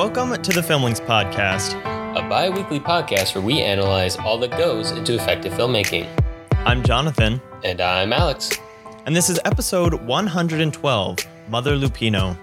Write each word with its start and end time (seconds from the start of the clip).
Welcome 0.00 0.30
to 0.40 0.50
the 0.52 0.62
Filmlings 0.62 0.98
Podcast. 1.04 1.74
a 2.16 2.26
bi 2.26 2.48
weekly 2.48 2.80
podcast 2.80 3.34
where 3.34 3.44
we 3.44 3.60
analyze 3.60 4.16
all 4.16 4.38
that 4.38 4.50
goes 4.52 4.92
into 4.92 5.14
effective 5.14 5.52
filmmaking. 5.52 6.06
I'm 6.64 6.82
Jonathan, 6.82 7.38
And 7.64 7.82
I'm 7.82 8.10
Alex. 8.14 8.50
and 9.04 9.14
this 9.14 9.28
is 9.28 9.38
episode 9.44 9.92
112 9.92 11.18
Mother 11.50 11.76
Lupino. 11.76 12.34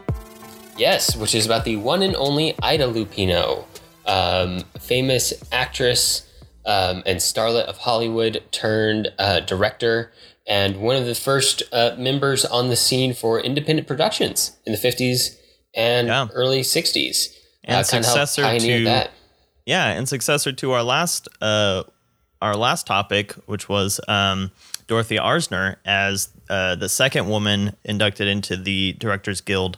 Yes, 0.77 1.15
which 1.15 1.33
is 1.33 1.47
about 1.47 1.65
the 1.65 1.77
one 1.77 2.03
and 2.03 2.15
only 2.17 2.53
Ida 2.61 2.85
Lupino, 2.85 3.65
um, 4.05 4.59
famous 4.79 5.33
actress 5.51 6.31
um, 6.67 7.01
and 7.07 7.17
starlet 7.17 7.63
of 7.65 7.77
Hollywood 7.79 8.43
turned 8.51 9.11
uh, 9.17 9.39
director, 9.39 10.11
and 10.45 10.77
one 10.77 10.95
of 10.95 11.07
the 11.07 11.15
first 11.15 11.63
uh, 11.71 11.95
members 11.97 12.45
on 12.45 12.69
the 12.69 12.75
scene 12.75 13.15
for 13.15 13.39
independent 13.39 13.87
productions 13.87 14.57
in 14.63 14.73
the 14.73 14.77
50s 14.77 15.37
and 15.73 16.07
Yeah. 16.07 16.27
early 16.33 16.61
60s. 16.61 17.33
And 17.67 17.85
successor 17.85 18.57
to- 18.59 18.83
that. 18.85 19.11
Yeah, 19.65 19.87
and 19.87 20.07
successor 20.07 20.51
to 20.53 20.71
our 20.71 20.83
last 20.83 21.27
uh, 21.41 21.83
our 22.41 22.55
last 22.55 22.87
topic, 22.87 23.33
which 23.47 23.67
was 23.67 23.99
um, 24.07 24.51
Dorothy 24.87 25.17
Arzner 25.17 25.75
as 25.85 26.29
uh, 26.49 26.75
the 26.75 26.87
second 26.87 27.27
woman 27.27 27.75
inducted 27.83 28.27
into 28.29 28.55
the 28.55 28.93
Directors 28.93 29.41
Guild 29.41 29.77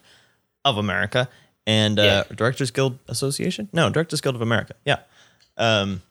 of 0.64 0.78
America 0.78 1.28
and 1.66 1.98
uh, 2.00 2.24
Directors 2.36 2.70
Guild 2.70 3.00
Association. 3.08 3.70
No, 3.74 3.90
Directors 3.90 4.22
Guild 4.22 4.36
of 4.36 4.42
America. 4.42 4.76
Yeah. 4.86 5.00
Um, 5.58 6.02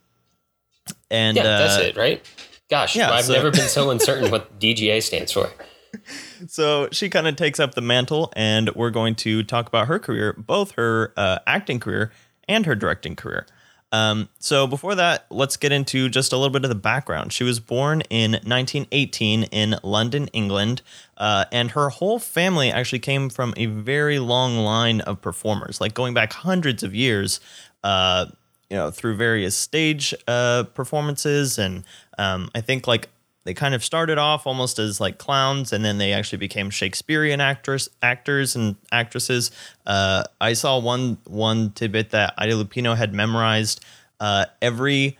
and 1.11 1.37
Yeah, 1.37 1.43
uh, 1.45 1.59
that's 1.59 1.77
it, 1.85 1.97
right? 1.97 2.25
Gosh, 2.69 2.97
yeah, 2.97 3.11
I've 3.13 3.27
so- 3.27 3.33
never 3.35 3.51
been 3.51 3.69
so 3.69 3.91
uncertain 3.91 4.31
what 4.31 4.59
DGA 4.59 5.03
stands 5.03 5.31
for. 5.33 5.51
So 6.47 6.89
she 6.93 7.09
kind 7.09 7.27
of 7.27 7.37
takes 7.37 7.59
up 7.59 7.75
the 7.75 7.81
mantle, 7.81 8.33
and 8.37 8.71
we're 8.75 8.91
going 8.91 9.15
to 9.17 9.43
talk 9.43 9.67
about 9.67 9.89
her 9.89 9.99
career, 9.99 10.35
both 10.35 10.73
her 10.73 11.13
uh, 11.17 11.39
acting 11.47 11.81
career 11.81 12.13
and 12.49 12.67
her 12.67 12.75
directing 12.75 13.17
career. 13.17 13.47
Um, 13.91 14.29
so 14.39 14.67
before 14.67 14.95
that, 14.97 15.25
let's 15.31 15.57
get 15.57 15.73
into 15.73 16.09
just 16.09 16.33
a 16.33 16.37
little 16.37 16.53
bit 16.53 16.65
of 16.65 16.69
the 16.69 16.75
background. 16.75 17.33
She 17.33 17.43
was 17.43 17.59
born 17.59 18.03
in 18.11 18.33
1918 18.33 19.45
in 19.45 19.77
London, 19.83 20.29
England, 20.29 20.83
uh, 21.17 21.47
and 21.51 21.71
her 21.71 21.89
whole 21.89 22.19
family 22.19 22.71
actually 22.71 22.99
came 22.99 23.31
from 23.31 23.55
a 23.57 23.67
very 23.67 24.19
long 24.19 24.59
line 24.59 25.01
of 25.03 25.23
performers, 25.23 25.81
like 25.81 25.95
going 25.95 26.13
back 26.13 26.33
hundreds 26.33 26.83
of 26.83 26.95
years. 26.95 27.41
Uh, 27.83 28.27
you 28.71 28.77
know, 28.77 28.91
through 28.91 29.17
various 29.17 29.57
stage 29.57 30.13
uh, 30.27 30.65
performances, 30.75 31.59
and 31.59 31.85
um, 32.19 32.51
I 32.55 32.61
think 32.61 32.87
like 32.87 33.09
they 33.45 33.55
kind 33.55 33.75
of 33.75 33.85
started 33.85 34.19
off 34.19 34.47
almost 34.47 34.79
as 34.79 35.01
like 35.01 35.19
clowns 35.19 35.73
and 35.73 35.85
then 35.85 35.99
they 35.99 36.13
actually 36.13 36.39
became 36.39 36.71
Shakespearean 36.71 37.41
actors 37.41 37.89
actors 38.03 38.55
and 38.55 38.77
actresses. 38.93 39.51
Uh, 39.87 40.25
I 40.41 40.53
saw 40.53 40.79
one 40.79 41.19
one 41.25 41.71
tidbit 41.71 42.11
that 42.11 42.35
Ida 42.37 42.53
Lupino 42.53 42.97
had 42.97 43.15
memorized 43.15 43.85
uh, 44.21 44.47
every 44.61 45.19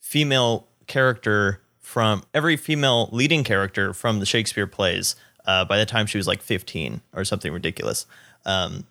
female 0.00 0.66
character 0.86 1.60
from 1.80 2.22
every 2.34 2.56
female 2.56 3.08
leading 3.12 3.44
character 3.44 3.92
from 3.92 4.20
the 4.20 4.26
Shakespeare 4.26 4.66
plays 4.66 5.16
uh, 5.46 5.64
by 5.64 5.78
the 5.78 5.86
time 5.86 6.06
she 6.06 6.18
was 6.18 6.26
like 6.26 6.42
15 6.42 7.00
or 7.14 7.24
something 7.24 7.52
ridiculous. 7.52 8.06
Um, 8.44 8.86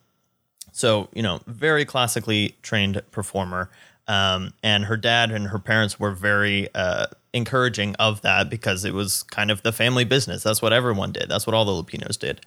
so, 0.72 1.08
you 1.14 1.22
know, 1.22 1.40
very 1.48 1.86
classically 1.86 2.56
trained 2.62 3.02
performer. 3.12 3.70
Um, 4.08 4.54
and 4.64 4.86
her 4.86 4.98
dad 4.98 5.32
and 5.32 5.48
her 5.48 5.60
parents 5.60 6.00
were 6.00 6.12
very 6.12 6.70
uh, 6.74 7.08
encouraging 7.38 7.96
of 7.96 8.22
that 8.22 8.50
because 8.50 8.84
it 8.84 8.94
was 8.94 9.24
kind 9.24 9.50
of 9.50 9.64
the 9.64 9.72
family 9.72 10.04
business. 10.04 10.44
That's 10.44 10.62
what 10.62 10.74
everyone 10.74 11.12
did. 11.12 11.30
That's 11.30 11.48
what 11.48 11.54
all 11.54 11.66
the 11.66 11.72
Lupinos 11.72 12.20
did. 12.20 12.42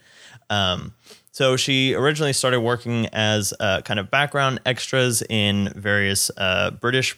Um, 0.50 0.94
so 1.32 1.56
she 1.56 1.94
originally 1.94 2.32
started 2.32 2.60
working 2.60 3.06
as 3.12 3.54
uh, 3.60 3.82
kind 3.82 4.00
of 4.00 4.10
background 4.10 4.60
extras 4.66 5.22
in 5.28 5.72
various 5.76 6.30
uh, 6.36 6.72
British 6.72 7.16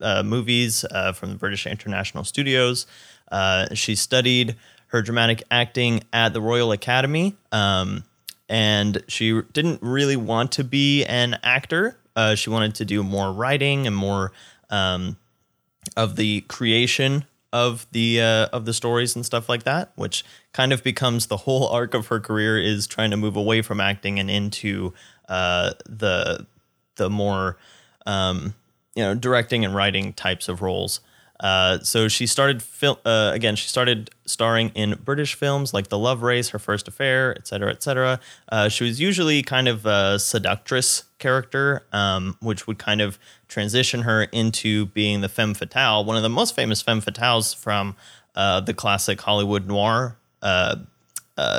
uh, 0.00 0.22
movies 0.22 0.84
uh, 0.90 1.12
from 1.12 1.30
the 1.30 1.36
British 1.36 1.66
International 1.66 2.24
Studios. 2.24 2.86
Uh, 3.32 3.74
she 3.74 3.94
studied 3.94 4.56
her 4.88 5.02
dramatic 5.02 5.42
acting 5.50 6.02
at 6.12 6.32
the 6.34 6.40
Royal 6.40 6.72
Academy, 6.72 7.36
um, 7.52 8.04
and 8.48 9.02
she 9.08 9.40
didn't 9.52 9.80
really 9.82 10.16
want 10.16 10.52
to 10.52 10.62
be 10.64 11.04
an 11.04 11.38
actor. 11.42 11.98
She 12.36 12.48
wanted 12.48 12.76
to 12.76 12.84
do 12.84 13.02
more 13.02 13.32
writing 13.32 13.88
and 13.88 13.96
more 13.96 14.30
um, 14.70 15.16
of 15.96 16.16
the 16.16 16.42
creation 16.42 17.24
of 17.52 17.86
the 17.92 18.20
uh, 18.20 18.46
of 18.52 18.64
the 18.64 18.72
stories 18.72 19.14
and 19.14 19.24
stuff 19.24 19.48
like 19.48 19.62
that, 19.62 19.92
which 19.94 20.24
kind 20.52 20.72
of 20.72 20.82
becomes 20.82 21.26
the 21.26 21.38
whole 21.38 21.68
arc 21.68 21.94
of 21.94 22.08
her 22.08 22.18
career 22.18 22.58
is 22.58 22.86
trying 22.88 23.12
to 23.12 23.16
move 23.16 23.36
away 23.36 23.62
from 23.62 23.80
acting 23.80 24.18
and 24.18 24.28
into 24.28 24.92
uh, 25.28 25.72
the 25.86 26.46
the 26.96 27.08
more 27.08 27.56
um, 28.06 28.54
you 28.96 29.04
know 29.04 29.14
directing 29.14 29.64
and 29.64 29.74
writing 29.74 30.12
types 30.12 30.48
of 30.48 30.62
roles. 30.62 31.00
Uh, 31.40 31.80
so 31.80 32.08
she 32.08 32.26
started 32.26 32.62
fil- 32.62 33.00
uh, 33.04 33.30
again. 33.34 33.56
She 33.56 33.68
started 33.68 34.10
starring 34.24 34.70
in 34.70 34.94
British 35.04 35.34
films 35.34 35.74
like 35.74 35.88
The 35.88 35.98
Love 35.98 36.22
Race, 36.22 36.50
Her 36.50 36.58
First 36.58 36.86
Affair, 36.86 37.34
etc., 37.36 37.70
etc. 37.70 38.20
Uh, 38.50 38.68
she 38.68 38.84
was 38.84 39.00
usually 39.00 39.42
kind 39.42 39.66
of 39.66 39.84
a 39.84 40.18
seductress 40.18 41.04
character, 41.18 41.84
um, 41.92 42.36
which 42.40 42.66
would 42.66 42.78
kind 42.78 43.00
of 43.00 43.18
transition 43.48 44.02
her 44.02 44.24
into 44.24 44.86
being 44.86 45.20
the 45.20 45.28
femme 45.28 45.54
fatale, 45.54 46.04
one 46.04 46.16
of 46.16 46.22
the 46.22 46.28
most 46.28 46.54
famous 46.54 46.80
femme 46.80 47.00
fatales 47.00 47.54
from 47.54 47.96
uh, 48.36 48.60
the 48.60 48.74
classic 48.74 49.20
Hollywood 49.20 49.66
noir 49.66 50.16
uh, 50.42 50.76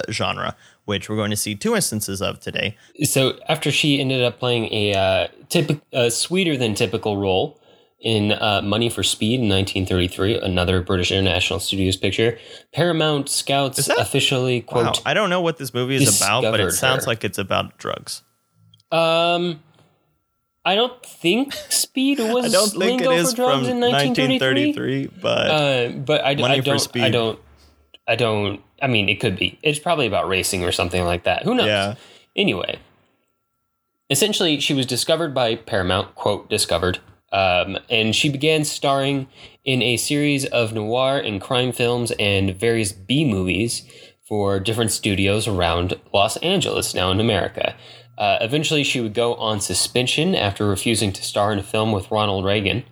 genre, 0.09 0.56
which 0.85 1.09
we're 1.09 1.16
going 1.16 1.31
to 1.31 1.38
see 1.38 1.53
two 1.53 1.75
instances 1.75 2.22
of 2.22 2.40
today. 2.40 2.78
So 3.03 3.38
after 3.50 3.72
she 3.72 4.00
ended 4.00 4.24
up 4.24 4.40
playing 4.40 4.66
a 4.74 5.30
typic, 5.50 5.81
uh, 5.94 6.09
sweeter 6.09 6.56
than 6.56 6.75
typical 6.75 7.18
role 7.18 7.59
in 8.00 8.32
uh, 8.34 8.62
Money 8.64 8.90
for 8.90 9.04
Speed 9.04 9.36
in 9.40 9.50
1933, 9.50 10.40
another 10.40 10.82
British 10.82 11.12
International 11.12 11.60
Studios 11.60 11.98
picture, 11.98 12.38
Paramount 12.74 13.30
Scouts 13.30 13.86
that- 13.88 13.98
officially 13.98 14.62
Wow, 14.72 14.84
quote. 14.92 15.02
I 15.06 15.14
don't 15.14 15.30
know 15.30 15.42
what 15.42 15.58
this 15.58 15.74
movie 15.74 15.96
is 15.96 16.22
about, 16.22 16.42
but 16.44 16.60
it 16.60 16.72
sounds 16.74 17.06
her. 17.06 17.12
like 17.12 17.24
it's 17.24 17.38
about 17.38 17.78
drugs. 17.78 18.22
Um, 18.92 19.62
I 20.64 20.76
don't 20.76 21.04
think 21.06 21.54
Speed 21.54 22.20
was 22.20 22.46
I 22.46 22.50
don't 22.50 22.70
think 22.70 23.02
lingo 23.02 23.12
it 23.12 23.18
is 23.20 23.32
for 23.32 23.36
drugs 23.38 23.68
from 23.68 23.78
in 23.78 23.92
1933. 23.92 24.68
1933, 24.68 25.22
but 25.22 25.50
Uh, 25.50 25.90
but 25.98 26.22
I, 26.26 26.36
Money 26.36 26.56
I 26.56 26.60
don't. 26.60 26.74
I 26.76 26.78
Speed. 26.78 27.12
don't. 27.12 27.40
I 28.08 28.16
don't. 28.16 28.62
I 28.82 28.88
mean, 28.88 29.10
it 29.10 29.20
could 29.20 29.38
be. 29.38 29.58
It's 29.64 29.80
probably 29.80 30.06
about 30.06 30.28
racing 30.28 30.64
or 30.64 30.72
something 30.72 31.04
like 31.06 31.24
that. 31.24 31.44
Who 31.44 31.56
knows? 31.56 31.66
Yeah. 31.68 31.96
Anyway, 32.36 32.78
essentially, 34.10 34.60
she 34.60 34.74
was 34.74 34.86
discovered 34.86 35.34
by 35.34 35.56
Paramount. 35.56 36.14
Quote 36.16 36.50
discovered. 36.50 37.00
Um, 37.35 37.78
and 37.90 38.16
she 38.16 38.29
began 38.29 38.63
starring 38.63 39.28
in 39.66 39.81
a 39.81 39.97
series 39.97 40.46
of 40.46 40.73
noir 40.73 41.18
and 41.18 41.41
crime 41.41 41.73
films 41.73 42.13
and 42.18 42.56
various 42.56 42.94
B 42.94 43.25
movies 43.25 43.84
for 44.25 44.57
different 44.57 44.91
studios 44.91 45.46
around 45.46 46.00
Los 46.13 46.38
Angeles, 46.38 46.96
now 46.96 47.12
in 47.12 47.19
America. 47.19 47.75
Uh, 48.18 48.38
eventually, 48.40 48.85
she 48.85 49.01
would 49.01 49.13
go 49.13 49.35
on 49.35 49.59
suspension 49.59 50.34
after 50.34 50.66
refusing 50.66 51.12
to 51.12 51.22
star 51.22 51.51
in 51.51 51.59
a 51.59 51.63
film 51.63 51.91
with 51.91 52.09
Ronald 52.09 52.46
Reagan 52.46 52.85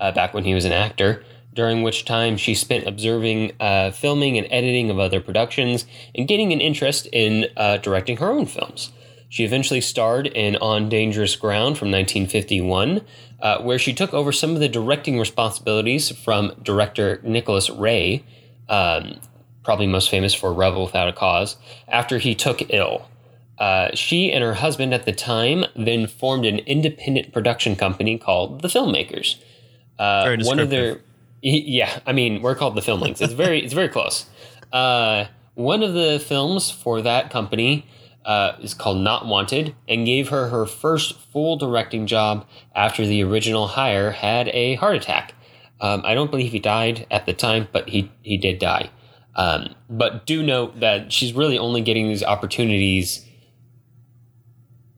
uh, 0.00 0.10
back 0.12 0.32
when 0.32 0.44
he 0.44 0.54
was 0.54 0.64
an 0.64 0.72
actor, 0.72 1.22
during 1.52 1.82
which 1.82 2.06
time 2.06 2.38
she 2.38 2.54
spent 2.54 2.86
observing 2.86 3.52
uh, 3.60 3.90
filming 3.90 4.38
and 4.38 4.48
editing 4.50 4.88
of 4.88 4.98
other 4.98 5.20
productions 5.20 5.84
and 6.14 6.26
gaining 6.26 6.54
an 6.54 6.60
interest 6.62 7.06
in 7.12 7.48
uh, 7.58 7.76
directing 7.76 8.16
her 8.16 8.30
own 8.30 8.46
films. 8.46 8.92
She 9.30 9.44
eventually 9.44 9.80
starred 9.80 10.26
in 10.26 10.56
On 10.56 10.88
Dangerous 10.88 11.36
Ground 11.36 11.78
from 11.78 11.92
1951, 11.92 13.02
uh, 13.42 13.60
where 13.62 13.78
she 13.78 13.92
took 13.92 14.12
over 14.12 14.32
some 14.32 14.50
of 14.50 14.60
the 14.60 14.68
directing 14.68 15.18
responsibilities 15.18 16.10
from 16.10 16.52
director 16.62 17.20
Nicholas 17.22 17.70
Ray, 17.70 18.24
um, 18.68 19.20
probably 19.64 19.86
most 19.86 20.10
famous 20.10 20.34
for 20.34 20.52
Rebel 20.52 20.84
Without 20.84 21.08
a 21.08 21.12
Cause, 21.12 21.56
after 21.88 22.18
he 22.18 22.34
took 22.34 22.62
ill. 22.70 23.08
Uh, 23.58 23.94
she 23.94 24.32
and 24.32 24.42
her 24.42 24.54
husband 24.54 24.94
at 24.94 25.04
the 25.04 25.12
time 25.12 25.66
then 25.76 26.06
formed 26.06 26.46
an 26.46 26.60
independent 26.60 27.32
production 27.32 27.76
company 27.76 28.16
called 28.16 28.62
The 28.62 28.68
Filmmakers. 28.68 29.36
Uh, 29.98 30.24
Very 30.24 30.42
one 30.44 30.58
of 30.58 30.70
their 30.70 31.00
Yeah, 31.42 32.00
I 32.06 32.12
mean, 32.12 32.42
we're 32.42 32.54
called 32.54 32.74
the 32.74 32.82
Filmlings. 32.82 33.20
It's 33.20 33.32
very, 33.32 33.64
it's 33.64 33.72
very 33.72 33.88
close. 33.88 34.26
Uh, 34.72 35.26
one 35.54 35.82
of 35.82 35.94
the 35.94 36.18
films 36.18 36.70
for 36.70 37.02
that 37.02 37.30
company 37.30 37.86
uh, 38.24 38.52
is 38.60 38.74
called 38.74 38.98
Not 38.98 39.26
Wanted, 39.26 39.74
and 39.88 40.04
gave 40.06 40.28
her 40.28 40.48
her 40.48 40.66
first 40.66 41.18
full 41.18 41.56
directing 41.56 42.06
job 42.06 42.46
after 42.74 43.06
the 43.06 43.22
original 43.22 43.68
hire 43.68 44.10
had 44.10 44.48
a 44.48 44.74
heart 44.76 44.96
attack. 44.96 45.34
Um, 45.80 46.02
I 46.04 46.14
don't 46.14 46.30
believe 46.30 46.52
he 46.52 46.58
died 46.58 47.06
at 47.10 47.24
the 47.26 47.32
time, 47.32 47.68
but 47.72 47.88
he 47.88 48.10
he 48.22 48.36
did 48.36 48.58
die. 48.58 48.90
Um, 49.36 49.74
but 49.88 50.26
do 50.26 50.42
note 50.42 50.80
that 50.80 51.12
she's 51.12 51.32
really 51.32 51.56
only 51.58 51.80
getting 51.80 52.08
these 52.08 52.22
opportunities 52.24 53.24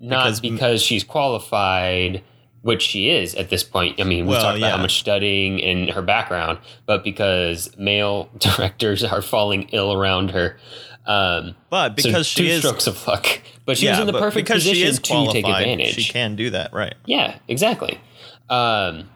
not 0.01 0.25
Because- 0.25 0.41
because, 0.41 0.83
she's 0.83 1.05
qualified, 1.05 2.23
which 2.63 2.83
she 2.83 3.09
is 3.09 3.35
at 3.37 3.51
this 3.51 3.63
point. 3.63 4.01
I 4.01 4.05
mean, 4.05 4.27
we 4.27 4.33
Well, 4.33 4.43
talked 4.43 4.59
about 4.59 4.67
yeah. 4.69 4.77
how 4.77 4.83
much 4.83 4.99
studying 4.99 5.63
and 5.63 5.91
her 5.91 6.03
background, 6.03 6.59
but 6.87 7.05
because 7.05 7.71
male 7.79 8.29
directors 8.39 9.05
are 9.05 9.23
falling 9.23 9.69
ill 9.73 9.93
around 9.93 10.33
her. 10.33 10.57
Um, 11.05 11.57
but 11.69 12.01
so 12.01 12.09
because 12.09 12.33
two 12.33 12.45
she 12.45 12.51
is 12.51 12.61
strokes 12.61 12.87
of 12.87 13.07
luck. 13.07 13.41
but 13.67 13.77
she 13.77 13.89
was 13.89 13.99
in 13.99 14.07
the 14.07 14.13
perfect 14.13 14.49
position 14.49 14.75
she 14.75 14.83
is 14.85 14.99
to 15.01 15.29
take 15.33 15.45
advantage. 15.47 15.95
She 15.95 16.13
can 16.13 16.37
do 16.37 16.51
that, 16.51 16.73
right? 16.73 16.95
Yeah, 17.07 17.39
exactly. 17.49 18.01
Um, 18.49 19.09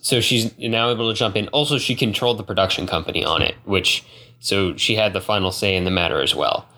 so 0.00 0.20
she's 0.20 0.56
now 0.58 0.90
able 0.90 1.10
to 1.10 1.18
jump 1.18 1.36
in. 1.36 1.48
Also, 1.48 1.78
she 1.78 1.94
controlled 1.94 2.38
the 2.38 2.44
production 2.44 2.86
company 2.86 3.24
on 3.24 3.42
it, 3.42 3.54
which 3.64 4.04
so 4.40 4.76
she 4.76 4.94
had 4.94 5.12
the 5.12 5.20
final 5.20 5.50
say 5.50 5.74
in 5.76 5.84
the 5.84 5.90
matter 5.90 6.20
as 6.20 6.34
well. 6.34 6.68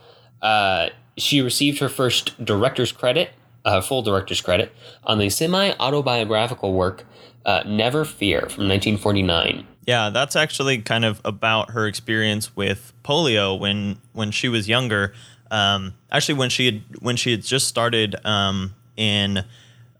Uh, 0.43 0.89
she 1.17 1.41
received 1.41 1.79
her 1.81 1.89
first 1.89 2.43
director's 2.45 2.93
credit, 2.93 3.31
uh, 3.65 3.81
full 3.81 4.03
director's 4.03 4.41
credit, 4.41 4.73
on 5.05 5.19
the 5.19 5.29
semi 5.31 5.73
autobiographical 5.81 6.73
work 6.73 7.05
uh, 7.45 7.63
Never 7.67 8.05
Fear 8.05 8.41
from 8.43 8.69
1949. 8.69 9.67
Yeah, 9.87 10.11
that's 10.11 10.35
actually 10.35 10.79
kind 10.79 11.05
of 11.05 11.21
about 11.25 11.71
her 11.71 11.87
experience 11.87 12.57
with 12.57 12.93
polio 13.05 13.59
when 13.59 13.99
when 14.13 14.33
she 14.33 14.49
was 14.49 14.69
younger. 14.69 15.15
Um, 15.51 15.95
actually, 16.11 16.35
when 16.35 16.51
she 16.51 16.67
had 16.67 16.83
when 17.01 17.17
she 17.17 17.31
had 17.31 17.43
just 17.43 17.69
started 17.69 18.17
um, 18.25 18.75
in 18.97 19.45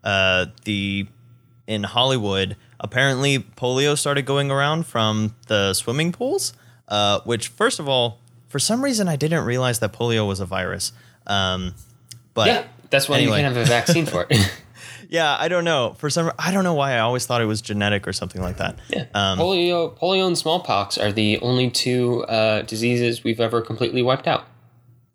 uh, 0.03 0.47
the 0.65 1.07
in 1.67 1.83
Hollywood, 1.83 2.57
apparently 2.79 3.39
polio 3.39 3.97
started 3.97 4.25
going 4.25 4.51
around 4.51 4.85
from 4.85 5.35
the 5.47 5.73
swimming 5.73 6.11
pools. 6.11 6.53
Uh, 6.87 7.19
which, 7.25 7.49
first 7.49 7.79
of 7.79 7.89
all, 7.89 8.19
for 8.47 8.59
some 8.59 8.81
reason, 8.83 9.09
I 9.09 9.17
didn't 9.17 9.43
realize 9.43 9.79
that 9.79 9.91
polio 9.91 10.25
was 10.25 10.39
a 10.39 10.45
virus. 10.45 10.93
Um, 11.25 11.75
but 12.33 12.47
yeah, 12.47 12.63
that's 12.89 13.09
why 13.09 13.17
anyway. 13.17 13.37
you 13.39 13.43
can 13.43 13.53
have 13.53 13.57
a 13.57 13.65
vaccine 13.65 14.05
for 14.05 14.25
it. 14.29 14.51
yeah, 15.09 15.37
I 15.39 15.47
don't 15.47 15.63
know. 15.63 15.95
For 15.97 16.09
some, 16.09 16.31
I 16.37 16.51
don't 16.51 16.63
know 16.63 16.73
why 16.73 16.93
I 16.93 16.99
always 16.99 17.25
thought 17.25 17.41
it 17.41 17.45
was 17.45 17.61
genetic 17.61 18.07
or 18.07 18.13
something 18.13 18.41
like 18.41 18.57
that. 18.57 18.77
Yeah. 18.89 19.05
Um, 19.13 19.39
polio, 19.39 19.97
polio, 19.97 20.27
and 20.27 20.37
smallpox 20.37 20.97
are 20.97 21.11
the 21.11 21.39
only 21.39 21.69
two 21.69 22.23
uh, 22.25 22.63
diseases 22.63 23.23
we've 23.23 23.39
ever 23.39 23.61
completely 23.61 24.01
wiped 24.01 24.27
out. 24.27 24.45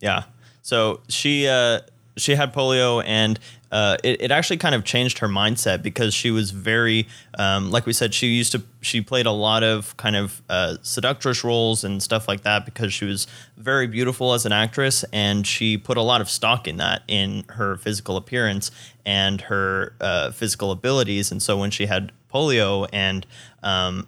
Yeah. 0.01 0.25
So 0.63 1.01
she 1.09 1.47
uh, 1.47 1.81
she 2.17 2.35
had 2.35 2.55
polio, 2.55 3.03
and 3.07 3.39
uh, 3.73 3.97
it, 4.05 4.21
it 4.21 4.31
actually 4.31 4.59
kind 4.59 4.75
of 4.75 4.85
changed 4.85 5.19
her 5.21 5.29
mindset 5.29 5.83
because 5.83 6.13
she 6.13 6.31
was 6.31 6.51
very, 6.51 7.09
um, 7.39 7.71
like 7.71 7.87
we 7.87 7.93
said, 7.95 8.13
she 8.13 8.27
used 8.27 8.53
to 8.53 8.63
she 8.83 9.01
played 9.01 9.25
a 9.25 9.33
lot 9.33 9.63
of 9.63 9.97
kind 9.97 10.15
of 10.15 10.43
uh, 10.51 10.77
seductress 10.83 11.43
roles 11.43 11.83
and 11.83 12.03
stuff 12.03 12.29
like 12.29 12.43
that 12.43 12.67
because 12.67 12.93
she 12.93 13.07
was 13.07 13.27
very 13.57 13.87
beautiful 13.87 14.35
as 14.35 14.45
an 14.45 14.53
actress, 14.53 15.05
and 15.11 15.47
she 15.47 15.79
put 15.79 15.97
a 15.97 16.03
lot 16.03 16.21
of 16.21 16.29
stock 16.29 16.69
in 16.69 16.77
that 16.77 17.03
in 17.09 17.45
her 17.49 17.77
physical 17.79 18.19
appearance 18.19 18.71
and 19.07 19.41
her 19.43 19.95
uh, 20.03 20.31
physical 20.33 20.71
abilities. 20.71 21.33
And 21.33 21.43
so 21.43 21.57
when 21.57 21.71
she 21.71 21.87
had 21.87 22.13
polio, 22.33 22.87
and 22.93 23.27
um, 23.63 24.07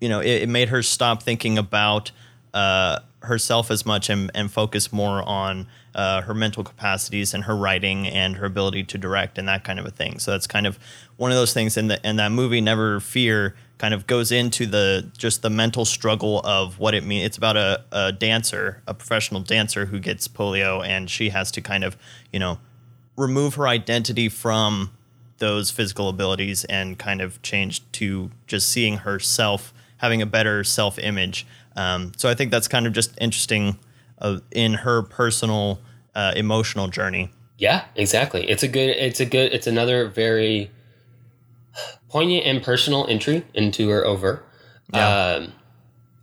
you 0.00 0.08
know, 0.08 0.18
it, 0.18 0.42
it 0.42 0.48
made 0.48 0.70
her 0.70 0.82
stop 0.82 1.22
thinking 1.22 1.56
about 1.56 2.10
uh, 2.52 2.98
herself 3.22 3.70
as 3.70 3.86
much 3.86 4.10
and, 4.10 4.30
and 4.34 4.50
focus 4.50 4.92
more 4.92 5.22
on 5.22 5.68
uh, 5.94 6.22
her 6.22 6.34
mental 6.34 6.64
capacities 6.64 7.34
and 7.34 7.44
her 7.44 7.56
writing 7.56 8.06
and 8.06 8.36
her 8.36 8.46
ability 8.46 8.84
to 8.84 8.98
direct 8.98 9.38
and 9.38 9.48
that 9.48 9.64
kind 9.64 9.78
of 9.78 9.86
a 9.86 9.90
thing. 9.90 10.18
So 10.18 10.30
that's 10.30 10.46
kind 10.46 10.66
of 10.66 10.78
one 11.16 11.30
of 11.30 11.36
those 11.36 11.52
things. 11.52 11.76
And 11.76 11.90
that 11.90 12.32
movie, 12.32 12.60
Never 12.60 13.00
Fear, 13.00 13.54
kind 13.78 13.94
of 13.94 14.06
goes 14.06 14.32
into 14.32 14.66
the 14.66 15.10
just 15.16 15.42
the 15.42 15.50
mental 15.50 15.84
struggle 15.84 16.40
of 16.40 16.78
what 16.78 16.94
it 16.94 17.04
means. 17.04 17.26
It's 17.26 17.36
about 17.36 17.56
a, 17.56 17.84
a 17.92 18.12
dancer, 18.12 18.82
a 18.86 18.94
professional 18.94 19.40
dancer 19.40 19.86
who 19.86 19.98
gets 19.98 20.28
polio, 20.28 20.84
and 20.86 21.10
she 21.10 21.30
has 21.30 21.50
to 21.52 21.60
kind 21.60 21.84
of 21.84 21.96
you 22.32 22.38
know 22.38 22.58
remove 23.16 23.54
her 23.54 23.68
identity 23.68 24.28
from 24.28 24.90
those 25.38 25.70
physical 25.70 26.08
abilities 26.08 26.64
and 26.64 26.98
kind 26.98 27.20
of 27.20 27.40
change 27.42 27.82
to 27.92 28.30
just 28.46 28.68
seeing 28.68 28.98
herself 28.98 29.74
having 29.98 30.22
a 30.22 30.26
better 30.26 30.64
self 30.64 30.98
image. 30.98 31.46
Um, 31.76 32.12
so 32.16 32.28
I 32.28 32.34
think 32.34 32.50
that's 32.50 32.68
kind 32.68 32.86
of 32.86 32.92
just 32.92 33.16
interesting 33.20 33.78
uh, 34.24 34.40
in 34.50 34.74
her 34.74 35.02
personal 35.02 35.80
uh, 36.14 36.32
emotional 36.34 36.88
journey. 36.88 37.30
Yeah, 37.58 37.84
exactly. 37.94 38.48
It's 38.48 38.62
a 38.62 38.68
good. 38.68 38.90
It's 38.90 39.20
a 39.20 39.26
good. 39.26 39.52
It's 39.52 39.66
another 39.66 40.08
very 40.08 40.70
poignant 42.08 42.46
and 42.46 42.62
personal 42.62 43.06
entry 43.06 43.44
into 43.54 43.88
her 43.90 44.04
over. 44.04 44.42
Yeah. 44.92 45.08
Um, 45.08 45.52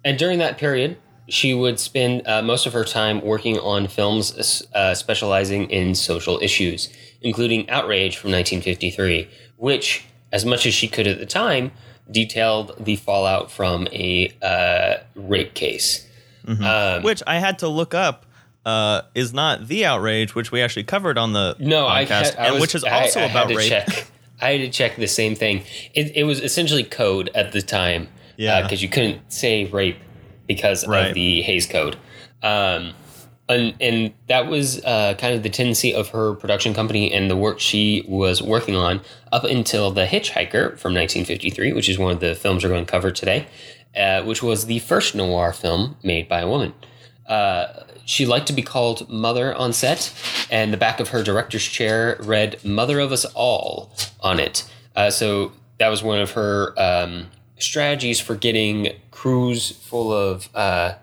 and 0.04 0.18
during 0.18 0.40
that 0.40 0.58
period, 0.58 0.98
she 1.30 1.54
would 1.54 1.80
spend 1.80 2.28
uh, 2.28 2.42
most 2.42 2.66
of 2.66 2.74
her 2.74 2.84
time 2.84 3.22
working 3.22 3.58
on 3.60 3.88
films 3.88 4.64
uh, 4.74 4.96
specializing 4.96 5.70
in 5.70 5.96
social 5.96 6.40
issues, 6.42 6.90
including 7.22 7.70
Outrage 7.70 8.18
from 8.18 8.32
1953, 8.32 9.30
which, 9.58 10.06
as 10.32 10.44
much 10.44 10.66
as 10.66 10.74
she 10.74 10.88
could 10.88 11.08
at 11.08 11.20
the 11.20 11.26
time, 11.26 11.72
detailed 12.10 12.74
the 12.80 12.96
fallout 12.96 13.52
from 13.52 13.88
a 13.92 14.34
uh, 14.42 15.04
rape 15.16 15.54
case. 15.54 16.08
Um, 16.48 17.04
Which 17.04 17.22
I 17.28 17.40
had 17.40 17.60
to 17.60 17.68
look 17.68 17.94
up. 17.94 18.26
Uh, 18.64 19.02
is 19.16 19.34
not 19.34 19.68
the 19.68 19.86
outrage, 19.86 20.36
which 20.36 20.52
we 20.52 20.62
actually 20.62 20.84
covered 20.84 21.18
on 21.18 21.34
the 21.34 21.56
No, 21.58 21.88
I, 21.88 22.06
podcast, 22.06 22.10
had, 22.10 22.38
I 22.38 22.46
and 22.46 22.54
was, 22.54 22.62
which 22.62 22.76
is 22.76 22.84
also 22.84 23.20
I 23.20 23.24
had 23.24 23.32
about 23.32 23.50
to 23.50 23.56
rape. 23.58 23.70
Check. 23.70 24.08
I 24.40 24.52
had 24.52 24.58
to 24.62 24.70
check 24.70 24.98
the 24.98 25.08
same 25.08 25.34
thing. 25.34 25.64
It, 25.96 26.16
it 26.16 26.24
was 26.26 26.40
essentially 26.42 26.84
code 26.84 27.32
at 27.34 27.54
the 27.54 27.64
time. 27.64 28.08
Yeah. 28.38 28.62
Because 28.62 28.84
you 28.84 28.90
couldn't 28.90 29.32
say 29.34 29.66
rape 29.66 29.98
because 30.48 30.88
Right. 30.88 31.08
of 31.08 31.16
the 31.16 31.42
Hays 31.42 31.66
Code. 31.66 31.98
Um, 32.44 32.94
and, 33.50 33.74
and 33.82 34.14
that 34.28 34.46
was 34.48 34.84
uh, 34.86 35.16
kind 35.16 35.36
of 35.36 35.42
the 35.42 35.50
tendency 35.50 35.94
of 35.96 36.10
her 36.10 36.36
production 36.36 36.74
company 36.76 37.12
and 37.12 37.32
the 37.32 37.36
work 37.36 37.60
she 37.60 38.06
was 38.08 38.42
working 38.44 38.76
on 38.76 39.02
up 39.32 39.44
until 39.44 39.90
The 39.92 40.06
Hitchhiker 40.06 40.78
from 40.78 40.94
1953, 40.94 41.74
which 41.74 41.90
is 41.90 41.98
one 41.98 42.12
of 42.12 42.20
the 42.20 42.36
films 42.36 42.64
we're 42.64 42.70
going 42.70 42.86
to 42.86 42.92
cover 42.92 43.10
today, 43.12 43.48
uh, 43.96 44.24
which 44.24 44.42
was 44.42 44.66
the 44.66 44.80
first 44.80 45.16
noir 45.16 45.54
film 45.54 45.98
made 46.04 46.28
by 46.28 46.42
a 46.42 46.48
woman. 46.48 46.74
Uh, 47.28 47.68
she 48.06 48.26
liked 48.26 48.48
to 48.48 48.54
be 48.54 48.62
called 48.62 49.10
Mother 49.10 49.56
on 49.56 49.74
set, 49.74 50.14
and 50.50 50.74
the 50.74 50.78
back 50.78 51.00
of 51.00 51.10
her 51.10 51.24
director's 51.24 51.64
chair 51.64 52.18
read 52.20 52.64
Mother 52.64 53.00
of 53.00 53.12
Us 53.12 53.26
All 53.34 53.94
on 54.20 54.40
it. 54.40 54.70
Uh, 54.96 55.10
so 55.10 55.52
that 55.78 55.90
was 55.90 56.04
one 56.04 56.20
of 56.20 56.32
her 56.32 56.74
um, 56.78 57.28
strategies 57.58 58.20
for 58.20 58.36
getting 58.36 58.94
crews 59.12 59.72
full 59.72 60.12
of 60.12 60.50
uh, 60.56 60.94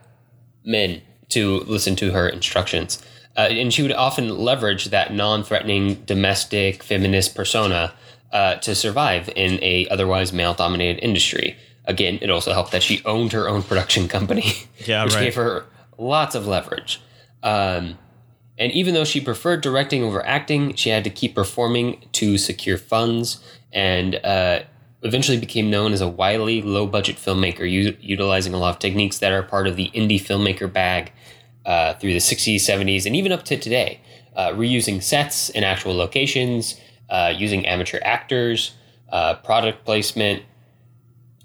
men 0.64 1.00
to 1.30 1.60
listen 1.60 1.96
to 1.96 2.12
her 2.12 2.28
instructions. 2.28 3.02
Uh, 3.36 3.42
and 3.50 3.72
she 3.72 3.82
would 3.82 3.92
often 3.92 4.36
leverage 4.36 4.86
that 4.86 5.12
non-threatening 5.12 5.94
domestic 6.06 6.82
feminist 6.82 7.34
persona 7.34 7.92
uh, 8.32 8.56
to 8.56 8.74
survive 8.74 9.30
in 9.36 9.62
a 9.62 9.86
otherwise 9.90 10.32
male-dominated 10.32 11.02
industry. 11.02 11.56
Again, 11.88 12.18
it 12.22 12.30
also 12.30 12.52
helped 12.52 12.70
that 12.72 12.82
she 12.84 13.02
owned 13.04 13.32
her 13.32 13.48
own 13.48 13.62
production 13.64 14.06
company, 14.06 14.52
Yeah, 14.86 15.02
which 15.04 15.14
right. 15.14 15.22
gave 15.24 15.34
her 15.34 15.64
lots 15.98 16.34
of 16.36 16.46
leverage. 16.46 17.00
Um, 17.42 17.98
and 18.58 18.70
even 18.72 18.94
though 18.94 19.04
she 19.04 19.20
preferred 19.20 19.60
directing 19.62 20.02
over 20.04 20.24
acting, 20.24 20.74
she 20.74 20.90
had 20.90 21.02
to 21.04 21.10
keep 21.10 21.34
performing 21.34 22.04
to 22.12 22.36
secure 22.38 22.76
funds 22.78 23.42
and 23.72 24.16
uh, 24.16 24.60
eventually 25.02 25.38
became 25.38 25.70
known 25.70 25.92
as 25.92 26.00
a 26.00 26.08
wily, 26.08 26.60
low 26.60 26.86
budget 26.86 27.16
filmmaker, 27.16 27.60
u- 27.70 27.96
utilizing 28.00 28.52
a 28.52 28.58
lot 28.58 28.70
of 28.70 28.78
techniques 28.78 29.18
that 29.18 29.32
are 29.32 29.42
part 29.42 29.66
of 29.66 29.76
the 29.76 29.90
indie 29.94 30.20
filmmaker 30.20 30.70
bag 30.72 31.10
uh, 31.64 31.94
through 31.94 32.12
the 32.12 32.18
60s, 32.18 32.56
70s, 32.56 33.06
and 33.06 33.14
even 33.16 33.32
up 33.32 33.44
to 33.44 33.56
today. 33.56 34.00
Uh, 34.36 34.50
reusing 34.50 35.02
sets 35.02 35.50
and 35.50 35.64
actual 35.64 35.94
locations, 35.94 36.80
uh, 37.10 37.32
using 37.36 37.64
amateur 37.66 37.98
actors, 38.02 38.74
uh, 39.10 39.34
product 39.36 39.84
placement, 39.84 40.42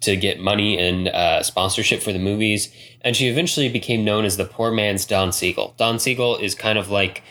to 0.03 0.15
get 0.15 0.39
money 0.39 0.77
and 0.77 1.07
uh, 1.07 1.43
sponsorship 1.43 2.01
for 2.01 2.13
the 2.13 2.19
movies. 2.19 2.73
And 3.01 3.15
she 3.15 3.27
eventually 3.27 3.69
became 3.69 4.03
known 4.03 4.25
as 4.25 4.37
the 4.37 4.45
poor 4.45 4.71
man's 4.71 5.05
Don 5.05 5.31
Siegel. 5.31 5.73
Don 5.77 5.99
Siegel 5.99 6.37
is 6.37 6.55
kind 6.55 6.77
of 6.77 6.89
like 6.89 7.23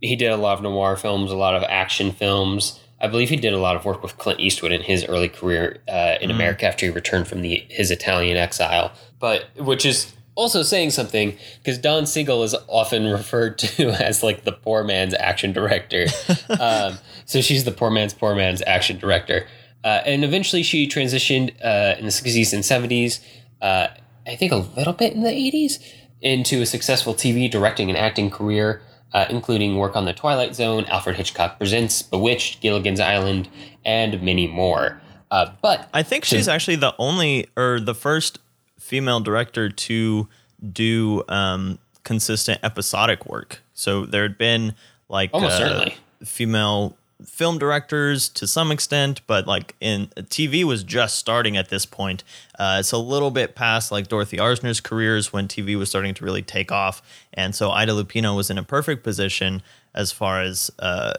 he 0.00 0.16
did 0.16 0.30
a 0.30 0.36
lot 0.36 0.58
of 0.58 0.62
noir 0.62 0.96
films, 0.96 1.30
a 1.30 1.36
lot 1.36 1.54
of 1.54 1.62
action 1.64 2.12
films. 2.12 2.80
I 3.00 3.08
believe 3.08 3.28
he 3.28 3.36
did 3.36 3.52
a 3.52 3.58
lot 3.58 3.76
of 3.76 3.84
work 3.84 4.02
with 4.02 4.16
Clint 4.18 4.40
Eastwood 4.40 4.72
in 4.72 4.82
his 4.82 5.04
early 5.04 5.28
career 5.28 5.82
uh, 5.88 6.16
in 6.20 6.30
America 6.30 6.66
after 6.66 6.86
he 6.86 6.92
returned 6.92 7.28
from 7.28 7.42
the 7.42 7.66
his 7.68 7.90
Italian 7.90 8.36
exile. 8.36 8.92
But 9.18 9.50
which 9.56 9.84
is 9.84 10.14
also 10.34 10.62
saying 10.62 10.90
something 10.90 11.36
because 11.58 11.78
Don 11.78 12.06
Siegel 12.06 12.42
is 12.42 12.54
often 12.68 13.06
referred 13.06 13.58
to 13.58 13.88
as 14.02 14.22
like 14.22 14.44
the 14.44 14.52
poor 14.52 14.84
man's 14.84 15.14
action 15.14 15.52
director. 15.52 16.06
um, 16.60 16.98
so 17.24 17.40
she's 17.40 17.64
the 17.64 17.72
poor 17.72 17.90
man's 17.90 18.14
poor 18.14 18.34
man's 18.34 18.62
action 18.66 18.98
director. 18.98 19.46
Uh, 19.86 20.02
and 20.04 20.24
eventually 20.24 20.64
she 20.64 20.88
transitioned 20.88 21.50
uh, 21.64 21.96
in 21.96 22.04
the 22.04 22.10
60s 22.10 22.52
and 22.52 22.64
70s, 22.64 23.20
uh, 23.62 23.86
I 24.26 24.34
think 24.34 24.50
a 24.50 24.56
little 24.56 24.92
bit 24.92 25.12
in 25.12 25.22
the 25.22 25.30
80s, 25.30 25.80
into 26.20 26.60
a 26.60 26.66
successful 26.66 27.14
TV 27.14 27.48
directing 27.48 27.88
and 27.88 27.96
acting 27.96 28.28
career, 28.28 28.82
uh, 29.14 29.26
including 29.30 29.76
work 29.76 29.94
on 29.94 30.04
The 30.04 30.12
Twilight 30.12 30.56
Zone, 30.56 30.86
Alfred 30.86 31.14
Hitchcock 31.14 31.58
Presents, 31.58 32.02
Bewitched, 32.02 32.60
Gilligan's 32.60 32.98
Island, 32.98 33.48
and 33.84 34.20
many 34.22 34.48
more. 34.48 35.00
Uh, 35.30 35.52
but 35.62 35.88
I 35.94 36.02
think 36.02 36.24
she's 36.24 36.48
actually 36.48 36.76
the 36.76 36.96
only 36.98 37.46
or 37.56 37.78
the 37.78 37.94
first 37.94 38.40
female 38.80 39.20
director 39.20 39.68
to 39.68 40.26
do 40.72 41.22
um, 41.28 41.78
consistent 42.02 42.58
episodic 42.64 43.24
work. 43.26 43.62
So 43.72 44.04
there 44.04 44.22
had 44.24 44.36
been 44.36 44.74
like 45.08 45.30
Almost 45.32 45.54
uh, 45.54 45.58
certainly. 45.58 45.96
female 46.24 46.96
film 47.24 47.58
directors 47.58 48.28
to 48.30 48.46
some 48.46 48.70
extent, 48.70 49.20
but 49.26 49.46
like 49.46 49.74
in 49.80 50.08
TV 50.16 50.64
was 50.64 50.84
just 50.84 51.16
starting 51.16 51.56
at 51.56 51.68
this 51.68 51.86
point. 51.86 52.22
Uh, 52.58 52.78
it's 52.80 52.92
a 52.92 52.98
little 52.98 53.30
bit 53.30 53.54
past 53.54 53.90
like 53.90 54.08
Dorothy 54.08 54.36
Arzner's 54.36 54.80
careers 54.80 55.32
when 55.32 55.48
TV 55.48 55.76
was 55.76 55.88
starting 55.88 56.14
to 56.14 56.24
really 56.24 56.42
take 56.42 56.70
off, 56.70 57.02
and 57.32 57.54
so 57.54 57.70
Ida 57.70 57.92
Lupino 57.92 58.36
was 58.36 58.50
in 58.50 58.58
a 58.58 58.62
perfect 58.62 59.02
position 59.02 59.62
as 59.94 60.12
far 60.12 60.42
as 60.42 60.70
uh, 60.78 61.14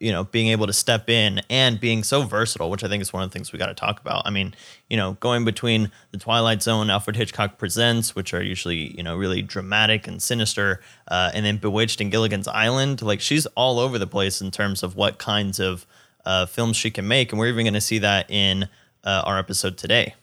you 0.00 0.12
know 0.12 0.24
being 0.24 0.48
able 0.48 0.66
to 0.66 0.72
step 0.72 1.08
in 1.08 1.40
and 1.48 1.80
being 1.80 2.02
so 2.02 2.22
versatile 2.22 2.70
which 2.70 2.84
i 2.84 2.88
think 2.88 3.00
is 3.00 3.12
one 3.12 3.22
of 3.22 3.30
the 3.30 3.32
things 3.32 3.52
we 3.52 3.58
got 3.58 3.66
to 3.66 3.74
talk 3.74 4.00
about. 4.00 4.22
I 4.26 4.30
mean 4.30 4.54
you 4.88 4.96
know 4.96 5.14
going 5.20 5.44
between 5.44 5.90
the 6.10 6.18
twilight 6.18 6.62
zone 6.62 6.90
alfred 6.90 7.16
hitchcock 7.16 7.58
presents 7.58 8.14
which 8.14 8.34
are 8.34 8.42
usually 8.42 8.96
you 8.96 9.02
know 9.02 9.16
really 9.16 9.42
dramatic 9.42 10.06
and 10.06 10.22
sinister 10.22 10.80
uh, 11.08 11.30
and 11.34 11.46
then 11.46 11.56
bewitched 11.56 12.00
and 12.00 12.10
gilligan's 12.10 12.48
island 12.48 13.02
like 13.02 13.20
she's 13.20 13.46
all 13.54 13.78
over 13.78 13.98
the 13.98 14.06
place 14.06 14.40
in 14.40 14.50
terms 14.50 14.82
of 14.82 14.96
what 14.96 15.18
kinds 15.18 15.58
of 15.58 15.86
uh, 16.24 16.44
films 16.44 16.76
she 16.76 16.90
can 16.90 17.06
make 17.06 17.32
and 17.32 17.38
we're 17.38 17.48
even 17.48 17.64
going 17.64 17.74
to 17.74 17.80
see 17.80 17.98
that 17.98 18.30
in 18.30 18.68
uh, 19.04 19.22
our 19.24 19.38
episode 19.38 19.76
today. 19.76 20.14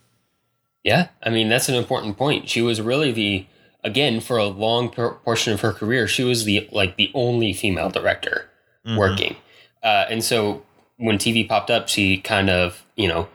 Yeah 0.84 1.10
i 1.24 1.30
mean 1.30 1.50
that's 1.50 1.70
an 1.70 1.76
important 1.76 2.18
point. 2.18 2.50
She 2.50 2.62
was 2.62 2.80
really 2.82 3.12
the 3.12 3.48
again 3.84 4.20
for 4.20 4.38
a 4.38 4.46
long 4.46 4.90
portion 4.90 5.52
of 5.52 5.62
her 5.62 5.74
career 5.74 6.08
she 6.08 6.24
was 6.24 6.46
the 6.46 6.68
like 6.72 6.96
the 6.96 7.12
only 7.14 7.54
female 7.54 7.90
director 7.90 8.50
mm-hmm. 8.86 8.98
working 8.98 9.36
uh, 9.84 10.06
and 10.10 10.24
so 10.24 10.64
when 10.98 11.18
TV 11.18 11.48
popped 11.48 11.70
up, 11.70 11.90
she 11.90 12.18
kind 12.18 12.50
of, 12.50 12.86
you 12.96 13.08
know, 13.08 13.28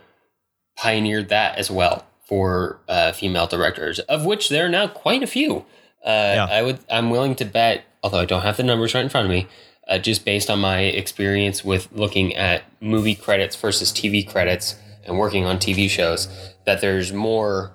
pioneered 0.76 1.28
that 1.28 1.58
as 1.58 1.70
well 1.70 2.06
for 2.24 2.78
uh, 2.88 3.12
female 3.12 3.46
directors, 3.46 3.98
of 4.00 4.24
which 4.24 4.48
there 4.48 4.66
are 4.66 4.70
now 4.70 4.86
quite 4.86 5.22
a 5.22 5.26
few. 5.26 5.64
Uh, 6.04 6.32
yeah. 6.36 6.46
I 6.50 6.62
would, 6.62 6.78
I'm 6.90 7.10
willing 7.10 7.34
to 7.36 7.44
bet, 7.44 7.84
although 8.02 8.20
I 8.20 8.24
don't 8.24 8.42
have 8.42 8.56
the 8.56 8.62
numbers 8.62 8.94
right 8.94 9.02
in 9.02 9.10
front 9.10 9.26
of 9.26 9.30
me, 9.30 9.46
uh, 9.88 9.98
just 9.98 10.24
based 10.24 10.50
on 10.50 10.58
my 10.60 10.80
experience 10.80 11.64
with 11.64 11.88
looking 11.92 12.34
at 12.34 12.62
movie 12.80 13.14
credits 13.14 13.56
versus 13.56 13.90
TV 13.90 14.26
credits 14.26 14.76
and 15.04 15.18
working 15.18 15.44
on 15.44 15.58
TV 15.58 15.88
shows, 15.88 16.28
that 16.64 16.80
there's 16.80 17.12
more. 17.12 17.72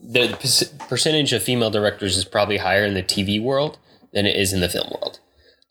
The 0.00 0.38
percentage 0.88 1.32
of 1.32 1.42
female 1.42 1.70
directors 1.70 2.16
is 2.16 2.24
probably 2.24 2.58
higher 2.58 2.84
in 2.84 2.94
the 2.94 3.02
TV 3.02 3.42
world 3.42 3.78
than 4.12 4.26
it 4.26 4.36
is 4.36 4.52
in 4.52 4.60
the 4.60 4.68
film 4.68 4.90
world. 4.90 5.18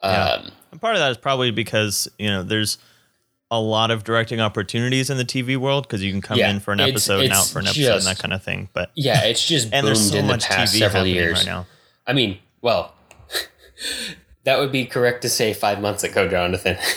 Yeah. 0.04 0.50
And 0.78 0.82
part 0.84 0.94
of 0.94 1.00
that 1.00 1.10
is 1.10 1.18
probably 1.18 1.50
because 1.50 2.08
you 2.20 2.30
know 2.30 2.44
there's 2.44 2.78
a 3.50 3.60
lot 3.60 3.90
of 3.90 4.04
directing 4.04 4.40
opportunities 4.40 5.10
in 5.10 5.18
the 5.18 5.26
TV 5.26 5.58
world 5.58 5.88
because 5.88 6.04
you 6.04 6.12
can 6.12 6.22
come 6.22 6.38
yeah, 6.38 6.52
in 6.52 6.60
for 6.60 6.72
an 6.72 6.80
episode 6.80 7.24
and 7.24 7.34
out 7.34 7.48
for 7.48 7.58
an 7.58 7.66
episode 7.66 7.82
just, 7.82 8.08
and 8.08 8.16
that 8.16 8.22
kind 8.22 8.32
of 8.32 8.44
thing. 8.44 8.70
But 8.74 8.92
yeah, 8.94 9.24
it's 9.24 9.44
just 9.44 9.70
and 9.74 9.88
there's 9.88 10.12
so 10.12 10.22
much 10.22 10.48
the 10.48 10.54
TV 10.54 10.68
several 10.78 11.08
years 11.08 11.40
right 11.40 11.46
now. 11.48 11.66
I 12.06 12.14
mean, 12.14 12.38
well, 12.62 12.94
that 14.44 14.60
would 14.60 14.72
be 14.72 14.86
correct 14.86 15.24
to 15.24 15.30
say 15.30 15.52
five 15.52 15.82
months 15.82 16.04
ago, 16.04 16.28
Jonathan. 16.30 16.78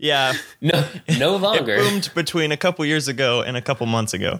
Yeah, 0.00 0.34
no, 0.60 0.84
no 1.18 1.36
longer. 1.36 1.74
it 1.74 1.78
boomed 1.78 2.10
between 2.14 2.52
a 2.52 2.56
couple 2.56 2.84
years 2.84 3.08
ago 3.08 3.42
and 3.42 3.56
a 3.56 3.62
couple 3.62 3.84
months 3.86 4.14
ago. 4.14 4.38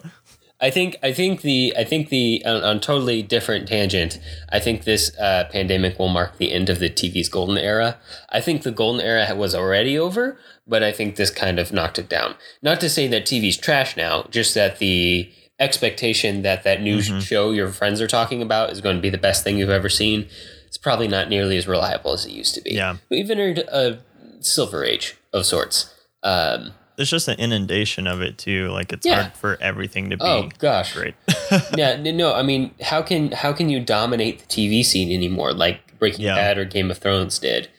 I 0.61 0.69
think 0.69 0.97
I 1.01 1.13
think 1.13 1.41
the 1.41 1.73
I 1.77 1.83
think 1.83 2.09
the 2.09 2.43
on, 2.45 2.63
on 2.63 2.79
totally 2.79 3.21
different 3.21 3.67
tangent. 3.67 4.19
I 4.49 4.59
think 4.59 4.83
this 4.83 5.17
uh, 5.17 5.45
pandemic 5.51 5.97
will 5.97 6.09
mark 6.09 6.37
the 6.37 6.51
end 6.51 6.69
of 6.69 6.79
the 6.79 6.89
TV's 6.89 7.29
golden 7.29 7.57
era. 7.57 7.97
I 8.29 8.41
think 8.41 8.63
the 8.63 8.71
golden 8.71 9.01
era 9.01 9.33
was 9.35 9.55
already 9.55 9.97
over, 9.97 10.37
but 10.67 10.83
I 10.83 10.91
think 10.91 11.15
this 11.15 11.29
kind 11.31 11.59
of 11.59 11.71
knocked 11.71 11.97
it 11.97 12.09
down. 12.09 12.35
Not 12.61 12.81
to 12.81 12.89
say 12.89 13.07
that 13.07 13.25
TV's 13.25 13.57
trash 13.57 13.95
now, 13.95 14.27
just 14.31 14.53
that 14.55 14.79
the 14.79 15.31
expectation 15.59 16.41
that 16.41 16.63
that 16.63 16.81
new 16.81 16.99
mm-hmm. 16.99 17.19
show 17.19 17.51
your 17.51 17.69
friends 17.69 18.01
are 18.01 18.07
talking 18.07 18.41
about 18.41 18.71
is 18.71 18.81
going 18.81 18.95
to 18.95 19.01
be 19.01 19.09
the 19.09 19.17
best 19.17 19.43
thing 19.43 19.57
you've 19.57 19.69
ever 19.69 19.89
seen. 19.89 20.27
It's 20.67 20.77
probably 20.77 21.07
not 21.07 21.29
nearly 21.29 21.57
as 21.57 21.67
reliable 21.67 22.13
as 22.13 22.25
it 22.25 22.31
used 22.31 22.53
to 22.55 22.61
be. 22.61 22.71
Yeah, 22.71 22.97
we've 23.09 23.29
entered 23.29 23.59
a 23.59 23.99
silver 24.41 24.83
age 24.83 25.15
of 25.31 25.45
sorts. 25.45 25.93
Um, 26.21 26.73
there's 26.99 27.09
just 27.09 27.29
an 27.29 27.39
inundation 27.39 28.07
of 28.07 28.21
it 28.21 28.37
too. 28.37 28.67
Like 28.71 28.91
it's 28.91 29.05
yeah. 29.05 29.21
hard 29.21 29.33
for 29.37 29.57
everything 29.61 30.09
to 30.09 30.17
be. 30.17 30.23
Oh 30.25 30.49
gosh, 30.57 30.93
great. 30.93 31.15
yeah, 31.77 31.95
no. 31.95 32.35
I 32.35 32.43
mean, 32.43 32.71
how 32.81 33.01
can 33.01 33.31
how 33.31 33.53
can 33.53 33.69
you 33.69 33.79
dominate 33.79 34.39
the 34.39 34.45
TV 34.45 34.83
scene 34.83 35.09
anymore 35.09 35.53
like 35.53 35.97
Breaking 35.97 36.25
yeah. 36.25 36.35
Bad 36.35 36.57
or 36.57 36.65
Game 36.65 36.91
of 36.91 36.97
Thrones 36.97 37.39
did? 37.39 37.69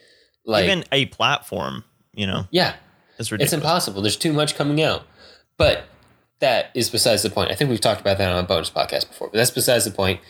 Like 0.47 0.65
even 0.65 0.85
a 0.91 1.05
platform, 1.07 1.85
you 2.15 2.27
know. 2.27 2.49
Yeah, 2.51 2.77
it's 3.19 3.31
ridiculous. 3.31 3.53
It's 3.53 3.63
impossible. 3.63 4.01
There's 4.01 4.17
too 4.17 4.33
much 4.33 4.55
coming 4.55 4.83
out. 4.83 5.03
But 5.59 5.85
that 6.39 6.71
is 6.73 6.89
besides 6.89 7.23
the 7.23 7.29
point. 7.29 7.51
I 7.51 7.55
think 7.57 7.69
we've 7.69 7.79
talked 7.79 8.01
about 8.01 8.17
that 8.17 8.33
on 8.33 8.43
a 8.43 8.47
bonus 8.47 8.71
podcast 8.71 9.09
before, 9.09 9.29
but 9.29 9.37
that's 9.37 9.51
besides 9.51 9.85
the 9.85 9.91
point. 9.91 10.21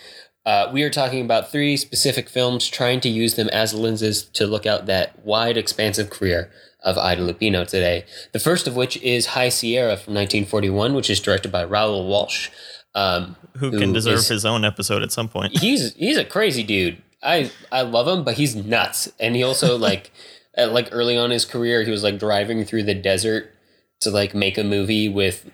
Uh, 0.45 0.69
we 0.73 0.83
are 0.83 0.91
talking 0.91 1.25
about 1.25 1.53
three 1.53 1.77
specific 1.77 2.29
films, 2.29 2.67
trying 2.67 2.99
to 2.99 3.09
use 3.09 3.37
them 3.37 3.49
as 3.51 3.73
lenses 3.73 4.25
to 4.25 4.49
look 4.49 4.67
out 4.67 4.87
that 4.87 5.25
wide, 5.25 5.57
expansive 5.57 6.11
career 6.11 6.51
of 6.83 6.99
Ida 6.99 7.23
Lupino 7.23 7.67
today. 7.67 8.05
The 8.33 8.39
first 8.39 8.67
of 8.67 8.77
which 8.77 8.97
is 8.99 9.27
High 9.27 9.49
Sierra 9.49 9.97
from 9.97 10.15
1941, 10.15 10.95
which 10.95 11.11
is 11.11 11.21
directed 11.21 11.53
by 11.53 11.65
Raoul 11.65 12.07
Walsh. 12.07 12.51
Um, 12.95 13.37
who, 13.57 13.71
who, 13.71 13.79
can 13.79 13.93
deserve 13.93 14.19
is, 14.19 14.29
his 14.29 14.45
own 14.45 14.65
episode 14.65 15.03
at 15.03 15.13
some 15.13 15.29
point. 15.29 15.59
he's 15.59 15.95
he's 15.95 16.17
a 16.17 16.25
crazy 16.25 16.63
dude. 16.63 17.01
I 17.23 17.51
I 17.71 17.83
love 17.83 18.09
him, 18.09 18.25
but 18.25 18.35
he's 18.35 18.57
nuts. 18.57 19.13
And 19.21 19.37
he 19.37 19.43
also 19.43 19.79
like 19.79 20.11
at, 20.57 20.73
like 20.73 20.89
early 20.93 21.17
on 21.17 21.27
in 21.27 21.31
his 21.33 21.45
career, 21.45 21.83
he 21.83 21.91
was 21.91 22.03
like 22.03 22.19
driving 22.19 22.65
through 22.65 22.85
the 22.85 22.95
desert 22.95 23.55
to 24.01 24.11
like 24.11 24.35
make 24.35 24.59
a 24.59 24.65
movie 24.65 25.09
with 25.09 25.51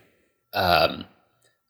um, 0.54 1.04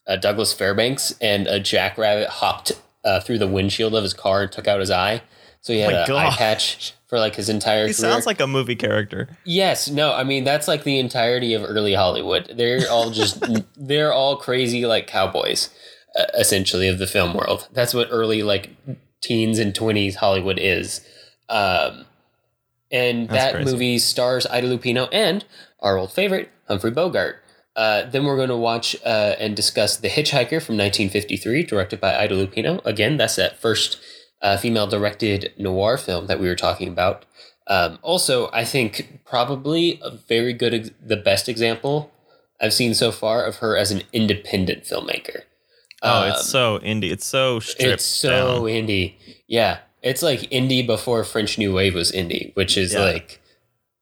uh, 0.06 0.16
Douglas 0.16 0.52
Fairbanks, 0.52 1.14
and 1.20 1.46
a 1.46 1.58
jackrabbit 1.58 2.28
hopped 2.28 2.72
uh, 3.04 3.20
through 3.20 3.38
the 3.38 3.48
windshield 3.48 3.94
of 3.94 4.02
his 4.02 4.14
car 4.14 4.42
and 4.42 4.52
took 4.52 4.68
out 4.68 4.80
his 4.80 4.90
eye. 4.90 5.22
So 5.62 5.72
he 5.72 5.80
had 5.80 5.94
oh 5.94 6.16
an 6.16 6.26
eye 6.26 6.30
patch 6.30 6.94
for 7.06 7.18
like 7.18 7.36
his 7.36 7.48
entire. 7.48 7.86
He 7.86 7.94
career. 7.94 8.10
sounds 8.10 8.26
like 8.26 8.40
a 8.40 8.46
movie 8.46 8.76
character. 8.76 9.28
Yes, 9.44 9.88
no, 9.88 10.12
I 10.12 10.24
mean 10.24 10.44
that's 10.44 10.68
like 10.68 10.84
the 10.84 10.98
entirety 10.98 11.54
of 11.54 11.62
early 11.64 11.94
Hollywood. 11.94 12.52
They're 12.56 12.90
all 12.90 13.10
just 13.10 13.42
they're 13.76 14.12
all 14.12 14.36
crazy 14.36 14.86
like 14.86 15.06
cowboys, 15.06 15.70
uh, 16.18 16.24
essentially 16.38 16.88
of 16.88 16.98
the 16.98 17.06
film 17.06 17.34
world. 17.34 17.68
That's 17.72 17.94
what 17.94 18.08
early 18.10 18.42
like 18.42 18.70
teens 19.22 19.58
and 19.58 19.74
twenties 19.74 20.16
Hollywood 20.16 20.58
is. 20.60 21.00
Um, 21.48 22.06
and 22.90 23.28
that's 23.28 23.44
that 23.44 23.54
crazy. 23.54 23.72
movie 23.72 23.98
stars 23.98 24.46
Ida 24.46 24.68
Lupino 24.68 25.08
and 25.12 25.44
our 25.80 25.96
old 25.98 26.12
favorite 26.12 26.50
Humphrey 26.68 26.90
Bogart. 26.90 27.42
Uh, 27.74 28.08
then 28.08 28.24
we're 28.24 28.36
going 28.36 28.48
to 28.48 28.56
watch 28.56 28.96
uh, 29.04 29.34
and 29.38 29.54
discuss 29.54 29.98
The 29.98 30.08
Hitchhiker 30.08 30.62
from 30.62 30.78
1953, 30.78 31.62
directed 31.64 32.00
by 32.00 32.16
Ida 32.16 32.34
Lupino. 32.34 32.80
Again, 32.86 33.18
that's 33.18 33.36
that 33.36 33.60
first 33.60 33.98
uh, 34.42 34.56
female 34.56 34.86
directed 34.86 35.52
noir 35.58 35.96
film 35.96 36.26
that 36.26 36.40
we 36.40 36.48
were 36.48 36.56
talking 36.56 36.88
about. 36.88 37.24
Um, 37.68 37.98
also, 38.02 38.50
I 38.52 38.64
think 38.64 39.20
probably 39.24 40.00
a 40.02 40.10
very 40.10 40.52
good, 40.52 40.94
the 41.04 41.16
best 41.16 41.48
example 41.48 42.12
I've 42.60 42.72
seen 42.72 42.94
so 42.94 43.10
far 43.10 43.44
of 43.44 43.56
her 43.56 43.76
as 43.76 43.90
an 43.90 44.02
independent 44.12 44.84
filmmaker. 44.84 45.42
Oh, 46.02 46.22
um, 46.22 46.30
it's 46.30 46.46
so 46.46 46.78
indie. 46.80 47.10
It's 47.10 47.26
so 47.26 47.60
stripped 47.60 47.94
It's 47.94 48.04
so 48.04 48.28
down. 48.28 48.62
indie. 48.62 49.14
Yeah, 49.46 49.78
it's 50.02 50.22
like 50.22 50.40
indie 50.50 50.86
before 50.86 51.24
French 51.24 51.58
New 51.58 51.74
Wave 51.74 51.94
was 51.94 52.12
indie, 52.12 52.54
which 52.54 52.76
is 52.76 52.92
yeah. 52.92 53.00
like 53.00 53.40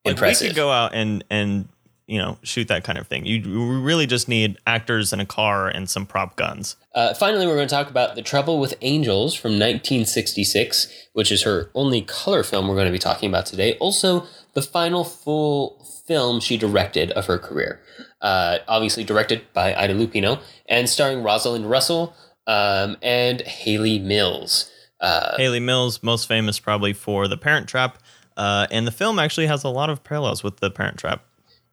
impressive. 0.04 0.44
we 0.44 0.48
could 0.50 0.56
go 0.56 0.70
out 0.70 0.94
and 0.94 1.24
and 1.30 1.68
you 2.06 2.18
know 2.18 2.38
shoot 2.42 2.68
that 2.68 2.84
kind 2.84 2.98
of 2.98 3.06
thing. 3.06 3.24
You, 3.26 3.80
really 3.80 4.06
just 4.06 4.28
need 4.28 4.58
actors 4.66 5.12
and 5.12 5.20
a 5.20 5.26
car 5.26 5.68
and 5.68 5.88
some 5.88 6.06
prop 6.06 6.36
guns. 6.36 6.76
Uh, 6.94 7.14
finally, 7.14 7.46
we're 7.46 7.56
going 7.56 7.68
to 7.68 7.74
talk 7.74 7.90
about 7.90 8.14
The 8.14 8.22
Trouble 8.22 8.58
with 8.58 8.74
Angels 8.80 9.34
from 9.34 9.52
1966, 9.52 11.08
which 11.12 11.32
is 11.32 11.42
her 11.42 11.70
only 11.74 12.02
color 12.02 12.42
film 12.42 12.68
we're 12.68 12.74
going 12.74 12.86
to 12.86 12.92
be 12.92 12.98
talking 12.98 13.28
about 13.28 13.46
today. 13.46 13.76
Also, 13.78 14.26
the 14.54 14.62
final 14.62 15.04
full 15.04 15.84
film 16.06 16.40
she 16.40 16.56
directed 16.56 17.10
of 17.12 17.26
her 17.26 17.38
career. 17.38 17.80
Uh, 18.20 18.58
obviously 18.68 19.04
directed 19.04 19.42
by 19.52 19.74
Ida 19.74 19.94
Lupino 19.94 20.40
and 20.66 20.88
starring 20.88 21.22
Rosalind 21.22 21.68
Russell 21.68 22.14
um, 22.46 22.96
and 23.02 23.40
Hayley 23.42 23.98
Mills. 23.98 24.70
Uh, 25.00 25.36
Hayley 25.36 25.60
Mills, 25.60 26.02
most 26.02 26.26
famous 26.26 26.58
probably 26.58 26.92
for 26.92 27.28
The 27.28 27.36
Parent 27.36 27.68
Trap, 27.68 27.98
uh, 28.36 28.66
and 28.70 28.86
the 28.86 28.92
film 28.92 29.18
actually 29.18 29.46
has 29.46 29.64
a 29.64 29.68
lot 29.68 29.90
of 29.90 30.02
parallels 30.02 30.42
with 30.42 30.58
The 30.58 30.70
Parent 30.70 30.98
Trap. 30.98 31.22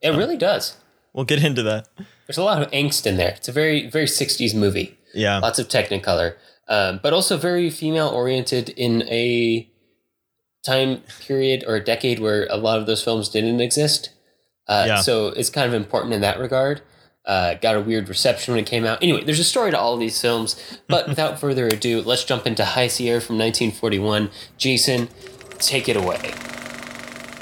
It 0.02 0.10
really 0.10 0.38
does. 0.38 0.78
We'll 1.14 1.26
get 1.26 1.44
into 1.44 1.64
that. 1.64 1.88
There's 2.28 2.38
a 2.38 2.44
lot 2.44 2.62
of 2.62 2.72
angst 2.72 3.06
in 3.06 3.18
there. 3.18 3.34
It's 3.36 3.48
a 3.48 3.52
very, 3.52 3.90
very 3.90 4.06
60s 4.06 4.56
movie. 4.56 4.98
Yeah. 5.14 5.40
Lots 5.40 5.60
of 5.60 5.68
Technicolor, 5.68 6.36
um, 6.68 7.00
but 7.04 7.14
also 7.14 7.38
very 7.38 7.70
female 7.70 8.08
oriented 8.08 8.70
in 8.70 9.04
a 9.04 9.70
time 10.66 11.02
period 11.20 11.66
or 11.68 11.76
a 11.76 11.84
decade 11.84 12.20
where 12.20 12.48
a 12.50 12.56
lot 12.56 12.80
of 12.80 12.86
those 12.86 13.04
films 13.04 13.30
didn't 13.30 13.60
exist. 13.60 14.12
Uh, 14.68 14.86
yeah. 14.88 15.02
So 15.02 15.28
it's 15.28 15.50
kind 15.50 15.68
of 15.68 15.74
important 15.74 16.14
in 16.14 16.22
that 16.22 16.40
regard. 16.40 16.82
Uh, 17.26 17.56
got 17.56 17.76
a 17.76 17.82
weird 17.82 18.10
reception 18.10 18.54
when 18.54 18.64
it 18.64 18.68
came 18.68 18.86
out. 18.86 19.04
Anyway, 19.04 19.24
there's 19.24 19.40
a 19.40 19.44
story 19.44 19.70
to 19.72 19.78
all 19.78 19.94
of 19.94 20.00
these 20.00 20.20
films. 20.20 20.56
But 20.88 21.08
without 21.10 21.40
further 21.40 21.68
ado, 21.68 22.02
let's 22.02 22.24
jump 22.24 22.48
into 22.48 22.64
High 22.64 22.88
Sierra 22.88 23.20
from 23.20 23.38
1941. 23.38 24.32
Jason, 24.58 25.10
take 25.60 25.90
it 25.90 25.98
away. 25.98 26.34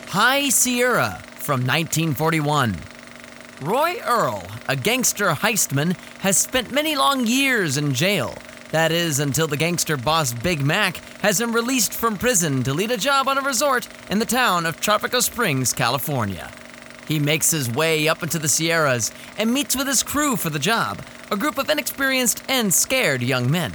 High 0.07 0.49
Sierra 0.49 1.23
from 1.49 1.61
1941. 1.61 2.77
Roy 3.61 3.95
Earle, 4.05 4.45
a 4.67 4.75
gangster 4.75 5.29
heistman, 5.29 5.97
has 6.19 6.37
spent 6.37 6.71
many 6.71 6.95
long 6.95 7.25
years 7.25 7.75
in 7.75 7.91
jail. 7.91 8.35
That 8.69 8.91
is, 8.91 9.19
until 9.19 9.47
the 9.47 9.57
gangster 9.57 9.97
boss 9.97 10.31
Big 10.31 10.61
Mac 10.61 10.97
has 11.21 11.41
him 11.41 11.51
released 11.51 11.91
from 11.91 12.19
prison 12.19 12.61
to 12.61 12.73
lead 12.75 12.91
a 12.91 12.97
job 12.97 13.27
on 13.27 13.39
a 13.39 13.41
resort 13.41 13.87
in 14.11 14.19
the 14.19 14.27
town 14.27 14.67
of 14.67 14.79
Tropical 14.79 15.23
Springs, 15.23 15.73
California. 15.73 16.51
He 17.07 17.17
makes 17.17 17.49
his 17.49 17.67
way 17.67 18.07
up 18.07 18.21
into 18.21 18.37
the 18.37 18.47
Sierras 18.47 19.11
and 19.39 19.51
meets 19.51 19.75
with 19.75 19.87
his 19.87 20.03
crew 20.03 20.35
for 20.35 20.51
the 20.51 20.59
job, 20.59 21.01
a 21.31 21.35
group 21.35 21.57
of 21.57 21.71
inexperienced 21.71 22.43
and 22.47 22.71
scared 22.71 23.23
young 23.23 23.49
men. 23.49 23.73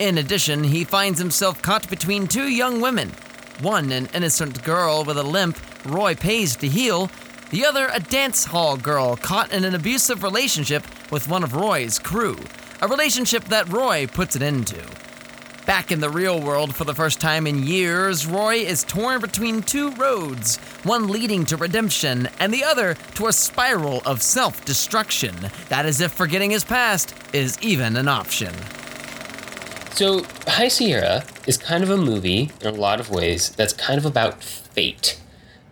In 0.00 0.18
addition, 0.18 0.64
he 0.64 0.82
finds 0.82 1.20
himself 1.20 1.62
caught 1.62 1.88
between 1.88 2.26
two 2.26 2.48
young 2.48 2.80
women. 2.80 3.12
One, 3.60 3.92
an 3.92 4.08
innocent 4.12 4.64
girl 4.64 5.04
with 5.04 5.16
a 5.16 5.22
limp 5.22 5.56
Roy 5.84 6.14
pays 6.14 6.56
to 6.56 6.68
heal, 6.68 7.10
the 7.50 7.66
other, 7.66 7.88
a 7.92 8.00
dance 8.00 8.44
hall 8.44 8.76
girl 8.76 9.16
caught 9.16 9.52
in 9.52 9.64
an 9.64 9.74
abusive 9.74 10.22
relationship 10.22 10.82
with 11.10 11.28
one 11.28 11.44
of 11.44 11.54
Roy's 11.54 11.98
crew, 11.98 12.38
a 12.80 12.88
relationship 12.88 13.44
that 13.44 13.68
Roy 13.68 14.06
puts 14.06 14.34
an 14.34 14.42
end 14.42 14.66
to. 14.68 14.84
Back 15.66 15.92
in 15.92 16.00
the 16.00 16.10
real 16.10 16.40
world 16.40 16.74
for 16.74 16.84
the 16.84 16.94
first 16.94 17.20
time 17.20 17.46
in 17.46 17.62
years, 17.62 18.26
Roy 18.26 18.56
is 18.56 18.84
torn 18.84 19.20
between 19.20 19.62
two 19.62 19.92
roads, 19.92 20.56
one 20.82 21.08
leading 21.08 21.46
to 21.46 21.56
redemption 21.56 22.28
and 22.38 22.52
the 22.52 22.64
other 22.64 22.94
to 23.14 23.28
a 23.28 23.32
spiral 23.32 24.02
of 24.04 24.20
self 24.20 24.64
destruction. 24.64 25.34
That 25.68 25.86
is 25.86 26.00
if 26.00 26.12
forgetting 26.12 26.50
his 26.50 26.64
past 26.64 27.14
is 27.32 27.58
even 27.62 27.96
an 27.96 28.08
option. 28.08 28.52
So, 29.92 30.24
High 30.48 30.68
Sierra 30.68 31.24
is 31.46 31.56
kind 31.56 31.84
of 31.84 31.90
a 31.90 31.96
movie 31.96 32.50
in 32.60 32.66
a 32.66 32.72
lot 32.72 33.00
of 33.00 33.10
ways 33.10 33.50
that's 33.50 33.72
kind 33.72 33.96
of 33.96 34.04
about 34.04 34.42
fate 34.42 35.18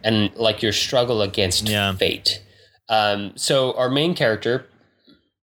and 0.05 0.35
like 0.37 0.63
your 0.63 0.73
struggle 0.73 1.23
against 1.23 1.69
Yeah. 1.69 1.95
fate. 1.95 2.43
Um, 2.89 3.33
so, 3.37 3.73
our 3.75 3.89
main 3.89 4.15
character, 4.15 4.67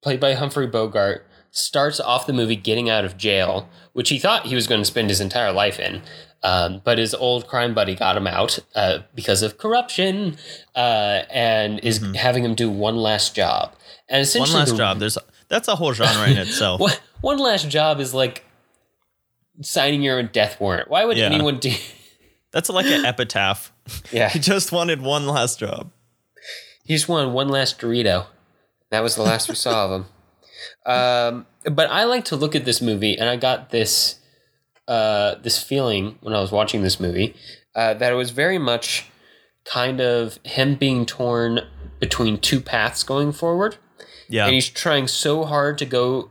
played 0.04 0.20
by 0.20 0.34
Humphrey 0.34 0.68
Bogart, 0.68 1.26
starts 1.52 2.00
off 2.00 2.28
the 2.28 2.34
movie 2.34 2.56
getting 2.56 2.90
out 2.90 3.06
of 3.06 3.18
jail, 3.18 3.70
which 3.94 4.10
he 4.10 4.20
thought 4.20 4.46
he 4.48 4.56
was 4.56 4.68
going 4.68 4.82
to 4.82 4.86
spend 4.86 5.10
his 5.10 5.22
entire 5.22 5.52
life 5.52 5.80
in. 5.80 6.02
Um, 6.44 6.82
but 6.84 6.98
his 7.00 7.16
old 7.16 7.48
crime 7.48 7.74
buddy 7.74 7.96
got 7.96 8.16
him 8.16 8.28
out 8.28 8.60
uh, 8.76 9.00
because 9.16 9.42
of 9.42 9.58
corruption 9.58 10.38
uh, 10.76 11.24
and 11.32 11.80
is 11.80 12.00
having 12.16 12.44
him 12.46 12.54
do 12.54 12.70
one 12.70 12.96
last 12.96 13.36
job. 13.36 13.74
And 14.08 14.22
essentially, 14.22 14.52
One 14.54 14.60
last 14.60 14.72
the- 14.72 14.78
job. 14.78 15.00
There's 15.00 15.18
that's 15.50 15.68
a 15.68 15.76
whole 15.76 15.94
genre 15.94 16.28
in 16.30 16.38
itself. 16.38 16.80
one, 16.82 16.94
one 17.22 17.40
last 17.40 17.70
job 17.70 18.00
is 18.00 18.14
like 18.14 18.44
signing 19.62 20.02
your 20.04 20.20
own 20.20 20.30
death 20.32 20.60
warrant. 20.60 20.90
Why 20.90 21.06
would 21.06 21.18
Yeah. 21.18 21.26
anyone 21.26 21.58
do? 21.60 21.74
That's 22.52 22.70
like 22.70 22.86
an 22.86 23.06
epitaph. 23.06 23.72
Yeah, 24.12 24.30
He 24.30 24.40
just 24.40 24.72
wanted 24.72 25.02
one 25.02 25.28
last 25.28 25.60
job. 25.60 25.92
he 26.84 26.94
just 26.96 27.08
wanted 27.10 27.34
one 27.34 27.50
last 27.50 27.80
Dorito. 27.80 28.28
That 28.92 29.02
was 29.04 29.16
the 29.16 29.22
last 29.24 29.50
we 29.50 29.56
saw 29.56 29.86
of 29.86 29.92
him. 29.92 30.06
Um, 30.86 31.46
but 31.72 31.90
I 31.92 32.06
like 32.06 32.26
to 32.26 32.36
look 32.36 32.56
at 32.56 32.66
this 32.66 32.82
movie, 32.82 33.16
and 33.16 33.30
I 33.30 33.36
got 33.36 33.70
this 33.70 34.20
uh, 34.88 35.36
this 35.36 35.62
feeling 35.62 36.18
when 36.22 36.34
I 36.34 36.40
was 36.40 36.52
watching 36.52 36.82
this 36.82 37.00
movie 37.00 37.36
uh, 37.76 37.94
that 37.96 38.12
it 38.12 38.16
was 38.16 38.32
very 38.32 38.58
much 38.58 39.06
kind 39.66 40.00
of 40.02 40.40
him 40.44 40.76
being 40.76 41.06
torn 41.06 41.60
between 42.00 42.38
two 42.40 42.62
paths 42.62 43.04
going 43.04 43.34
forward. 43.34 43.76
Yeah. 44.30 44.46
and 44.46 44.54
he's 44.54 44.68
trying 44.70 45.08
so 45.08 45.46
hard 45.46 45.78
to 45.78 45.86
go 45.86 46.30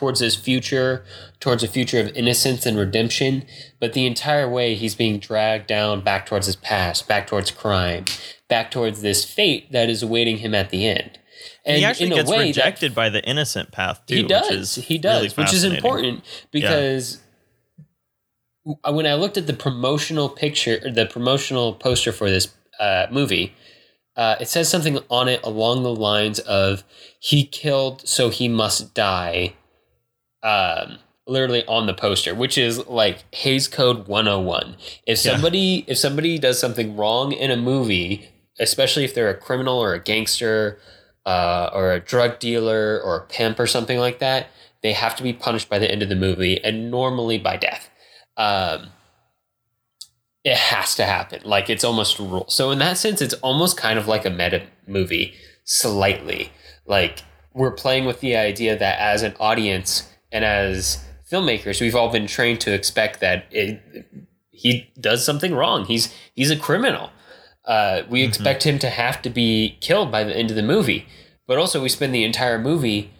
towards 0.00 0.20
his 0.20 0.34
future, 0.34 1.04
towards 1.40 1.62
a 1.62 1.68
future 1.68 2.00
of 2.00 2.08
innocence 2.16 2.64
and 2.64 2.78
redemption. 2.78 3.44
But 3.78 3.92
the 3.92 4.06
entire 4.06 4.48
way, 4.48 4.74
he's 4.74 4.94
being 4.94 5.18
dragged 5.18 5.66
down 5.66 6.00
back 6.00 6.24
towards 6.24 6.46
his 6.46 6.56
past, 6.56 7.06
back 7.06 7.26
towards 7.26 7.50
crime, 7.50 8.06
back 8.48 8.70
towards 8.70 9.02
this 9.02 9.26
fate 9.26 9.70
that 9.72 9.90
is 9.90 10.02
awaiting 10.02 10.38
him 10.38 10.54
at 10.54 10.70
the 10.70 10.86
end. 10.88 11.18
And 11.66 11.76
he 11.76 11.84
actually 11.84 12.06
in 12.06 12.12
a 12.12 12.16
gets 12.16 12.30
way, 12.30 12.38
that- 12.38 12.44
rejected 12.44 12.94
by 12.94 13.10
the 13.10 13.22
innocent 13.24 13.72
path 13.72 14.00
too. 14.06 14.14
he 14.16 14.22
does. 14.22 14.48
Which 14.48 14.58
is 14.58 14.74
he 14.76 14.96
does, 14.96 15.22
really 15.22 15.34
which 15.34 15.52
is 15.52 15.64
important 15.64 16.24
because 16.50 17.18
when 18.88 19.06
I 19.06 19.14
looked 19.14 19.36
at 19.36 19.46
the 19.46 19.52
promotional 19.52 20.30
picture, 20.30 20.78
the 20.90 21.04
promotional 21.04 21.74
poster 21.74 22.10
for 22.10 22.30
this 22.30 22.54
uh, 22.78 23.06
movie, 23.10 23.54
uh, 24.16 24.36
it 24.40 24.48
says 24.48 24.70
something 24.70 24.98
on 25.10 25.28
it 25.28 25.40
along 25.44 25.82
the 25.82 25.94
lines 25.94 26.38
of 26.38 26.84
"He 27.18 27.44
killed, 27.44 28.08
so 28.08 28.30
he 28.30 28.48
must 28.48 28.94
die." 28.94 29.56
Um, 30.42 30.98
literally 31.26 31.64
on 31.66 31.86
the 31.86 31.94
poster, 31.94 32.34
which 32.34 32.58
is 32.58 32.84
like 32.88 33.24
Hays 33.34 33.68
Code 33.68 34.08
101. 34.08 34.76
If 35.06 35.24
Yeah. 35.24 35.32
somebody 35.32 35.84
if 35.86 35.98
somebody 35.98 36.38
does 36.38 36.58
something 36.58 36.96
wrong 36.96 37.32
in 37.32 37.50
a 37.50 37.56
movie, 37.56 38.28
especially 38.58 39.04
if 39.04 39.14
they're 39.14 39.30
a 39.30 39.36
criminal 39.36 39.78
or 39.78 39.94
a 39.94 40.00
gangster 40.00 40.78
uh, 41.26 41.70
or 41.72 41.92
a 41.92 42.00
drug 42.00 42.38
dealer 42.38 43.00
or 43.04 43.16
a 43.18 43.26
pimp 43.26 43.60
or 43.60 43.66
something 43.66 43.98
like 43.98 44.18
that, 44.18 44.48
they 44.82 44.92
have 44.92 45.14
to 45.16 45.22
be 45.22 45.32
punished 45.32 45.68
by 45.68 45.78
the 45.78 45.90
end 45.90 46.02
of 46.02 46.08
the 46.08 46.16
movie 46.16 46.58
and 46.64 46.90
normally 46.90 47.38
by 47.38 47.56
death. 47.56 47.90
Um, 48.36 48.88
it 50.42 50.56
has 50.56 50.94
to 50.96 51.04
happen. 51.04 51.42
Like 51.44 51.68
it's 51.68 51.84
almost 51.84 52.18
a 52.18 52.22
rule. 52.22 52.46
So 52.48 52.70
in 52.70 52.78
that 52.78 52.96
sense, 52.96 53.20
it's 53.20 53.34
almost 53.34 53.76
kind 53.76 53.98
of 53.98 54.08
like 54.08 54.24
a 54.24 54.30
meta 54.30 54.62
movie, 54.86 55.34
slightly. 55.64 56.50
Like 56.86 57.22
we're 57.52 57.72
playing 57.72 58.06
with 58.06 58.20
the 58.20 58.36
idea 58.36 58.76
that 58.78 58.98
as 58.98 59.22
an 59.22 59.34
audience 59.38 60.08
and 60.32 60.44
as 60.44 61.04
filmmakers, 61.30 61.80
we've 61.80 61.94
all 61.94 62.10
been 62.10 62.26
trained 62.26 62.60
to 62.62 62.72
expect 62.72 63.20
that 63.20 63.44
it, 63.50 63.80
he 64.50 64.92
does 65.00 65.24
something 65.24 65.54
wrong. 65.54 65.84
He's 65.86 66.14
he's 66.34 66.50
a 66.50 66.56
criminal. 66.56 67.10
Uh, 67.64 68.02
we 68.08 68.22
expect 68.22 68.64
him 68.64 68.78
to 68.80 68.90
have 68.90 69.20
to 69.22 69.30
be 69.30 69.76
killed 69.80 70.10
by 70.10 70.24
the 70.24 70.36
end 70.36 70.50
of 70.50 70.56
the 70.56 70.62
movie, 70.62 71.06
but 71.46 71.58
also 71.58 71.82
we 71.82 71.88
spend 71.88 72.14
the 72.14 72.24
entire 72.24 72.58
movie 72.58 73.10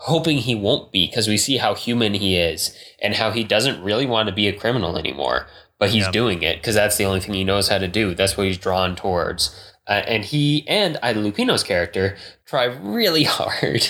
hoping 0.00 0.38
he 0.38 0.54
won't 0.54 0.92
be 0.92 1.06
because 1.06 1.26
we 1.26 1.36
see 1.36 1.56
how 1.56 1.74
human 1.74 2.14
he 2.14 2.36
is 2.36 2.76
and 3.02 3.14
how 3.14 3.30
he 3.30 3.42
doesn't 3.42 3.82
really 3.82 4.06
want 4.06 4.28
to 4.28 4.34
be 4.34 4.46
a 4.46 4.52
criminal 4.52 4.96
anymore, 4.96 5.46
but 5.78 5.90
he's 5.90 6.04
Yeah. 6.04 6.10
doing 6.10 6.42
it 6.42 6.56
because 6.58 6.74
that's 6.74 6.96
the 6.96 7.04
only 7.04 7.20
thing 7.20 7.34
he 7.34 7.44
knows 7.44 7.68
how 7.68 7.78
to 7.78 7.88
do. 7.88 8.14
That's 8.14 8.36
what 8.36 8.46
he's 8.46 8.58
drawn 8.58 8.94
towards. 8.94 9.54
Uh, 9.88 10.02
and 10.06 10.24
he 10.24 10.64
and 10.68 10.98
Ida 11.02 11.20
Lupino's 11.20 11.62
character 11.62 12.16
try 12.44 12.64
really 12.64 13.24
hard 13.38 13.88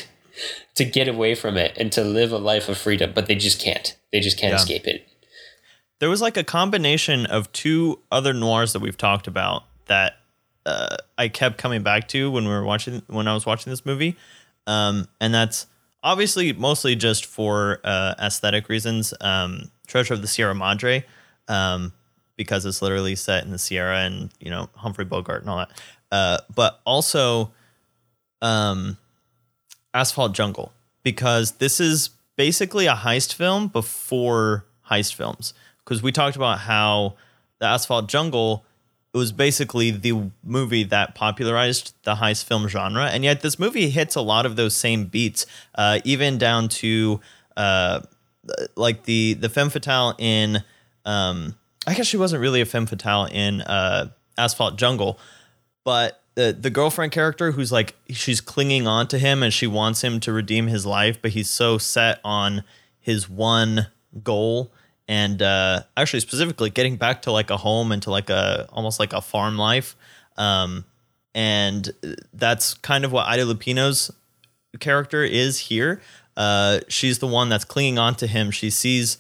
to 0.75 0.85
get 0.85 1.09
away 1.09 1.35
from 1.35 1.57
it 1.57 1.77
and 1.77 1.91
to 1.93 2.03
live 2.05 2.33
a 2.33 2.39
life 2.39 2.69
of 2.69 2.77
freedom, 2.79 3.13
but 3.15 3.27
they 3.27 3.35
just 3.35 3.61
can't. 3.61 3.97
They 4.13 4.21
just 4.21 4.39
can't 4.39 4.53
Yeah. 4.53 4.57
escape 4.57 4.87
it. 4.87 5.09
there 5.99 6.11
was 6.11 6.21
like 6.21 6.37
a 6.37 6.45
combination 6.45 7.25
of 7.25 7.51
two 7.53 7.99
other 8.13 8.35
noirs 8.35 8.75
that 8.75 8.81
we've 8.81 8.99
talked 8.99 9.27
about 9.27 9.65
that 9.87 10.19
uh, 10.67 10.97
I 11.17 11.29
kept 11.29 11.57
coming 11.57 11.83
back 11.83 12.07
to 12.09 12.31
when 12.31 12.45
we 12.45 12.51
were 12.51 12.65
watching 12.65 13.01
when 13.07 13.27
I 13.29 13.33
was 13.35 13.47
watching 13.47 13.71
this 13.71 13.87
movie, 13.87 14.15
um, 14.67 15.09
and 15.23 15.33
that's 15.33 15.67
obviously 16.03 16.53
mostly 16.53 16.97
just 16.97 17.25
for 17.25 17.81
uh, 17.85 18.15
aesthetic 18.19 18.69
reasons. 18.69 19.15
Um, 19.23 19.71
Treasure 19.87 20.13
of 20.15 20.21
the 20.21 20.27
Sierra 20.29 20.55
Madre, 20.55 21.05
um, 21.49 21.93
because 22.37 22.67
it's 22.67 22.83
literally 22.83 23.15
set 23.17 23.45
in 23.45 23.51
the 23.53 23.59
Sierra 23.59 24.01
and 24.01 24.31
you 24.41 24.51
know 24.51 24.69
Humphrey 24.75 25.05
Bogart 25.07 25.41
and 25.43 25.49
all 25.51 25.59
that, 25.59 25.71
uh, 26.13 26.39
but 26.55 26.81
also 26.85 27.53
um, 28.43 28.99
Asphalt 29.97 30.35
Jungle 30.35 30.73
because 31.03 31.53
this 31.53 31.81
is 31.81 32.11
basically 32.37 32.87
a 32.87 32.95
heist 32.95 33.33
film 33.33 33.69
before 33.69 34.67
heist 34.91 35.15
films. 35.15 35.55
Because 35.85 36.03
we 36.03 36.13
talked 36.13 36.37
about 36.37 36.59
how 36.61 37.15
the 37.61 37.67
Asphalt 37.67 38.09
Jungle 38.09 38.65
it 39.15 39.19
was 39.19 39.33
basically 39.33 39.91
the 39.91 40.31
movie 40.45 40.85
that 40.85 41.15
popularized 41.15 41.95
the 42.03 42.17
heist 42.17 42.45
film 42.45 42.69
genre, 42.69 43.07
and 43.07 43.25
yet 43.25 43.41
this 43.41 43.59
movie 43.59 43.89
hits 43.89 44.15
a 44.15 44.21
lot 44.21 44.45
of 44.45 44.57
those 44.57 44.77
same 44.77 45.07
beats, 45.07 45.47
uh, 45.75 46.01
even 46.05 46.37
down 46.37 46.69
to 46.69 47.19
uh, 47.57 48.01
like 48.75 49.05
the 49.05 49.33
the 49.33 49.49
femme 49.49 49.71
fatale 49.71 50.15
in. 50.19 50.63
Um, 51.07 51.55
I 51.87 51.95
guess 51.95 52.07
she 52.07 52.19
wasn't 52.19 52.43
really 52.43 52.61
a 52.61 52.67
femme 52.67 52.85
fatale 52.85 53.25
in 53.25 53.63
uh, 53.63 54.11
Asphalt 54.37 54.77
Jungle, 54.77 55.19
but 55.83 56.21
the 56.37 56.57
the 56.59 56.71
girlfriend 56.71 57.11
character 57.11 57.51
who's 57.51 57.73
like 57.73 57.97
she's 58.11 58.41
clinging 58.41 58.87
on 58.87 59.09
to 59.09 59.19
him 59.19 59.43
and 59.43 59.53
she 59.53 59.67
wants 59.67 60.05
him 60.05 60.21
to 60.21 60.33
redeem 60.33 60.69
his 60.69 60.87
life, 60.87 61.21
but 61.21 61.33
he's 61.33 61.51
so 61.51 61.79
set 61.79 62.21
on 62.23 62.63
his 63.01 63.29
one 63.29 63.89
goal 64.23 64.71
and 65.09 65.43
uh, 65.43 65.83
actually 65.97 66.21
specifically 66.21 66.71
getting 66.71 66.97
back 66.97 67.23
to 67.23 67.33
like 67.33 67.51
a 67.51 67.57
home 67.57 67.91
and 67.91 68.03
to 68.03 68.11
like 68.11 68.31
a 68.31 68.69
almost 68.73 69.01
like 69.01 69.13
a 69.13 69.21
farm 69.21 69.57
life. 69.57 69.97
Um, 70.37 70.85
and 71.35 71.91
that's 72.33 72.75
kind 72.75 73.05
of 73.05 73.13
what 73.13 73.27
Ida 73.27 73.45
Lupino's 73.45 74.11
character 74.79 75.23
is 75.25 75.59
here. 75.59 76.01
Uh, 76.37 76.81
she's 76.89 77.19
the 77.19 77.27
one 77.27 77.49
that's 77.49 77.65
clinging 77.65 77.99
on 77.99 78.15
to 78.17 78.27
him. 78.27 78.51
She 78.51 78.69
sees 78.69 79.19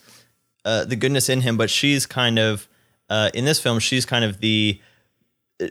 uh, 0.64 0.84
the 0.84 0.96
goodness 0.96 1.28
in 1.28 1.40
him, 1.40 1.56
but 1.56 1.70
she's 1.70 2.04
kind 2.04 2.38
of 2.38 2.68
uh, 3.08 3.30
in 3.32 3.44
this 3.46 3.60
film. 3.60 3.78
She's 3.78 4.04
kind 4.04 4.24
of 4.24 4.40
the 4.40 4.80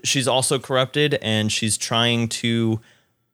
she's 0.04 0.28
also 0.28 0.60
corrupted, 0.60 1.15
and 1.21 1.52
she's 1.52 1.78
trying 1.78 2.28
to 2.30 2.80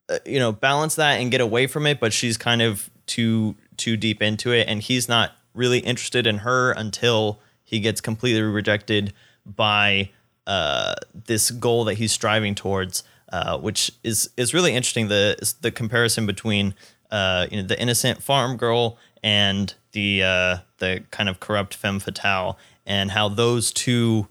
uh, 0.09 0.19
you 0.25 0.39
know 0.39 0.51
balance 0.51 0.95
that 0.95 1.19
and 1.19 1.31
get 1.31 1.41
away 1.41 1.67
from 1.67 1.85
it, 1.85 1.99
but 1.99 2.13
she's 2.13 2.37
kind 2.37 2.61
of 2.61 2.89
too 3.05 3.55
too 3.77 3.97
deep 3.97 4.21
into 4.21 4.51
it, 4.51 4.67
and 4.67 4.81
he's 4.81 5.07
not 5.07 5.31
really 5.53 5.79
interested 5.79 6.27
in 6.27 6.39
her 6.39 6.71
until 6.71 7.39
he 7.63 7.79
gets 7.79 8.01
completely 8.01 8.41
rejected 8.41 9.13
by 9.45 10.09
uh, 10.47 10.95
this 11.25 11.51
goal 11.51 11.85
that 11.85 11.95
he's 11.95 12.11
striving 12.11 12.55
towards, 12.55 13.03
uh, 13.31 13.57
which 13.57 13.91
is 14.03 14.29
is 14.37 14.53
really 14.53 14.73
interesting. 14.73 15.07
The 15.07 15.55
the 15.61 15.71
comparison 15.71 16.25
between 16.25 16.73
uh, 17.09 17.47
you 17.49 17.61
know 17.61 17.67
the 17.67 17.79
innocent 17.79 18.21
farm 18.21 18.57
girl 18.57 18.97
and 19.23 19.73
the 19.93 20.23
uh, 20.23 20.57
the 20.79 21.03
kind 21.11 21.29
of 21.29 21.39
corrupt 21.39 21.73
femme 21.73 21.99
fatale, 21.99 22.57
and 22.85 23.11
how 23.11 23.29
those 23.29 23.71
two 23.71 24.27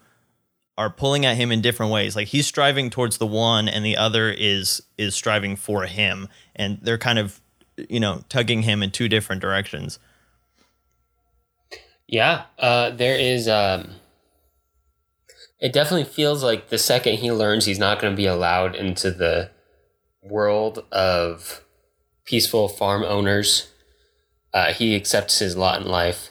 are 0.78 0.90
pulling 0.90 1.26
at 1.26 1.37
him 1.37 1.52
in 1.52 1.61
different 1.61 1.92
ways. 1.92 2.16
Like 2.16 2.28
he's 2.28 2.46
striving 2.46 2.90
towards 2.90 3.18
the 3.18 3.26
one, 3.26 3.68
and 3.68 3.85
the 3.85 3.96
other 3.96 4.30
is 4.30 4.83
is 4.96 5.14
striving 5.14 5.56
for 5.56 5.85
him, 5.87 6.28
and 6.56 6.78
they're 6.83 6.98
kind 6.98 7.18
of 7.18 7.40
you 7.76 8.00
know 8.00 8.24
tugging 8.28 8.62
him 8.62 8.83
in 8.83 8.90
two 8.90 9.09
different 9.09 9.42
directions. 9.42 9.98
Yeah, 12.06 12.44
uh, 12.59 12.90
there 12.90 13.18
is. 13.18 13.48
Um, 13.48 13.92
it 15.61 15.72
definitely 15.72 16.04
feels 16.04 16.42
like 16.42 16.70
the 16.70 16.78
second 16.78 17.18
he 17.18 17.30
learns 17.30 17.66
he's 17.66 17.78
not 17.78 18.00
going 18.00 18.12
to 18.12 18.16
be 18.16 18.26
allowed 18.26 18.74
into 18.74 19.11
the 19.11 19.50
world 20.22 20.85
of 20.90 21.62
peaceful 22.24 22.68
farm 22.68 23.02
owners, 23.02 23.72
uh, 24.54 24.72
he 24.72 24.94
accepts 24.94 25.38
his 25.38 25.56
lot 25.56 25.80
in 25.80 25.88
life 25.88 26.30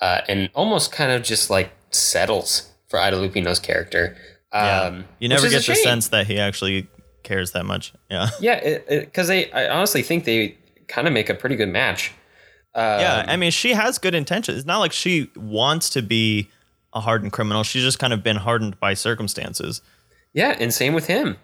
uh, 0.00 0.20
and 0.28 0.50
almost 0.54 0.92
kind 0.92 1.10
of 1.10 1.22
just 1.22 1.50
like 1.50 1.72
settles 1.90 2.71
for 2.92 3.00
Ida 3.00 3.16
Lupino's 3.16 3.58
character. 3.58 4.14
Um, 4.52 4.62
yeah. 4.62 5.02
You 5.18 5.28
never 5.30 5.48
get 5.48 5.64
the 5.64 5.74
sense 5.74 6.08
that 6.08 6.26
he 6.26 6.38
actually 6.38 6.86
cares 7.22 7.52
that 7.52 7.64
much. 7.64 7.94
Yeah. 8.10 8.28
Yeah, 8.40 8.78
because 8.86 9.28
they, 9.28 9.50
I 9.50 9.66
honestly 9.70 10.02
think 10.02 10.24
they 10.24 10.58
kind 10.88 11.06
of 11.06 11.14
make 11.14 11.30
a 11.30 11.34
pretty 11.34 11.56
good 11.56 11.70
match. 11.70 12.12
Um, 12.74 13.00
yeah, 13.00 13.24
I 13.26 13.36
mean, 13.36 13.50
she 13.50 13.72
has 13.72 13.96
good 13.96 14.14
intentions. 14.14 14.58
It's 14.58 14.66
not 14.66 14.80
like 14.80 14.92
she 14.92 15.30
wants 15.34 15.88
to 15.90 16.02
be 16.02 16.50
a 16.92 17.00
hardened 17.00 17.32
criminal. 17.32 17.62
She's 17.62 17.82
just 17.82 17.98
kind 17.98 18.12
of 18.12 18.22
been 18.22 18.36
hardened 18.36 18.78
by 18.78 18.92
circumstances. 18.92 19.80
Yeah, 20.34 20.54
and 20.60 20.72
same 20.72 20.92
with 20.92 21.06
him. 21.06 21.38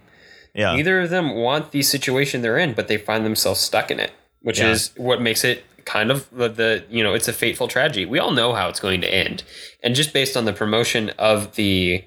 Yeah. 0.54 0.76
Neither 0.76 1.00
of 1.00 1.08
them 1.08 1.34
want 1.34 1.72
the 1.72 1.80
situation 1.80 2.42
they're 2.42 2.58
in, 2.58 2.74
but 2.74 2.88
they 2.88 2.98
find 2.98 3.24
themselves 3.24 3.60
stuck 3.60 3.90
in 3.90 4.00
it, 4.00 4.12
which 4.42 4.58
yeah. 4.58 4.70
is 4.70 4.92
what 4.98 5.22
makes 5.22 5.44
it 5.44 5.64
kind 5.88 6.10
of 6.10 6.28
the, 6.30 6.48
the, 6.48 6.84
you 6.90 7.02
know, 7.02 7.14
it's 7.14 7.28
a 7.28 7.32
fateful 7.32 7.66
tragedy. 7.66 8.04
We 8.04 8.18
all 8.18 8.30
know 8.30 8.52
how 8.52 8.68
it's 8.68 8.78
going 8.78 9.00
to 9.00 9.12
end. 9.12 9.42
And 9.82 9.94
just 9.94 10.12
based 10.12 10.36
on 10.36 10.44
the 10.44 10.52
promotion 10.52 11.10
of 11.18 11.54
the 11.54 12.04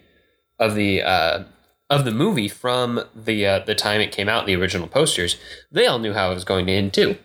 of 0.59 0.75
the 0.75 1.01
uh 1.01 1.43
of 1.89 2.05
the 2.05 2.11
movie 2.11 2.47
from 2.47 3.01
the 3.15 3.45
uh, 3.45 3.59
the 3.59 3.75
time 3.75 3.99
it 3.99 4.11
came 4.11 4.29
out, 4.29 4.45
the 4.45 4.55
original 4.55 4.87
posters, 4.87 5.37
they 5.71 5.87
all 5.87 5.99
knew 5.99 6.13
how 6.13 6.31
it 6.31 6.35
was 6.35 6.45
going 6.45 6.67
to 6.67 6.71
end 6.71 6.93
too. 6.93 7.17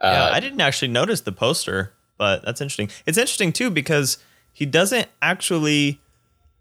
Uh, 0.00 0.12
yeah, 0.12 0.28
I 0.32 0.40
didn't 0.40 0.60
actually 0.60 0.88
notice 0.88 1.20
the 1.22 1.32
poster, 1.32 1.92
but 2.16 2.44
that's 2.44 2.60
interesting. 2.60 2.90
It's 3.06 3.18
interesting 3.18 3.52
too 3.52 3.70
because 3.70 4.18
he 4.52 4.66
doesn't 4.66 5.08
actually 5.20 6.00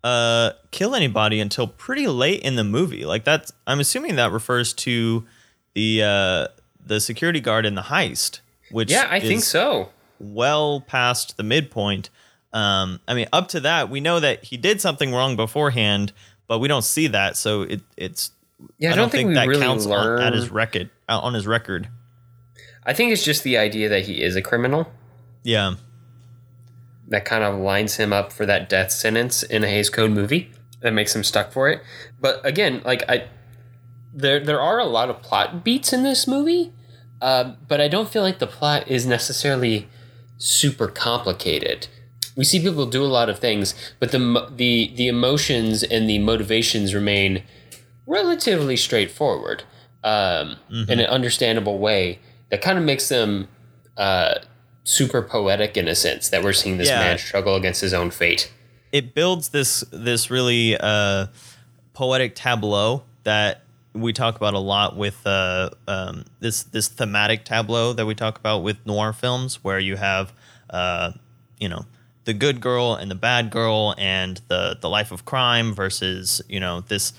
uh, 0.04 0.52
kill 0.72 0.96
anybody 0.96 1.40
until 1.40 1.68
pretty 1.68 2.08
late 2.08 2.42
in 2.42 2.56
the 2.56 2.64
movie. 2.64 3.06
Like 3.06 3.24
that's, 3.24 3.54
I'm 3.68 3.80
assuming 3.80 4.16
that 4.16 4.32
refers 4.32 4.74
to 4.74 5.26
the 5.74 6.04
uh, 6.04 6.48
the 6.86 7.00
security 7.00 7.40
guard 7.40 7.66
in 7.66 7.76
the 7.76 7.84
heist, 7.84 8.40
which 8.74 8.92
yeah, 8.92 9.08
I 9.10 9.20
think 9.20 9.44
so. 9.44 9.90
Well 10.20 10.82
past 10.82 11.38
the 11.38 11.44
midpoint. 11.44 12.10
Um, 12.52 13.00
I 13.08 13.14
mean, 13.14 13.28
up 13.34 13.48
to 13.50 13.62
that, 13.62 13.90
we 13.90 14.00
know 14.00 14.20
that 14.20 14.44
he 14.44 14.58
did 14.58 14.80
something 14.82 15.12
wrong 15.12 15.36
beforehand, 15.36 16.14
but 16.48 16.60
we 16.60 16.68
don't 16.68 16.84
see 16.84 17.08
that, 17.08 17.38
so 17.38 17.64
it 17.64 17.82
it's. 17.98 18.32
Yeah, 18.78 18.92
I, 18.92 18.94
I 18.94 18.96
don't, 18.96 19.10
think, 19.10 19.30
think 19.30 19.36
that 19.36 19.48
really 19.48 19.62
counts 19.62 19.86
learn... 19.86 20.20
on, 20.20 20.28
at 20.28 20.34
his 20.34 20.50
record 20.50 20.90
uh, 21.10 21.20
on 21.20 21.34
his 21.34 21.48
record. 21.48 21.90
I 22.86 22.94
think 22.94 23.12
it's 23.12 23.24
just 23.24 23.44
the 23.44 23.58
idea 23.58 23.90
that 23.90 24.06
he 24.06 24.22
is 24.22 24.36
a 24.36 24.42
criminal. 24.42 24.92
Yeah 25.44 25.76
that 27.14 27.26
kind 27.26 27.44
of 27.44 27.60
lines 27.60 27.96
him 27.98 28.14
up 28.14 28.32
for 28.32 28.46
that 28.46 28.70
death 28.70 28.92
sentence 28.92 29.44
in 29.44 29.64
a 29.64 29.68
Hays 29.68 29.90
Code 29.90 30.12
movie 30.12 30.52
that 30.82 30.94
makes 30.94 31.16
him 31.16 31.24
stuck 31.24 31.52
for 31.52 31.70
it. 31.70 31.82
But 32.20 32.44
again, 32.46 32.82
like 32.86 33.04
I, 33.10 33.28
there 34.14 34.40
there 34.40 34.62
are 34.62 34.80
a 34.80 34.86
lot 34.86 35.10
of 35.10 35.22
plot 35.22 35.64
beats 35.64 35.94
in 35.94 36.04
this 36.04 36.28
movie, 36.28 36.74
uh, 37.22 37.54
but 37.68 37.80
I 37.80 37.88
don't 37.88 38.10
feel 38.10 38.22
like 38.22 38.40
the 38.40 38.48
plot 38.48 38.88
is 38.88 39.06
necessarily 39.06 39.88
super 40.38 40.88
complicated. 40.88 41.88
We 42.36 42.44
see 42.44 42.60
people 42.60 42.86
do 42.86 43.04
a 43.04 43.06
lot 43.06 43.30
of 43.30 43.40
things, 43.40 43.76
but 44.00 44.12
the 44.12 44.52
the 44.56 44.92
the 44.96 45.08
emotions 45.08 45.84
and 45.84 46.10
the 46.10 46.20
motivations 46.20 46.94
remain 46.94 47.44
relatively 48.06 48.76
straightforward 48.76 49.64
um, 50.04 50.58
mm-hmm. 50.72 50.92
in 50.92 51.00
an 51.00 51.06
understandable 51.06 51.78
way 51.78 52.20
that 52.50 52.62
kind 52.62 52.78
of 52.78 52.84
makes 52.84 53.08
them 53.10 53.48
uh, 53.98 54.36
super 54.84 55.22
poetic 55.22 55.78
in 55.78 55.88
a 55.88 55.96
sense 55.96 56.30
that 56.30 56.44
we're 56.44 56.54
seeing 56.54 56.78
this 56.78 56.90
yeah. 56.90 57.00
man 57.00 57.18
struggle 57.18 57.56
against 57.56 57.82
his 57.82 57.94
own 57.94 58.12
fate. 58.12 58.52
It 58.92 59.16
builds 59.16 59.50
this 59.50 59.84
this 59.92 60.30
really 60.30 60.78
uh, 60.78 61.28
poetic 61.94 62.36
tableau 62.36 63.04
that 63.24 63.63
we 63.94 64.14
talk 64.14 64.36
about 64.36 64.54
a 64.54 64.60
lot 64.60 64.96
with 64.98 65.26
uh, 65.26 65.70
um, 65.88 66.26
this 66.40 66.64
this 66.64 66.88
thematic 66.88 67.46
tableau 67.46 67.94
that 67.94 68.06
we 68.06 68.16
talk 68.16 68.38
about 68.38 68.64
with 68.64 68.86
noir 68.86 69.14
films, 69.14 69.64
where 69.64 69.80
you 69.80 69.96
have 69.96 70.34
uh, 70.70 71.12
you 71.60 71.70
know 71.70 71.86
the 72.26 72.34
good 72.34 72.62
girl 72.62 72.96
and 72.96 73.12
the 73.12 73.16
bad 73.16 73.50
girl 73.52 73.94
and 73.98 74.42
the 74.48 74.78
the 74.80 74.90
life 74.90 75.12
of 75.12 75.26
crime 75.26 75.74
versus 75.74 76.42
you 76.50 76.60
know 76.60 76.82
this 76.82 77.14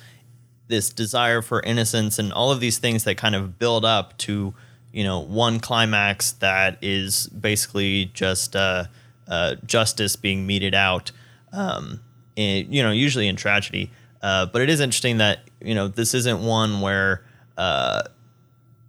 this 0.68 0.90
desire 0.90 1.42
for 1.42 1.60
innocence 1.60 2.18
and 2.18 2.32
all 2.32 2.50
of 2.50 2.58
these 2.58 2.78
things 2.78 3.04
that 3.04 3.16
kind 3.16 3.34
of 3.34 3.58
build 3.58 3.84
up 3.84 4.16
to 4.16 4.54
you 4.92 5.04
know 5.04 5.20
one 5.20 5.60
climax 5.60 6.32
that 6.32 6.78
is 6.82 7.26
basically 7.28 8.06
just 8.14 8.56
uh, 8.56 8.84
uh, 9.28 9.56
justice 9.66 10.16
being 10.16 10.46
meted 10.46 10.74
out. 10.74 11.10
Um, 11.52 12.00
in, 12.36 12.72
you 12.72 12.82
know, 12.82 12.90
usually 12.90 13.28
in 13.28 13.36
tragedy. 13.36 13.90
Uh, 14.24 14.46
but 14.46 14.62
it 14.62 14.70
is 14.70 14.80
interesting 14.80 15.18
that 15.18 15.40
you 15.60 15.74
know 15.74 15.86
this 15.86 16.14
isn't 16.14 16.42
one 16.42 16.80
where 16.80 17.22
uh, 17.58 18.02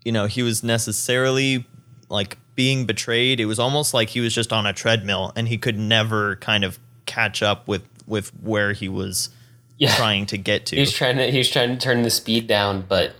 you 0.05 0.13
know 0.13 0.27
he 0.27 0.41
was 0.41 0.63
necessarily 0.63 1.67
like 2.07 2.37
being 2.55 2.85
betrayed. 2.85 3.41
It 3.41 3.45
was 3.45 3.59
almost 3.59 3.93
like 3.93 4.07
he 4.07 4.21
was 4.21 4.33
just 4.33 4.53
on 4.53 4.65
a 4.65 4.71
treadmill 4.71 5.33
and 5.35 5.49
he 5.49 5.57
could 5.57 5.77
never 5.77 6.37
kind 6.37 6.63
of 6.63 6.79
catch 7.05 7.43
up 7.43 7.67
with 7.67 7.83
with 8.07 8.29
where 8.41 8.71
he 8.71 8.87
was 8.87 9.29
yeah. 9.77 9.93
trying 9.95 10.25
to 10.27 10.37
get 10.37 10.67
to. 10.67 10.77
He's 10.77 10.93
trying 10.93 11.17
to 11.17 11.29
he's 11.29 11.49
trying 11.49 11.77
to 11.77 11.77
turn 11.77 12.03
the 12.03 12.09
speed 12.09 12.47
down, 12.47 12.85
but 12.87 13.13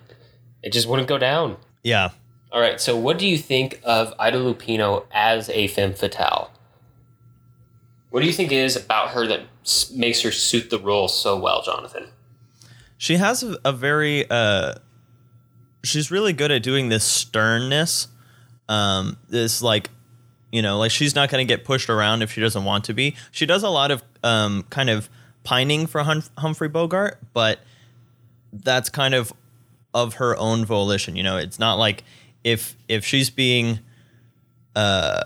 it 0.63 0.71
just 0.71 0.87
wouldn't 0.87 1.09
go 1.09 1.17
down. 1.17 1.57
Yeah, 1.83 2.11
all 2.49 2.61
right. 2.61 2.79
So, 2.79 2.95
what 2.95 3.19
do 3.19 3.27
you 3.27 3.37
think 3.37 3.81
of 3.83 4.13
Ida 4.17 4.37
Lupino 4.37 5.03
as 5.11 5.49
a 5.49 5.67
femme 5.67 5.93
fatale? 5.93 6.49
What 8.15 8.21
do 8.21 8.27
you 8.27 8.33
think 8.33 8.53
it 8.53 8.59
is 8.59 8.77
about 8.77 9.09
her 9.09 9.27
that 9.27 9.41
makes 9.93 10.21
her 10.21 10.31
suit 10.31 10.69
the 10.69 10.79
role 10.79 11.09
so 11.09 11.37
well, 11.37 11.61
Jonathan? 11.61 12.07
She 12.97 13.17
has 13.17 13.43
a, 13.43 13.73
very. 13.73 14.25
Uh, 14.29 14.75
she's 15.83 16.11
really 16.11 16.31
good 16.31 16.49
at 16.49 16.63
doing 16.63 16.87
this 16.87 17.03
sternness. 17.03 18.07
Um, 18.69 19.17
this 19.27 19.61
like, 19.61 19.89
you 20.49 20.61
know, 20.61 20.77
like 20.77 20.91
she's 20.91 21.13
not 21.13 21.29
going 21.29 21.45
to 21.45 21.53
get 21.53 21.65
pushed 21.65 21.89
around 21.89 22.21
if 22.21 22.31
she 22.31 22.39
doesn't 22.39 22.63
want 22.63 22.85
to 22.85 22.93
be. 22.93 23.17
She 23.31 23.45
does 23.45 23.63
a 23.63 23.69
lot 23.69 23.91
of 23.91 24.01
um, 24.23 24.63
kind 24.69 24.89
of 24.89 25.09
pining 25.43 25.85
for 25.85 26.01
hum- 26.03 26.23
Humphrey 26.37 26.69
Bogart, 26.69 27.19
but 27.33 27.59
that's 28.53 28.87
kind 28.87 29.13
of 29.13 29.33
of 29.93 30.13
her 30.13 30.37
own 30.37 30.63
volition. 30.63 31.17
You 31.17 31.23
know, 31.23 31.35
it's 31.35 31.59
not 31.59 31.77
like 31.77 32.05
if 32.45 32.77
if 32.87 33.05
she's 33.05 33.29
being 33.29 33.81
uh, 34.73 35.23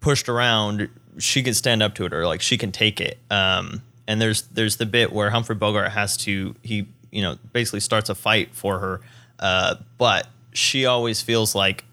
pushed 0.00 0.28
around, 0.28 0.88
she 1.18 1.42
can 1.42 1.54
stand 1.54 1.82
up 1.82 1.94
to 1.96 2.04
it 2.04 2.12
or 2.12 2.26
like 2.26 2.40
she 2.40 2.58
can 2.58 2.72
take 2.72 3.00
it. 3.00 3.18
Um, 3.30 3.82
and 4.06 4.20
there's 4.20 4.42
there's 4.42 4.76
the 4.76 4.86
bit 4.86 5.12
where 5.12 5.30
Humphrey 5.30 5.56
Bogart 5.56 5.92
has 5.92 6.16
to 6.18 6.54
he 6.62 6.86
you 7.10 7.22
know 7.22 7.36
basically 7.52 7.80
starts 7.80 8.08
a 8.08 8.14
fight 8.14 8.54
for 8.54 8.78
her, 8.78 9.00
uh, 9.40 9.76
but 9.98 10.28
she 10.52 10.86
always 10.86 11.22
feels 11.22 11.54
like 11.54 11.84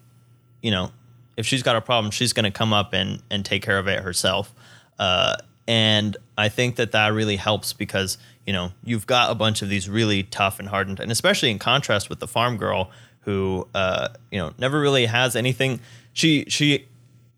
you 0.62 0.72
know 0.72 0.92
if 1.36 1.46
she's 1.46 1.64
got 1.64 1.76
a 1.76 1.82
problem, 1.82 2.12
she's 2.12 2.34
going 2.34 2.44
to 2.46 2.52
come 2.52 2.74
up 2.74 2.94
and 2.94 3.22
and 3.32 3.46
take 3.46 3.64
care 3.64 3.80
of 3.80 3.88
it 3.88 4.02
herself. 4.04 4.54
Uh, 5.00 5.36
and 5.68 6.18
I 6.38 6.50
think 6.50 6.76
that 6.76 6.92
that 6.92 7.14
really 7.14 7.38
helps 7.38 7.74
because 7.74 8.18
you 8.46 8.54
know 8.54 8.72
you've 8.84 9.08
got 9.08 9.32
a 9.32 9.36
bunch 9.36 9.62
of 9.62 9.70
these 9.70 9.90
really 9.90 10.24
tough 10.24 10.60
and 10.60 10.70
hardened, 10.70 11.00
and 11.00 11.12
especially 11.12 11.50
in 11.52 11.60
contrast 11.60 12.10
with 12.10 12.20
the 12.20 12.28
farm 12.28 12.58
girl 12.58 12.92
who 13.22 13.68
uh, 13.74 14.10
you 14.32 14.40
know 14.40 14.54
never 14.58 14.80
really 14.80 15.06
has 15.06 15.36
anything. 15.36 15.80
She 16.14 16.46
she 16.48 16.86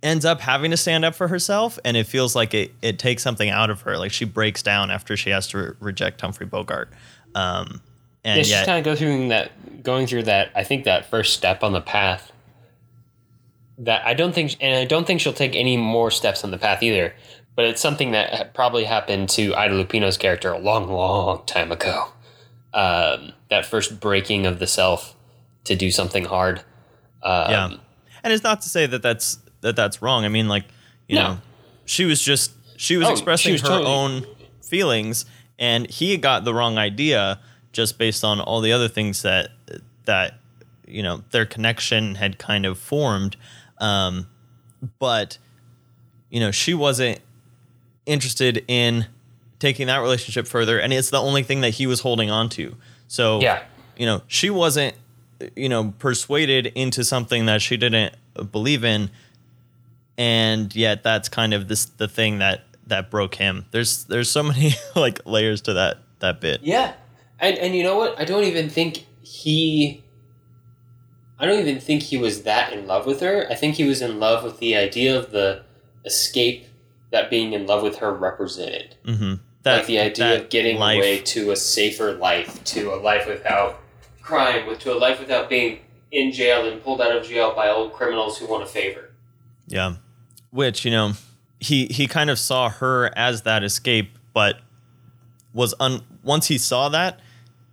ends 0.05 0.23
up 0.23 0.39
having 0.39 0.69
to 0.71 0.77
stand 0.77 1.03
up 1.03 1.15
for 1.15 1.27
herself, 1.27 1.79
and 1.83 1.97
it 1.97 2.05
feels 2.05 2.35
like 2.35 2.53
it 2.53 2.71
it 2.81 2.99
takes 2.99 3.23
something 3.23 3.49
out 3.49 3.69
of 3.69 3.81
her. 3.81 3.97
Like 3.97 4.11
she 4.11 4.23
breaks 4.23 4.61
down 4.61 4.91
after 4.91 5.17
she 5.17 5.31
has 5.31 5.47
to 5.47 5.57
re- 5.57 5.71
reject 5.79 6.21
Humphrey 6.21 6.45
Bogart. 6.45 6.91
Um, 7.33 7.81
and 8.23 8.37
yeah, 8.37 8.43
she's 8.43 8.49
yet, 8.51 8.65
kind 8.67 8.77
of 8.77 8.85
go 8.85 8.95
through 8.95 9.29
that, 9.29 9.83
going 9.83 10.07
through 10.07 10.23
that. 10.23 10.51
I 10.55 10.63
think 10.63 10.85
that 10.85 11.09
first 11.09 11.33
step 11.33 11.63
on 11.63 11.73
the 11.73 11.81
path. 11.81 12.31
That 13.79 14.05
I 14.05 14.13
don't 14.13 14.33
think, 14.33 14.55
and 14.61 14.77
I 14.77 14.85
don't 14.85 15.05
think 15.05 15.19
she'll 15.19 15.33
take 15.33 15.55
any 15.55 15.75
more 15.75 16.09
steps 16.09 16.45
on 16.45 16.51
the 16.51 16.57
path 16.57 16.81
either. 16.81 17.13
But 17.55 17.65
it's 17.65 17.81
something 17.81 18.11
that 18.11 18.53
probably 18.53 18.83
happened 18.83 19.29
to 19.29 19.55
Ida 19.55 19.73
Lupino's 19.73 20.17
character 20.17 20.51
a 20.51 20.59
long, 20.59 20.87
long 20.87 21.45
time 21.45 21.71
ago. 21.71 22.09
Um, 22.73 23.33
that 23.49 23.65
first 23.65 23.99
breaking 23.99 24.45
of 24.45 24.59
the 24.59 24.67
self 24.67 25.15
to 25.63 25.75
do 25.75 25.89
something 25.89 26.25
hard. 26.25 26.59
Um, 27.23 27.51
yeah, 27.51 27.73
and 28.23 28.33
it's 28.33 28.43
not 28.43 28.61
to 28.61 28.69
say 28.69 28.85
that 28.85 29.01
that's 29.01 29.39
that 29.65 29.75
that's 29.75 30.01
wrong. 30.01 30.23
I 30.25 30.29
mean, 30.29 30.47
like 30.47 30.65
you 31.07 31.15
no. 31.15 31.23
know, 31.23 31.37
she 31.85 32.05
was 32.05 32.21
just 32.21 32.51
she 32.77 32.97
was 32.97 33.07
oh, 33.07 33.11
expressing 33.11 33.49
she 33.49 33.53
was 33.53 33.61
her 33.61 33.67
totally. 33.67 33.91
own 33.91 34.25
feelings, 34.61 35.25
and 35.59 35.89
he 35.89 36.15
got 36.17 36.45
the 36.45 36.53
wrong 36.53 36.77
idea 36.77 37.39
just 37.73 37.97
based 37.97 38.23
on 38.23 38.39
all 38.39 38.61
the 38.61 38.71
other 38.71 38.87
things 38.87 39.21
that 39.23 39.49
that 40.05 40.35
you 40.87 41.03
know 41.03 41.23
their 41.31 41.45
connection 41.45 42.15
had 42.15 42.37
kind 42.37 42.65
of 42.65 42.77
formed. 42.77 43.35
Um, 43.79 44.27
but 44.99 45.37
you 46.29 46.39
know, 46.39 46.51
she 46.51 46.73
wasn't 46.73 47.19
interested 48.05 48.63
in 48.67 49.07
taking 49.59 49.87
that 49.87 49.97
relationship 49.97 50.47
further, 50.47 50.79
and 50.79 50.93
it's 50.93 51.09
the 51.09 51.19
only 51.19 51.43
thing 51.43 51.61
that 51.61 51.71
he 51.71 51.87
was 51.87 52.01
holding 52.01 52.29
on 52.29 52.49
to. 52.49 52.75
So 53.07 53.39
Yeah. 53.41 53.63
you 53.97 54.05
know, 54.05 54.21
she 54.27 54.49
wasn't, 54.49 54.95
you 55.55 55.69
know, 55.69 55.93
persuaded 55.99 56.67
into 56.75 57.03
something 57.03 57.45
that 57.45 57.61
she 57.61 57.77
didn't 57.77 58.15
believe 58.51 58.83
in, 58.83 59.09
and 60.17 60.73
yet 60.75 61.03
that's 61.03 61.29
kind 61.29 61.53
of 61.53 61.67
this 61.67 61.85
the 61.85 62.07
thing 62.07 62.39
that 62.39 62.63
that 62.87 63.09
broke 63.09 63.35
him. 63.35 63.65
There's 63.71 64.05
there's 64.05 64.29
so 64.29 64.43
many 64.43 64.73
like 64.95 65.25
layers 65.25 65.61
to 65.61 65.73
that 65.73 65.99
that 66.19 66.41
bit. 66.41 66.61
Yeah. 66.61 66.93
And 67.39 67.57
and 67.57 67.75
you 67.75 67.83
know 67.83 67.97
what? 67.97 68.19
I 68.19 68.25
don't 68.25 68.43
even 68.43 68.69
think 68.69 69.05
he 69.21 70.03
I 71.39 71.45
don't 71.45 71.59
even 71.59 71.79
think 71.79 72.03
he 72.03 72.17
was 72.17 72.43
that 72.43 72.73
in 72.73 72.87
love 72.87 73.05
with 73.05 73.19
her. 73.21 73.45
I 73.49 73.55
think 73.55 73.75
he 73.75 73.83
was 73.83 74.01
in 74.01 74.19
love 74.19 74.43
with 74.43 74.59
the 74.59 74.75
idea 74.75 75.17
of 75.17 75.31
the 75.31 75.63
escape 76.05 76.67
that 77.11 77.29
being 77.29 77.53
in 77.53 77.65
love 77.67 77.83
with 77.83 77.97
her 77.97 78.13
represented. 78.13 78.95
Mm-hmm. 79.05 79.35
That 79.63 79.77
like 79.77 79.85
the 79.87 79.99
idea 79.99 80.41
of 80.41 80.49
getting 80.49 80.77
life- 80.77 80.97
away 80.97 81.19
to 81.19 81.51
a 81.51 81.55
safer 81.55 82.13
life, 82.13 82.63
to 82.65 82.93
a 82.93 82.97
life 82.97 83.27
without 83.27 83.81
crime, 84.21 84.67
with 84.67 84.79
to 84.79 84.93
a 84.93 84.97
life 84.97 85.19
without 85.19 85.49
being 85.49 85.79
in 86.11 86.31
jail 86.31 86.65
and 86.65 86.81
pulled 86.83 87.01
out 87.01 87.15
of 87.15 87.25
jail 87.25 87.53
by 87.55 87.67
old 87.67 87.93
criminals 87.93 88.37
who 88.37 88.45
want 88.47 88.63
a 88.63 88.67
favor. 88.67 89.11
Yeah. 89.67 89.95
Which, 90.55 90.85
you 90.85 90.91
know, 90.91 91.13
he 91.59 91.87
he 91.87 92.07
kind 92.07 92.29
of 92.29 92.39
saw 92.39 92.69
her 92.69 93.11
as 93.17 93.41
that 93.41 93.63
escape, 93.63 94.17
but 94.33 94.59
was 95.53 95.73
un 95.79 96.01
once 96.23 96.47
he 96.47 96.57
saw 96.57 96.87
that, 96.89 97.19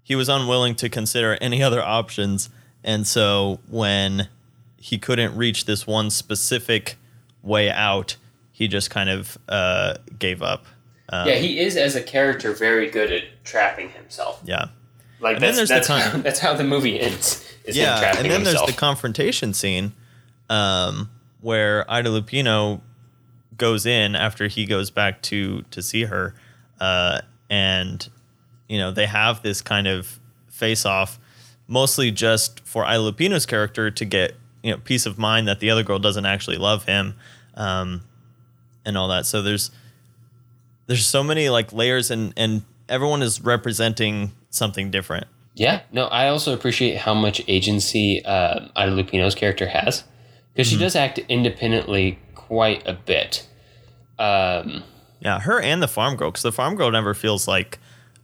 he 0.03 0.16
was 0.16 0.29
unwilling 0.29 0.75
to 0.77 0.88
consider 0.88 1.38
any 1.40 1.62
other 1.62 1.81
options. 1.81 2.51
And 2.83 3.07
so 3.07 3.61
when 3.68 4.29
he 4.77 4.99
couldn't 4.99 5.37
reach 5.37 5.64
this 5.64 5.87
one 5.87 6.11
specific 6.11 6.97
way 7.42 7.71
out, 7.71 8.16
he 8.51 8.66
just 8.66 8.90
kind 8.90 9.09
of 9.09 9.38
uh, 9.49 9.95
gave 10.18 10.42
up. 10.42 10.66
Um, 11.09 11.29
yeah, 11.29 11.35
he 11.37 11.61
is 11.61 11.77
as 11.77 11.95
a 11.95 12.03
character 12.03 12.53
very 12.53 12.90
good 12.90 13.12
at 13.12 13.23
trapping 13.45 13.90
himself. 13.90 14.40
yeah. 14.45 14.66
Like 15.21 15.37
And 15.37 15.45
then 15.45 15.55
that's 15.55 15.57
there's 15.57 15.68
the 15.68 15.75
that's, 15.75 15.87
con- 15.87 16.01
how, 16.01 16.18
that's 16.23 16.38
how 16.40 16.55
the 16.55 16.64
movie 16.64 17.01
ends. 17.01 17.49
Yeah, 17.64 18.16
and 18.16 18.29
then 18.29 18.40
himself. 18.40 18.66
there's 18.66 18.75
the 18.75 18.81
confrontation 18.81 19.55
scene 19.55 19.92
um, 20.51 21.11
where 21.42 21.88
Ida 21.90 22.09
Lupino 22.09 22.81
goes 23.57 23.85
in 23.85 24.16
after 24.16 24.48
he 24.48 24.64
goes 24.64 24.90
back 24.90 25.20
to 25.22 25.62
to 25.70 25.83
see 25.83 26.05
her, 26.05 26.35
uh, 26.81 27.20
and 27.50 28.09
you 28.68 28.78
know 28.78 28.90
they 28.90 29.07
have 29.07 29.42
this 29.42 29.61
kind 29.61 29.87
of 29.87 30.18
face 30.48 30.87
off, 30.87 31.18
mostly 31.66 32.11
just 32.11 32.61
for 32.61 32.85
Ida 32.85 33.00
Lupino's 33.00 33.44
character 33.44 33.90
to 33.90 34.05
get 34.05 34.35
you 34.62 34.70
know 34.70 34.78
peace 34.78 35.05
of 35.05 35.18
mind 35.18 35.46
that 35.48 35.61
the 35.61 35.68
other 35.70 35.83
girl 35.83 35.98
doesn't 35.98 36.26
actually 36.26 36.57
love 36.57 36.85
him, 36.85 37.14
um, 37.55 38.02
and 38.85 38.96
all 38.96 39.09
that. 39.09 39.26
So 39.26 39.42
there's 39.42 39.70
there's 40.87 41.07
so 41.07 41.22
many 41.22 41.50
like 41.50 41.72
layers 41.72 42.11
and 42.11 42.33
and 42.37 42.62
everyone 42.88 43.22
is 43.22 43.40
representing 43.40 44.33
something 44.50 44.90
different. 44.90 45.26
Yeah, 45.55 45.83
no, 45.92 46.07
I 46.07 46.28
also 46.28 46.55
appreciate 46.55 46.96
how 46.96 47.12
much 47.12 47.42
agency 47.46 48.24
uh, 48.24 48.68
Ida 48.74 48.92
Lupino's 48.92 49.35
character 49.35 49.66
has 49.66 50.05
because 50.54 50.68
Mm-hmm. 50.68 50.76
she 50.78 50.82
does 50.84 50.96
act 50.96 51.18
independently 51.28 52.18
quite 52.34 52.86
a 52.86 52.92
bit. 52.94 53.46
Um, 54.18 54.82
Yeah, 55.20 55.40
her 55.40 55.60
and 55.60 55.82
the 55.82 55.88
farm 55.88 56.16
girl, 56.16 56.30
because 56.30 56.42
the 56.42 56.52
farm 56.52 56.74
girl 56.76 56.90
never 56.90 57.14
feels 57.14 57.46
like, 57.48 57.78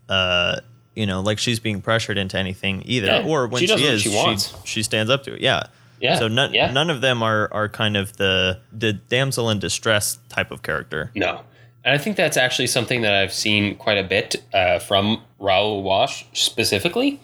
uh, 0.08 0.60
you 0.94 1.06
know, 1.06 1.20
like 1.20 1.38
she's 1.38 1.60
being 1.60 1.80
pressured 1.80 2.18
into 2.18 2.36
anything 2.38 2.82
either. 2.84 3.06
Yeah, 3.06 3.24
or 3.26 3.46
when 3.46 3.60
she 3.60 3.66
she, 3.68 3.84
is, 3.84 4.02
she 4.02 4.10
she, 4.10 4.56
she 4.64 4.82
stands 4.82 5.10
up 5.10 5.22
to 5.24 5.34
it. 5.34 5.40
Yeah. 5.40 5.64
Yeah, 6.00 6.16
So 6.16 6.28
none 6.28 6.54
yeah. 6.54 6.70
none 6.70 6.90
of 6.90 7.00
them 7.00 7.24
are 7.24 7.48
are 7.52 7.68
kind 7.68 7.96
of 7.96 8.16
the 8.18 8.60
the 8.72 8.92
damsel 8.92 9.50
in 9.50 9.58
distress 9.58 10.18
type 10.28 10.52
of 10.52 10.62
character. 10.62 11.10
no, 11.16 11.40
and 11.84 11.92
I 11.92 11.98
think 11.98 12.16
that's 12.16 12.36
actually 12.36 12.68
something 12.68 13.00
that 13.02 13.14
I've 13.14 13.32
seen 13.32 13.74
quite 13.74 13.98
a 13.98 14.04
bit 14.04 14.36
uh, 14.54 14.78
from 14.78 15.22
Raoul 15.40 15.82
Walsh 15.82 16.22
specifically. 16.34 17.18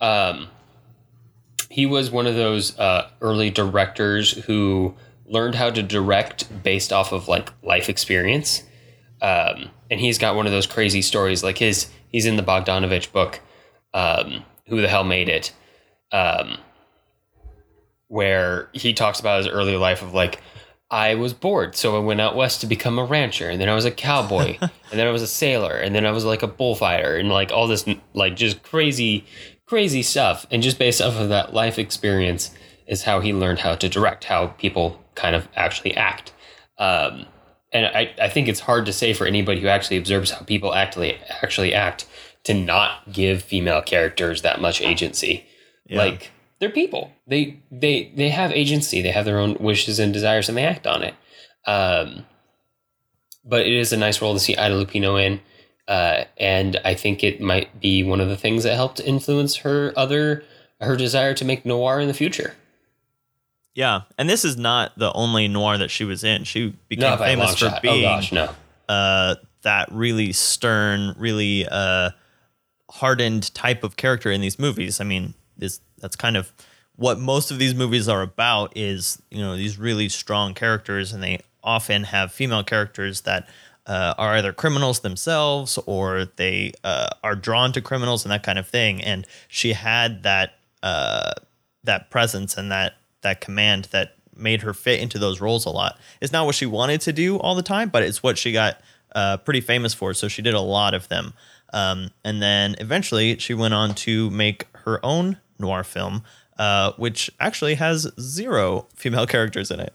Um, 0.00 0.48
he 1.74 1.86
was 1.86 2.08
one 2.08 2.28
of 2.28 2.36
those 2.36 2.78
uh, 2.78 3.10
early 3.20 3.50
directors 3.50 4.30
who 4.44 4.94
learned 5.26 5.56
how 5.56 5.70
to 5.70 5.82
direct 5.82 6.62
based 6.62 6.92
off 6.92 7.10
of 7.10 7.26
like 7.26 7.50
life 7.64 7.88
experience. 7.88 8.62
Um, 9.20 9.70
and 9.90 9.98
he's 9.98 10.16
got 10.16 10.36
one 10.36 10.46
of 10.46 10.52
those 10.52 10.68
crazy 10.68 11.02
stories 11.02 11.42
like 11.42 11.58
his 11.58 11.90
he's 12.12 12.26
in 12.26 12.36
the 12.36 12.44
Bogdanovich 12.44 13.10
book, 13.10 13.40
um, 13.92 14.44
Who 14.68 14.82
the 14.82 14.88
Hell 14.88 15.02
Made 15.02 15.28
It? 15.28 15.52
Um, 16.12 16.58
where 18.06 18.68
he 18.72 18.94
talks 18.94 19.18
about 19.18 19.38
his 19.38 19.48
early 19.48 19.76
life 19.76 20.00
of 20.00 20.14
like, 20.14 20.40
I 20.92 21.16
was 21.16 21.32
bored, 21.32 21.74
so 21.74 21.96
I 21.96 21.98
went 21.98 22.20
out 22.20 22.36
west 22.36 22.60
to 22.60 22.68
become 22.68 23.00
a 23.00 23.04
rancher, 23.04 23.50
and 23.50 23.60
then 23.60 23.68
I 23.68 23.74
was 23.74 23.84
a 23.84 23.90
cowboy, 23.90 24.58
and 24.60 24.70
then 24.92 25.08
I 25.08 25.10
was 25.10 25.22
a 25.22 25.26
sailor, 25.26 25.74
and 25.74 25.92
then 25.92 26.06
I 26.06 26.12
was 26.12 26.24
like 26.24 26.44
a 26.44 26.46
bullfighter, 26.46 27.16
and 27.16 27.30
like 27.30 27.50
all 27.50 27.66
this 27.66 27.84
like 28.12 28.36
just 28.36 28.62
crazy, 28.62 29.24
crazy 29.74 30.04
stuff. 30.04 30.46
And 30.52 30.62
just 30.62 30.78
based 30.78 31.02
off 31.02 31.18
of 31.18 31.30
that 31.30 31.52
life 31.52 31.80
experience 31.80 32.52
is 32.86 33.02
how 33.02 33.18
he 33.18 33.32
learned 33.32 33.58
how 33.58 33.74
to 33.74 33.88
direct, 33.88 34.22
how 34.22 34.46
people 34.46 35.02
kind 35.16 35.34
of 35.34 35.48
actually 35.56 35.96
act. 35.96 36.32
Um, 36.78 37.26
and 37.72 37.86
I, 37.86 38.14
I 38.22 38.28
think 38.28 38.46
it's 38.46 38.60
hard 38.60 38.86
to 38.86 38.92
say 38.92 39.12
for 39.14 39.26
anybody 39.26 39.60
who 39.60 39.66
actually 39.66 39.96
observes 39.96 40.30
how 40.30 40.44
people 40.44 40.74
actually 40.74 41.18
actually 41.42 41.74
act 41.74 42.06
to 42.44 42.54
not 42.54 43.12
give 43.12 43.42
female 43.42 43.82
characters 43.82 44.42
that 44.42 44.60
much 44.60 44.80
agency. 44.80 45.44
Yeah. 45.86 45.98
Like 45.98 46.30
they're 46.60 46.70
people. 46.70 47.10
They 47.26 47.60
they 47.72 48.12
they 48.14 48.28
have 48.28 48.52
agency. 48.52 49.02
They 49.02 49.10
have 49.10 49.24
their 49.24 49.40
own 49.40 49.56
wishes 49.58 49.98
and 49.98 50.12
desires, 50.12 50.48
and 50.48 50.56
they 50.56 50.64
act 50.64 50.86
on 50.86 51.02
it. 51.02 51.14
Um, 51.66 52.26
but 53.44 53.66
it 53.66 53.72
is 53.72 53.92
a 53.92 53.96
nice 53.96 54.22
role 54.22 54.34
to 54.34 54.40
see 54.40 54.56
Ida 54.56 54.74
Lupino 54.74 55.20
in, 55.20 55.40
uh, 55.88 56.24
and 56.38 56.80
I 56.84 56.94
think 56.94 57.22
it 57.22 57.40
might 57.40 57.80
be 57.80 58.02
one 58.02 58.20
of 58.20 58.28
the 58.28 58.36
things 58.36 58.64
that 58.64 58.74
helped 58.74 59.00
influence 59.00 59.56
her 59.56 59.92
other 59.96 60.44
her 60.80 60.96
desire 60.96 61.34
to 61.34 61.44
make 61.44 61.64
noir 61.64 62.00
in 62.00 62.08
the 62.08 62.14
future. 62.14 62.54
Yeah, 63.74 64.02
and 64.16 64.30
this 64.30 64.44
is 64.44 64.56
not 64.56 64.96
the 64.98 65.12
only 65.12 65.48
noir 65.48 65.78
that 65.78 65.90
she 65.90 66.04
was 66.04 66.22
in. 66.22 66.44
She 66.44 66.74
became 66.88 67.18
famous 67.18 67.52
for 67.52 67.70
shot. 67.70 67.82
being 67.82 68.04
oh 68.04 68.08
gosh, 68.08 68.32
no. 68.32 68.50
uh, 68.88 69.34
that 69.62 69.88
really 69.90 70.32
stern, 70.32 71.14
really 71.18 71.66
uh, 71.68 72.10
hardened 72.90 73.52
type 73.54 73.82
of 73.82 73.96
character 73.96 74.30
in 74.30 74.40
these 74.40 74.58
movies. 74.58 75.00
I 75.00 75.04
mean, 75.04 75.34
this 75.56 75.80
that's 75.98 76.16
kind 76.16 76.36
of 76.36 76.52
what 76.96 77.18
most 77.18 77.50
of 77.50 77.58
these 77.58 77.74
movies 77.74 78.08
are 78.08 78.22
about. 78.22 78.72
Is 78.76 79.20
you 79.30 79.40
know 79.40 79.56
these 79.56 79.76
really 79.76 80.08
strong 80.08 80.54
characters, 80.54 81.12
and 81.12 81.22
they 81.22 81.40
often 81.64 82.04
have 82.04 82.30
female 82.30 82.62
characters 82.62 83.22
that 83.22 83.48
uh, 83.86 84.14
are 84.16 84.36
either 84.36 84.52
criminals 84.52 85.00
themselves 85.00 85.78
or 85.86 86.26
they 86.36 86.72
uh, 86.82 87.08
are 87.22 87.34
drawn 87.34 87.72
to 87.72 87.80
criminals 87.80 88.24
and 88.24 88.32
that 88.32 88.42
kind 88.42 88.58
of 88.58 88.66
thing. 88.66 89.02
And 89.02 89.26
she 89.48 89.72
had 89.72 90.22
that 90.22 90.54
uh, 90.82 91.32
that 91.84 92.10
presence 92.10 92.56
and 92.56 92.70
that 92.70 92.94
that 93.22 93.40
command 93.40 93.86
that 93.86 94.16
made 94.36 94.62
her 94.62 94.74
fit 94.74 95.00
into 95.00 95.18
those 95.18 95.40
roles 95.40 95.64
a 95.64 95.70
lot. 95.70 95.98
It's 96.20 96.32
not 96.32 96.46
what 96.46 96.54
she 96.54 96.66
wanted 96.66 97.00
to 97.02 97.12
do 97.12 97.38
all 97.38 97.54
the 97.54 97.62
time, 97.62 97.88
but 97.88 98.02
it's 98.02 98.22
what 98.22 98.38
she 98.38 98.52
got 98.52 98.80
uh, 99.14 99.36
pretty 99.38 99.60
famous 99.60 99.94
for. 99.94 100.12
So 100.14 100.28
she 100.28 100.42
did 100.42 100.54
a 100.54 100.60
lot 100.60 100.94
of 100.94 101.08
them. 101.08 101.34
Um, 101.72 102.10
and 102.24 102.42
then 102.42 102.76
eventually 102.78 103.38
she 103.38 103.54
went 103.54 103.74
on 103.74 103.94
to 103.96 104.30
make 104.30 104.66
her 104.84 105.04
own 105.04 105.38
noir 105.58 105.84
film, 105.84 106.22
uh, 106.58 106.92
which 106.96 107.30
actually 107.40 107.74
has 107.74 108.10
zero 108.20 108.86
female 108.94 109.26
characters 109.34 109.70
in 109.70 109.80
it. 109.80 109.94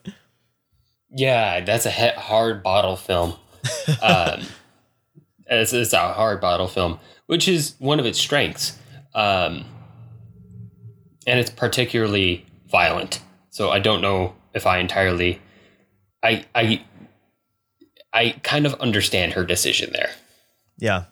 Yeah, 1.11 1.61
that's 1.61 1.85
a 1.85 2.11
hard 2.11 2.61
bottle 2.61 2.95
film. 2.95 3.35
um, 4.01 4.41
it's, 5.47 5.73
it's 5.73 5.93
a 5.93 6.13
hard 6.13 6.39
bottle 6.41 6.67
film, 6.67 6.99
which 7.27 7.47
is 7.47 7.75
one 7.79 7.99
of 7.99 8.05
its 8.05 8.19
strengths. 8.19 8.77
Um, 9.15 9.65
and 11.27 11.39
it's 11.39 11.49
particularly 11.49 12.45
violent. 12.69 13.21
So 13.49 13.69
I 13.69 13.79
don't 13.79 14.01
know 14.01 14.35
if 14.53 14.65
I 14.65 14.79
entirely, 14.79 15.41
I, 16.23 16.45
I, 16.55 16.83
I 18.13 18.31
kind 18.43 18.65
of 18.65 18.73
understand 18.75 19.33
her 19.33 19.43
decision 19.43 19.91
there. 19.93 20.11
Yeah. 20.77 21.05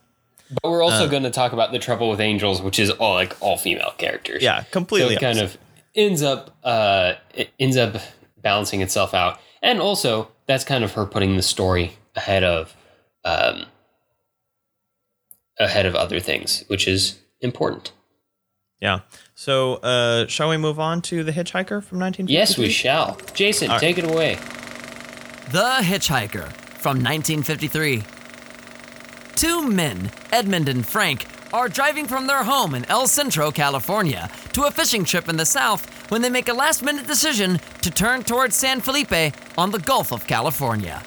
But 0.61 0.69
we're 0.71 0.83
also 0.83 1.03
Uh. 1.05 1.07
going 1.07 1.23
to 1.23 1.29
talk 1.29 1.51
about 1.53 1.71
the 1.71 1.79
Trouble 1.79 2.09
with 2.09 2.21
Angels, 2.21 2.61
which 2.61 2.79
is 2.79 2.89
all 2.91 3.15
like 3.15 3.35
all 3.41 3.57
female 3.57 3.91
characters. 3.97 4.41
Yeah. 4.41 4.61
so 4.63 4.67
Completely. 4.71 5.15
it 5.15 5.19
kind 5.19 5.39
of 5.39 5.57
ends 5.93 6.21
up 6.23 6.55
uh, 6.63 7.13
it 7.33 7.49
ends 7.59 7.75
up 7.75 7.97
balancing 8.41 8.81
itself 8.81 9.13
out, 9.13 9.39
and 9.61 9.81
also 9.81 10.29
that's 10.45 10.63
kind 10.63 10.83
of 10.85 10.93
her 10.93 11.05
putting 11.05 11.35
the 11.35 11.41
story 11.43 11.97
ahead 12.17 12.43
of 12.43 12.75
um, 13.23 13.65
ahead 15.59 15.85
of 15.85 15.95
other 15.95 16.19
things, 16.19 16.63
which 16.67 16.87
is 16.87 17.19
important. 17.39 17.91
Yeah. 18.81 18.99
So, 19.33 19.75
uh, 19.75 20.27
shall 20.27 20.49
we 20.49 20.57
move 20.57 20.79
on 20.79 21.01
to 21.03 21.23
The 21.23 21.31
Hitchhiker 21.31 21.83
from 21.83 21.99
1953? 21.99 22.33
Yes, 22.33 22.57
we 22.57 22.69
shall. 22.69 23.17
Jason, 23.33 23.69
All 23.69 23.75
right. 23.75 23.81
take 23.81 23.97
it 23.97 24.03
away. 24.05 24.35
The 25.51 25.79
Hitchhiker 25.81 26.51
from 26.77 27.03
1953. 27.03 28.03
Two 29.35 29.67
men, 29.67 30.11
Edmund 30.31 30.69
and 30.69 30.85
Frank, 30.85 31.25
are 31.53 31.69
driving 31.69 32.07
from 32.07 32.27
their 32.27 32.43
home 32.43 32.75
in 32.75 32.85
El 32.85 33.07
Centro, 33.07 33.51
California, 33.51 34.29
to 34.53 34.63
a 34.63 34.71
fishing 34.71 35.03
trip 35.05 35.27
in 35.29 35.37
the 35.37 35.45
South 35.45 35.87
when 36.11 36.21
they 36.21 36.29
make 36.29 36.49
a 36.49 36.53
last 36.53 36.83
minute 36.83 37.07
decision 37.07 37.59
to 37.81 37.89
turn 37.89 38.23
towards 38.23 38.55
San 38.55 38.79
Felipe 38.81 39.33
on 39.57 39.71
the 39.71 39.79
Gulf 39.79 40.11
of 40.11 40.27
California. 40.27 41.01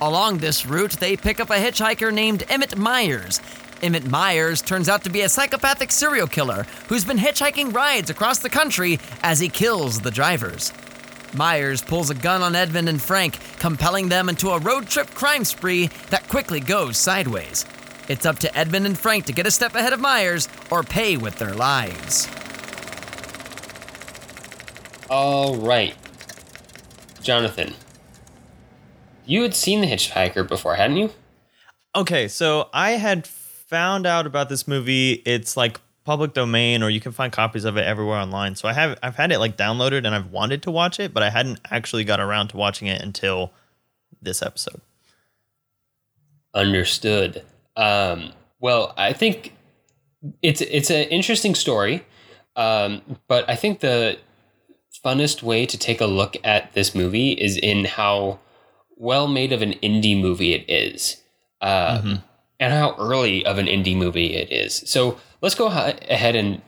Along 0.00 0.38
this 0.38 0.66
route, 0.66 0.92
they 0.92 1.16
pick 1.16 1.40
up 1.40 1.50
a 1.50 1.54
hitchhiker 1.54 2.12
named 2.12 2.44
Emmett 2.50 2.76
Myers. 2.76 3.40
Emmett 3.82 4.06
Myers 4.06 4.60
turns 4.60 4.88
out 4.88 5.04
to 5.04 5.10
be 5.10 5.22
a 5.22 5.28
psychopathic 5.28 5.90
serial 5.90 6.26
killer 6.26 6.66
who's 6.88 7.04
been 7.04 7.18
hitchhiking 7.18 7.74
rides 7.74 8.10
across 8.10 8.38
the 8.38 8.50
country 8.50 8.98
as 9.22 9.38
he 9.38 9.48
kills 9.48 10.00
the 10.00 10.10
drivers. 10.10 10.72
Myers 11.34 11.82
pulls 11.82 12.10
a 12.10 12.14
gun 12.14 12.42
on 12.42 12.54
Edmund 12.54 12.88
and 12.88 13.00
Frank, 13.00 13.38
compelling 13.58 14.08
them 14.08 14.28
into 14.28 14.50
a 14.50 14.58
road 14.58 14.86
trip 14.86 15.08
crime 15.10 15.44
spree 15.44 15.88
that 16.10 16.28
quickly 16.28 16.60
goes 16.60 16.96
sideways. 16.98 17.64
It's 18.08 18.26
up 18.26 18.38
to 18.40 18.56
Edmund 18.56 18.86
and 18.86 18.98
Frank 18.98 19.26
to 19.26 19.32
get 19.32 19.46
a 19.46 19.50
step 19.50 19.74
ahead 19.74 19.92
of 19.92 20.00
Myers 20.00 20.48
or 20.70 20.82
pay 20.82 21.16
with 21.16 21.36
their 21.38 21.54
lives. 21.54 22.28
All 25.08 25.56
right. 25.56 25.94
Jonathan, 27.22 27.74
you 29.26 29.42
had 29.42 29.54
seen 29.54 29.80
The 29.80 29.86
Hitchhiker 29.86 30.48
before, 30.48 30.76
hadn't 30.76 30.96
you? 30.96 31.10
Okay, 31.94 32.28
so 32.28 32.68
I 32.72 32.92
had 32.92 33.26
found 33.26 34.06
out 34.06 34.26
about 34.26 34.48
this 34.48 34.68
movie. 34.68 35.12
It's 35.24 35.56
like 35.56 35.80
public 36.04 36.34
domain 36.34 36.84
or 36.84 36.88
you 36.88 37.00
can 37.00 37.10
find 37.10 37.32
copies 37.32 37.64
of 37.64 37.76
it 37.76 37.84
everywhere 37.84 38.18
online. 38.18 38.54
So 38.54 38.68
I 38.68 38.72
have 38.72 38.98
I've 39.02 39.16
had 39.16 39.32
it 39.32 39.38
like 39.38 39.56
downloaded 39.56 40.06
and 40.06 40.14
I've 40.14 40.30
wanted 40.30 40.62
to 40.62 40.70
watch 40.70 41.00
it, 41.00 41.12
but 41.12 41.22
I 41.22 41.30
hadn't 41.30 41.58
actually 41.70 42.04
got 42.04 42.20
around 42.20 42.48
to 42.48 42.56
watching 42.56 42.86
it 42.86 43.02
until 43.02 43.52
this 44.22 44.40
episode. 44.40 44.80
Understood. 46.54 47.42
Um, 47.76 48.32
well, 48.60 48.94
I 48.96 49.12
think 49.12 49.52
it's 50.42 50.60
it's 50.60 50.90
an 50.90 51.08
interesting 51.08 51.54
story, 51.54 52.06
um, 52.54 53.02
but 53.26 53.48
I 53.50 53.56
think 53.56 53.80
the 53.80 54.18
funnest 55.04 55.42
way 55.42 55.66
to 55.66 55.76
take 55.76 56.00
a 56.00 56.06
look 56.06 56.36
at 56.44 56.72
this 56.72 56.94
movie 56.94 57.32
is 57.32 57.56
in 57.56 57.84
how 57.84 58.38
well 58.96 59.28
made 59.28 59.52
of 59.52 59.62
an 59.62 59.72
indie 59.74 60.18
movie 60.18 60.54
it 60.54 60.68
is, 60.68 61.22
um, 61.60 61.70
mm-hmm. 61.70 62.14
and 62.58 62.72
how 62.72 62.96
early 62.98 63.44
of 63.44 63.58
an 63.58 63.66
indie 63.66 63.96
movie 63.96 64.34
it 64.34 64.50
is. 64.50 64.82
So 64.86 65.18
let's 65.40 65.54
go 65.54 65.66
ahead 65.66 66.34
and 66.34 66.62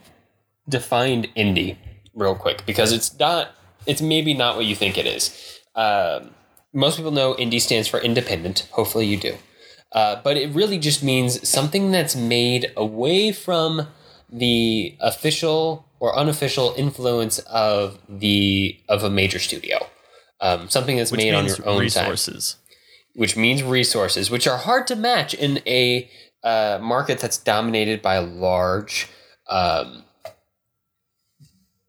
define 0.69 1.25
indie 1.37 1.77
real 2.15 2.35
quick 2.35 2.65
because 2.67 2.93
it's 2.93 3.19
not 3.19 3.51
it's 3.87 4.03
maybe 4.03 4.35
not 4.35 4.57
what 4.57 4.67
you 4.67 4.75
think 4.75 4.99
it 4.99 5.07
is. 5.07 5.61
Um, 5.75 6.31
most 6.73 6.97
people 6.97 7.11
know 7.11 7.35
indie 7.35 7.61
stands 7.61 7.89
for 7.89 7.99
independent. 7.99 8.69
Hopefully, 8.73 9.07
you 9.07 9.17
do. 9.17 9.35
Uh, 9.93 10.21
but 10.23 10.37
it 10.37 10.55
really 10.55 10.79
just 10.79 11.03
means 11.03 11.49
something 11.49 11.91
that's 11.91 12.15
made 12.15 12.73
away 12.77 13.33
from 13.33 13.87
the 14.31 14.95
official 15.01 15.87
or 15.99 16.17
unofficial 16.17 16.75
influence 16.77 17.39
of 17.41 17.99
the 18.09 18.79
of 18.89 19.03
a 19.03 19.11
major 19.11 19.39
studio. 19.39 19.79
Um, 20.41 20.69
something 20.69 20.97
that's 20.97 21.11
which 21.11 21.19
made 21.19 21.35
on 21.35 21.47
your 21.47 21.57
own 21.67 21.81
resources, 21.81 22.55
time, 22.55 23.21
which 23.21 23.37
means 23.37 23.63
resources, 23.63 24.31
which 24.31 24.47
are 24.47 24.59
hard 24.59 24.87
to 24.87 24.97
match 24.97 25.35
in 25.35 25.61
a 25.67 26.09
uh, 26.45 26.79
market 26.81 27.19
that's 27.19 27.39
dominated 27.39 28.01
by 28.01 28.19
large, 28.19 29.09
um, 29.49 30.05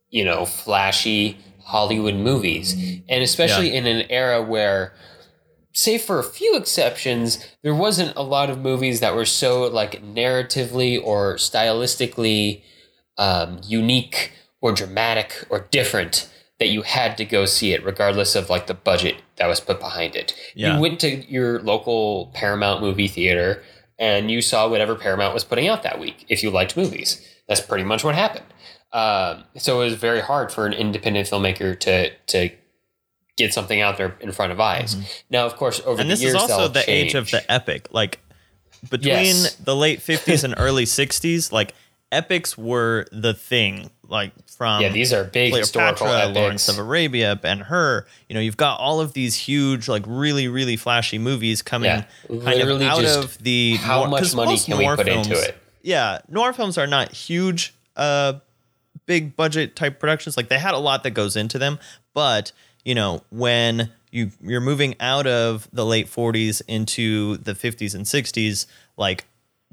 you 0.08 0.24
know, 0.24 0.44
flashy 0.44 1.38
Hollywood 1.62 2.16
movies, 2.16 2.72
and 3.08 3.22
especially 3.22 3.68
yeah. 3.68 3.78
in 3.78 3.86
an 3.86 4.10
era 4.10 4.42
where 4.42 4.92
say 5.72 5.98
for 5.98 6.18
a 6.18 6.24
few 6.24 6.56
exceptions, 6.56 7.38
there 7.62 7.74
wasn't 7.74 8.16
a 8.16 8.22
lot 8.22 8.50
of 8.50 8.58
movies 8.58 9.00
that 9.00 9.14
were 9.14 9.24
so 9.24 9.64
like 9.68 10.02
narratively 10.02 11.00
or 11.02 11.36
stylistically 11.36 12.62
um, 13.18 13.60
unique 13.64 14.32
or 14.60 14.72
dramatic 14.72 15.46
or 15.48 15.68
different 15.70 16.28
that 16.60 16.68
you 16.68 16.82
had 16.82 17.16
to 17.16 17.24
go 17.24 17.46
see 17.46 17.72
it, 17.72 17.84
regardless 17.84 18.36
of 18.36 18.48
like 18.48 18.68
the 18.68 18.74
budget 18.74 19.16
that 19.36 19.48
was 19.48 19.58
put 19.58 19.80
behind 19.80 20.14
it. 20.14 20.34
Yeah. 20.54 20.76
You 20.76 20.80
went 20.80 21.00
to 21.00 21.08
your 21.28 21.60
local 21.62 22.30
Paramount 22.34 22.82
movie 22.82 23.08
theater 23.08 23.62
and 23.98 24.30
you 24.30 24.42
saw 24.42 24.68
whatever 24.68 24.94
Paramount 24.94 25.34
was 25.34 25.42
putting 25.42 25.68
out 25.68 25.82
that 25.82 25.98
week. 25.98 26.26
If 26.28 26.42
you 26.42 26.50
liked 26.50 26.76
movies, 26.76 27.26
that's 27.48 27.62
pretty 27.62 27.84
much 27.84 28.04
what 28.04 28.14
happened. 28.14 28.44
Um, 28.92 29.44
so 29.56 29.80
it 29.80 29.84
was 29.84 29.94
very 29.94 30.20
hard 30.20 30.52
for 30.52 30.66
an 30.66 30.74
independent 30.74 31.28
filmmaker 31.28 31.78
to 31.80 32.10
to 32.10 32.50
get 33.36 33.54
something 33.54 33.80
out 33.80 33.96
there 33.96 34.16
in 34.20 34.32
front 34.32 34.52
of 34.52 34.60
eyes. 34.60 34.94
Mm-hmm. 34.94 35.04
Now, 35.30 35.46
of 35.46 35.56
course, 35.56 35.80
over 35.80 36.00
and 36.00 36.10
the 36.10 36.14
this 36.14 36.22
years, 36.22 36.34
is 36.34 36.40
also 36.42 36.68
the 36.68 36.82
change. 36.82 37.10
age 37.10 37.14
of 37.14 37.30
the 37.30 37.50
epic. 37.50 37.88
Like 37.90 38.18
between 38.90 39.12
yes. 39.12 39.54
the 39.54 39.74
late 39.76 40.02
fifties 40.02 40.44
and 40.44 40.54
early 40.58 40.86
sixties, 40.86 41.52
like 41.52 41.72
epics 42.12 42.58
were 42.58 43.06
the 43.12 43.32
thing. 43.34 43.90
Like 44.10 44.32
from 44.48 44.82
yeah, 44.82 44.88
these 44.88 45.12
are 45.12 45.22
big 45.22 45.54
historical 45.54 46.08
epics. 46.08 46.36
Lawrence 46.36 46.68
of 46.68 46.78
Arabia, 46.78 47.36
Ben 47.36 47.60
Hur. 47.60 48.04
You 48.28 48.34
know, 48.34 48.40
you've 48.40 48.56
got 48.56 48.80
all 48.80 49.00
of 49.00 49.12
these 49.12 49.36
huge, 49.36 49.88
like 49.88 50.02
really, 50.04 50.48
really 50.48 50.76
flashy 50.76 51.16
movies 51.16 51.62
coming 51.62 51.86
yeah, 51.86 52.04
kind 52.28 52.60
of 52.60 52.82
out 52.82 53.04
of 53.04 53.38
the 53.38 53.76
how 53.76 54.00
noir, 54.00 54.08
much 54.08 54.34
money 54.34 54.58
can 54.58 54.78
we 54.78 54.86
put 54.86 55.06
films, 55.06 55.28
into 55.28 55.40
it? 55.40 55.56
Yeah, 55.82 56.18
noir 56.28 56.52
films 56.52 56.76
are 56.76 56.88
not 56.88 57.12
huge, 57.12 57.72
uh, 57.94 58.34
big 59.06 59.36
budget 59.36 59.76
type 59.76 60.00
productions. 60.00 60.36
Like 60.36 60.48
they 60.48 60.58
had 60.58 60.74
a 60.74 60.78
lot 60.78 61.04
that 61.04 61.12
goes 61.12 61.36
into 61.36 61.58
them, 61.58 61.78
but 62.12 62.50
you 62.84 62.96
know, 62.96 63.22
when 63.30 63.90
you 64.10 64.32
you're 64.42 64.60
moving 64.60 64.96
out 64.98 65.28
of 65.28 65.68
the 65.72 65.86
late 65.86 66.08
40s 66.08 66.62
into 66.66 67.36
the 67.36 67.52
50s 67.52 67.94
and 67.94 68.04
60s, 68.04 68.66
like 68.96 69.24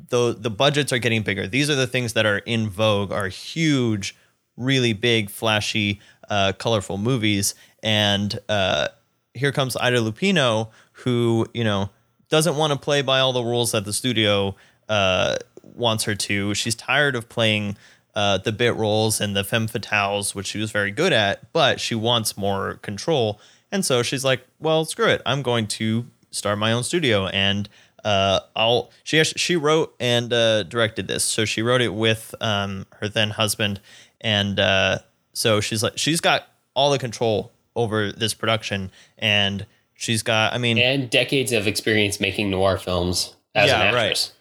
the 0.10 0.36
the 0.38 0.52
budgets 0.52 0.94
are 0.94 1.00
getting 1.00 1.24
bigger. 1.24 1.48
These 1.48 1.70
are 1.70 1.76
the 1.76 1.88
things 1.88 2.14
that 2.14 2.26
are 2.26 2.38
in 2.40 2.70
vogue, 2.70 3.12
are 3.12 3.30
huge, 3.30 4.16
really 4.58 4.94
big, 4.94 5.30
flashy, 5.30 6.00
uh, 6.30 6.54
colorful 6.58 6.98
movies. 6.98 7.56
And 7.82 8.38
uh, 8.50 8.90
here 9.34 9.52
comes 9.52 9.78
Ida 9.78 10.00
Lupino, 10.00 10.70
who 10.92 11.48
you 11.54 11.64
know 11.64 11.90
doesn't 12.30 12.58
want 12.58 12.74
to 12.74 12.80
play 12.80 13.02
by 13.02 13.20
all 13.20 13.34
the 13.34 13.44
rules 13.44 13.72
that 13.72 13.86
the 13.86 13.94
studio 13.94 14.56
uh, 14.90 15.38
wants 15.62 16.04
her 16.06 16.16
to. 16.16 16.54
She's 16.54 16.76
tired 16.76 17.16
of 17.16 17.30
playing 17.30 17.78
uh, 18.16 18.40
the 18.40 18.52
bit 18.52 18.76
roles 18.76 19.22
and 19.22 19.36
the 19.36 19.44
femme 19.44 19.68
fatales, 19.68 20.34
which 20.34 20.48
she 20.48 20.60
was 20.60 20.72
very 20.72 20.92
good 20.92 21.14
at, 21.14 21.54
but 21.54 21.80
she 21.80 21.96
wants 21.96 22.36
more 22.36 22.76
control. 22.82 23.40
And 23.72 23.86
so 23.86 24.02
she's 24.02 24.26
like, 24.26 24.46
well, 24.60 24.86
screw 24.86 25.08
it. 25.08 25.22
I'm 25.26 25.42
going 25.42 25.68
to 25.68 26.08
start 26.32 26.58
my 26.58 26.72
own 26.72 26.84
studio 26.84 27.28
and 27.28 27.70
uh, 28.04 28.40
I'll 28.56 28.92
she 29.04 29.24
she 29.24 29.56
wrote 29.56 29.96
and 30.00 30.32
uh, 30.32 30.64
directed 30.64 31.08
this. 31.08 31.24
So 31.24 31.46
she 31.46 31.62
wrote 31.62 31.82
it 31.82 31.94
with 31.94 32.34
um, 32.40 32.86
her 33.00 33.10
then 33.10 33.32
husband, 33.32 33.82
and 34.22 34.60
uh, 34.60 35.00
so 35.34 35.60
she's 35.62 35.84
like 35.84 35.98
she's 35.98 36.22
got 36.22 36.48
all 36.74 36.92
the 36.92 37.00
control 37.00 37.52
over 37.76 38.12
this 38.12 38.34
production, 38.34 38.92
and 39.18 39.66
she's 39.94 40.24
got 40.24 40.54
I 40.54 40.58
mean 40.58 40.78
and 40.78 41.10
decades 41.10 41.52
of 41.52 41.68
experience 41.68 42.20
making 42.20 42.50
noir 42.50 42.78
films 42.78 43.36
as 43.56 43.70
yeah, 43.70 43.76
an 43.76 43.82
actress. 43.96 44.30
Right 44.30 44.34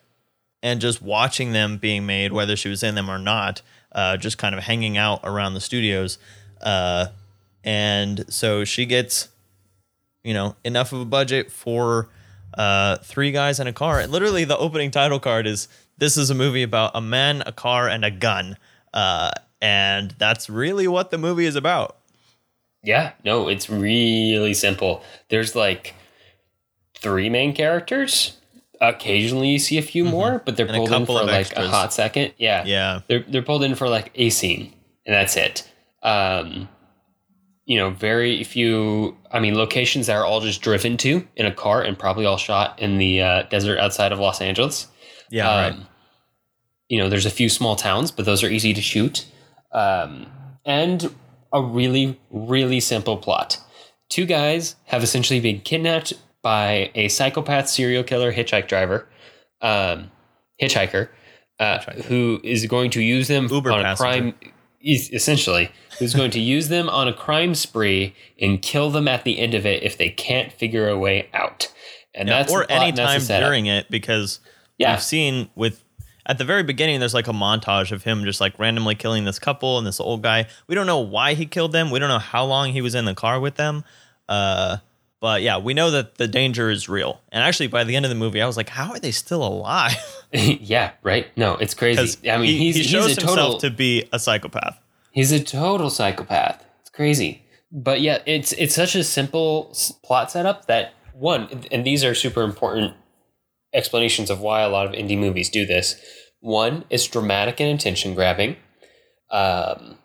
and 0.66 0.80
just 0.80 1.00
watching 1.00 1.52
them 1.52 1.78
being 1.78 2.06
made, 2.06 2.32
whether 2.32 2.56
she 2.56 2.68
was 2.68 2.82
in 2.82 2.96
them 2.96 3.08
or 3.08 3.18
not, 3.18 3.62
uh, 3.92 4.16
just 4.16 4.36
kind 4.36 4.52
of 4.52 4.64
hanging 4.64 4.96
out 4.96 5.20
around 5.22 5.54
the 5.54 5.60
studios. 5.60 6.18
Uh, 6.60 7.06
and 7.62 8.24
so 8.32 8.64
she 8.64 8.84
gets, 8.84 9.28
you 10.24 10.34
know, 10.34 10.56
enough 10.64 10.92
of 10.92 11.00
a 11.00 11.04
budget 11.04 11.52
for 11.52 12.08
uh, 12.54 12.96
three 12.96 13.30
guys 13.30 13.60
in 13.60 13.68
a 13.68 13.72
car. 13.72 14.00
And 14.00 14.10
literally, 14.10 14.42
the 14.42 14.58
opening 14.58 14.90
title 14.90 15.20
card 15.20 15.46
is 15.46 15.68
this 15.98 16.16
is 16.16 16.30
a 16.30 16.34
movie 16.34 16.64
about 16.64 16.90
a 16.94 17.00
man, 17.00 17.44
a 17.46 17.52
car, 17.52 17.88
and 17.88 18.04
a 18.04 18.10
gun. 18.10 18.56
Uh, 18.92 19.30
and 19.60 20.14
that's 20.18 20.48
really 20.48 20.88
what 20.88 21.10
the 21.10 21.18
movie 21.18 21.46
is 21.46 21.56
about. 21.56 21.96
Yeah, 22.82 23.12
no, 23.24 23.48
it's 23.48 23.68
really 23.68 24.54
simple. 24.54 25.02
There's 25.28 25.56
like 25.56 25.94
three 26.94 27.28
main 27.28 27.54
characters 27.54 28.36
occasionally 28.80 29.50
you 29.50 29.58
see 29.58 29.78
a 29.78 29.82
few 29.82 30.04
mm-hmm. 30.04 30.12
more, 30.12 30.42
but 30.44 30.56
they're 30.56 30.66
and 30.66 30.76
pulled 30.76 30.92
in 30.92 31.06
for 31.06 31.24
like 31.24 31.34
extras. 31.34 31.66
a 31.66 31.70
hot 31.70 31.92
second. 31.92 32.34
Yeah. 32.38 32.64
Yeah. 32.64 33.00
They're 33.08 33.24
they're 33.28 33.42
pulled 33.42 33.62
in 33.62 33.74
for 33.74 33.88
like 33.88 34.12
a 34.14 34.30
scene 34.30 34.72
and 35.04 35.14
that's 35.14 35.36
it. 35.36 35.70
Um 36.02 36.68
you 37.64 37.76
know, 37.76 37.90
very 37.90 38.44
few 38.44 39.16
I 39.30 39.40
mean 39.40 39.56
locations 39.56 40.06
that 40.06 40.16
are 40.16 40.24
all 40.24 40.40
just 40.40 40.62
driven 40.62 40.96
to 40.98 41.26
in 41.36 41.46
a 41.46 41.52
car 41.52 41.82
and 41.82 41.98
probably 41.98 42.26
all 42.26 42.36
shot 42.36 42.78
in 42.78 42.98
the 42.98 43.22
uh, 43.22 43.42
desert 43.44 43.78
outside 43.78 44.12
of 44.12 44.18
Los 44.18 44.40
Angeles. 44.40 44.86
Yeah, 45.30 45.50
um, 45.50 45.56
right. 45.58 45.86
You 46.88 47.00
know, 47.00 47.08
there's 47.08 47.26
a 47.26 47.30
few 47.30 47.48
small 47.48 47.74
towns, 47.74 48.12
but 48.12 48.24
those 48.24 48.44
are 48.44 48.48
easy 48.48 48.72
to 48.72 48.80
shoot. 48.80 49.26
Um 49.76 50.26
and 50.64 51.14
a 51.52 51.62
really 51.62 52.18
really 52.30 52.80
simple 52.80 53.16
plot. 53.16 53.58
Two 54.08 54.26
guys 54.26 54.76
have 54.86 55.02
essentially 55.02 55.40
been 55.40 55.60
kidnapped 55.60 56.12
by 56.46 56.92
a 56.94 57.08
psychopath 57.08 57.68
serial 57.68 58.04
killer 58.04 58.32
hitchhike 58.32 58.68
driver, 58.68 59.08
um, 59.62 60.12
hitchhiker, 60.62 61.08
uh, 61.58 61.78
hitchhiker, 61.78 62.04
who 62.04 62.40
is 62.44 62.66
going 62.66 62.88
to 62.92 63.02
use 63.02 63.26
them 63.26 63.48
Uber 63.50 63.72
on 63.72 63.82
passenger. 63.82 64.28
a 64.28 64.32
crime. 64.32 64.52
Essentially, 64.80 65.72
who's 65.98 66.14
going 66.14 66.30
to 66.30 66.38
use 66.38 66.68
them 66.68 66.88
on 66.88 67.08
a 67.08 67.12
crime 67.12 67.56
spree 67.56 68.14
and 68.40 68.62
kill 68.62 68.90
them 68.90 69.08
at 69.08 69.24
the 69.24 69.40
end 69.40 69.54
of 69.54 69.66
it 69.66 69.82
if 69.82 69.98
they 69.98 70.10
can't 70.10 70.52
figure 70.52 70.88
a 70.88 70.96
way 70.96 71.28
out. 71.34 71.72
And 72.14 72.28
yeah, 72.28 72.38
that's 72.38 72.52
or 72.52 72.64
any 72.70 72.92
time 72.92 73.20
during 73.22 73.66
it 73.66 73.90
because 73.90 74.38
yeah. 74.78 74.92
we've 74.92 75.02
seen 75.02 75.50
with 75.56 75.82
at 76.26 76.38
the 76.38 76.44
very 76.44 76.62
beginning 76.62 77.00
there's 77.00 77.14
like 77.14 77.28
a 77.28 77.32
montage 77.32 77.92
of 77.92 78.02
him 78.04 78.24
just 78.24 78.40
like 78.40 78.58
randomly 78.58 78.94
killing 78.94 79.24
this 79.24 79.38
couple 79.38 79.78
and 79.78 79.86
this 79.86 80.00
old 80.00 80.22
guy. 80.22 80.46
We 80.66 80.74
don't 80.74 80.86
know 80.86 80.98
why 81.00 81.34
he 81.34 81.46
killed 81.46 81.72
them. 81.72 81.90
We 81.90 81.98
don't 81.98 82.08
know 82.08 82.18
how 82.18 82.44
long 82.44 82.72
he 82.72 82.82
was 82.82 82.94
in 82.94 83.04
the 83.04 83.14
car 83.14 83.40
with 83.40 83.54
them. 83.54 83.84
Uh, 84.28 84.78
But 85.20 85.40
yeah, 85.42 85.56
we 85.58 85.72
know 85.72 85.90
that 85.92 86.16
the 86.16 86.28
danger 86.28 86.68
is 86.70 86.88
real. 86.88 87.20
And 87.32 87.42
actually, 87.42 87.68
by 87.68 87.84
the 87.84 87.96
end 87.96 88.04
of 88.04 88.10
the 88.10 88.14
movie, 88.16 88.42
I 88.42 88.46
was 88.46 88.56
like, 88.56 88.68
how 88.68 88.90
are 88.90 88.98
they 88.98 89.12
still 89.12 89.42
alive? 89.44 89.96
yeah, 90.32 90.92
right. 91.02 91.26
No, 91.36 91.54
it's 91.54 91.74
crazy. 91.74 92.30
I 92.30 92.36
mean, 92.36 92.46
he, 92.48 92.58
he's, 92.58 92.76
he 92.76 92.82
shows 92.82 93.06
he's 93.06 93.18
a 93.18 93.20
himself 93.22 93.36
total 93.36 93.58
to 93.60 93.70
be 93.70 94.08
a 94.12 94.18
psychopath. 94.18 94.78
he's 95.12 95.32
a 95.32 95.42
total 95.42 95.88
psychopath. 95.90 96.62
It's 96.80 96.90
crazy. 96.90 97.42
But 97.72 98.00
yeah, 98.00 98.18
it's 98.26 98.52
it's 98.52 98.74
such 98.74 98.94
a 98.94 99.02
simple 99.02 99.74
plot 100.04 100.30
setup 100.30 100.66
that 100.66 100.92
one, 101.14 101.48
and 101.72 101.84
these 101.84 102.04
are 102.04 102.14
super 102.14 102.42
important 102.42 102.94
explanations 103.72 104.30
of 104.30 104.40
why 104.40 104.62
a 104.62 104.68
lot 104.68 104.86
of 104.86 104.92
indie 104.92 105.18
movies 105.18 105.50
do 105.50 105.66
this. 105.66 105.96
One, 106.40 106.84
it's 106.90 107.06
dramatic 107.06 107.60
and 107.60 107.78
attention 107.78 108.14
grabbing. 108.14 108.56
Um, 109.30 109.96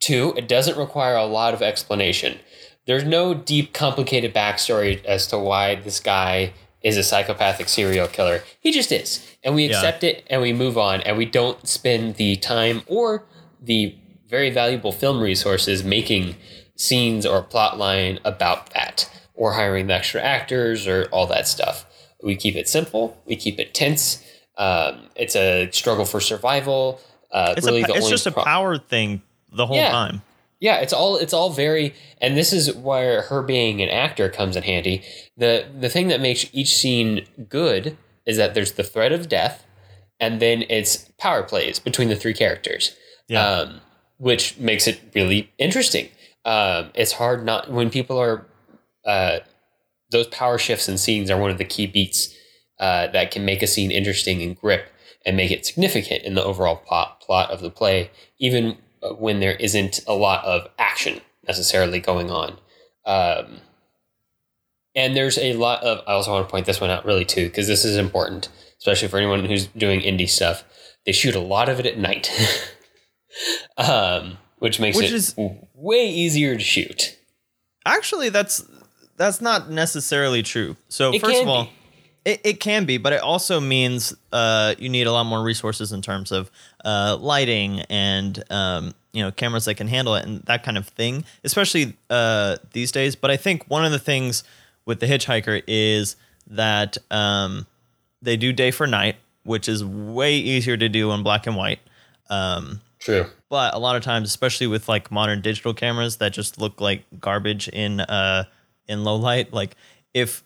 two, 0.00 0.34
it 0.36 0.48
doesn't 0.48 0.76
require 0.78 1.16
a 1.16 1.24
lot 1.24 1.54
of 1.54 1.62
explanation. 1.62 2.38
There's 2.86 3.04
no 3.04 3.32
deep, 3.34 3.72
complicated 3.72 4.34
backstory 4.34 5.04
as 5.04 5.26
to 5.28 5.38
why 5.38 5.76
this 5.76 6.00
guy 6.00 6.52
is 6.82 6.96
a 6.96 7.02
psychopathic 7.04 7.68
serial 7.68 8.08
killer. 8.08 8.42
He 8.60 8.72
just 8.72 8.90
is. 8.90 9.24
And 9.44 9.54
we 9.54 9.66
Yeah. 9.66 9.76
accept 9.76 10.02
it 10.04 10.24
and 10.28 10.42
we 10.42 10.52
move 10.52 10.76
on 10.76 11.00
and 11.02 11.16
we 11.16 11.24
don't 11.24 11.66
spend 11.68 12.16
the 12.16 12.36
time 12.36 12.82
or 12.86 13.24
the 13.60 13.94
very 14.28 14.50
valuable 14.50 14.90
film 14.92 15.20
resources 15.20 15.84
making 15.84 16.34
scenes 16.74 17.24
or 17.24 17.42
plot 17.42 17.78
line 17.78 18.18
about 18.24 18.70
that 18.74 19.08
or 19.34 19.52
hiring 19.52 19.86
the 19.86 19.94
extra 19.94 20.20
actors 20.20 20.88
or 20.88 21.08
all 21.12 21.26
that 21.28 21.46
stuff. 21.46 21.86
We 22.22 22.36
keep 22.36 22.56
it 22.56 22.68
simple, 22.68 23.16
we 23.26 23.36
keep 23.36 23.58
it 23.58 23.74
tense. 23.74 24.22
Um, 24.58 25.08
it's 25.16 25.34
a 25.34 25.70
struggle 25.72 26.04
for 26.04 26.20
survival. 26.20 27.00
Uh, 27.30 27.54
It's, 27.56 27.66
really 27.66 27.82
a, 27.82 27.86
it's 27.94 28.08
just 28.08 28.26
a 28.26 28.30
pro- 28.32 28.44
power 28.44 28.76
thing 28.78 29.22
the 29.50 29.66
whole 29.66 29.76
Yeah. 29.76 29.90
time. 29.90 30.22
yeah, 30.60 30.76
it's 30.80 30.92
all 30.92 31.16
it's 31.16 31.32
all 31.32 31.50
very 31.50 31.94
and 32.20 32.36
this 32.36 32.52
is 32.52 32.72
where 32.74 33.22
her 33.22 33.42
being 33.42 33.80
an 33.82 33.88
actor 33.88 34.28
comes 34.28 34.54
in 34.56 34.62
handy. 34.62 35.02
The 35.36 35.66
the 35.80 35.88
thing 35.88 36.08
that 36.08 36.20
makes 36.20 36.46
each 36.52 36.74
scene 36.76 37.26
good 37.48 37.96
is 38.26 38.36
that 38.36 38.54
there's 38.54 38.72
the 38.72 38.84
threat 38.84 39.10
of 39.12 39.28
death 39.28 39.64
and 40.20 40.38
then 40.40 40.64
it's 40.68 41.10
power 41.18 41.42
plays 41.42 41.78
between 41.80 42.08
the 42.08 42.16
three 42.16 42.34
characters. 42.34 42.94
Yeah. 43.28 43.44
Um, 43.46 43.80
which 44.18 44.56
makes 44.58 44.86
it 44.86 45.00
really 45.14 45.50
interesting. 45.58 46.08
Um, 46.44 46.90
it's 46.94 47.12
hard 47.12 47.44
not 47.44 47.70
when 47.72 47.90
people 47.90 48.18
are 48.20 48.46
uh, 49.04 49.38
those 50.12 50.28
power 50.28 50.58
shifts 50.58 50.88
and 50.88 51.00
scenes 51.00 51.30
are 51.30 51.38
one 51.40 51.50
of 51.50 51.58
the 51.58 51.64
key 51.64 51.86
beats 51.86 52.34
uh, 52.78 53.08
that 53.08 53.30
can 53.30 53.44
make 53.44 53.62
a 53.62 53.66
scene 53.66 53.90
interesting 53.90 54.42
and 54.42 54.56
grip 54.56 54.88
and 55.26 55.36
make 55.36 55.50
it 55.50 55.66
significant 55.66 56.22
in 56.24 56.34
the 56.34 56.44
overall 56.44 56.76
plot 56.76 57.20
plot 57.20 57.50
of 57.50 57.60
the 57.60 57.70
play, 57.70 58.10
even 58.38 58.76
uh, 59.02 59.10
when 59.10 59.40
there 59.40 59.54
isn't 59.54 60.00
a 60.06 60.14
lot 60.14 60.44
of 60.44 60.68
action 60.78 61.20
necessarily 61.46 62.00
going 62.00 62.30
on. 62.30 62.58
Um, 63.04 63.58
and 64.94 65.16
there's 65.16 65.38
a 65.38 65.54
lot 65.54 65.82
of. 65.82 66.00
I 66.06 66.12
also 66.12 66.32
want 66.32 66.46
to 66.46 66.50
point 66.50 66.66
this 66.66 66.80
one 66.80 66.90
out 66.90 67.04
really 67.04 67.24
too 67.24 67.46
because 67.46 67.66
this 67.66 67.84
is 67.84 67.96
important, 67.96 68.48
especially 68.78 69.08
for 69.08 69.16
anyone 69.16 69.44
who's 69.44 69.66
doing 69.68 70.00
indie 70.00 70.28
stuff. 70.28 70.64
They 71.06 71.12
shoot 71.12 71.34
a 71.34 71.40
lot 71.40 71.68
of 71.68 71.80
it 71.80 71.86
at 71.86 71.98
night, 71.98 72.30
um, 73.76 74.38
which 74.58 74.78
makes 74.78 74.96
Which 74.96 75.06
it 75.06 75.14
is- 75.14 75.34
way 75.74 76.08
easier 76.08 76.54
to 76.56 76.62
shoot. 76.62 77.18
Actually, 77.84 78.28
that's 78.28 78.64
that's 79.22 79.40
not 79.40 79.70
necessarily 79.70 80.42
true. 80.42 80.76
So 80.88 81.12
It 81.12 81.20
first 81.20 81.42
of 81.42 81.48
all, 81.48 81.68
it, 82.24 82.40
it 82.44 82.60
can 82.60 82.84
be, 82.84 82.98
but 82.98 83.12
it 83.12 83.20
also 83.20 83.60
means 83.60 84.14
uh, 84.32 84.74
you 84.78 84.88
need 84.88 85.06
a 85.06 85.12
lot 85.12 85.24
more 85.24 85.42
resources 85.42 85.92
in 85.92 86.02
terms 86.02 86.32
of 86.32 86.50
uh, 86.84 87.16
lighting 87.20 87.80
and 87.82 88.42
um, 88.50 88.94
you 89.12 89.22
know 89.22 89.30
cameras 89.30 89.64
that 89.66 89.76
can 89.76 89.86
handle 89.86 90.16
it 90.16 90.24
and 90.24 90.42
that 90.42 90.64
kind 90.64 90.76
of 90.76 90.88
thing, 90.88 91.24
especially 91.44 91.96
uh, 92.10 92.56
these 92.72 92.90
days. 92.90 93.14
But 93.14 93.30
I 93.30 93.36
think 93.36 93.64
one 93.68 93.84
of 93.84 93.92
the 93.92 93.98
things 93.98 94.42
with 94.86 94.98
the 94.98 95.06
Hitchhiker 95.06 95.62
is 95.68 96.16
that 96.48 96.98
um, 97.10 97.66
they 98.22 98.36
do 98.36 98.52
day 98.52 98.72
for 98.72 98.88
night, 98.88 99.16
which 99.44 99.68
is 99.68 99.84
way 99.84 100.34
easier 100.34 100.76
to 100.76 100.88
do 100.88 101.12
in 101.12 101.22
black 101.22 101.46
and 101.46 101.56
white. 101.56 101.78
Um, 102.28 102.80
True. 102.98 103.26
but 103.48 103.74
a 103.74 103.78
lot 103.78 103.94
of 103.94 104.02
times 104.02 104.28
especially 104.28 104.66
with 104.66 104.88
like 104.88 105.10
modern 105.10 105.42
digital 105.42 105.74
cameras 105.74 106.16
that 106.16 106.32
just 106.32 106.60
look 106.60 106.80
like 106.80 107.04
garbage 107.20 107.68
in 107.68 108.00
uh 108.00 108.44
in 108.92 109.04
low 109.04 109.16
light 109.16 109.52
like 109.52 109.76
if 110.14 110.44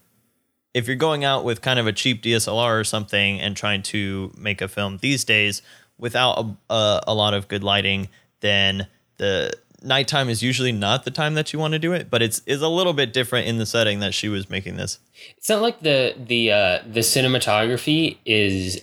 if 0.73 0.87
you're 0.87 0.95
going 0.95 1.23
out 1.23 1.43
with 1.43 1.61
kind 1.61 1.79
of 1.79 1.87
a 1.87 1.93
cheap 1.93 2.21
DSLR 2.21 2.79
or 2.79 2.83
something 2.83 3.39
and 3.39 3.55
trying 3.55 3.81
to 3.83 4.31
make 4.37 4.61
a 4.61 4.67
film 4.67 4.99
these 5.01 5.23
days 5.23 5.61
without 5.97 6.37
a, 6.39 6.73
a, 6.73 7.03
a 7.07 7.13
lot 7.13 7.33
of 7.33 7.47
good 7.47 7.63
lighting 7.63 8.09
then 8.41 8.87
the 9.17 9.51
nighttime 9.83 10.29
is 10.29 10.41
usually 10.41 10.71
not 10.71 11.05
the 11.05 11.11
time 11.11 11.35
that 11.35 11.53
you 11.53 11.59
want 11.59 11.73
to 11.73 11.79
do 11.79 11.93
it 11.93 12.09
but 12.09 12.21
it's 12.21 12.41
is 12.45 12.61
a 12.61 12.67
little 12.67 12.93
bit 12.93 13.13
different 13.13 13.47
in 13.47 13.57
the 13.57 13.65
setting 13.65 13.99
that 13.99 14.13
she 14.13 14.27
was 14.29 14.49
making 14.49 14.75
this 14.77 14.99
It's 15.37 15.49
not 15.49 15.61
like 15.61 15.81
the 15.81 16.15
the 16.17 16.51
uh, 16.51 16.79
the 16.87 17.01
cinematography 17.01 18.17
is 18.25 18.81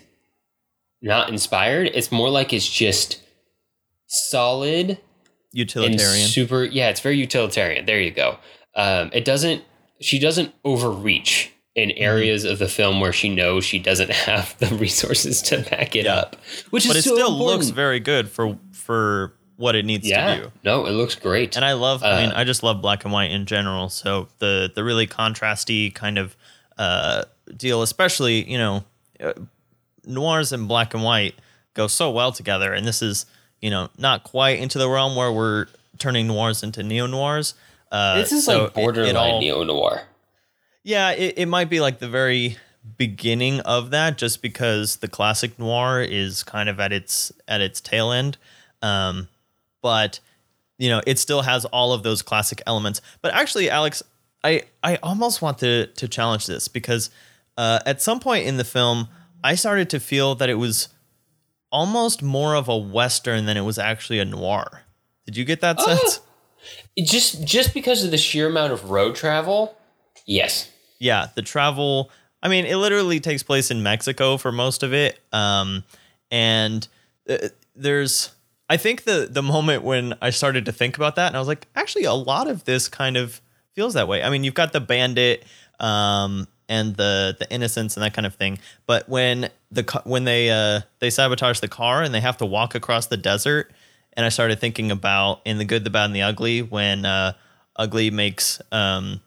not 1.04 1.28
inspired. 1.28 1.90
It's 1.94 2.10
more 2.10 2.30
like 2.30 2.52
it's 2.52 2.68
just 2.68 3.20
solid 4.06 4.98
utilitarian 5.52 6.26
super. 6.26 6.64
Yeah, 6.64 6.88
it's 6.88 7.00
very 7.00 7.16
utilitarian. 7.16 7.84
There 7.86 8.00
you 8.00 8.10
go. 8.10 8.38
Um, 8.76 9.10
it 9.12 9.24
doesn't. 9.24 9.62
She 10.00 10.18
doesn't 10.18 10.52
overreach 10.64 11.50
in 11.74 11.88
Mm-hmm. 11.88 12.02
areas 12.04 12.44
of 12.44 12.60
the 12.60 12.68
film 12.68 13.00
where 13.00 13.12
she 13.12 13.28
knows 13.34 13.64
she 13.64 13.80
doesn't 13.80 14.10
have 14.28 14.56
the 14.58 14.68
resources 14.76 15.42
to 15.42 15.58
back 15.70 15.96
it 15.96 16.04
Yeah. 16.04 16.14
up, 16.16 16.36
which 16.70 16.86
but 16.86 16.94
it 16.96 17.02
so 17.02 17.14
still 17.14 17.32
important. 17.32 17.46
looks 17.60 17.68
very 17.70 17.98
good 18.00 18.28
for 18.28 18.56
for 18.72 19.34
what 19.56 19.74
it 19.76 19.84
needs 19.84 20.06
yeah. 20.08 20.34
to 20.36 20.42
do 20.42 20.52
No, 20.64 20.86
it 20.86 20.90
looks 20.92 21.14
great. 21.16 21.56
and 21.56 21.64
I 21.64 21.72
love. 21.74 22.02
I 22.04 22.22
mean, 22.22 22.30
Uh, 22.32 22.38
I 22.40 22.44
just 22.44 22.62
love 22.62 22.80
black 22.82 23.04
and 23.04 23.12
white 23.12 23.30
in 23.32 23.44
general. 23.46 23.88
So 23.88 24.28
the 24.38 24.70
the 24.72 24.84
really 24.84 25.06
contrasty 25.08 25.92
kind 25.94 26.16
of 26.18 26.36
uh, 26.78 27.24
deal, 27.56 27.82
especially 27.82 28.48
you 28.50 28.58
know, 28.58 28.84
uh, 29.20 29.32
noirs 30.06 30.52
and 30.52 30.68
black 30.68 30.94
and 30.94 31.02
white 31.02 31.34
go 31.74 31.86
so 31.86 32.10
well 32.10 32.30
together. 32.32 32.72
And 32.72 32.86
this 32.86 33.02
is 33.02 33.26
you 33.60 33.70
know 33.70 33.88
not 33.98 34.22
quite 34.24 34.58
into 34.60 34.78
the 34.78 34.88
realm 34.88 35.16
where 35.16 35.32
we're 35.32 35.66
turning 35.98 36.26
noirs 36.28 36.62
into 36.62 36.82
neo 36.84 37.06
noirs. 37.06 37.54
Uh, 37.94 38.16
this 38.16 38.32
is 38.32 38.44
so 38.44 38.64
like 38.64 38.74
borderline 38.74 39.38
neo 39.38 39.62
noir. 39.62 40.02
yeah, 40.82 41.12
it, 41.12 41.34
it 41.38 41.46
might 41.46 41.70
be 41.70 41.80
like 41.80 42.00
the 42.00 42.08
very 42.08 42.56
beginning 42.98 43.60
of 43.60 43.90
that, 43.90 44.18
just 44.18 44.42
because 44.42 44.96
the 44.96 45.06
classic 45.06 45.58
noir 45.60 46.02
is 46.02 46.42
kind 46.42 46.68
of 46.68 46.80
at 46.80 46.92
its 46.92 47.30
at 47.46 47.60
its 47.60 47.80
tail 47.80 48.10
end. 48.10 48.36
Um, 48.82 49.28
but 49.80 50.18
you 50.76 50.88
know, 50.90 51.02
it 51.06 51.20
still 51.20 51.42
has 51.42 51.64
all 51.66 51.92
of 51.92 52.02
those 52.02 52.20
classic 52.20 52.60
elements. 52.66 53.00
But 53.22 53.32
actually, 53.32 53.70
Alex, 53.70 54.02
I 54.42 54.62
I 54.82 54.96
almost 54.96 55.40
want 55.40 55.58
to 55.58 55.86
to 55.86 56.08
challenge 56.08 56.46
this 56.48 56.66
because 56.66 57.10
uh, 57.56 57.78
at 57.86 58.02
some 58.02 58.18
point 58.18 58.46
in 58.46 58.56
the 58.56 58.64
film, 58.64 59.06
I 59.44 59.54
started 59.54 59.88
to 59.90 60.00
feel 60.00 60.34
that 60.34 60.50
it 60.50 60.54
was 60.54 60.88
almost 61.70 62.22
more 62.22 62.56
of 62.56 62.68
a 62.68 62.76
western 62.76 63.46
than 63.46 63.56
it 63.56 63.62
was 63.62 63.78
actually 63.78 64.18
a 64.18 64.24
noir. 64.24 64.82
Did 65.26 65.36
you 65.36 65.44
get 65.44 65.60
that 65.60 65.80
sense? 65.80 66.16
It 66.16 66.20
just 66.98 67.44
just 67.44 67.74
because 67.74 68.04
of 68.04 68.10
the 68.10 68.18
sheer 68.18 68.46
amount 68.48 68.72
of 68.72 68.90
road 68.90 69.14
travel, 69.14 69.76
yes. 70.26 70.70
yeah, 70.98 71.28
the 71.34 71.42
travel. 71.42 72.10
I 72.42 72.48
mean, 72.48 72.66
it 72.66 72.76
literally 72.76 73.20
takes 73.20 73.42
place 73.42 73.70
in 73.70 73.82
Mexico 73.82 74.36
for 74.36 74.52
most 74.52 74.82
of 74.82 74.92
it. 74.92 75.18
Um, 75.32 75.84
and 76.30 76.86
uh, 77.28 77.48
there's, 77.74 78.32
I 78.68 78.76
think 78.76 79.04
the 79.04 79.28
the 79.30 79.42
moment 79.42 79.82
when 79.82 80.14
I 80.20 80.30
started 80.30 80.66
to 80.66 80.72
think 80.72 80.96
about 80.96 81.16
that, 81.16 81.28
and 81.28 81.36
I 81.36 81.38
was 81.38 81.48
like, 81.48 81.66
actually, 81.74 82.04
a 82.04 82.12
lot 82.12 82.48
of 82.48 82.64
this 82.64 82.88
kind 82.88 83.16
of 83.16 83.40
feels 83.72 83.94
that 83.94 84.08
way. 84.08 84.22
I 84.22 84.30
mean, 84.30 84.44
you've 84.44 84.54
got 84.54 84.72
the 84.72 84.80
bandit, 84.80 85.44
um, 85.80 86.46
and 86.68 86.96
the 86.96 87.36
the 87.38 87.50
innocence 87.52 87.96
and 87.96 88.04
that 88.04 88.14
kind 88.14 88.26
of 88.26 88.34
thing. 88.34 88.58
But 88.86 89.08
when 89.08 89.50
the 89.70 90.00
when 90.04 90.24
they 90.24 90.50
uh 90.50 90.80
they 90.98 91.10
sabotage 91.10 91.60
the 91.60 91.68
car 91.68 92.02
and 92.02 92.14
they 92.14 92.20
have 92.20 92.36
to 92.38 92.46
walk 92.46 92.74
across 92.74 93.06
the 93.06 93.16
desert, 93.16 93.70
and 94.16 94.24
I 94.24 94.28
started 94.28 94.60
thinking 94.60 94.90
about 94.90 95.40
in 95.44 95.58
the 95.58 95.64
good, 95.64 95.84
the 95.84 95.90
bad, 95.90 96.06
and 96.06 96.14
the 96.16 96.22
ugly 96.22 96.62
when 96.62 97.04
uh, 97.04 97.32
Ugly 97.76 98.10
makes 98.10 98.60
um 98.72 99.20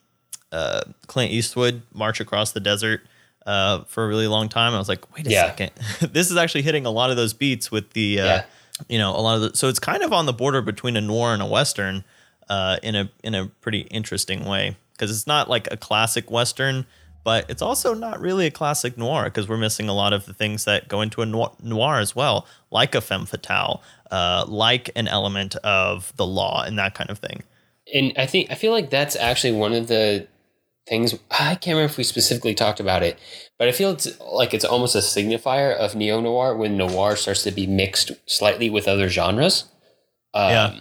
uh, 0.51 0.81
Clint 1.07 1.31
Eastwood 1.31 1.81
march 1.93 2.19
across 2.21 2.53
the 2.53 2.59
desert 2.61 3.01
uh, 3.45 3.83
for 3.83 4.05
a 4.05 4.07
really 4.07 4.27
long 4.27 4.47
time. 4.49 4.73
I 4.73 4.77
was 4.77 4.87
like, 4.89 5.13
wait 5.15 5.27
a 5.27 5.29
Yeah. 5.29 5.47
second, 5.47 5.71
this 6.13 6.31
is 6.31 6.37
actually 6.37 6.61
hitting 6.61 6.85
a 6.85 6.89
lot 6.91 7.09
of 7.11 7.17
those 7.17 7.33
beats 7.33 7.69
with 7.71 7.91
the, 7.91 8.19
uh, 8.21 8.25
Yeah. 8.25 8.43
you 8.87 8.97
know, 8.97 9.11
a 9.15 9.19
lot 9.19 9.35
of 9.35 9.41
the. 9.41 9.57
So 9.57 9.67
it's 9.67 9.79
kind 9.79 10.03
of 10.03 10.13
on 10.13 10.25
the 10.25 10.33
border 10.33 10.61
between 10.61 10.95
a 10.95 11.01
noir 11.01 11.33
and 11.33 11.41
a 11.41 11.45
western 11.45 12.03
uh, 12.49 12.77
in 12.81 12.95
a 12.95 13.09
in 13.23 13.35
a 13.35 13.47
pretty 13.47 13.81
interesting 13.81 14.45
way 14.45 14.77
because 14.93 15.11
it's 15.11 15.27
not 15.27 15.49
like 15.49 15.67
a 15.71 15.77
classic 15.77 16.31
western. 16.31 16.85
But 17.25 17.49
it's 17.49 17.61
also 17.61 17.93
not 17.93 18.21
really 18.21 18.45
a 18.47 18.51
classic 18.51 18.97
noir 18.97 19.25
because 19.25 19.49
we're 19.49 19.57
missing 19.57 19.89
a 19.89 19.93
lot 19.93 20.13
of 20.13 20.25
the 20.25 20.33
things 20.33 20.63
that 20.63 20.87
go 20.87 21.01
into 21.01 21.21
a 21.21 21.25
noir, 21.25 21.51
noir 21.61 21.99
as 21.99 22.15
well, 22.15 22.47
like 22.71 22.95
a 22.95 23.01
femme 23.01 23.25
fatale, 23.25 23.83
uh, 24.11 24.45
like 24.47 24.89
an 24.95 25.07
element 25.07 25.55
of 25.57 26.13
the 26.17 26.25
law 26.25 26.63
and 26.63 26.77
that 26.77 26.93
kind 26.95 27.09
of 27.09 27.19
thing. 27.19 27.43
and 27.93 28.13
I 28.17 28.25
think 28.25 28.51
I 28.51 28.55
feel 28.55 28.71
like 28.71 28.89
that's 28.89 29.15
actually 29.15 29.53
one 29.53 29.73
of 29.73 29.87
the 29.87 30.27
things 30.87 31.13
I 31.31 31.55
can't 31.55 31.75
remember 31.75 31.91
if 31.91 31.97
we 31.97 32.03
specifically 32.03 32.53
talked 32.53 32.79
about 32.79 33.03
it, 33.03 33.17
but 33.57 33.67
I 33.67 33.71
feel 33.71 33.91
it's 33.91 34.19
like 34.21 34.53
it's 34.53 34.65
almost 34.65 34.95
a 34.95 34.99
signifier 34.99 35.75
of 35.75 35.95
neo 35.95 36.19
noir 36.21 36.55
when 36.55 36.77
noir 36.77 37.15
starts 37.15 37.43
to 37.43 37.51
be 37.51 37.67
mixed 37.67 38.11
slightly 38.25 38.69
with 38.69 38.87
other 38.87 39.09
genres. 39.09 39.65
Um, 40.33 40.49
Yeah. 40.51 40.79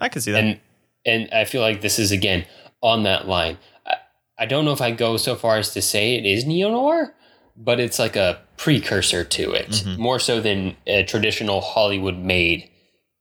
I 0.00 0.08
can 0.08 0.22
see 0.22 0.32
that. 0.32 0.44
and 0.44 0.60
and 1.04 1.28
I 1.32 1.44
feel 1.44 1.60
like 1.62 1.80
this 1.80 1.98
is 1.98 2.12
again 2.12 2.44
on 2.82 3.02
that 3.04 3.26
line. 3.26 3.58
I, 3.86 3.94
I 4.38 4.46
don't 4.46 4.64
know 4.64 4.72
if 4.72 4.80
I 4.80 4.90
go 4.92 5.16
so 5.16 5.34
far 5.34 5.56
as 5.56 5.72
to 5.74 5.82
say 5.82 6.14
it 6.14 6.24
is 6.24 6.44
neo 6.46 6.70
noir, 6.70 7.14
but 7.58 7.80
it's 7.80 7.98
like 7.98 8.16
a 8.16 8.40
precursor 8.56 9.24
to 9.24 9.52
it, 9.52 9.68
Mm-hmm. 9.70 10.00
more 10.00 10.18
so 10.18 10.40
than 10.40 10.76
a 10.86 11.02
traditional 11.04 11.60
Hollywood 11.60 12.16
made. 12.16 12.70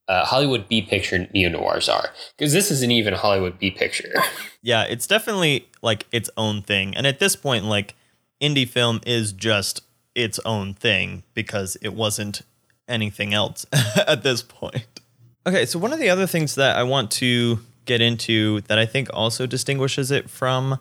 Uh, 0.10 0.24
Hollywood 0.24 0.70
B 0.70 0.82
picture 0.82 1.28
neo 1.34 1.50
noirs 1.50 1.90
are 1.90 2.12
because 2.38 2.54
this 2.54 2.72
isn't 2.72 2.92
even 2.92 3.14
a 3.14 3.18
Hollywood 3.18 3.60
B 3.60 3.72
picture. 3.72 4.14
Yeah, 4.64 4.84
it's 4.84 5.08
definitely 5.08 5.68
like 5.82 6.08
its 6.12 6.30
own 6.36 6.62
thing. 6.62 6.94
And 6.96 7.08
at 7.08 7.20
this 7.20 7.36
point, 7.38 7.66
like 7.66 7.94
indie 8.42 8.68
film 8.68 9.00
is 9.06 9.32
just 9.32 9.82
its 10.14 10.40
own 10.46 10.74
thing 10.74 11.24
because 11.34 11.78
it 11.82 11.94
wasn't 11.94 12.42
anything 12.88 13.34
else 13.34 13.66
at 14.08 14.24
this 14.24 14.42
point. 14.42 14.86
Okay, 15.46 15.66
so 15.66 15.80
one 15.80 15.94
of 15.94 16.00
the 16.00 16.10
other 16.10 16.28
things 16.28 16.56
that 16.56 16.76
I 16.76 16.84
want 16.84 17.12
to 17.12 17.60
get 17.86 18.02
into 18.02 18.60
that 18.62 18.78
I 18.78 18.86
think 18.86 19.08
also 19.14 19.46
distinguishes 19.46 20.12
it 20.12 20.30
from 20.30 20.80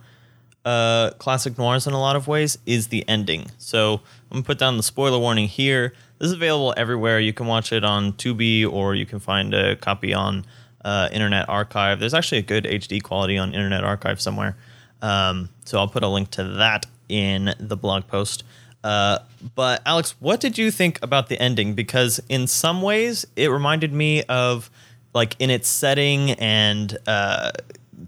uh, 0.66 1.10
classic 1.18 1.56
noirs 1.56 1.86
in 1.86 1.92
a 1.92 2.00
lot 2.00 2.16
of 2.16 2.26
ways 2.26 2.58
is 2.66 2.88
the 2.88 3.08
ending. 3.08 3.50
So 3.56 4.00
I'm 4.30 4.38
gonna 4.38 4.42
put 4.42 4.58
down 4.58 4.76
the 4.76 4.82
spoiler 4.82 5.18
warning 5.18 5.46
here. 5.46 5.94
This 6.18 6.26
is 6.26 6.32
available 6.32 6.74
everywhere. 6.76 7.20
You 7.20 7.32
can 7.32 7.46
watch 7.46 7.72
it 7.72 7.84
on 7.84 8.12
Tubi 8.14 8.70
or 8.70 8.94
you 8.94 9.06
can 9.06 9.20
find 9.20 9.54
a 9.54 9.76
copy 9.76 10.12
on 10.12 10.44
uh, 10.84 11.08
Internet 11.12 11.48
Archive. 11.48 12.00
There's 12.00 12.14
actually 12.14 12.38
a 12.38 12.42
good 12.42 12.64
HD 12.64 13.00
quality 13.00 13.38
on 13.38 13.54
Internet 13.54 13.84
Archive 13.84 14.20
somewhere. 14.20 14.56
Um, 15.00 15.50
so 15.64 15.78
I'll 15.78 15.88
put 15.88 16.02
a 16.02 16.08
link 16.08 16.30
to 16.32 16.44
that 16.44 16.86
in 17.08 17.54
the 17.60 17.76
blog 17.76 18.08
post. 18.08 18.42
Uh, 18.82 19.20
but 19.54 19.82
Alex, 19.86 20.16
what 20.18 20.40
did 20.40 20.58
you 20.58 20.72
think 20.72 20.98
about 21.00 21.28
the 21.28 21.40
ending? 21.40 21.74
Because 21.74 22.20
in 22.28 22.48
some 22.48 22.82
ways, 22.82 23.24
it 23.36 23.48
reminded 23.48 23.92
me 23.92 24.24
of 24.24 24.68
like 25.14 25.36
in 25.38 25.50
its 25.50 25.68
setting 25.68 26.32
and 26.32 26.96
uh, 27.06 27.52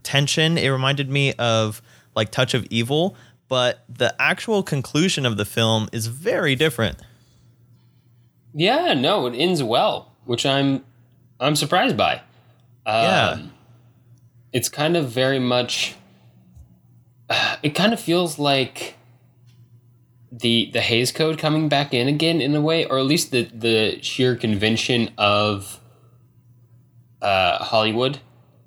tension. 0.02 0.58
It 0.58 0.68
reminded 0.68 1.08
me 1.08 1.34
of 1.34 1.82
like 2.18 2.30
Touch 2.30 2.52
of 2.52 2.66
Evil, 2.68 3.16
but 3.48 3.84
the 3.88 4.14
actual 4.20 4.62
conclusion 4.62 5.24
of 5.24 5.36
the 5.38 5.44
film 5.46 5.88
is 5.92 6.06
very 6.08 6.54
different. 6.54 6.98
yeah, 8.54 8.92
no, 8.94 9.26
it 9.26 9.34
ends 9.34 9.62
well, 9.62 10.12
which 10.26 10.44
I'm 10.44 10.84
I'm 11.40 11.56
surprised 11.56 11.96
by. 11.96 12.14
Um, 12.84 13.02
Yeah. 13.04 13.38
it's 14.52 14.68
kind 14.68 14.96
of 14.96 15.08
very 15.10 15.38
much. 15.38 15.94
It 17.62 17.74
kind 17.74 17.92
of 17.92 18.00
feels 18.00 18.38
like 18.38 18.94
the 20.30 20.70
the 20.72 20.80
Hays 20.80 21.10
Code 21.12 21.38
coming 21.38 21.68
back 21.68 21.94
in 21.94 22.08
again 22.08 22.40
in 22.40 22.54
a 22.54 22.60
way, 22.60 22.84
or 22.84 22.98
at 22.98 23.06
least 23.06 23.30
the 23.30 23.42
the 23.66 23.98
sheer 24.02 24.36
convention 24.36 25.10
of 25.16 25.80
uh, 27.22 27.62
Hollywood 27.64 28.18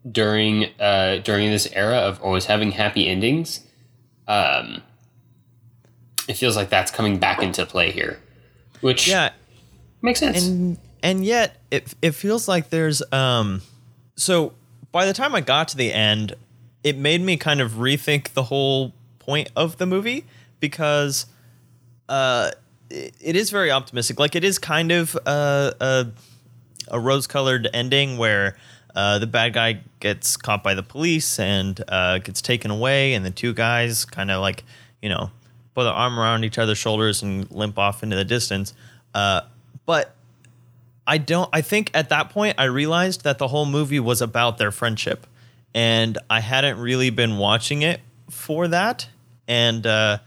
during 0.10 0.66
uh, 0.80 1.18
during 1.24 1.49
this 1.52 1.68
era 1.74 1.97
of 1.97 2.22
always 2.22 2.45
having 2.45 2.72
happy 2.72 3.08
endings. 3.08 3.62
Um, 4.28 4.82
it 6.28 6.36
feels 6.36 6.56
like 6.56 6.70
that's 6.70 6.91
coming 6.91 7.18
back 7.18 7.41
into 7.41 7.66
play 7.66 7.91
here, 7.91 8.20
which 8.82 9.08
Yeah, 9.08 9.32
makes 10.02 10.20
sense. 10.20 10.45
and 10.45 10.78
and 11.04 11.26
yet 11.26 11.58
it 11.72 11.93
it 12.02 12.12
feels 12.16 12.47
like 12.47 12.70
there's 12.70 13.02
um 13.12 13.62
so 14.16 14.54
by 14.91 15.06
the 15.06 15.14
time 15.14 15.34
I 15.36 15.41
got 15.41 15.68
to 15.70 15.78
the 15.78 15.91
end, 15.93 16.36
it 16.84 16.97
made 16.97 17.22
me 17.22 17.38
kind 17.38 17.60
of 17.62 17.74
rethink 17.74 18.30
the 18.34 18.43
whole 18.43 18.93
point 19.20 19.49
of 19.56 19.78
the 19.78 19.86
movie 19.86 20.26
because 20.60 21.26
uh 22.10 22.52
it, 22.89 23.14
it 23.20 23.36
is 23.36 23.49
very 23.49 23.72
optimistic. 23.72 24.20
Like 24.20 24.36
it 24.36 24.43
is 24.43 24.60
kind 24.60 24.91
of 24.91 25.16
a 25.26 25.74
a, 25.80 26.08
a 26.89 26.99
rose-colored 26.99 27.70
ending 27.74 28.18
where 28.18 28.56
uh, 28.96 29.20
the 29.20 29.28
bad 29.28 29.54
guy 29.54 29.82
gets 30.00 30.38
caught 30.38 30.64
by 30.64 30.74
the 30.74 30.84
police 30.84 31.39
and 31.39 31.82
uh, 31.88 32.20
gets 32.20 32.42
taken 32.42 32.72
away, 32.72 33.14
and 33.14 33.26
the 33.26 33.32
two 33.32 33.54
guys 33.54 34.06
kind 34.06 34.32
of 34.32 34.42
like, 34.42 34.64
you 35.02 35.10
know, 35.10 35.32
put 35.74 35.84
their 35.84 35.94
arm 35.94 36.20
around 36.20 36.44
each 36.44 36.58
other's 36.58 36.78
shoulders 36.78 37.24
and 37.24 37.50
limp 37.52 37.78
off 37.78 38.04
into 38.04 38.16
the 38.16 38.26
distance. 38.26 38.74
Uh, 39.14 39.42
but 39.86 40.16
I 41.08 41.18
don't. 41.18 41.50
I 41.52 41.62
think 41.62 41.92
at 41.94 42.10
that 42.10 42.30
point 42.30 42.56
I 42.58 42.66
realized 42.66 43.24
that 43.24 43.38
the 43.38 43.48
whole 43.48 43.66
movie 43.66 44.00
was 44.00 44.22
about 44.22 44.58
their 44.58 44.72
friendship, 44.72 45.28
and 45.74 46.18
I 46.30 46.39
hadn't 46.39 46.80
really 46.80 47.10
been 47.10 47.38
watching 47.38 47.82
it 47.82 48.02
for 48.30 48.68
that. 48.68 49.08
And 49.48 49.86
uh, 49.86 50.20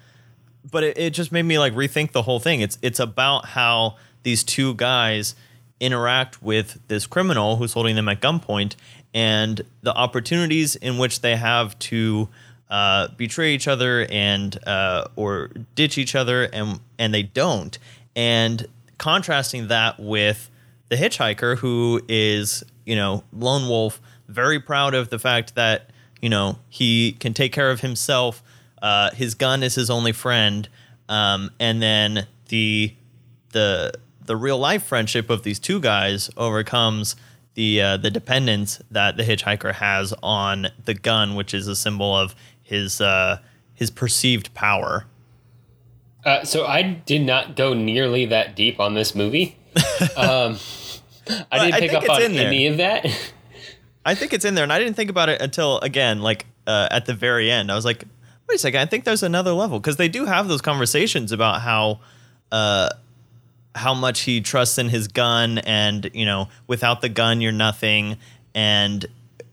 but 0.71 0.85
it, 0.85 0.99
it 0.99 1.11
just 1.11 1.33
made 1.33 1.45
me 1.45 1.59
like 1.59 1.73
rethink 1.75 2.13
the 2.13 2.23
whole 2.23 2.41
thing. 2.41 2.61
It's 2.61 2.79
it's 2.83 3.01
about 3.01 3.47
how 3.47 3.97
these 4.23 4.43
two 4.43 4.75
guys 4.75 5.35
interact 5.85 6.43
with 6.43 6.81
this 6.89 7.07
criminal 7.07 7.57
who's 7.57 7.73
holding 7.73 7.97
them 7.97 8.09
at 8.09 8.21
gunpoint, 8.21 8.77
and 9.13 9.63
the 9.83 9.95
opportunities 9.95 10.77
in 10.77 10.99
which 10.99 11.21
they 11.21 11.37
have 11.37 11.79
to 11.79 12.29
uh, 12.71 13.09
betray 13.17 13.55
each 13.55 13.69
other 13.69 14.07
and 14.11 14.59
uh, 14.67 15.07
or 15.17 15.51
ditch 15.75 15.99
each 15.99 16.15
other, 16.15 16.45
and 16.45 16.81
and 16.99 17.13
they 17.13 17.23
don't. 17.23 17.79
And 18.17 18.67
contrasting 18.99 19.69
that 19.69 19.99
with 19.99 20.51
the 20.89 20.97
hitchhiker 20.97 21.59
who 21.59 22.01
is 22.09 22.65
you 22.85 22.97
know 22.97 23.25
lone 23.33 23.69
wolf 23.69 24.01
very 24.29 24.61
proud 24.61 24.95
of 24.95 25.11
the 25.11 25.19
fact 25.19 25.55
that 25.55 25.91
you 26.21 26.29
know 26.29 26.59
he 26.69 27.13
can 27.13 27.35
take 27.35 27.53
care 27.53 27.71
of 27.71 27.81
himself 27.81 28.43
uh, 28.83 29.11
his 29.13 29.35
gun 29.35 29.63
is 29.63 29.75
his 29.75 29.91
only 29.91 30.13
friend 30.13 30.69
um, 31.09 31.51
and 31.59 31.83
then 31.83 32.27
the 32.49 32.95
the 33.53 33.93
the 34.25 34.37
real 34.37 34.59
life 34.59 34.83
friendship 34.85 35.31
of 35.31 35.43
these 35.43 35.59
two 35.59 35.81
guys 35.81 36.31
overcomes 36.37 37.17
the 37.55 37.81
uh, 37.81 37.97
the 37.97 38.11
dependence 38.11 38.81
that 38.91 39.17
the 39.17 39.23
hitchhiker 39.23 39.75
has 39.75 40.13
on 40.23 40.69
the 40.85 40.95
gun 40.95 41.35
which 41.35 41.55
is 41.55 41.69
a 41.69 41.77
symbol 41.77 42.17
of 42.17 42.35
his 42.63 43.01
uh, 43.01 43.39
his 43.75 43.91
perceived 43.91 44.53
power 44.55 45.07
Uh, 46.25 46.43
so 46.45 46.65
I 46.67 46.83
did 46.83 47.23
not 47.23 47.55
go 47.55 47.75
nearly 47.75 48.25
that 48.27 48.57
deep 48.57 48.81
on 48.81 48.95
this 48.95 49.15
movie. 49.15 49.57
Um, 50.17 50.59
I 51.51 51.59
didn't 51.59 51.81
pick 51.81 51.91
think 51.91 52.05
up 52.05 52.09
on 52.11 52.23
any 52.23 52.67
of 52.67 52.77
that. 52.79 53.07
I 54.05 54.15
think 54.15 54.33
it's 54.33 54.45
in 54.45 54.55
there, 54.55 54.65
and 54.65 54.73
I 54.73 54.79
didn't 54.79 54.97
think 54.97 55.09
about 55.11 55.29
it 55.29 55.41
until 55.41 55.79
again, 55.81 56.21
like 56.21 56.47
uh, 56.67 56.89
at 56.91 57.07
the 57.07 57.15
very 57.15 57.51
end. 57.51 57.71
I 57.73 57.75
was 57.75 57.85
like, 57.85 58.05
wait 58.49 58.57
a 58.57 58.59
second, 58.59 58.81
I 58.81 58.87
think 58.87 59.05
there's 59.05 59.23
another 59.23 59.53
level 59.53 59.79
because 59.81 59.97
they 59.97 60.09
do 60.09 60.27
have 60.27 60.49
those 60.49 60.61
conversations 60.61 61.33
about 61.33 61.63
how, 61.63 62.01
uh, 62.53 62.91
how 63.75 63.95
much 63.95 64.21
he 64.21 64.41
trusts 64.41 64.79
in 64.79 64.89
his 64.89 65.09
gun, 65.09 65.59
and 65.59 66.11
you 66.15 66.25
know, 66.25 66.49
without 66.67 67.01
the 67.01 67.09
gun, 67.09 67.41
you're 67.41 67.53
nothing, 67.53 68.17
and 68.55 69.05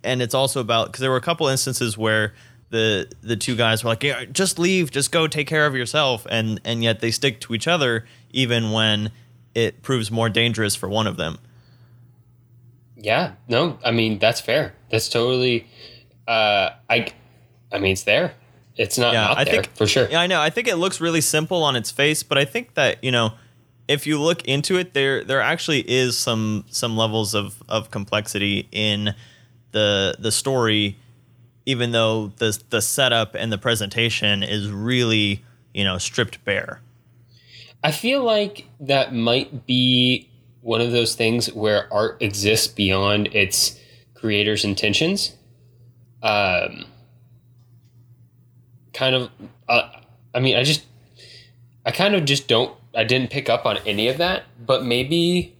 and 0.03 0.21
it's 0.21 0.33
also 0.33 0.59
about 0.61 0.87
because 0.87 0.99
there 1.01 1.11
were 1.11 1.17
a 1.17 1.21
couple 1.21 1.47
instances 1.47 1.97
where 1.97 2.33
the 2.69 3.11
the 3.21 3.35
two 3.35 3.55
guys 3.55 3.83
were 3.83 3.89
like, 3.89 4.03
yeah, 4.03 4.25
just 4.25 4.57
leave, 4.59 4.91
just 4.91 5.11
go 5.11 5.27
take 5.27 5.47
care 5.47 5.65
of 5.65 5.75
yourself, 5.75 6.25
and 6.29 6.61
and 6.65 6.83
yet 6.83 6.99
they 6.99 7.11
stick 7.11 7.39
to 7.41 7.53
each 7.53 7.67
other 7.67 8.05
even 8.31 8.71
when 8.71 9.11
it 9.53 9.81
proves 9.81 10.09
more 10.09 10.29
dangerous 10.29 10.75
for 10.75 10.87
one 10.87 11.07
of 11.07 11.17
them. 11.17 11.37
yeah, 12.97 13.33
no, 13.47 13.77
I 13.83 13.91
mean 13.91 14.19
that's 14.19 14.39
fair. 14.41 14.73
That's 14.89 15.09
totally. 15.09 15.67
Uh, 16.27 16.69
I, 16.89 17.11
I 17.71 17.79
mean 17.79 17.93
it's 17.93 18.03
there. 18.03 18.33
It's 18.77 18.97
not 18.97 19.13
Yeah, 19.13 19.29
out 19.31 19.37
I 19.37 19.43
there 19.43 19.53
think- 19.63 19.75
for 19.75 19.87
sure. 19.87 20.07
Yeah, 20.09 20.21
I 20.21 20.27
know. 20.27 20.39
I 20.39 20.49
think 20.49 20.67
it 20.67 20.75
looks 20.77 21.01
really 21.01 21.21
simple 21.21 21.63
on 21.63 21.75
its 21.75 21.91
face, 21.91 22.23
but 22.23 22.37
I 22.37 22.45
think 22.45 22.75
that 22.75 23.03
you 23.03 23.11
know, 23.11 23.33
if 23.91 24.07
you 24.07 24.19
look 24.19 24.43
into 24.45 24.77
it, 24.77 24.93
there 24.93 25.23
there 25.23 25.41
actually 25.41 25.81
is 25.81 26.17
some 26.17 26.65
some 26.69 26.95
levels 26.95 27.33
of 27.33 27.61
of 27.67 27.91
complexity 27.91 28.67
in 28.71 29.13
the 29.71 30.15
the 30.17 30.31
story, 30.31 30.97
even 31.65 31.91
though 31.91 32.27
the 32.37 32.57
the 32.69 32.81
setup 32.81 33.35
and 33.35 33.51
the 33.51 33.57
presentation 33.57 34.43
is 34.43 34.71
really 34.71 35.43
you 35.73 35.83
know 35.83 35.97
stripped 35.97 36.43
bare. 36.45 36.79
I 37.83 37.91
feel 37.91 38.23
like 38.23 38.67
that 38.79 39.13
might 39.13 39.65
be 39.65 40.29
one 40.61 40.81
of 40.81 40.91
those 40.91 41.15
things 41.15 41.51
where 41.51 41.91
art 41.91 42.21
exists 42.21 42.67
beyond 42.67 43.27
its 43.33 43.79
creator's 44.13 44.63
intentions. 44.63 45.35
Um, 46.21 46.85
kind 48.93 49.15
of, 49.15 49.31
uh, 49.67 49.89
I 50.35 50.39
mean, 50.39 50.55
I 50.55 50.63
just, 50.63 50.85
I 51.83 51.89
kind 51.89 52.13
of 52.13 52.25
just 52.25 52.47
don't, 52.47 52.75
I 52.95 53.03
didn't 53.03 53.29
pick 53.29 53.49
up 53.49 53.65
on 53.65 53.77
any 53.85 54.07
of 54.07 54.17
that, 54.17 54.43
but 54.65 54.83
maybe, 54.83 55.55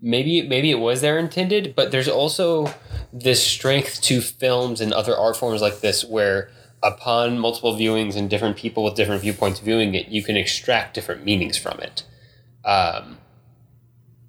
maybe, 0.00 0.42
maybe 0.42 0.70
it 0.70 0.78
was 0.78 1.00
their 1.00 1.18
intended, 1.18 1.74
but 1.76 1.90
there's 1.90 2.08
also 2.08 2.72
this 3.12 3.44
strength 3.44 4.00
to 4.02 4.20
films 4.20 4.80
and 4.80 4.92
other 4.92 5.16
art 5.16 5.36
forms 5.36 5.60
like 5.60 5.80
this 5.80 6.04
where 6.04 6.50
upon 6.82 7.38
multiple 7.38 7.74
viewings 7.74 8.16
and 8.16 8.30
different 8.30 8.56
people 8.56 8.84
with 8.84 8.94
different 8.94 9.20
viewpoints 9.22 9.60
viewing 9.60 9.94
it, 9.94 10.08
you 10.08 10.22
can 10.22 10.36
extract 10.36 10.94
different 10.94 11.24
meanings 11.24 11.56
from 11.58 11.78
it. 11.80 12.04
Um, 12.64 13.18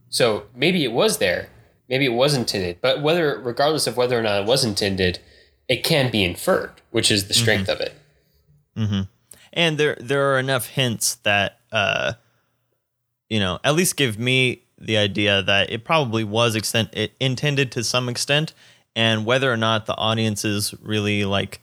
so 0.09 0.43
maybe 0.55 0.83
it 0.83 0.91
was 0.91 1.17
there, 1.19 1.49
maybe 1.89 2.05
it 2.05 2.13
was 2.13 2.35
intended, 2.35 2.79
but 2.81 3.01
whether, 3.01 3.39
regardless 3.39 3.87
of 3.87 3.97
whether 3.97 4.19
or 4.19 4.21
not 4.21 4.41
it 4.41 4.45
was 4.45 4.65
intended, 4.65 5.19
it 5.67 5.83
can 5.83 6.11
be 6.11 6.23
inferred, 6.23 6.73
which 6.91 7.09
is 7.09 7.27
the 7.27 7.33
strength 7.33 7.69
of 7.69 7.79
it. 7.79 7.93
and 9.53 9.77
there 9.77 9.97
there 9.99 10.33
are 10.33 10.39
enough 10.39 10.67
hints 10.67 11.15
that 11.23 11.59
uh 11.71 12.13
you 13.29 13.39
know 13.39 13.59
at 13.63 13.75
least 13.75 13.95
give 13.95 14.17
me 14.19 14.63
the 14.77 14.97
idea 14.97 15.41
that 15.43 15.71
it 15.71 15.83
probably 15.85 16.23
was 16.23 16.55
extent 16.55 16.89
it 16.93 17.13
intended 17.19 17.71
to 17.71 17.83
some 17.83 18.09
extent 18.09 18.53
and 18.95 19.25
whether 19.25 19.51
or 19.51 19.57
not 19.57 19.85
the 19.85 19.95
audiences 19.95 20.73
really 20.81 21.23
like 21.23 21.61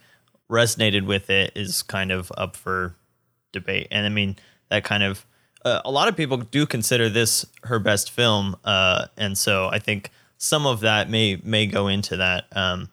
resonated 0.49 1.05
with 1.05 1.29
it 1.29 1.51
is 1.55 1.83
kind 1.83 2.11
of 2.11 2.31
up 2.37 2.55
for 2.55 2.95
debate. 3.51 3.87
And 3.91 4.05
I 4.05 4.09
mean, 4.09 4.35
that 4.69 4.83
kind 4.83 5.03
of 5.03 5.25
uh, 5.65 5.81
a 5.83 5.91
lot 5.91 6.07
of 6.07 6.15
people 6.15 6.37
do 6.37 6.65
consider 6.65 7.09
this 7.09 7.45
her 7.63 7.79
best 7.79 8.11
film, 8.11 8.55
uh, 8.63 9.07
and 9.17 9.37
so 9.37 9.67
I 9.67 9.79
think 9.79 10.09
some 10.37 10.65
of 10.65 10.79
that 10.81 11.09
may 11.09 11.39
may 11.43 11.65
go 11.65 11.87
into 11.87 12.17
that. 12.17 12.45
Um, 12.53 12.89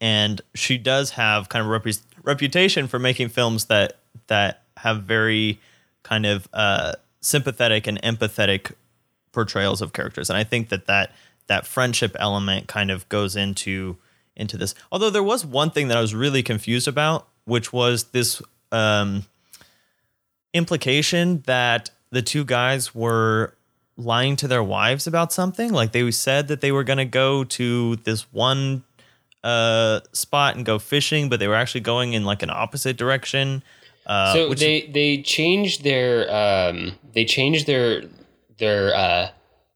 and 0.00 0.40
she 0.54 0.76
does 0.76 1.10
have 1.10 1.48
kind 1.48 1.64
of 1.64 1.70
rep- 1.70 1.94
reputation 2.24 2.88
for 2.88 2.98
making 2.98 3.28
films 3.28 3.66
that 3.66 3.98
that 4.26 4.62
have 4.78 5.04
very 5.04 5.60
kind 6.02 6.26
of 6.26 6.48
uh, 6.52 6.94
sympathetic 7.20 7.86
and 7.86 8.00
empathetic 8.02 8.72
portrayals 9.32 9.80
of 9.80 9.92
characters, 9.92 10.30
and 10.30 10.36
I 10.36 10.44
think 10.44 10.68
that 10.70 10.86
that 10.86 11.12
that 11.46 11.66
friendship 11.66 12.16
element 12.18 12.68
kind 12.68 12.90
of 12.90 13.08
goes 13.08 13.36
into 13.36 13.96
into 14.36 14.56
this. 14.56 14.74
Although 14.90 15.10
there 15.10 15.22
was 15.22 15.44
one 15.44 15.70
thing 15.70 15.88
that 15.88 15.96
I 15.96 16.00
was 16.00 16.14
really 16.14 16.42
confused 16.42 16.88
about, 16.88 17.28
which 17.44 17.72
was 17.72 18.04
this 18.04 18.40
um, 18.72 19.24
implication 20.54 21.42
that 21.46 21.90
the 22.10 22.22
two 22.22 22.44
guys 22.44 22.94
were 22.94 23.54
lying 23.96 24.36
to 24.36 24.48
their 24.48 24.62
wives 24.62 25.06
about 25.06 25.32
something. 25.32 25.72
Like 25.72 25.92
they 25.92 26.10
said 26.10 26.48
that 26.48 26.60
they 26.60 26.72
were 26.72 26.84
going 26.84 26.98
to 26.98 27.04
go 27.04 27.44
to 27.44 27.96
this 27.96 28.22
one 28.32 28.82
uh, 29.44 30.00
spot 30.12 30.56
and 30.56 30.64
go 30.64 30.78
fishing, 30.78 31.28
but 31.28 31.40
they 31.40 31.48
were 31.48 31.54
actually 31.54 31.82
going 31.82 32.12
in 32.12 32.24
like 32.24 32.42
an 32.42 32.50
opposite 32.50 32.96
direction. 32.96 33.62
Uh, 34.10 34.32
so 34.32 34.54
they 34.54 34.82
they 34.86 35.22
changed 35.22 35.84
their 35.84 36.28
um, 36.34 36.92
they 37.12 37.24
changed 37.24 37.66
their 37.66 38.02
their 38.58 38.94
uh, 38.94 39.30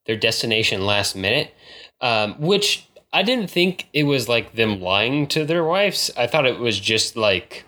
their 0.07 0.17
destination 0.17 0.85
last 0.85 1.15
minute, 1.15 1.55
um, 2.01 2.35
which 2.41 2.89
I 3.13 3.23
didn't 3.23 3.49
think 3.49 3.89
it 3.93 4.05
was 4.05 4.29
like 4.29 4.55
them 4.55 4.81
lying 4.81 5.29
to 5.29 5.45
their 5.45 5.63
wives. 5.65 6.11
I 6.17 6.27
thought 6.27 6.47
it 6.47 6.59
was 6.59 6.81
just 6.81 7.17
like 7.17 7.65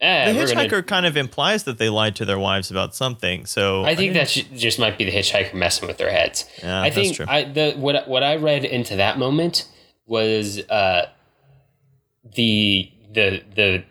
Eh, 0.00 0.32
the 0.32 0.38
hitchhiker 0.38 0.70
gonna... 0.70 0.82
kind 0.82 1.06
of 1.06 1.16
implies 1.16 1.64
that 1.64 1.78
they 1.78 1.88
lied 1.88 2.14
to 2.16 2.24
their 2.24 2.38
wives 2.38 2.70
about 2.70 2.94
something. 2.94 3.46
So 3.46 3.84
I 3.84 3.94
think 3.94 4.10
I 4.10 4.18
that 4.18 4.28
just 4.54 4.78
might 4.78 4.98
be 4.98 5.04
the 5.04 5.12
hitchhiker 5.12 5.54
messing 5.54 5.88
with 5.88 5.96
their 5.96 6.10
heads. 6.10 6.44
Yeah, 6.62 6.82
I 6.82 6.90
think 6.90 7.20
I, 7.26 7.44
the 7.44 7.72
what 7.72 8.06
what 8.06 8.22
I 8.22 8.36
read 8.36 8.64
into 8.64 8.96
that 8.96 9.18
moment 9.18 9.66
was 10.06 10.58
uh, 10.68 11.06
the 12.34 12.92
the 13.12 13.42
the 13.54 13.84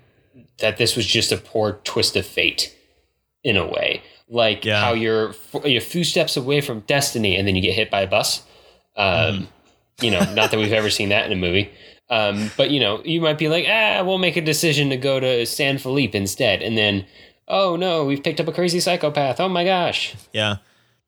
that 0.60 0.78
this 0.78 0.96
was 0.96 1.06
just 1.06 1.32
a 1.32 1.38
poor 1.38 1.80
twist 1.84 2.16
of 2.16 2.26
fate 2.26 2.76
in 3.44 3.58
a 3.58 3.66
way, 3.66 4.02
like 4.30 4.66
yeah. 4.66 4.80
how 4.82 4.94
you're 4.94 5.34
you're 5.66 5.78
a 5.78 5.80
few 5.80 6.04
steps 6.04 6.38
away 6.38 6.62
from 6.62 6.82
destiny 6.82 7.36
and 7.36 7.48
then 7.48 7.56
you 7.56 7.62
get 7.62 7.74
hit 7.74 7.92
by 7.92 8.02
a 8.02 8.08
bus. 8.08 8.44
Um, 8.96 9.06
mm. 9.06 9.48
You 10.02 10.12
know, 10.12 10.20
not 10.34 10.52
that 10.52 10.58
we've 10.58 10.74
ever 10.74 10.90
seen 10.90 11.10
that 11.10 11.26
in 11.26 11.32
a 11.32 11.36
movie. 11.36 11.72
Um, 12.10 12.52
but 12.58 12.70
you 12.70 12.80
know, 12.80 13.02
you 13.04 13.22
might 13.22 13.38
be 13.38 13.50
like, 13.50 13.66
ah, 13.68 14.04
we'll 14.04 14.18
make 14.18 14.36
a 14.38 14.42
decision 14.42 14.90
to 14.90 14.98
go 14.98 15.20
to 15.20 15.46
San 15.46 15.78
Felipe 15.78 16.14
instead, 16.14 16.62
and 16.62 16.78
then, 16.78 17.06
oh 17.48 17.76
no, 17.76 18.06
we've 18.06 18.24
picked 18.24 18.40
up 18.40 18.48
a 18.48 18.52
crazy 18.52 18.80
psychopath. 18.80 19.40
Oh 19.40 19.50
my 19.50 19.64
gosh. 19.64 20.16
Yeah, 20.32 20.58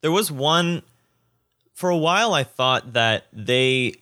there 0.00 0.12
was 0.12 0.32
one. 0.32 0.82
For 1.74 1.90
a 1.90 1.96
while, 1.96 2.32
I 2.32 2.42
thought 2.42 2.94
that 2.94 3.26
they 3.34 3.96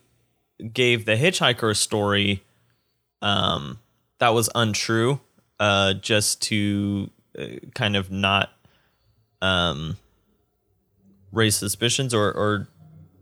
gave 0.71 1.05
the 1.05 1.17
hitchhiker 1.17 1.71
a 1.71 1.75
story 1.75 2.41
um, 3.21 3.79
that 4.19 4.29
was 4.29 4.49
untrue, 4.55 5.19
uh, 5.59 5.93
just 5.93 6.41
to 6.43 7.09
uh, 7.37 7.45
kind 7.73 7.95
of 7.95 8.11
not 8.11 8.51
um, 9.41 9.97
raise 11.31 11.55
suspicions 11.55 12.13
or, 12.13 12.31
or 12.31 12.67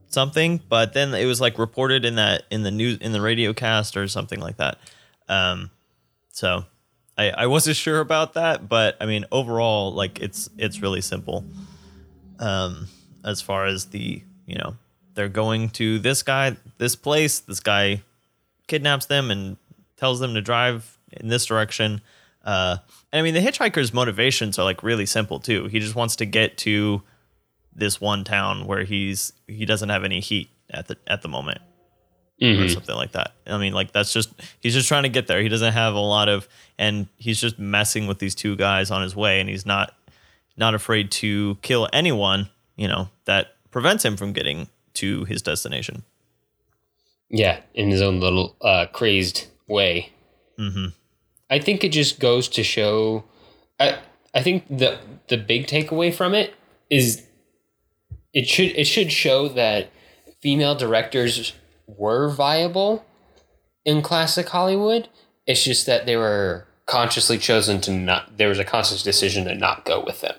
something, 0.08 0.62
but 0.70 0.94
then 0.94 1.14
it 1.14 1.26
was 1.26 1.42
like 1.42 1.58
reported 1.58 2.06
in 2.06 2.16
that 2.16 2.44
in 2.52 2.64
the 2.64 2.72
news 2.72 2.98
in 3.00 3.12
the 3.12 3.22
radio 3.22 3.54
cast 3.54 3.98
or 3.98 4.08
something 4.08 4.40
like 4.40 4.58
that. 4.58 4.78
Um, 5.28 5.72
so 6.30 6.66
I, 7.18 7.30
I 7.32 7.48
wasn't 7.48 7.78
sure 7.86 8.00
about 8.00 8.34
that, 8.36 8.70
but 8.70 8.96
I 9.02 9.06
mean 9.06 9.26
overall, 9.32 9.94
like 9.94 10.20
it's 10.20 10.50
it's 10.58 10.82
really 10.82 11.02
simple. 11.02 11.46
Um, 12.40 12.88
as 13.24 13.42
far 13.42 13.66
as 13.66 13.88
the 13.88 14.22
you 14.46 14.56
know 14.58 14.76
they're 15.16 15.30
going 15.30 15.70
to 15.70 16.00
this 16.00 16.24
guy, 16.24 16.56
this 16.78 16.96
place, 16.96 17.40
this 17.40 17.60
guy 17.60 18.02
kidnaps 18.68 19.06
them 19.06 19.30
and 19.30 19.58
tells 19.98 20.20
them 20.20 20.34
to 20.34 20.42
drive 20.42 20.98
in 21.12 21.28
this 21.28 21.46
direction. 21.46 22.02
Uh, 22.44 22.78
and 23.12 23.20
I 23.20 23.24
mean 23.24 23.34
the 23.34 23.40
hitchhiker's 23.40 23.94
motivations 23.94 24.60
are 24.60 24.64
like 24.64 24.84
really 24.84 25.06
simple 25.06 25.40
too. 25.40 25.68
He 25.68 25.80
just 25.80 25.96
wants 25.96 26.16
to 26.18 26.26
get 26.26 26.58
to 26.60 27.02
this 27.76 28.00
one 28.00 28.24
town 28.24 28.66
where 28.66 28.84
he's 28.84 29.34
he 29.48 29.66
doesn't 29.66 29.90
have 29.90 30.04
any 30.04 30.20
heat 30.20 30.50
at 30.70 30.88
the 30.88 30.98
at 31.08 31.22
the 31.22 31.30
moment 31.30 31.60
mm-hmm. 32.42 32.64
or 32.64 32.70
something 32.70 32.96
like 32.96 33.14
that. 33.14 33.34
I 33.48 33.58
mean, 33.58 33.74
like 33.74 33.92
that's 33.92 34.14
just 34.14 34.32
he's 34.60 34.74
just 34.74 34.88
trying 34.88 35.04
to 35.04 35.10
get 35.10 35.28
there. 35.28 35.42
He 35.42 35.50
doesn't 35.50 35.74
have 35.74 35.94
a 35.94 36.00
lot 36.00 36.30
of, 36.30 36.48
and 36.78 37.08
he's 37.18 37.40
just 37.40 37.60
messing 37.60 38.08
with 38.08 38.20
these 38.20 38.36
two 38.36 38.56
guys 38.56 38.92
on 38.92 39.02
his 39.02 39.16
way, 39.16 39.40
and 39.40 39.50
he's 39.50 39.66
not 39.66 39.96
not 40.58 40.76
afraid 40.76 41.12
to 41.12 41.58
kill 41.62 41.88
anyone. 41.94 42.50
You 42.76 42.88
know 42.88 43.10
that 43.26 43.56
prevents 43.72 44.04
him 44.04 44.18
from 44.18 44.34
getting 44.34 44.68
to 44.96 45.26
his 45.26 45.42
destination. 45.42 46.04
Yeah, 47.30 47.62
in 47.74 47.90
his 47.90 48.02
own 48.02 48.20
little 48.20 48.56
uh, 48.62 48.88
crazed 48.88 49.48
way. 49.68 50.12
Mm-hmm. 50.60 50.88
I 51.54 51.60
think 51.60 51.84
it 51.84 51.90
just 51.90 52.20
goes 52.20 52.48
to 52.50 52.64
show. 52.64 53.26
I 53.80 54.00
I 54.34 54.42
think 54.42 54.66
the 54.76 54.98
the 55.28 55.38
big 55.38 55.68
takeaway 55.68 56.12
from 56.12 56.34
it 56.34 56.56
is 56.90 57.22
it 58.34 58.48
should 58.48 58.72
it 58.76 58.86
should 58.86 59.12
show 59.12 59.48
that 59.50 59.92
female 60.42 60.74
directors 60.74 61.54
were 61.86 62.28
viable 62.30 63.06
in 63.86 64.02
classic 64.02 64.50
Hollywood. 64.50 65.10
It's 65.46 65.64
just 65.64 65.86
that 65.86 66.08
they 66.08 66.18
were 66.18 66.66
consciously 66.88 67.38
chosen 67.38 67.82
to 67.82 67.92
not. 67.92 68.38
There 68.40 68.50
was 68.50 68.58
a 68.58 68.66
conscious 68.66 69.04
decision 69.04 69.46
to 69.46 69.54
not 69.54 69.86
go 69.86 70.04
with 70.04 70.22
them. 70.22 70.36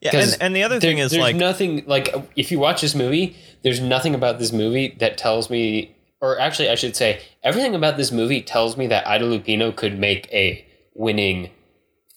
Yeah, 0.00 0.16
and, 0.16 0.36
and 0.40 0.56
the 0.56 0.62
other 0.62 0.80
thing 0.80 0.98
is 0.98 1.10
there's 1.10 1.20
like 1.20 1.36
nothing 1.36 1.84
like 1.86 2.08
if 2.34 2.50
you 2.50 2.58
watch 2.58 2.80
this 2.80 2.94
movie, 2.94 3.36
there's 3.62 3.80
nothing 3.80 4.14
about 4.14 4.38
this 4.38 4.52
movie 4.52 4.96
that 5.00 5.18
tells 5.18 5.50
me, 5.50 5.94
or 6.22 6.38
actually, 6.38 6.70
I 6.70 6.76
should 6.76 6.94
say, 6.94 7.20
everything 7.42 7.74
about 7.74 7.96
this 7.96 8.12
movie 8.12 8.40
tells 8.40 8.76
me 8.76 8.86
that 8.86 9.06
Ida 9.06 9.24
Lupino 9.24 9.74
could 9.74 9.98
make 9.98 10.32
a 10.32 10.64
winning 10.94 11.50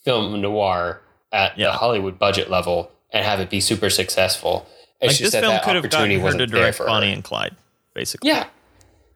film 0.04 0.40
noir 0.40 1.02
at 1.32 1.58
yeah. 1.58 1.66
the 1.66 1.72
Hollywood 1.72 2.16
budget 2.16 2.48
level 2.48 2.92
and 3.10 3.24
have 3.24 3.40
it 3.40 3.50
be 3.50 3.60
super 3.60 3.90
successful. 3.90 4.64
It's 5.00 5.14
like 5.14 5.18
just 5.18 5.32
this 5.32 5.40
film 5.40 5.52
that 5.52 5.64
could 5.64 5.74
have 5.74 5.90
gotten 5.90 6.20
her 6.20 6.32
to 6.32 6.46
direct 6.46 6.78
Bonnie 6.78 7.08
her. 7.08 7.14
and 7.14 7.24
Clyde, 7.24 7.56
basically. 7.94 8.30
Yeah, 8.30 8.46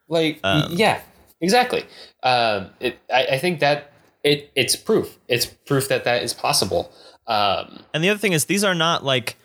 like 0.08 0.40
um, 0.42 0.72
yeah, 0.72 1.00
exactly. 1.40 1.86
Um, 2.24 2.70
it, 2.80 2.98
I, 3.10 3.26
I, 3.26 3.38
think 3.38 3.60
that 3.60 3.92
it 4.24 4.50
it's 4.54 4.76
proof. 4.76 5.16
It's 5.28 5.46
proof 5.46 5.88
that 5.88 6.04
that 6.04 6.22
is 6.22 6.34
possible. 6.34 6.92
Um, 7.26 7.84
and 7.94 8.04
the 8.04 8.10
other 8.10 8.18
thing 8.18 8.32
is, 8.32 8.44
these 8.44 8.64
are 8.64 8.74
not 8.74 9.04
like 9.04 9.36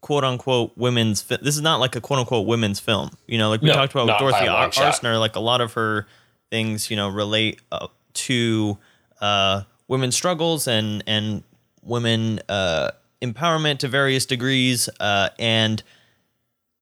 quote 0.00 0.24
unquote 0.24 0.72
women's. 0.76 1.22
Fi- 1.22 1.38
this 1.42 1.56
is 1.56 1.62
not 1.62 1.80
like 1.80 1.96
a 1.96 2.00
quote 2.00 2.20
unquote 2.20 2.46
women's 2.46 2.80
film. 2.80 3.10
You 3.26 3.38
know, 3.38 3.50
like 3.50 3.62
we 3.62 3.68
no, 3.68 3.74
talked 3.74 3.92
about 3.92 4.06
with 4.06 4.18
Dorothy 4.18 4.48
Ar- 4.48 4.70
Arzner. 4.70 5.18
Like 5.18 5.36
a 5.36 5.40
lot 5.40 5.60
of 5.60 5.74
her 5.74 6.06
things, 6.50 6.90
you 6.90 6.96
know, 6.96 7.08
relate 7.08 7.60
uh, 7.72 7.88
to 8.14 8.78
uh, 9.20 9.62
women's 9.88 10.16
struggles 10.16 10.68
and 10.68 11.02
and 11.06 11.42
women. 11.82 12.40
Uh, 12.48 12.90
empowerment 13.22 13.78
to 13.78 13.88
various 13.88 14.26
degrees, 14.26 14.88
uh, 15.00 15.30
and 15.38 15.82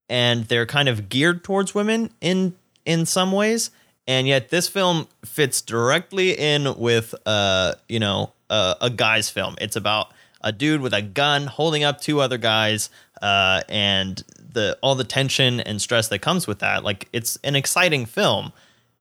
and 0.09 0.45
they're 0.45 0.65
kind 0.65 0.87
of 0.87 1.09
geared 1.09 1.43
towards 1.43 1.73
women 1.73 2.11
in 2.21 2.55
in 2.85 3.05
some 3.05 3.31
ways. 3.31 3.71
And 4.07 4.27
yet, 4.27 4.49
this 4.49 4.67
film 4.67 5.07
fits 5.25 5.61
directly 5.63 6.37
in 6.37 6.77
with, 6.77 7.15
uh, 7.25 7.73
you 7.89 7.99
know, 7.99 8.33
uh, 8.51 8.75
a 8.79 8.91
guy's 8.91 9.31
film. 9.31 9.55
It's 9.59 9.75
about 9.75 10.13
a 10.41 10.51
dude 10.51 10.81
with 10.81 10.93
a 10.93 11.01
gun 11.01 11.47
holding 11.47 11.83
up 11.83 11.99
two 11.99 12.21
other 12.21 12.37
guys, 12.37 12.91
uh, 13.21 13.61
and 13.69 14.23
the 14.53 14.77
all 14.81 14.95
the 14.95 15.03
tension 15.03 15.59
and 15.59 15.81
stress 15.81 16.07
that 16.09 16.19
comes 16.19 16.47
with 16.47 16.59
that. 16.59 16.83
Like, 16.83 17.09
it's 17.13 17.37
an 17.43 17.55
exciting 17.55 18.05
film, 18.05 18.53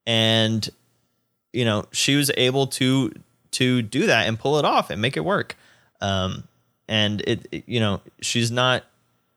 and 0.06 0.68
you 1.52 1.64
know, 1.64 1.86
she 1.92 2.16
was 2.16 2.30
able 2.36 2.66
to 2.68 3.12
to 3.52 3.82
do 3.82 4.06
that 4.06 4.26
and 4.26 4.38
pull 4.38 4.58
it 4.58 4.64
off 4.64 4.90
and 4.90 5.00
make 5.00 5.16
it 5.16 5.24
work. 5.24 5.56
Um, 6.00 6.48
and 6.88 7.22
it, 7.22 7.46
it, 7.50 7.64
you 7.66 7.80
know 7.80 8.00
she's 8.20 8.50
not 8.50 8.84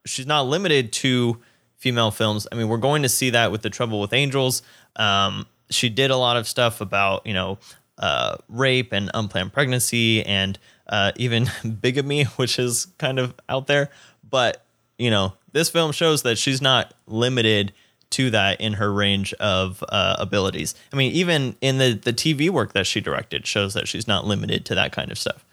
she's 0.06 0.26
not 0.26 0.48
limited 0.48 0.92
to 0.92 1.38
female 1.78 2.12
films. 2.12 2.48
I 2.52 2.56
mean, 2.56 2.68
we're 2.68 2.78
going 2.78 3.04
to 3.04 3.10
see 3.10 3.30
that 3.30 3.52
with 3.52 3.62
the 3.62 3.70
Trouble 3.70 4.02
with 4.02 4.14
Angels. 4.14 4.62
Um, 4.96 5.46
she 5.70 5.90
did 5.90 6.12
a 6.12 6.18
lot 6.18 6.38
of 6.38 6.48
stuff 6.48 6.82
about 6.82 7.26
you 7.26 7.34
know 7.34 7.60
uh, 7.98 8.38
rape 8.50 8.92
and 8.92 9.10
unplanned 9.14 9.54
pregnancy 9.54 10.26
and 10.26 10.58
uh, 10.88 11.12
even 11.16 11.50
bigamy, 11.82 12.24
which 12.24 12.60
is 12.60 12.88
kind 12.98 13.20
of 13.20 13.34
out 13.48 13.68
there. 13.68 13.90
But 14.28 14.66
you 14.98 15.12
know, 15.12 15.34
this 15.52 15.70
film 15.70 15.92
shows 15.92 16.24
that 16.24 16.38
she's 16.38 16.62
not 16.62 16.94
limited 17.06 17.74
to 18.10 18.30
that 18.30 18.62
in 18.62 18.74
her 18.74 18.92
range 18.92 19.34
of 19.34 19.84
uh, 19.90 20.16
abilities. 20.20 20.76
I 20.94 20.96
mean, 20.96 21.12
even 21.12 21.56
in 21.62 21.78
the 21.78 21.94
the 21.94 22.14
TV 22.14 22.50
work 22.50 22.74
that 22.74 22.88
she 22.88 23.02
directed 23.02 23.46
shows 23.46 23.74
that 23.74 23.88
she's 23.88 24.08
not 24.08 24.26
limited 24.26 24.66
to 24.66 24.76
that 24.76 24.92
kind 24.92 25.12
of 25.12 25.18
stuff. 25.18 25.46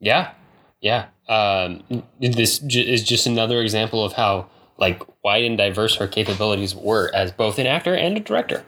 Yeah, 0.00 0.32
yeah, 0.80 1.06
um, 1.28 1.82
this 2.20 2.60
is 2.62 3.02
just 3.04 3.26
another 3.26 3.60
example 3.60 4.04
of 4.04 4.14
how 4.14 4.46
like 4.76 5.02
wide 5.22 5.44
and 5.44 5.56
diverse 5.56 5.96
her 5.96 6.08
capabilities 6.08 6.74
were 6.74 7.10
as 7.14 7.32
both 7.32 7.58
an 7.58 7.66
actor 7.66 7.94
and 7.94 8.16
a 8.16 8.20
director. 8.20 8.64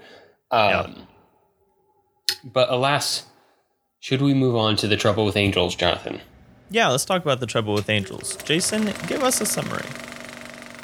Um, 0.50 0.70
yeah. 0.70 0.86
But 2.44 2.70
alas, 2.70 3.24
should 3.98 4.22
we 4.22 4.34
move 4.34 4.54
on 4.54 4.76
to 4.76 4.86
the 4.86 4.96
trouble 4.96 5.24
with 5.24 5.36
angels, 5.36 5.74
Jonathan? 5.74 6.20
Yeah, 6.70 6.88
let's 6.88 7.04
talk 7.04 7.22
about 7.22 7.40
the 7.40 7.46
trouble 7.46 7.74
with 7.74 7.88
angels. 7.88 8.36
Jason, 8.36 8.92
give 9.06 9.22
us 9.22 9.40
a 9.40 9.46
summary. 9.46 9.86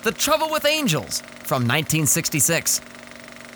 The 0.05 0.13
Trouble 0.13 0.51
with 0.51 0.65
Angels 0.65 1.21
from 1.45 1.63
1966. 1.63 2.81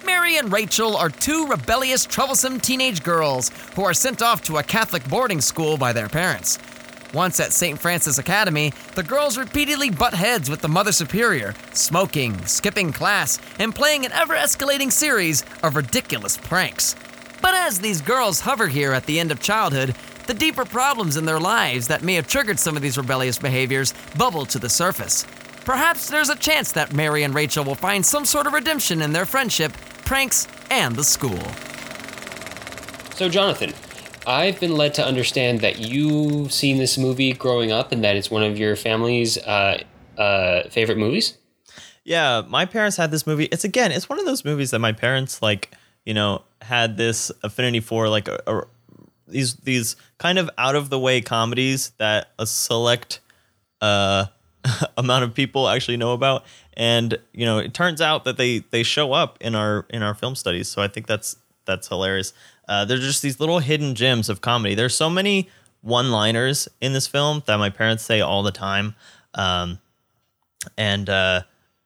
Mary 0.05 0.37
and 0.37 0.53
Rachel 0.53 0.97
are 0.97 1.11
two 1.11 1.47
rebellious, 1.47 2.05
troublesome 2.05 2.61
teenage 2.61 3.03
girls 3.03 3.51
who 3.75 3.83
are 3.85 3.95
sent 3.95 4.23
off 4.23 4.43
to 4.45 4.57
a 4.57 4.63
Catholic 4.63 5.09
boarding 5.09 5.41
school 5.41 5.77
by 5.77 5.93
their 5.93 6.09
parents. 6.09 6.59
Once 7.15 7.39
at 7.39 7.53
St. 7.53 7.79
Francis 7.79 8.19
Academy, 8.19 8.73
the 8.95 9.03
girls 9.03 9.39
repeatedly 9.39 9.91
butt 9.91 10.15
heads 10.15 10.51
with 10.51 10.61
the 10.61 10.69
Mother 10.69 10.93
Superior, 10.93 11.55
smoking, 11.73 12.45
skipping 12.47 12.93
class, 12.93 13.39
and 13.59 13.75
playing 13.75 14.05
an 14.05 14.13
ever 14.13 14.35
escalating 14.35 14.91
series 14.91 15.45
of 15.63 15.77
ridiculous 15.77 16.37
pranks. 16.37 16.97
But 17.41 17.55
as 17.55 17.79
these 17.79 18.01
girls 18.01 18.41
hover 18.41 18.67
here 18.67 18.93
at 18.93 19.07
the 19.07 19.21
end 19.21 19.31
of 19.31 19.41
childhood, 19.41 19.95
the 20.27 20.35
deeper 20.35 20.65
problems 20.65 21.17
in 21.17 21.25
their 21.25 21.41
lives 21.41 21.89
that 21.89 22.03
may 22.03 22.15
have 22.15 22.27
triggered 22.27 22.59
some 22.59 22.77
of 22.77 22.83
these 22.83 22.97
rebellious 22.99 23.39
behaviors 23.39 23.95
bubble 24.17 24.47
to 24.47 24.59
the 24.59 24.69
surface. 24.69 25.27
Perhaps 25.65 26.09
there's 26.09 26.29
a 26.29 26.37
chance 26.37 26.73
that 26.73 26.93
Mary 26.93 27.25
and 27.25 27.35
Rachel 27.35 27.65
will 27.65 27.75
find 27.75 28.05
some 28.05 28.25
sort 28.25 28.47
of 28.47 28.53
redemption 28.53 29.03
in 29.03 29.13
their 29.13 29.27
friendship, 29.27 29.73
pranks, 30.05 30.47
and 30.71 30.95
the 30.95 31.03
school. 31.03 31.41
So, 33.15 33.29
Jonathan, 33.29 33.73
I've 34.27 34.61
been 34.61 34.77
led 34.77 34.95
to 34.95 35.05
understand 35.05 35.61
that 35.61 35.79
you've 35.79 36.53
seen 36.53 36.79
this 36.79 36.99
movie 36.99 37.33
growing 37.33 37.73
up 37.73 37.93
and 37.93 38.05
that 38.05 38.17
it's 38.17 38.31
one 38.31 38.43
of 38.43 38.59
your 38.59 38.77
family's 38.77 39.39
uh, 39.39 39.83
uh, 40.19 40.69
favorite 40.69 40.99
movies. 40.99 41.37
Yeah, 42.05 42.43
my 42.47 42.67
parents 42.67 42.97
had 42.97 43.11
this 43.11 43.27
movie. 43.27 43.47
It's 43.47 43.65
again, 43.65 43.91
it's 43.91 44.09
one 44.09 44.21
of 44.21 44.25
those 44.25 44.45
movies 44.45 44.71
that 44.71 44.79
my 44.79 44.93
parents 44.93 45.43
like, 45.43 45.73
you 46.05 46.15
know, 46.15 46.43
had 46.63 46.97
this 46.97 47.33
affinity 47.43 47.81
for, 47.81 48.09
like 48.09 48.29
a, 48.29 48.41
a 48.47 48.63
these 49.29 49.55
these 49.57 49.97
kind 50.19 50.39
of 50.39 50.51
out 50.59 50.75
of 50.75 50.91
the 50.91 50.99
way 50.99 51.21
comedies 51.21 51.91
that 51.99 52.31
a 52.39 52.47
select 52.47 53.21
uh 53.81 54.27
amount 54.97 55.25
of 55.25 55.35
people 55.35 55.69
actually 55.69 55.97
know 55.97 56.13
about. 56.13 56.45
And 56.77 57.19
you 57.33 57.45
know 57.47 57.59
it 57.59 57.75
turns 57.75 58.01
out 58.01 58.25
that 58.25 58.37
they 58.37 58.61
they 58.71 58.83
show 58.83 59.13
up 59.13 59.39
in 59.41 59.55
our 59.55 59.87
in 59.91 60.03
our 60.03 60.15
film 60.15 60.35
studies. 60.35 60.69
So 60.69 60.83
i 60.83 60.89
think 60.89 61.07
that's 61.07 61.37
that's 61.65 61.89
hilarious. 61.89 62.33
Uh 62.69 62.85
there's 62.85 63.01
just 63.01 63.23
these 63.23 63.41
little 63.41 63.61
hidden 63.61 63.95
gems 63.95 64.29
of 64.29 64.41
comedy. 64.41 64.75
There's 64.75 64.95
so 64.95 65.11
many 65.11 65.49
one 65.83 66.11
liners 66.11 66.69
in 66.81 66.93
this 66.93 67.07
film 67.07 67.43
that 67.47 67.57
my 67.59 67.71
parents 67.71 68.05
say 68.05 68.21
all 68.21 68.43
the 68.43 68.53
time. 68.53 68.95
Um 69.35 69.79
and 70.77 71.09
uh 71.09 71.43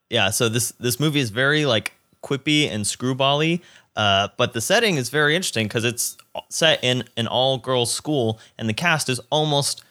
yeah 0.09 0.29
so 0.29 0.49
this 0.49 0.71
this 0.79 0.99
movie 0.99 1.19
is 1.19 1.29
very 1.29 1.65
like 1.65 1.93
quippy 2.23 2.69
and 2.69 2.85
screwbally 2.85 3.61
uh, 3.95 4.29
but 4.37 4.53
the 4.53 4.61
setting 4.61 4.95
is 4.95 5.09
very 5.09 5.35
interesting 5.35 5.67
because 5.67 5.83
it's 5.83 6.17
set 6.49 6.83
in 6.83 7.03
an 7.17 7.27
all 7.27 7.57
girls 7.57 7.93
school 7.93 8.39
and 8.57 8.67
the 8.69 8.73
cast 8.73 9.09
is 9.09 9.19
almost 9.29 9.83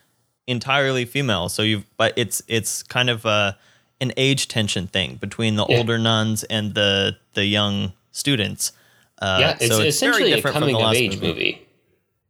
entirely 0.46 1.04
female. 1.04 1.48
So 1.48 1.62
you've, 1.62 1.84
but 1.96 2.12
it's 2.16 2.42
it's 2.48 2.82
kind 2.82 3.10
of 3.10 3.26
uh, 3.26 3.52
an 4.00 4.12
age 4.16 4.48
tension 4.48 4.86
thing 4.86 5.16
between 5.16 5.56
the 5.56 5.66
Yeah. 5.68 5.78
older 5.78 5.98
nuns 5.98 6.44
and 6.44 6.74
the 6.74 7.16
the 7.34 7.44
young 7.44 7.92
students. 8.12 8.72
Uh, 9.20 9.36
yeah, 9.40 9.50
it's 9.60 9.68
so 9.68 9.76
very 9.76 9.88
essentially 9.88 10.32
a 10.32 10.40
coming 10.42 10.76
of 10.76 10.94
age 10.94 11.20
movie. 11.20 11.66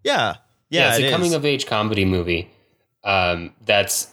Yeah, 0.03 0.37
yeah, 0.71 0.91
it's 0.91 0.99
it 0.99 1.03
a 1.05 1.07
is. 1.07 1.13
coming 1.13 1.35
of 1.35 1.45
age 1.45 1.67
comedy 1.67 2.05
movie. 2.05 2.51
Um, 3.05 3.55
that's 3.65 4.09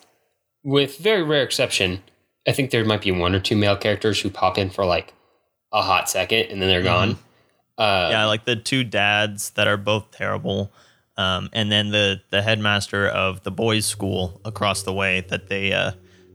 with 0.63 0.97
very 0.99 1.23
rare 1.23 1.43
exception. 1.43 2.03
I 2.47 2.51
think 2.53 2.71
there 2.71 2.85
might 2.85 3.01
be 3.01 3.11
one 3.11 3.35
or 3.35 3.39
two 3.39 3.55
male 3.57 3.75
characters 3.75 4.21
who 4.21 4.29
pop 4.29 4.57
in 4.57 4.69
for 4.69 4.85
like 4.85 5.13
a 5.73 5.81
hot 5.81 6.09
second 6.09 6.45
and 6.49 6.61
then 6.61 6.69
they're 6.69 6.83
gone. 6.83 7.17
Uh, 7.77 8.09
yeah, 8.11 8.25
like 8.25 8.45
the 8.45 8.55
two 8.55 8.83
dads 8.83 9.51
that 9.51 9.67
are 9.67 9.77
both 9.77 10.11
terrible, 10.11 10.71
um, 11.15 11.49
and 11.53 11.71
then 11.71 11.89
the 11.89 12.21
the 12.31 12.41
headmaster 12.41 13.07
of 13.07 13.43
the 13.43 13.51
boys' 13.51 13.85
school 13.85 14.41
across 14.43 14.83
the 14.83 14.93
way 14.93 15.21
that 15.29 15.47
they 15.47 15.73
uh, 15.73 15.91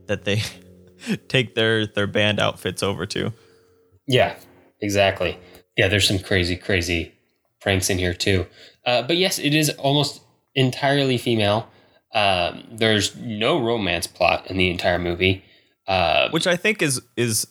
that 0.07 0.23
they 0.23 0.41
take 1.27 1.55
their 1.55 1.85
their 1.85 2.07
band 2.07 2.39
outfits 2.39 2.81
over 2.81 3.05
to. 3.07 3.33
Yeah, 4.07 4.35
exactly. 4.79 5.37
Yeah, 5.77 5.87
there's 5.87 6.07
some 6.07 6.19
crazy, 6.19 6.55
crazy 6.55 7.13
pranks 7.59 7.89
in 7.89 7.97
here 7.97 8.13
too. 8.13 8.45
Uh, 8.85 9.01
but 9.01 9.17
yes, 9.17 9.39
it 9.39 9.53
is 9.53 9.69
almost 9.71 10.21
entirely 10.55 11.17
female. 11.17 11.67
Um, 12.13 12.65
there's 12.71 13.15
no 13.15 13.59
romance 13.59 14.05
plot 14.05 14.49
in 14.49 14.57
the 14.57 14.69
entire 14.69 14.99
movie. 14.99 15.43
Uh, 15.87 16.29
which 16.29 16.47
I 16.47 16.55
think 16.55 16.81
is 16.81 17.01
is 17.17 17.47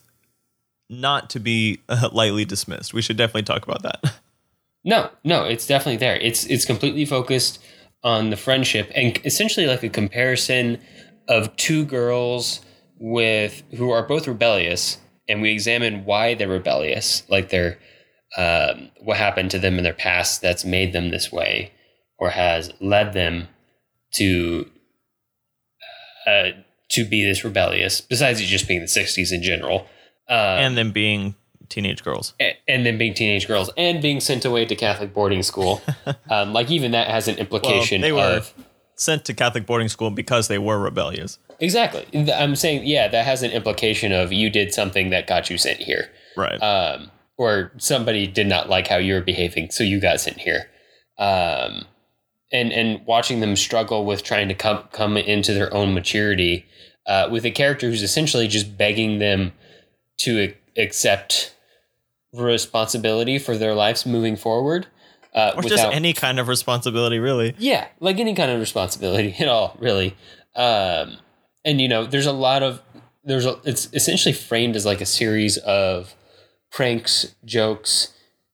not 0.92 1.30
to 1.30 1.40
be 1.40 1.80
uh, 1.88 2.10
lightly 2.12 2.44
dismissed. 2.44 2.94
We 2.94 3.02
should 3.02 3.16
definitely 3.16 3.42
talk 3.42 3.64
about 3.64 3.82
that. 3.82 4.14
no, 4.84 5.10
no, 5.24 5.44
it's 5.44 5.66
definitely 5.66 5.96
there. 5.96 6.16
It's 6.16 6.44
it's 6.46 6.64
completely 6.64 7.04
focused 7.04 7.62
on 8.04 8.30
the 8.30 8.36
friendship 8.36 8.90
and 8.94 9.18
essentially 9.24 9.66
like 9.66 9.82
a 9.82 9.88
comparison 9.88 10.78
of 11.28 11.54
two 11.56 11.84
girls 11.84 12.60
with 12.98 13.62
who 13.76 13.90
are 13.90 14.06
both 14.06 14.28
rebellious, 14.28 14.98
and 15.28 15.42
we 15.42 15.50
examine 15.50 16.04
why 16.04 16.34
they're 16.34 16.48
rebellious, 16.48 17.24
like 17.28 17.48
their 17.48 17.78
um, 18.36 18.90
what 19.00 19.16
happened 19.16 19.50
to 19.50 19.58
them 19.58 19.78
in 19.78 19.84
their 19.84 19.92
past 19.92 20.40
that's 20.40 20.64
made 20.64 20.92
them 20.92 21.10
this 21.10 21.32
way, 21.32 21.72
or 22.18 22.30
has 22.30 22.72
led 22.80 23.12
them 23.12 23.48
to 24.14 24.70
uh, 26.26 26.50
to 26.90 27.04
be 27.04 27.24
this 27.24 27.44
rebellious. 27.44 28.00
Besides 28.00 28.40
it 28.40 28.44
just 28.44 28.68
being 28.68 28.80
the 28.80 28.86
'60s 28.86 29.32
in 29.32 29.42
general, 29.42 29.86
um, 30.28 30.36
and 30.36 30.76
then 30.76 30.90
being 30.90 31.34
teenage 31.68 32.02
girls. 32.04 32.34
a- 32.40 32.56
and 32.68 32.84
then 32.84 32.98
being 32.98 33.14
teenage 33.14 33.46
girls 33.46 33.70
and 33.76 34.02
being 34.02 34.20
sent 34.20 34.44
away 34.44 34.64
to 34.66 34.74
Catholic 34.76 35.14
boarding 35.14 35.42
school. 35.42 35.80
um, 36.30 36.52
like 36.52 36.70
even 36.70 36.92
that 36.92 37.08
has 37.08 37.28
an 37.28 37.36
implication 37.38 38.00
they 38.00 38.12
were 38.12 38.20
of 38.20 38.54
sent 38.94 39.24
to 39.24 39.34
Catholic 39.34 39.66
boarding 39.66 39.88
school 39.88 40.10
because 40.10 40.48
they 40.48 40.58
were 40.58 40.78
rebellious. 40.78 41.38
exactly. 41.60 42.06
I'm 42.32 42.54
saying 42.56 42.86
yeah, 42.86 43.08
that 43.08 43.24
has 43.24 43.42
an 43.42 43.50
implication 43.52 44.12
of 44.12 44.32
you 44.32 44.50
did 44.50 44.72
something 44.74 45.10
that 45.10 45.26
got 45.26 45.48
you 45.50 45.56
sent 45.58 45.78
here, 45.80 46.10
Right. 46.36 46.58
um, 46.62 47.10
or 47.38 47.72
somebody 47.78 48.26
did 48.26 48.46
not 48.46 48.68
like 48.68 48.86
how 48.88 48.96
you 48.98 49.14
were 49.14 49.20
behaving, 49.22 49.70
so 49.70 49.82
you 49.82 49.98
got 50.00 50.20
sent 50.20 50.38
here. 50.38 50.68
Um, 51.18 51.84
and 52.52 52.70
and 52.72 53.04
watching 53.06 53.40
them 53.40 53.56
struggle 53.56 54.04
with 54.04 54.22
trying 54.22 54.48
to 54.48 54.54
come 54.54 54.84
come 54.92 55.16
into 55.16 55.54
their 55.54 55.72
own 55.72 55.94
maturity 55.94 56.66
uh, 57.06 57.28
with 57.30 57.44
a 57.46 57.50
character 57.50 57.88
who's 57.88 58.02
essentially 58.02 58.46
just 58.46 58.76
begging 58.76 59.18
them 59.18 59.52
to 60.18 60.54
accept 60.76 61.54
responsibility 62.32 63.38
for 63.38 63.56
their 63.56 63.74
lives 63.74 64.06
moving 64.06 64.36
forward. 64.36 64.86
Uh, 65.34 65.52
or 65.56 65.62
just 65.62 65.84
any 65.84 66.12
kind 66.12 66.38
of 66.38 66.46
responsibility, 66.48 67.18
really. 67.18 67.54
yeah, 67.58 67.86
like 68.00 68.18
any 68.18 68.34
kind 68.34 68.50
of 68.50 68.60
responsibility 68.60 69.34
at 69.40 69.48
all, 69.48 69.76
really. 69.80 70.14
Um, 70.54 71.16
and 71.64 71.80
you 71.80 71.88
know, 71.88 72.04
there's 72.04 72.26
a 72.26 72.32
lot 72.32 72.62
of 72.62 72.82
there's 73.24 73.46
a, 73.46 73.58
it's 73.64 73.88
essentially 73.94 74.34
framed 74.34 74.76
as 74.76 74.84
like 74.84 75.00
a 75.00 75.06
series 75.06 75.56
of 75.58 76.14
pranks, 76.70 77.34
jokes, 77.46 78.12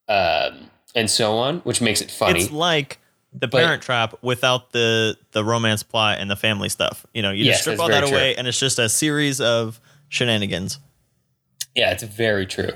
um, 0.08 0.70
and 0.94 1.10
so 1.10 1.36
on, 1.36 1.58
which 1.60 1.80
makes 1.80 2.00
it 2.00 2.10
funny. 2.12 2.42
It's 2.42 2.52
like 2.52 2.98
the 3.32 3.48
But- 3.48 3.64
Parent 3.64 3.82
Trap 3.82 4.14
without 4.22 4.70
the 4.70 5.16
the 5.32 5.44
romance 5.44 5.82
plot 5.82 6.18
and 6.20 6.30
the 6.30 6.36
family 6.36 6.68
stuff. 6.68 7.04
You 7.12 7.22
know, 7.22 7.32
you 7.32 7.44
Yes, 7.44 7.56
just 7.56 7.62
strip 7.62 7.80
all 7.80 7.88
that 7.88 7.94
very 8.00 8.08
true. 8.08 8.16
away, 8.18 8.36
and 8.36 8.46
it's 8.46 8.60
just 8.60 8.78
a 8.78 8.88
series 8.88 9.40
of 9.40 9.80
shenanigans. 10.10 10.78
Yeah, 11.74 11.92
it's 11.92 12.02
very 12.02 12.46
true. 12.46 12.72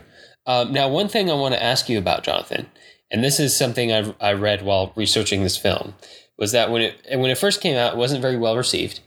Um, 0.47 0.72
now, 0.72 0.88
one 0.88 1.09
thing 1.09 1.30
I 1.30 1.34
want 1.34 1.55
to 1.55 1.62
ask 1.62 1.88
you 1.88 1.99
about, 1.99 2.24
Jonathan, 2.24 2.66
and 3.11 3.22
this 3.22 3.38
is 3.38 3.57
something 3.57 3.93
I 3.93 4.14
I 4.20 4.32
read 4.32 4.62
while 4.62 4.93
researching 4.97 5.43
this 5.43 5.57
film, 5.57 5.95
was 6.38 6.53
that 6.53 6.70
when 6.70 6.82
it 6.82 6.97
when 7.12 7.30
it 7.30 7.38
first 7.38 7.61
came 7.61 7.76
out, 7.76 7.95
it 7.95 7.99
wasn't 7.99 8.22
very 8.22 8.36
well 8.36 8.57
received. 8.57 9.01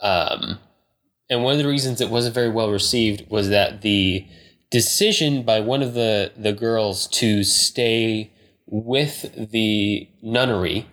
Um, 0.00 0.58
and 1.30 1.42
one 1.42 1.52
of 1.52 1.58
the 1.58 1.68
reasons 1.68 2.00
it 2.00 2.10
wasn't 2.10 2.34
very 2.34 2.50
well 2.50 2.70
received 2.70 3.28
was 3.30 3.48
that 3.48 3.82
the 3.82 4.26
decision 4.70 5.42
by 5.42 5.60
one 5.60 5.82
of 5.82 5.94
the 5.94 6.32
the 6.36 6.52
girls 6.52 7.06
to 7.08 7.42
stay 7.42 8.30
with 8.66 9.50
the 9.50 10.08
nunnery 10.22 10.86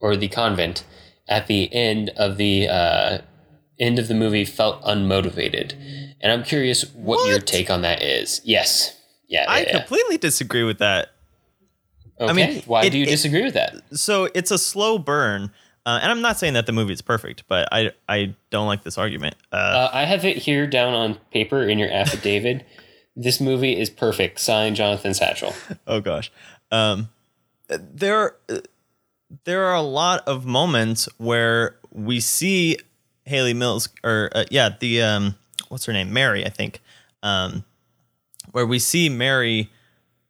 or 0.00 0.16
the 0.16 0.28
convent 0.28 0.84
at 1.28 1.46
the 1.46 1.72
end 1.74 2.10
of 2.10 2.36
the 2.36 2.68
uh, 2.68 3.18
end 3.78 3.98
of 3.98 4.08
the 4.08 4.14
movie 4.14 4.44
felt 4.44 4.82
unmotivated. 4.82 6.05
And 6.20 6.32
I'm 6.32 6.42
curious 6.44 6.82
what, 6.94 7.28
your 7.28 7.38
take 7.38 7.70
on 7.70 7.82
that 7.82 8.02
is. 8.02 8.40
Yes. 8.44 8.98
Yeah. 9.28 9.44
I 9.48 9.60
yeah, 9.60 9.64
yeah. 9.66 9.78
completely 9.80 10.18
disagree 10.18 10.62
with 10.64 10.78
that. 10.78 11.12
Okay. 12.18 12.32
mean, 12.32 12.62
why 12.66 12.84
it- 12.84 12.90
do 12.90 12.98
you 12.98 13.04
it- 13.04 13.10
disagree 13.10 13.42
with 13.42 13.54
that? 13.54 13.74
So 13.92 14.28
it's 14.34 14.50
a 14.50 14.58
slow 14.58 14.98
burn, 14.98 15.50
uh, 15.84 15.98
and 16.02 16.10
I'm 16.10 16.22
not 16.22 16.38
saying 16.38 16.54
that 16.54 16.64
the 16.66 16.72
movie 16.72 16.94
is 16.94 17.02
perfect, 17.02 17.44
but 17.48 17.68
I 17.70 17.92
I 18.08 18.34
don't 18.50 18.66
like 18.66 18.84
this 18.84 18.96
argument. 18.96 19.34
Uh, 19.52 19.56
Uh, 19.56 19.90
I 19.92 20.04
have 20.04 20.24
it 20.24 20.38
here 20.38 20.66
down 20.66 20.94
on 20.94 21.14
paper 21.30 21.62
in 21.62 21.78
your 21.78 21.90
affidavit. 21.90 22.66
this 23.16 23.38
movie 23.40 23.78
is 23.78 23.90
perfect. 23.90 24.40
Signed, 24.40 24.76
Jonathan 24.76 25.12
Satchel. 25.12 25.52
oh 25.86 26.00
gosh, 26.00 26.32
um, 26.72 27.10
there 27.68 28.36
there 29.44 29.64
are 29.64 29.74
a 29.74 29.82
lot 29.82 30.26
of 30.26 30.46
moments 30.46 31.08
where 31.18 31.76
we 31.92 32.20
see 32.20 32.78
Hayley 33.24 33.52
Mills, 33.54 33.90
or 34.02 34.30
uh, 34.34 34.44
yeah, 34.50 34.70
the 34.80 35.02
um, 35.02 35.34
what's 35.68 35.84
her 35.86 35.92
name, 35.92 36.12
Mary, 36.12 36.44
I 36.44 36.50
think, 36.50 36.80
um, 37.22 37.64
where 38.52 38.66
we 38.66 38.78
see 38.78 39.08
Mary, 39.08 39.70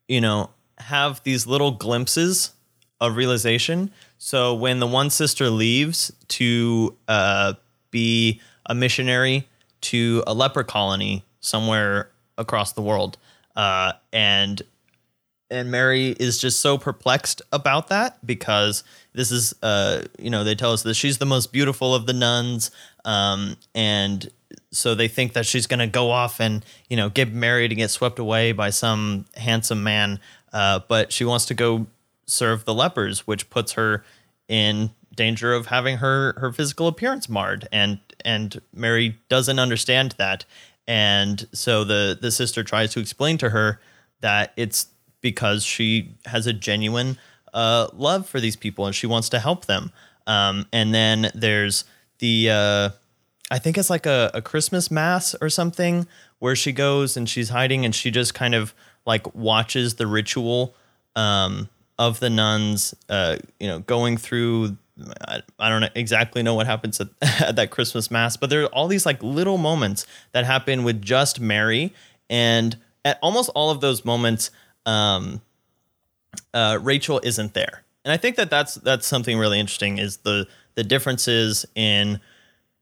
you 0.09 0.20
know, 0.20 0.51
have 0.78 1.22
these 1.22 1.47
little 1.47 1.72
glimpses 1.72 2.53
of 3.01 3.16
realization. 3.16 3.91
So 4.18 4.55
when 4.55 4.80
the 4.80 4.87
one 4.87 5.11
sister 5.11 5.51
leaves 5.51 6.12
to 6.28 6.97
uh, 7.09 7.55
be 7.91 8.41
a 8.66 8.74
missionary 8.74 9.47
to 9.82 10.24
a 10.26 10.34
leper 10.34 10.64
colony 10.64 11.24
somewhere 11.41 12.11
across 12.39 12.72
the 12.72 12.82
world, 12.82 13.18
uh, 13.55 13.93
and 14.12 14.62
and 15.51 15.70
Mary 15.70 16.09
is 16.18 16.39
just 16.39 16.61
so 16.61 16.76
perplexed 16.76 17.41
about 17.53 17.89
that 17.89 18.24
because 18.26 18.82
this 19.12 19.30
is, 19.30 19.55
uh, 19.62 20.03
you 20.18 20.28
know, 20.28 20.43
they 20.43 20.57
tell 20.57 20.72
us 20.72 20.82
that 20.82 20.95
she's 20.95 21.18
the 21.18 21.26
most 21.26 21.53
beautiful 21.53 21.95
of 21.95 22.07
the 22.07 22.12
nuns, 22.12 22.70
um, 23.05 23.57
and 23.74 24.28
so 24.77 24.95
they 24.95 25.09
think 25.09 25.33
that 25.33 25.47
she's 25.47 25.66
going 25.66 25.81
to 25.81 25.87
go 25.87 26.11
off 26.11 26.41
and 26.41 26.64
you 26.89 26.97
know 26.97 27.09
get 27.09 27.33
married 27.33 27.72
and 27.72 27.79
get 27.79 27.91
swept 27.91 28.18
away 28.18 28.53
by 28.53 28.70
some 28.70 29.27
handsome 29.37 29.83
man, 29.83 30.20
uh, 30.53 30.81
but 30.89 31.12
she 31.12 31.24
wants 31.24 31.47
to 31.47 31.55
go 31.55 31.87
serve 32.27 32.64
the 32.64 32.74
lepers, 32.74 33.27
which 33.27 33.49
puts 33.51 33.72
her 33.72 34.05
in 34.49 34.91
danger 35.14 35.53
of 35.53 35.66
having 35.66 35.99
her 35.99 36.35
her 36.39 36.53
physical 36.53 36.87
appearance 36.87 37.29
marred, 37.29 37.68
and 37.72 37.99
and 38.24 38.61
Mary 38.72 39.18
doesn't 39.29 39.59
understand 39.59 40.14
that, 40.18 40.45
and 40.87 41.47
so 41.53 41.85
the 41.85 42.18
the 42.20 42.31
sister 42.31 42.62
tries 42.62 42.93
to 42.93 43.01
explain 43.01 43.39
to 43.39 43.51
her 43.51 43.81
that 44.20 44.53
it's 44.57 44.87
because 45.20 45.64
she 45.64 46.14
has 46.27 46.47
a 46.47 46.53
genuine 46.53 47.18
uh, 47.53 47.89
love 47.95 48.29
for 48.29 48.39
these 48.39 48.55
people 48.55 48.87
and 48.87 48.95
she 48.95 49.07
wants 49.07 49.29
to 49.31 49.39
help 49.39 49.66
them. 49.66 49.91
Um, 50.27 50.66
and 50.72 50.95
then 50.95 51.31
there's 51.35 51.85
the, 52.18 52.51
uh, 52.51 52.91
I 53.51 53.59
think 53.59 53.79
it's 53.79 53.91
like 53.91 54.07
a, 54.07 54.31
a 54.35 54.43
Christmas 54.43 54.91
mass 54.91 55.35
or 55.41 55.49
something 55.49 56.07
where 56.39 56.57
she 56.57 56.73
goes 56.73 57.17
and 57.17 57.29
she's 57.29 57.51
hiding 57.51 57.85
and 57.85 57.95
she 57.95 58.11
just 58.11 58.35
kind 58.35 58.55
of 58.55 58.75
like 59.07 59.35
watches 59.35 59.95
the 59.95 60.07
ritual 60.07 60.75
um, 61.15 61.69
of 61.99 62.21
the 62.21 62.29
nuns, 62.29 62.95
uh, 63.09 63.37
you 63.61 63.69
know, 63.69 63.79
going 63.81 64.17
through. 64.17 64.77
I, 65.27 65.43
I 65.59 65.69
don't 65.69 65.91
exactly 65.95 66.43
know 66.43 66.55
what 66.55 66.67
happens 66.67 67.01
at, 67.01 67.09
at 67.41 67.57
that 67.57 67.71
Christmas 67.71 68.11
mass, 68.11 68.37
but 68.37 68.51
there 68.51 68.63
are 68.65 68.67
all 68.67 68.89
these 68.89 69.07
like 69.07 69.23
little 69.23 69.59
moments 69.59 70.07
that 70.33 70.45
happen 70.45 70.85
with 70.85 71.01
just 71.01 71.39
Mary, 71.39 71.95
and 72.29 72.77
at 73.05 73.19
almost 73.23 73.51
all 73.55 73.71
of 73.71 73.81
those 73.81 74.05
moments, 74.05 74.51
um, 74.87 75.41
uh, 76.53 76.79
Rachel 76.83 77.21
isn't 77.23 77.55
there, 77.55 77.85
and 78.05 78.13
I 78.13 78.17
think 78.17 78.37
that 78.37 78.51
that's 78.51 78.75
that's 78.77 79.07
something 79.07 79.39
really 79.39 79.61
interesting 79.61 79.99
is 79.99 80.19
the 80.19 80.49
the 80.77 80.85
differences 80.85 81.67
in 81.75 82.21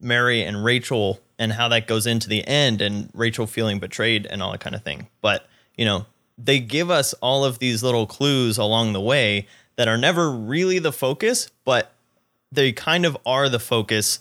Mary 0.05 0.42
and 0.42 0.64
Rachel 0.64 1.20
and 1.38 1.52
how 1.52 1.68
that 1.68 1.86
goes 1.86 2.07
into 2.07 2.28
the 2.28 2.46
end 2.46 2.80
and 2.80 3.11
Rachel 3.14 3.46
feeling 3.46 3.78
betrayed 3.78 4.26
and 4.26 4.42
all 4.42 4.52
that 4.52 4.61
kind 4.61 4.76
of 4.76 4.82
thing. 4.82 5.09
But 5.20 5.46
you 5.76 5.84
know, 5.84 6.07
they 6.38 6.61
give 6.61 6.90
us 6.90 7.14
all 7.14 7.44
of 7.44 7.59
these 7.59 7.82
little 7.82 8.07
clues 8.07 8.59
along 8.59 8.92
the 8.92 9.00
way 9.00 9.46
that 9.76 9.88
are 9.88 9.98
never 9.98 10.30
really 10.30 10.78
the 10.78 10.92
focus, 10.92 11.50
but 11.64 11.92
they 12.52 12.72
kind 12.72 13.05
of 13.05 13.16
are 13.26 13.48
the 13.48 13.59
focus 13.59 14.20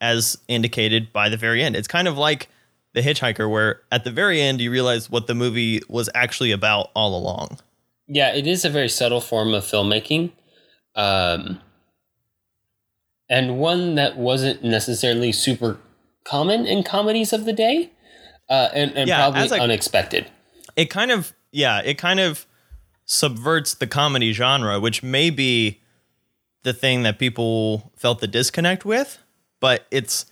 as 0.00 0.38
indicated 0.48 1.12
by 1.12 1.28
the 1.28 1.36
very 1.36 1.62
end. 1.62 1.76
It's 1.76 1.88
kind 1.88 2.08
of 2.08 2.18
like 2.18 2.48
the 2.94 3.00
Hitchhiker, 3.00 3.50
where 3.50 3.80
at 3.92 4.04
the 4.04 4.10
very 4.10 4.40
end 4.40 4.60
you 4.60 4.70
realize 4.70 5.10
what 5.10 5.26
the 5.26 5.34
movie 5.34 5.80
was 5.88 6.08
actually 6.14 6.52
about 6.52 6.90
all 6.94 7.16
along. 7.16 7.58
Yeah, 8.06 8.34
it 8.34 8.46
is 8.46 8.64
a 8.64 8.70
very 8.70 8.88
subtle 8.88 9.20
form 9.20 9.54
of 9.54 9.64
filmmaking, 9.64 10.32
um, 10.94 11.60
and 13.28 13.58
one 13.58 13.94
that 13.96 14.16
wasn't 14.16 14.62
necessarily 14.64 15.32
super 15.32 15.78
common 16.24 16.66
in 16.66 16.82
comedies 16.82 17.32
of 17.32 17.44
the 17.44 17.52
day, 17.52 17.90
uh, 18.48 18.68
and, 18.74 18.92
and 18.96 19.08
Yeah, 19.08 19.30
probably 19.30 19.58
a- 19.58 19.62
unexpected. 19.62 20.30
It 20.76 20.86
kind 20.86 21.10
of, 21.10 21.32
yeah, 21.52 21.80
it 21.84 21.98
kind 21.98 22.20
of 22.20 22.46
subverts 23.04 23.74
the 23.74 23.86
comedy 23.86 24.32
genre, 24.32 24.78
which 24.80 25.02
may 25.02 25.30
be 25.30 25.80
the 26.62 26.72
thing 26.72 27.02
that 27.04 27.18
people 27.18 27.92
felt 27.96 28.20
the 28.20 28.26
disconnect 28.28 28.84
with, 28.84 29.18
but 29.60 29.86
it's, 29.90 30.26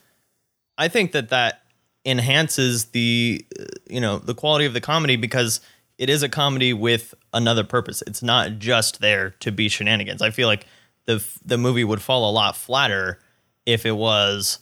I 0.76 0.88
think 0.88 1.12
that 1.12 1.30
that 1.30 1.62
enhances 2.04 2.86
the, 2.86 3.44
uh, 3.58 3.64
you 3.88 4.00
know, 4.00 4.18
the 4.18 4.34
quality 4.34 4.66
of 4.66 4.74
the 4.74 4.80
comedy 4.80 5.16
because 5.16 5.60
it 5.98 6.10
is 6.10 6.22
a 6.22 6.28
comedy 6.28 6.72
with 6.72 7.14
another 7.32 7.64
purpose. 7.64 8.02
It's 8.06 8.22
not 8.22 8.58
just 8.58 9.00
there 9.00 9.30
to 9.40 9.50
be 9.50 9.68
shenanigans. 9.68 10.20
I 10.20 10.30
feel 10.30 10.46
like 10.46 10.66
the 11.06 11.24
the 11.44 11.58
movie 11.58 11.84
would 11.84 12.02
fall 12.02 12.28
a 12.28 12.32
lot 12.32 12.56
flatter 12.56 13.18
if 13.64 13.86
it 13.86 13.96
was 13.96 14.60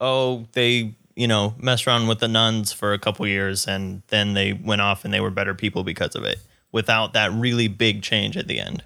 oh, 0.00 0.46
they, 0.52 0.94
you 1.16 1.26
know, 1.26 1.54
messed 1.58 1.86
around 1.86 2.06
with 2.06 2.20
the 2.20 2.28
nuns 2.28 2.72
for 2.72 2.92
a 2.92 2.98
couple 2.98 3.26
years 3.26 3.66
and 3.66 4.02
then 4.08 4.34
they 4.34 4.52
went 4.52 4.80
off 4.80 5.04
and 5.04 5.12
they 5.12 5.20
were 5.20 5.30
better 5.30 5.54
people 5.54 5.84
because 5.84 6.14
of 6.14 6.24
it 6.24 6.38
without 6.72 7.12
that 7.12 7.32
really 7.32 7.68
big 7.68 8.02
change 8.02 8.36
at 8.36 8.46
the 8.46 8.60
end. 8.60 8.84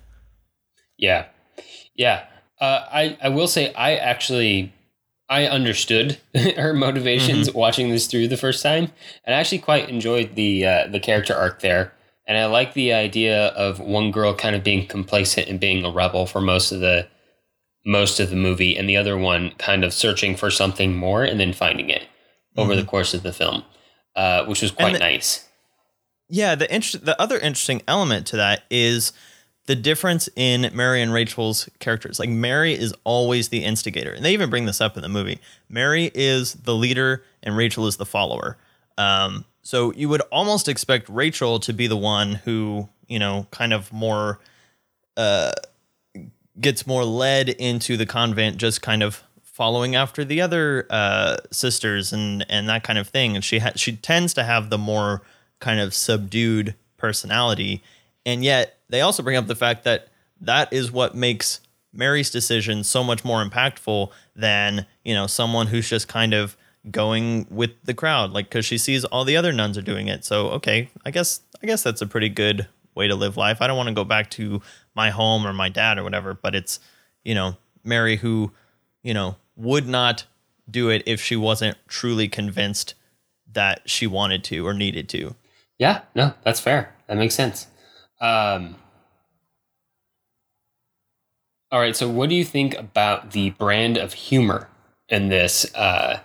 Yeah, 0.96 1.26
yeah. 1.94 2.26
Uh, 2.60 2.86
I 2.90 3.18
I 3.22 3.28
will 3.28 3.48
say 3.48 3.72
I 3.74 3.96
actually 3.96 4.72
I 5.28 5.46
understood 5.46 6.18
her 6.56 6.72
motivations 6.72 7.52
watching 7.52 7.90
this 7.90 8.06
through 8.06 8.28
the 8.28 8.36
first 8.36 8.62
time, 8.62 8.92
and 9.24 9.34
I 9.34 9.38
actually 9.40 9.58
quite 9.58 9.88
enjoyed 9.88 10.34
the 10.36 10.64
uh, 10.64 10.86
the 10.86 11.00
character 11.00 11.34
arc 11.34 11.60
there. 11.60 11.92
And 12.26 12.38
I 12.38 12.46
like 12.46 12.74
the 12.74 12.92
idea 12.92 13.48
of 13.48 13.80
one 13.80 14.10
girl 14.12 14.34
kind 14.34 14.54
of 14.54 14.62
being 14.62 14.86
complacent 14.86 15.48
and 15.48 15.58
being 15.58 15.84
a 15.84 15.90
rebel 15.90 16.26
for 16.26 16.40
most 16.40 16.72
of 16.72 16.80
the 16.80 17.08
most 17.84 18.20
of 18.20 18.30
the 18.30 18.36
movie, 18.36 18.76
and 18.76 18.88
the 18.88 18.96
other 18.96 19.18
one 19.18 19.50
kind 19.58 19.82
of 19.82 19.92
searching 19.92 20.36
for 20.36 20.50
something 20.50 20.94
more 20.94 21.24
and 21.24 21.40
then 21.40 21.52
finding 21.52 21.90
it 21.90 22.04
over 22.56 22.76
the 22.76 22.84
course 22.84 23.12
of 23.12 23.24
the 23.24 23.32
film, 23.32 23.64
uh, 24.14 24.44
which 24.44 24.62
was 24.62 24.70
quite 24.70 24.92
the- 24.92 24.98
nice. 25.00 25.48
Yeah, 26.28 26.54
the 26.54 26.72
inter- 26.72 26.98
the 26.98 27.20
other 27.20 27.38
interesting 27.38 27.82
element 27.88 28.26
to 28.28 28.36
that 28.36 28.62
is 28.70 29.12
the 29.66 29.74
difference 29.74 30.28
in 30.36 30.70
Mary 30.74 31.02
and 31.02 31.12
Rachel's 31.12 31.68
characters. 31.80 32.18
Like 32.18 32.28
Mary 32.28 32.72
is 32.72 32.94
always 33.04 33.48
the 33.48 33.64
instigator, 33.64 34.12
and 34.12 34.24
they 34.24 34.32
even 34.32 34.48
bring 34.48 34.66
this 34.66 34.80
up 34.80 34.96
in 34.96 35.02
the 35.02 35.08
movie. 35.08 35.40
Mary 35.68 36.10
is 36.14 36.54
the 36.54 36.74
leader, 36.74 37.24
and 37.42 37.56
Rachel 37.56 37.86
is 37.86 37.96
the 37.96 38.06
follower. 38.06 38.58
Um, 38.96 39.44
so 39.62 39.92
you 39.92 40.08
would 40.08 40.22
almost 40.32 40.68
expect 40.68 41.08
Rachel 41.08 41.60
to 41.60 41.72
be 41.72 41.86
the 41.86 41.96
one 41.96 42.34
who, 42.34 42.88
you 43.06 43.18
know, 43.18 43.46
kind 43.50 43.72
of 43.72 43.92
more 43.92 44.40
uh, 45.16 45.52
gets 46.60 46.86
more 46.86 47.04
led 47.04 47.48
into 47.48 47.96
the 47.96 48.06
convent, 48.06 48.56
just 48.56 48.82
kind 48.82 49.02
of 49.02 49.22
following 49.42 49.94
after 49.94 50.24
the 50.24 50.40
other 50.40 50.86
uh, 50.90 51.36
sisters 51.50 52.12
and 52.12 52.44
and 52.48 52.68
that 52.68 52.82
kind 52.82 52.98
of 52.98 53.08
thing. 53.08 53.36
And 53.36 53.44
she 53.44 53.60
ha- 53.60 53.72
she 53.76 53.96
tends 53.96 54.34
to 54.34 54.42
have 54.42 54.68
the 54.68 54.78
more 54.78 55.22
kind 55.60 55.78
of 55.78 55.94
subdued 55.94 56.74
personality, 56.96 57.82
and 58.26 58.42
yet 58.42 58.78
they 58.88 59.00
also 59.00 59.22
bring 59.22 59.36
up 59.36 59.46
the 59.46 59.54
fact 59.54 59.84
that 59.84 60.08
that 60.40 60.72
is 60.72 60.90
what 60.90 61.14
makes 61.14 61.60
Mary's 61.92 62.30
decision 62.30 62.82
so 62.82 63.04
much 63.04 63.24
more 63.24 63.44
impactful 63.44 64.10
than 64.34 64.86
you 65.04 65.14
know 65.14 65.28
someone 65.28 65.68
who's 65.68 65.88
just 65.88 66.08
kind 66.08 66.34
of 66.34 66.56
going 66.90 67.46
with 67.50 67.70
the 67.84 67.94
crowd 67.94 68.32
like 68.32 68.48
because 68.48 68.64
she 68.64 68.76
sees 68.76 69.04
all 69.06 69.24
the 69.24 69.36
other 69.36 69.52
nuns 69.52 69.78
are 69.78 69.82
doing 69.82 70.08
it 70.08 70.24
so 70.24 70.48
okay 70.48 70.88
i 71.04 71.10
guess 71.10 71.40
i 71.62 71.66
guess 71.66 71.82
that's 71.82 72.02
a 72.02 72.06
pretty 72.06 72.28
good 72.28 72.66
way 72.96 73.06
to 73.06 73.14
live 73.14 73.36
life 73.36 73.62
i 73.62 73.66
don't 73.66 73.76
want 73.76 73.88
to 73.88 73.94
go 73.94 74.04
back 74.04 74.28
to 74.30 74.60
my 74.94 75.10
home 75.10 75.46
or 75.46 75.52
my 75.52 75.68
dad 75.68 75.96
or 75.96 76.02
whatever 76.02 76.34
but 76.34 76.54
it's 76.54 76.80
you 77.22 77.34
know 77.34 77.56
mary 77.84 78.16
who 78.16 78.50
you 79.02 79.14
know 79.14 79.36
would 79.54 79.86
not 79.86 80.24
do 80.68 80.88
it 80.88 81.02
if 81.06 81.20
she 81.20 81.36
wasn't 81.36 81.76
truly 81.86 82.26
convinced 82.26 82.94
that 83.52 83.80
she 83.84 84.06
wanted 84.06 84.42
to 84.42 84.66
or 84.66 84.74
needed 84.74 85.08
to 85.08 85.36
Yeah, 85.78 86.02
no, 86.14 86.34
that's 86.44 86.60
fair. 86.60 86.94
That 87.08 87.16
makes 87.16 87.34
sense. 87.34 87.66
Um, 88.20 88.76
all 91.72 91.80
right, 91.80 91.96
so 91.96 92.08
what 92.08 92.28
do 92.28 92.36
you 92.36 92.44
think 92.44 92.74
about 92.74 93.32
the 93.32 93.50
brand 93.50 93.96
of 93.96 94.12
humor 94.12 94.68
in 95.08 95.28
this 95.28 95.74
uh, 95.74 96.20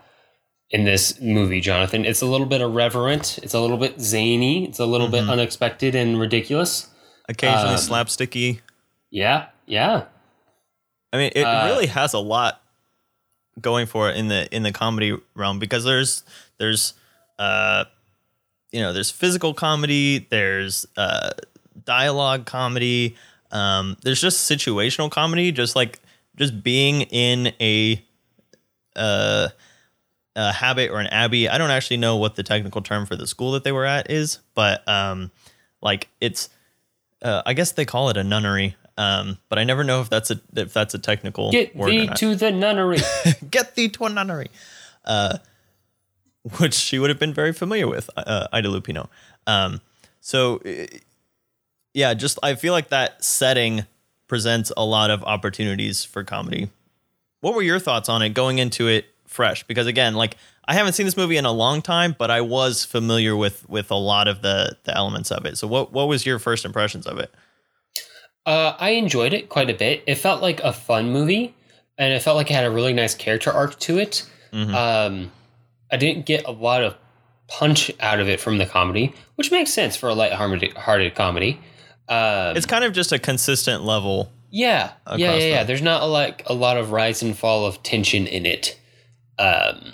in 0.69 0.83
this 0.83 1.19
movie, 1.21 1.61
Jonathan? 1.61 2.05
It's 2.05 2.21
a 2.21 2.25
little 2.25 2.47
bit 2.47 2.61
irreverent. 2.61 3.39
It's 3.41 3.53
a 3.53 3.59
little 3.59 3.77
bit 3.77 3.99
zany. 4.01 4.65
It's 4.67 4.79
a 4.79 4.85
little 4.85 5.07
bit 5.07 5.27
unexpected 5.29 5.95
and 5.95 6.19
ridiculous. 6.19 6.87
occasionally 7.29 7.75
Um, 7.75 7.79
slapsticky 7.79 8.59
Yeah, 9.09 9.47
yeah, 9.65 10.05
I 11.13 11.17
mean, 11.17 11.31
it 11.35 11.43
Uh, 11.43 11.65
really 11.67 11.87
has 11.87 12.13
a 12.13 12.19
lot 12.19 12.61
going 13.59 13.85
for 13.87 14.09
it 14.09 14.17
in 14.17 14.27
the 14.27 14.47
in 14.55 14.63
the 14.63 14.71
comedy 14.71 15.17
realm 15.33 15.57
because 15.59 15.83
there's 15.83 16.23
there's 16.57 16.93
uh 17.39 17.85
you 18.71 18.79
know 18.81 18.93
there's 18.93 19.09
physical 19.09 19.53
comedy, 19.53 20.27
there's 20.29 20.85
uh 20.95 21.31
dialogue 21.85 22.45
comedy, 22.45 23.15
um 23.51 23.97
there's 24.03 24.21
just 24.21 24.49
situational 24.49 25.09
comedy, 25.09 25.51
just 25.51 25.75
like 25.75 25.99
just 26.35 26.61
being 26.63 27.01
in 27.03 27.51
a 27.59 28.03
uh 28.95 29.47
a 30.37 30.53
habit 30.53 30.91
or 30.91 30.99
an 30.99 31.07
abbey. 31.07 31.49
I 31.49 31.57
don't 31.57 31.71
actually 31.71 31.97
know 31.97 32.15
what 32.15 32.35
the 32.35 32.43
technical 32.43 32.81
term 32.81 33.05
for 33.05 33.17
the 33.17 33.27
school 33.27 33.51
that 33.51 33.65
they 33.65 33.73
were 33.73 33.85
at 33.85 34.09
is, 34.09 34.39
but 34.55 34.87
um 34.87 35.31
like 35.81 36.07
it's 36.21 36.49
uh, 37.21 37.41
I 37.45 37.53
guess 37.53 37.71
they 37.71 37.85
call 37.85 38.09
it 38.09 38.17
a 38.17 38.23
nunnery. 38.23 38.75
Um, 38.97 39.37
but 39.49 39.59
I 39.59 39.63
never 39.63 39.83
know 39.83 40.01
if 40.01 40.09
that's 40.09 40.31
a 40.31 40.39
if 40.55 40.73
that's 40.73 40.93
a 40.93 40.99
technical 40.99 41.51
get 41.51 41.77
thee 41.77 42.07
to 42.07 42.35
the 42.35 42.51
nunnery. 42.51 42.99
get 43.51 43.75
thee 43.75 43.89
to 43.89 44.05
a 44.05 44.09
nunnery, 44.09 44.49
uh, 45.05 45.37
which 46.57 46.73
she 46.73 46.97
would 46.97 47.09
have 47.09 47.19
been 47.19 47.33
very 47.33 47.53
familiar 47.53 47.87
with, 47.87 48.09
uh, 48.17 48.47
Ida 48.51 48.69
Lupino. 48.69 49.09
Um, 49.45 49.81
so, 50.19 50.57
uh, 50.65 50.87
yeah, 51.93 52.13
just 52.15 52.39
I 52.41 52.55
feel 52.55 52.73
like 52.73 52.89
that 52.89 53.23
setting 53.23 53.85
presents 54.27 54.71
a 54.75 54.83
lot 54.83 55.11
of 55.11 55.23
opportunities 55.23 56.03
for 56.03 56.23
comedy. 56.23 56.69
What 57.41 57.53
were 57.53 57.61
your 57.61 57.79
thoughts 57.79 58.09
on 58.09 58.23
it 58.23 58.29
going 58.29 58.57
into 58.57 58.87
it 58.87 59.05
fresh? 59.27 59.63
Because 59.63 59.85
again, 59.87 60.15
like 60.15 60.35
I 60.65 60.73
haven't 60.73 60.93
seen 60.93 61.05
this 61.05 61.15
movie 61.17 61.37
in 61.37 61.45
a 61.45 61.51
long 61.51 61.81
time, 61.81 62.15
but 62.17 62.31
I 62.31 62.41
was 62.41 62.83
familiar 62.83 63.35
with 63.35 63.67
with 63.69 63.91
a 63.91 63.95
lot 63.95 64.27
of 64.27 64.41
the 64.41 64.77
the 64.83 64.95
elements 64.95 65.31
of 65.31 65.45
it. 65.45 65.57
So 65.57 65.67
what 65.67 65.93
what 65.93 66.07
was 66.07 66.25
your 66.25 66.39
first 66.39 66.65
impressions 66.65 67.05
of 67.05 67.19
it? 67.19 67.31
Uh, 68.45 68.75
I 68.79 68.91
enjoyed 68.91 69.33
it 69.33 69.49
quite 69.49 69.69
a 69.69 69.73
bit. 69.73 70.03
It 70.07 70.15
felt 70.15 70.41
like 70.41 70.61
a 70.61 70.71
fun 70.71 71.11
movie, 71.11 71.53
and 71.97 72.13
it 72.13 72.21
felt 72.21 72.37
like 72.37 72.49
it 72.49 72.53
had 72.53 72.65
a 72.65 72.71
really 72.71 72.93
nice 72.93 73.13
character 73.13 73.51
arc 73.51 73.77
to 73.81 73.97
it. 73.97 74.23
Mhm. 74.53 74.73
Um, 74.73 75.31
I 75.91 75.97
didn't 75.97 76.25
get 76.25 76.45
a 76.45 76.51
lot 76.51 76.81
of 76.83 76.95
punch 77.49 77.91
out 77.99 78.19
of 78.19 78.29
it 78.29 78.39
from 78.39 78.57
the 78.57 78.65
comedy, 78.65 79.13
which 79.35 79.51
makes 79.51 79.71
sense 79.73 79.95
for 79.97 80.07
a 80.09 80.13
light-hearted 80.13 81.15
comedy. 81.15 81.59
Um, 82.09 82.55
It's 82.55 82.65
kind 82.65 82.83
of 82.85 82.93
just 82.93 83.11
a 83.11 83.19
consistent 83.19 83.83
level. 83.83 84.31
yeah, 84.49 84.91
yeah, 85.15 85.15
yeah, 85.17 85.35
yeah. 85.35 85.59
the- 85.63 85.67
There's 85.67 85.81
not 85.81 86.01
a, 86.03 86.05
like 86.05 86.43
a 86.47 86.53
lot 86.53 86.77
of 86.77 86.91
rise 86.91 87.21
and 87.21 87.37
fall 87.37 87.65
of 87.65 87.83
tension 87.83 88.27
in 88.27 88.45
it. 88.45 88.77
Um, 89.39 89.93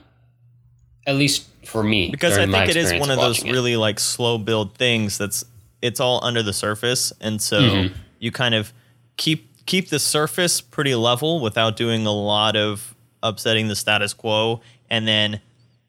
at 1.05 1.15
least 1.15 1.47
for 1.65 1.83
me, 1.83 2.09
because 2.09 2.37
I 2.37 2.45
think 2.45 2.69
it 2.69 2.75
is 2.77 2.93
one 2.93 3.09
of 3.11 3.17
those 3.17 3.43
it. 3.43 3.51
really 3.51 3.75
like 3.75 3.99
slow 3.99 4.37
build 4.37 4.75
things 4.75 5.17
that's 5.17 5.43
it's 5.81 5.99
all 5.99 6.23
under 6.23 6.41
the 6.41 6.53
surface 6.53 7.11
and 7.19 7.41
so 7.41 7.59
Mm-hmm. 7.61 7.93
you 8.19 8.31
kind 8.31 8.55
of 8.55 8.71
keep 9.17 9.49
keep 9.65 9.89
the 9.89 9.99
surface 9.99 10.61
pretty 10.61 10.95
level 10.95 11.41
without 11.41 11.75
doing 11.75 12.05
a 12.05 12.11
lot 12.11 12.55
of 12.55 12.95
upsetting 13.21 13.67
the 13.67 13.75
status 13.75 14.13
quo 14.13 14.61
and 14.89 15.05
then 15.07 15.41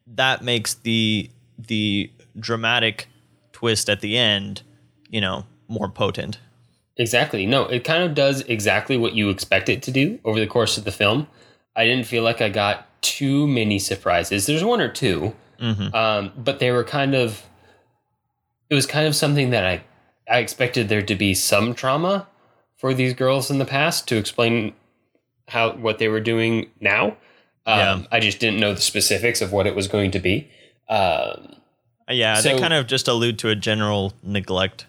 that 0.07 0.43
makes 0.43 0.75
the 0.75 1.31
the 1.59 2.11
dramatic 2.39 3.07
twist 3.53 3.89
at 3.89 4.01
the 4.01 4.17
end 4.19 4.63
you 5.11 5.21
know 5.21 5.45
more 5.69 5.89
potent 5.89 6.39
Exactly. 6.97 7.45
No, 7.45 7.65
it 7.65 7.83
kind 7.83 8.05
of 8.05 8.15
does 8.15 8.43
exactly 8.43 8.97
what 8.97 9.15
you 9.15 9.29
expect 9.29 9.69
it 9.69 9.83
to 9.83 9.91
do 9.91 10.21
over 10.25 10.39
the 10.39 10.47
course 10.47 10.79
of 10.79 10.85
the 10.85 10.93
film. 10.93 11.27
I 11.75 11.85
didn't 11.87 12.07
feel 12.07 12.23
like 12.23 12.41
I 12.41 12.49
got 12.49 12.87
too 13.05 13.47
many 13.47 13.79
surprises. 13.79 14.47
There's 14.47 14.65
one 14.65 14.81
or 14.81 14.89
2 14.89 15.33
um, 15.95 16.33
but 16.37 16.59
they 16.59 16.71
were 16.73 16.85
kind 16.85 17.15
of. 17.15 17.43
It 18.69 18.75
was 18.75 18.87
kind 18.87 19.07
of 19.07 19.15
something 19.15 19.51
that 19.51 19.65
I, 19.65 19.85
I 20.29 20.39
expected 20.41 20.89
there 20.89 21.01
to 21.03 21.15
be 21.15 21.33
some 21.35 21.75
trauma 21.75 22.27
for 22.77 22.93
these 22.93 23.15
girls 23.15 23.51
in 23.51 23.59
the 23.59 23.65
past 23.65 24.09
to 24.09 24.17
explain 24.17 24.75
how 25.49 25.73
what 25.77 25.99
they 25.99 26.09
were 26.09 26.21
doing 26.21 26.71
now. 26.81 27.17
Um, 27.67 27.79
Yeah. 27.79 28.03
I 28.13 28.21
just 28.21 28.41
didn't 28.41 28.61
know 28.61 28.75
the 28.75 28.81
specifics 28.81 29.41
of 29.41 29.53
what 29.53 29.67
it 29.67 29.75
was 29.75 29.87
going 29.89 30.11
to 30.11 30.19
be. 30.19 30.51
Um, 30.89 31.55
yeah 32.11 32.41
they 32.43 32.51
So- 32.55 32.59
kind 32.59 32.75
of 32.75 32.87
just 32.87 33.09
allude 33.09 33.39
to 33.39 33.49
a 33.49 33.55
general 33.57 34.13
neglect 34.23 34.85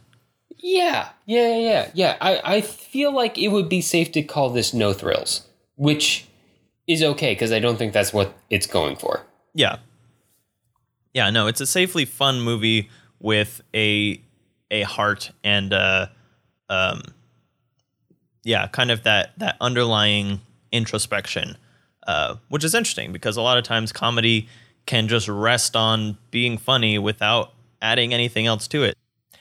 Yeah, 0.57 1.09
yeah, 1.25 1.47
yeah, 1.55 1.57
yeah. 1.57 1.89
yeah. 1.93 2.17
I, 2.19 2.41
I 2.57 2.61
feel 2.61 3.13
like 3.13 3.37
it 3.37 3.47
would 3.49 3.69
be 3.69 3.79
safe 3.81 4.11
to 4.13 4.21
call 4.23 4.49
this 4.49 4.73
no 4.73 4.91
thrills, 4.91 5.47
which 5.77 6.25
is 6.87 7.01
okay 7.01 7.33
because 7.33 7.51
I 7.51 7.59
don't 7.59 7.77
think 7.77 7.93
that's 7.93 8.13
what 8.13 8.37
it's 8.49 8.67
going 8.67 8.95
for. 8.95 9.25
Yeah. 9.53 9.77
Yeah, 11.13 11.29
no, 11.29 11.47
it's 11.47 11.61
a 11.61 11.65
safely 11.65 12.05
fun 12.05 12.41
movie 12.41 12.89
with 13.19 13.61
a 13.73 14.21
a 14.71 14.81
heart 14.83 15.31
and 15.43 15.73
uh 15.73 16.07
um 16.69 17.01
yeah, 18.43 18.67
kind 18.67 18.91
of 18.91 19.03
that 19.03 19.37
that 19.39 19.57
underlying 19.61 20.41
introspection. 20.71 21.57
Uh 22.05 22.35
which 22.49 22.63
is 22.63 22.75
interesting 22.75 23.11
because 23.11 23.37
a 23.37 23.41
lot 23.41 23.57
of 23.57 23.63
times 23.63 23.91
comedy 23.91 24.47
can 24.85 25.07
just 25.07 25.27
rest 25.27 25.75
on 25.75 26.17
being 26.31 26.57
funny 26.57 26.99
without 26.99 27.53
adding 27.81 28.13
anything 28.13 28.45
else 28.45 28.67
to 28.67 28.83
it. 28.83 28.95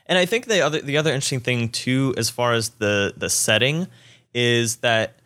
And 0.07 0.19
I 0.19 0.27
think 0.27 0.47
the 0.47 0.61
other 0.61 0.81
the 0.81 0.97
other 0.97 1.11
interesting 1.11 1.41
thing 1.41 1.69
too 1.69 2.15
as 2.17 2.31
far 2.31 2.53
as 2.53 2.71
the 2.71 3.15
the 3.17 3.29
setting 3.29 3.89
is 4.33 4.77
that 4.77 5.19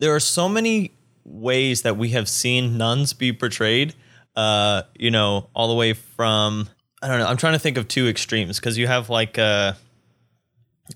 there 0.00 0.14
are 0.14 0.20
so 0.20 0.48
many 0.48 0.92
ways 1.24 1.82
that 1.82 1.96
we 1.96 2.10
have 2.10 2.28
seen 2.28 2.76
nuns 2.76 3.12
be 3.12 3.32
portrayed. 3.32 3.94
Uh, 4.36 4.82
you 4.98 5.10
know, 5.10 5.48
all 5.54 5.68
the 5.68 5.74
way 5.74 5.92
from 5.92 6.68
I 7.02 7.08
don't 7.08 7.18
know. 7.18 7.26
I'm 7.26 7.36
trying 7.36 7.52
to 7.52 7.58
think 7.58 7.76
of 7.76 7.86
two 7.86 8.08
extremes 8.08 8.58
because 8.58 8.78
you 8.78 8.86
have 8.86 9.10
like 9.10 9.38
uh, 9.38 9.74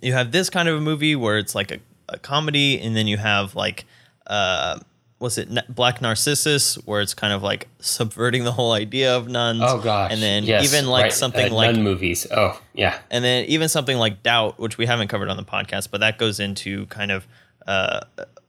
you 0.01 0.13
have 0.13 0.33
this 0.33 0.51
kind 0.51 0.69
of 0.69 0.77
a 0.77 0.81
movie 0.81 1.15
where 1.15 1.39
it's 1.39 1.55
like 1.55 1.71
a, 1.71 1.79
a 2.09 2.19
comedy, 2.19 2.81
and 2.81 2.97
then 2.97 3.07
you 3.07 3.17
have 3.19 3.55
like 3.55 3.85
uh, 4.27 4.79
what's 5.19 5.37
it, 5.39 5.51
Black 5.69 6.01
Narcissus, 6.01 6.77
where 6.87 7.01
it's 7.01 7.15
kind 7.15 7.33
of 7.33 7.43
like 7.43 7.69
subverting 7.81 8.45
the 8.45 8.53
whole 8.53 8.73
idea 8.73 9.17
of 9.17 9.29
nuns. 9.29 9.61
Oh 9.63 9.81
gosh, 9.81 10.11
and 10.11 10.23
then 10.23 10.45
Yes, 10.45 10.65
even 10.65 10.89
like 10.89 11.05
right, 11.05 11.13
something 11.13 11.53
uh, 11.53 11.55
like 11.55 11.75
nun 11.75 11.85
movies. 11.85 12.27
Oh 12.31 12.61
yeah, 12.73 12.99
and 13.11 13.23
then 13.23 13.45
even 13.45 13.69
something 13.69 13.99
like 13.99 14.23
doubt, 14.23 14.59
which 14.59 14.79
we 14.79 14.87
haven't 14.87 15.09
covered 15.09 15.29
on 15.29 15.37
the 15.37 15.45
podcast, 15.45 15.91
but 15.91 16.01
that 16.01 16.19
goes 16.19 16.41
into 16.41 16.87
kind 16.87 17.11
of 17.11 17.27
uh, 17.67 18.01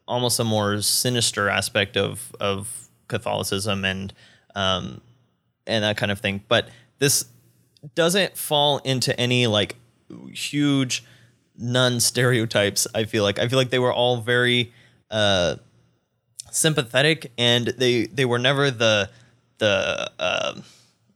almost 0.10 0.40
a 0.40 0.44
more 0.44 0.82
sinister 0.82 1.50
aspect 1.50 1.96
of 1.96 2.36
of 2.40 2.90
Catholicism 3.08 3.86
and 3.86 4.14
um, 4.56 5.02
and 5.68 5.84
that 5.84 5.96
kind 5.98 6.12
of 6.12 6.20
thing. 6.20 6.44
But 6.50 6.70
this 6.98 7.26
doesn't 7.96 8.36
fall 8.38 8.80
into 8.80 9.18
any 9.20 9.48
like 9.48 9.76
huge 10.34 11.04
nun 11.58 12.00
stereotypes. 12.00 12.88
I 12.94 13.06
feel 13.06 13.24
like 13.24 13.40
I 13.40 13.48
feel 13.48 13.58
like 13.58 13.70
they 13.70 13.80
were 13.80 13.94
all 13.94 14.18
very 14.18 14.74
uh, 15.12 15.56
sympathetic, 16.52 17.32
and 17.38 17.68
they 17.68 18.08
they 18.08 18.26
were 18.26 18.40
never 18.40 18.72
the 18.72 19.10
the 19.60 20.12
uh, 20.20 20.56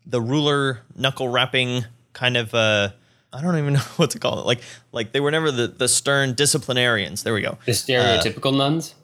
the 0.06 0.22
ruler 0.22 0.82
knuckle 0.96 1.30
rapping 1.30 1.86
kind 2.14 2.38
of 2.38 2.54
uh 2.54 2.90
I 3.34 3.42
don't 3.42 3.58
even 3.58 3.74
know 3.74 3.80
what 3.98 4.12
to 4.12 4.20
call 4.20 4.40
it. 4.40 4.46
Like 4.46 4.62
like 4.92 5.12
they 5.12 5.20
were 5.20 5.32
never 5.32 5.52
the 5.52 5.68
the 5.68 5.88
stern 5.88 6.34
disciplinarians. 6.34 7.24
There 7.24 7.34
we 7.34 7.42
go. 7.42 7.58
the 7.66 7.72
stereotypical 7.72 8.56
nuns. 8.56 8.96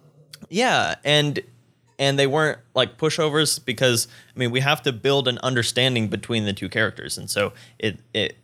Yeah, 0.50 0.96
and 1.04 1.40
and 1.98 2.18
they 2.18 2.28
weren't 2.28 2.60
like 2.74 2.98
pushovers 2.98 3.64
because 3.64 4.08
I 4.36 4.40
mean 4.40 4.52
we 4.52 4.62
have 4.62 4.82
to 4.84 4.94
build 4.94 5.28
an 5.28 5.38
understanding 5.40 6.08
between 6.08 6.46
the 6.46 6.54
two 6.54 6.70
characters, 6.70 7.18
and 7.18 7.30
so 7.30 7.54
it 7.78 8.00
it 8.14 8.38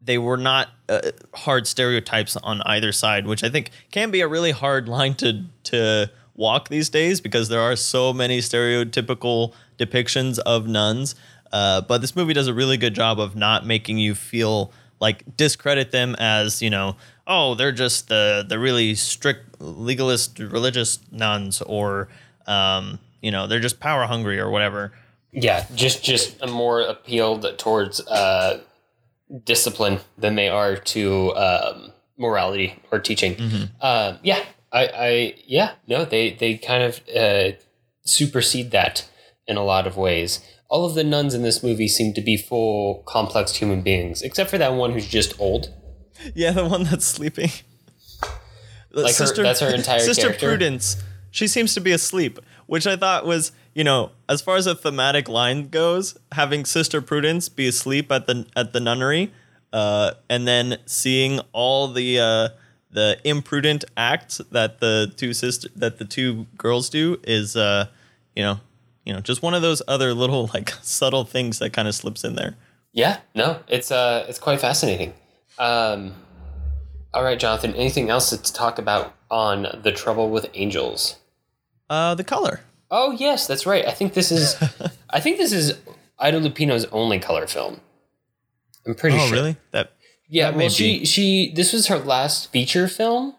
they 0.00 0.18
were 0.18 0.36
not 0.36 0.68
uh, 0.88 1.10
hard 1.34 1.66
stereotypes 1.66 2.36
on 2.36 2.62
either 2.62 2.92
side, 2.92 3.26
which 3.26 3.42
I 3.42 3.48
think 3.48 3.70
can 3.90 4.10
be 4.10 4.20
a 4.20 4.28
really 4.28 4.52
hard 4.52 4.88
line 4.88 5.14
to 5.16 5.44
to 5.64 6.10
walk 6.34 6.68
these 6.68 6.88
days 6.88 7.20
because 7.20 7.48
there 7.48 7.60
are 7.60 7.76
so 7.76 8.12
many 8.12 8.38
stereotypical 8.38 9.52
depictions 9.78 10.38
of 10.40 10.66
nuns. 10.66 11.14
Uh, 11.52 11.80
but 11.80 12.00
this 12.00 12.14
movie 12.14 12.34
does 12.34 12.48
a 12.48 12.54
really 12.54 12.76
good 12.76 12.94
job 12.94 13.18
of 13.18 13.36
not 13.36 13.64
making 13.64 13.98
you 13.98 14.14
feel 14.14 14.72
like 15.00 15.24
discredit 15.36 15.90
them 15.90 16.14
as 16.18 16.62
you 16.62 16.70
know 16.70 16.96
oh 17.26 17.54
they're 17.54 17.72
just 17.72 18.08
the 18.08 18.44
the 18.48 18.58
really 18.58 18.94
strict 18.94 19.60
legalist 19.60 20.38
religious 20.38 20.98
nuns 21.10 21.62
or 21.62 22.08
um, 22.46 22.98
you 23.20 23.30
know 23.30 23.46
they're 23.46 23.60
just 23.60 23.80
power 23.80 24.06
hungry 24.06 24.38
or 24.38 24.50
whatever. 24.50 24.92
Yeah, 25.32 25.66
just 25.74 26.02
just 26.04 26.46
more 26.46 26.80
appealed 26.80 27.46
towards 27.58 28.00
uh, 28.06 28.60
discipline 29.44 30.00
than 30.16 30.34
they 30.34 30.48
are 30.48 30.76
to 30.76 31.34
um, 31.36 31.92
morality 32.16 32.80
or 32.90 32.98
teaching. 32.98 33.68
Uh, 33.80 34.16
yeah, 34.22 34.42
I, 34.72 34.86
I 34.86 35.34
yeah 35.46 35.72
no 35.86 36.04
they 36.04 36.32
they 36.32 36.56
kind 36.56 36.82
of 36.82 37.00
uh, 37.14 37.56
supersede 38.04 38.70
that 38.70 39.08
in 39.46 39.56
a 39.56 39.64
lot 39.64 39.86
of 39.86 39.96
ways. 39.96 40.40
All 40.68 40.84
of 40.84 40.94
the 40.94 41.04
nuns 41.04 41.34
in 41.34 41.42
this 41.42 41.62
movie 41.62 41.88
seem 41.88 42.12
to 42.14 42.20
be 42.20 42.36
full 42.36 43.02
complex 43.06 43.56
human 43.56 43.82
beings, 43.82 44.22
except 44.22 44.50
for 44.50 44.58
that 44.58 44.74
one 44.74 44.92
who's 44.92 45.06
just 45.06 45.38
old. 45.40 45.72
Yeah, 46.34 46.52
the 46.52 46.66
one 46.66 46.84
that's 46.84 47.06
sleeping. 47.06 47.50
Like 48.90 49.14
her- 49.16 49.42
that's 49.42 49.60
her 49.60 49.74
entire 49.74 50.00
Sister 50.00 50.22
character? 50.28 50.48
Prudence. 50.48 50.96
She 51.30 51.46
seems 51.46 51.74
to 51.74 51.80
be 51.80 51.92
asleep, 51.92 52.38
which 52.64 52.86
I 52.86 52.96
thought 52.96 53.26
was, 53.26 53.52
you 53.74 53.84
know, 53.84 54.12
as 54.28 54.40
far 54.40 54.56
as 54.56 54.66
a 54.66 54.74
thematic 54.74 55.28
line 55.28 55.68
goes, 55.68 56.16
having 56.32 56.64
Sister 56.64 57.02
Prudence 57.02 57.50
be 57.50 57.68
asleep 57.68 58.10
at 58.10 58.26
the 58.26 58.46
at 58.56 58.72
the 58.72 58.80
nunnery, 58.80 59.32
uh, 59.72 60.12
and 60.30 60.48
then 60.48 60.78
seeing 60.86 61.40
all 61.52 61.88
the 61.88 62.18
uh, 62.18 62.48
the 62.90 63.18
imprudent 63.24 63.84
acts 63.98 64.40
that 64.50 64.80
the 64.80 65.12
two 65.16 65.34
sister 65.34 65.68
that 65.76 65.98
the 65.98 66.06
two 66.06 66.46
girls 66.56 66.88
do 66.88 67.20
is, 67.24 67.54
uh, 67.54 67.88
you 68.34 68.42
know, 68.42 68.60
you 69.06 69.14
know, 69.14 69.20
just 69.20 69.40
one 69.40 69.54
of 69.54 69.62
those 69.62 69.80
other 69.88 70.12
little 70.12 70.50
like 70.54 70.70
subtle 70.82 71.24
things 71.24 71.58
that 71.60 71.72
kind 71.72 71.88
of 71.88 71.94
slips 71.94 72.24
in 72.24 72.34
there. 72.34 72.56
Yeah, 72.92 73.20
no, 73.34 73.60
it's 73.68 73.90
uh, 73.90 74.26
it's 74.28 74.38
quite 74.38 74.60
fascinating. 74.60 75.14
Um, 75.58 76.14
all 77.14 77.22
right, 77.22 77.38
Jonathan. 77.38 77.74
Anything 77.74 78.10
else 78.10 78.30
to 78.30 78.52
talk 78.52 78.78
about 78.78 79.14
on 79.30 79.80
the 79.82 79.92
Trouble 79.92 80.30
with 80.30 80.50
Angels? 80.54 81.16
Uh, 81.88 82.14
the 82.14 82.24
color. 82.24 82.60
Oh 82.90 83.12
yes, 83.12 83.46
that's 83.46 83.66
right. 83.66 83.86
I 83.86 83.92
think 83.92 84.14
this 84.14 84.30
is, 84.30 84.56
I 85.10 85.20
think 85.20 85.38
this 85.38 85.52
is 85.52 85.78
Ida 86.18 86.40
Lupino's 86.40 86.84
only 86.86 87.18
color 87.18 87.46
film. 87.46 87.80
I'm 88.86 88.94
pretty 88.94 89.16
sure. 89.16 89.24
Oh, 89.24 89.28
sure. 89.28 89.36
really? 89.36 89.56
That 89.72 89.92
Yeah. 90.28 90.50
That 90.50 90.56
Well, 90.56 90.68
she 90.68 91.04
she 91.04 91.52
this 91.54 91.72
was 91.72 91.88
her 91.88 91.98
last 91.98 92.50
feature 92.50 92.88
film, 92.88 93.34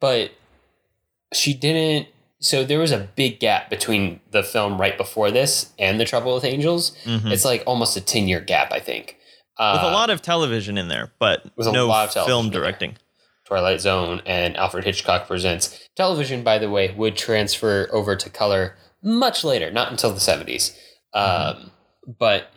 but 0.00 0.32
she 1.32 1.54
didn't. 1.54 2.08
So 2.40 2.64
there 2.64 2.78
was 2.78 2.92
a 2.92 3.08
big 3.16 3.40
gap 3.40 3.70
between 3.70 4.20
the 4.30 4.42
film 4.42 4.78
right 4.80 4.96
before 4.96 5.30
this 5.30 5.72
and 5.78 5.98
the 5.98 6.04
Trouble 6.04 6.34
with 6.34 6.44
Angels. 6.44 6.92
Mhm. 7.04 7.30
It's 7.32 7.44
like 7.44 7.62
almost 7.66 7.96
a 7.96 8.00
ten 8.00 8.28
year 8.28 8.40
gap, 8.40 8.72
I 8.72 8.80
think. 8.80 9.16
with 9.58 9.66
Uh, 9.66 9.80
a 9.84 9.90
lot 9.92 10.10
of 10.10 10.20
television 10.20 10.76
in 10.76 10.88
there, 10.88 11.12
but 11.18 11.44
with 11.56 11.66
a 11.66 11.72
no 11.72 11.86
lot 11.86 12.14
of 12.14 12.26
film 12.26 12.50
directing. 12.50 12.96
Twilight 13.46 13.80
Zone 13.80 14.20
and 14.26 14.56
Alfred 14.56 14.84
Hitchcock 14.84 15.26
Presents. 15.26 15.78
Television, 15.96 16.42
by 16.42 16.58
the 16.58 16.68
way, 16.68 16.92
would 16.92 17.16
transfer 17.16 17.88
over 17.92 18.16
to 18.16 18.28
color 18.28 18.76
much 19.02 19.44
later, 19.44 19.70
not 19.70 19.90
until 19.90 20.10
the 20.12 20.20
70s. 20.20 20.76
Um, 21.14 21.70
but 22.18 22.48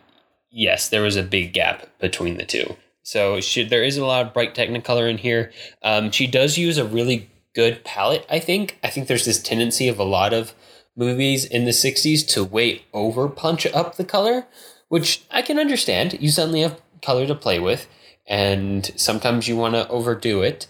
yes, 0.50 0.88
there 0.88 1.00
was 1.02 1.16
a 1.16 1.22
big 1.22 1.52
gap 1.54 1.86
between 2.00 2.36
the 2.36 2.44
two. 2.44 2.76
So 3.02 3.40
she, 3.40 3.62
there 3.64 3.82
is 3.84 3.96
a 3.96 4.04
lot 4.04 4.26
of 4.26 4.34
bright 4.34 4.54
Technicolor 4.54 5.08
in 5.08 5.16
here. 5.18 5.52
Um, 5.82 6.10
she 6.10 6.26
does 6.26 6.58
use 6.58 6.76
a 6.76 6.84
really 6.84 7.29
good 7.54 7.84
palette, 7.84 8.26
I 8.30 8.38
think. 8.38 8.78
I 8.82 8.88
think 8.90 9.06
there's 9.08 9.24
this 9.24 9.42
tendency 9.42 9.88
of 9.88 9.98
a 9.98 10.04
lot 10.04 10.32
of 10.32 10.54
movies 10.96 11.44
in 11.44 11.64
the 11.64 11.70
60s 11.70 12.26
to 12.28 12.44
way 12.44 12.82
over 12.92 13.28
punch 13.28 13.66
up 13.66 13.96
the 13.96 14.04
color, 14.04 14.46
which 14.88 15.22
I 15.30 15.42
can 15.42 15.58
understand. 15.58 16.16
You 16.20 16.30
suddenly 16.30 16.60
have 16.62 16.80
color 17.02 17.26
to 17.26 17.34
play 17.34 17.58
with, 17.58 17.86
and 18.26 18.90
sometimes 18.96 19.48
you 19.48 19.56
want 19.56 19.74
to 19.74 19.88
overdo 19.88 20.42
it. 20.42 20.66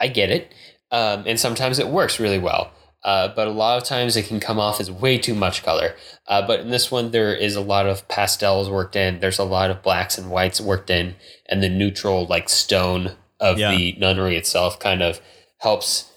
I 0.00 0.08
get 0.08 0.30
it. 0.30 0.52
Um, 0.90 1.24
and 1.26 1.38
sometimes 1.40 1.78
it 1.78 1.88
works 1.88 2.20
really 2.20 2.38
well. 2.38 2.70
Uh, 3.04 3.28
but 3.34 3.48
a 3.48 3.50
lot 3.50 3.78
of 3.80 3.84
times 3.88 4.16
it 4.16 4.26
can 4.26 4.38
come 4.38 4.60
off 4.60 4.78
as 4.78 4.90
way 4.90 5.18
too 5.18 5.34
much 5.34 5.64
color. 5.64 5.94
Uh, 6.28 6.46
but 6.46 6.60
in 6.60 6.70
this 6.70 6.90
one, 6.90 7.10
there 7.10 7.34
is 7.34 7.56
a 7.56 7.60
lot 7.60 7.86
of 7.86 8.06
pastels 8.08 8.70
worked 8.70 8.94
in. 8.94 9.18
There's 9.18 9.40
a 9.40 9.44
lot 9.44 9.70
of 9.70 9.82
blacks 9.82 10.18
and 10.18 10.30
whites 10.30 10.60
worked 10.60 10.88
in, 10.90 11.16
and 11.46 11.62
the 11.62 11.68
neutral 11.68 12.26
like 12.26 12.48
stone 12.48 13.12
of 13.40 13.58
Yeah. 13.58 13.70
the 13.74 13.96
nunnery 13.98 14.36
itself 14.36 14.78
kind 14.78 15.02
of 15.02 15.20
helps 15.62 16.10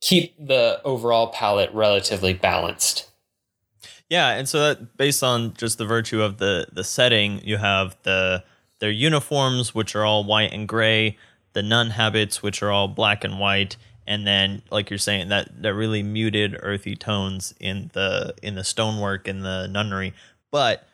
keep 0.00 0.34
the 0.38 0.80
overall 0.84 1.28
palette 1.28 1.72
relatively 1.72 2.32
balanced. 2.32 3.10
Yeah, 4.08 4.30
and 4.30 4.48
so 4.48 4.60
that 4.60 4.96
based 4.96 5.22
on 5.22 5.54
just 5.54 5.78
the 5.78 5.84
virtue 5.84 6.20
of 6.20 6.38
the 6.38 6.66
the 6.72 6.82
setting, 6.82 7.40
you 7.44 7.58
have 7.58 7.96
the 8.02 8.42
their 8.80 8.90
uniforms, 8.90 9.74
which 9.74 9.94
are 9.94 10.04
all 10.04 10.24
white 10.24 10.52
and 10.52 10.66
gray, 10.66 11.16
the 11.52 11.62
nun 11.62 11.90
habits, 11.90 12.42
which 12.42 12.62
are 12.62 12.72
all 12.72 12.88
black 12.88 13.22
and 13.22 13.38
white, 13.38 13.76
and 14.06 14.26
then 14.26 14.62
like 14.70 14.90
you're 14.90 14.98
saying 14.98 15.28
that 15.28 15.62
that 15.62 15.74
really 15.74 16.02
muted 16.02 16.58
earthy 16.60 16.96
tones 16.96 17.54
in 17.60 17.90
the 17.92 18.34
in 18.42 18.56
the 18.56 18.64
stonework 18.64 19.28
in 19.28 19.42
the 19.42 19.68
nunnery. 19.68 20.12
But 20.50 20.84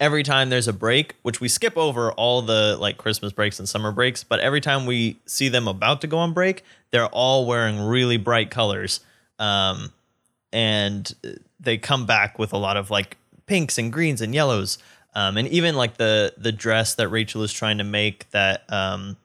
every 0.00 0.22
time 0.22 0.50
there's 0.50 0.68
a 0.68 0.72
break, 0.72 1.14
which 1.22 1.40
we 1.40 1.48
skip 1.48 1.76
over 1.76 2.12
all 2.12 2.42
the 2.42 2.76
like 2.80 2.98
Christmas 2.98 3.32
breaks 3.32 3.58
and 3.58 3.68
summer 3.68 3.92
breaks, 3.92 4.24
but 4.24 4.40
every 4.40 4.60
time 4.60 4.86
we 4.86 5.18
see 5.26 5.48
them 5.48 5.66
about 5.66 6.00
to 6.02 6.06
go 6.06 6.18
on 6.18 6.32
break, 6.32 6.64
they're 6.90 7.06
all 7.06 7.46
wearing 7.46 7.80
really 7.80 8.16
bright 8.16 8.50
colors. 8.50 9.00
Um, 9.38 9.92
and 10.52 11.12
they 11.60 11.78
come 11.78 12.06
back 12.06 12.38
with 12.38 12.52
a 12.52 12.58
lot 12.58 12.76
of 12.76 12.90
like 12.90 13.16
pinks 13.46 13.78
and 13.78 13.92
greens 13.92 14.20
and 14.20 14.34
yellows. 14.34 14.78
Um, 15.14 15.36
and 15.36 15.48
even 15.48 15.74
like 15.74 15.96
the 15.96 16.34
the 16.36 16.52
dress 16.52 16.94
that 16.94 17.08
Rachel 17.08 17.42
is 17.42 17.52
trying 17.52 17.78
to 17.78 17.84
make 17.84 18.30
that 18.30 18.70
um, 18.72 19.16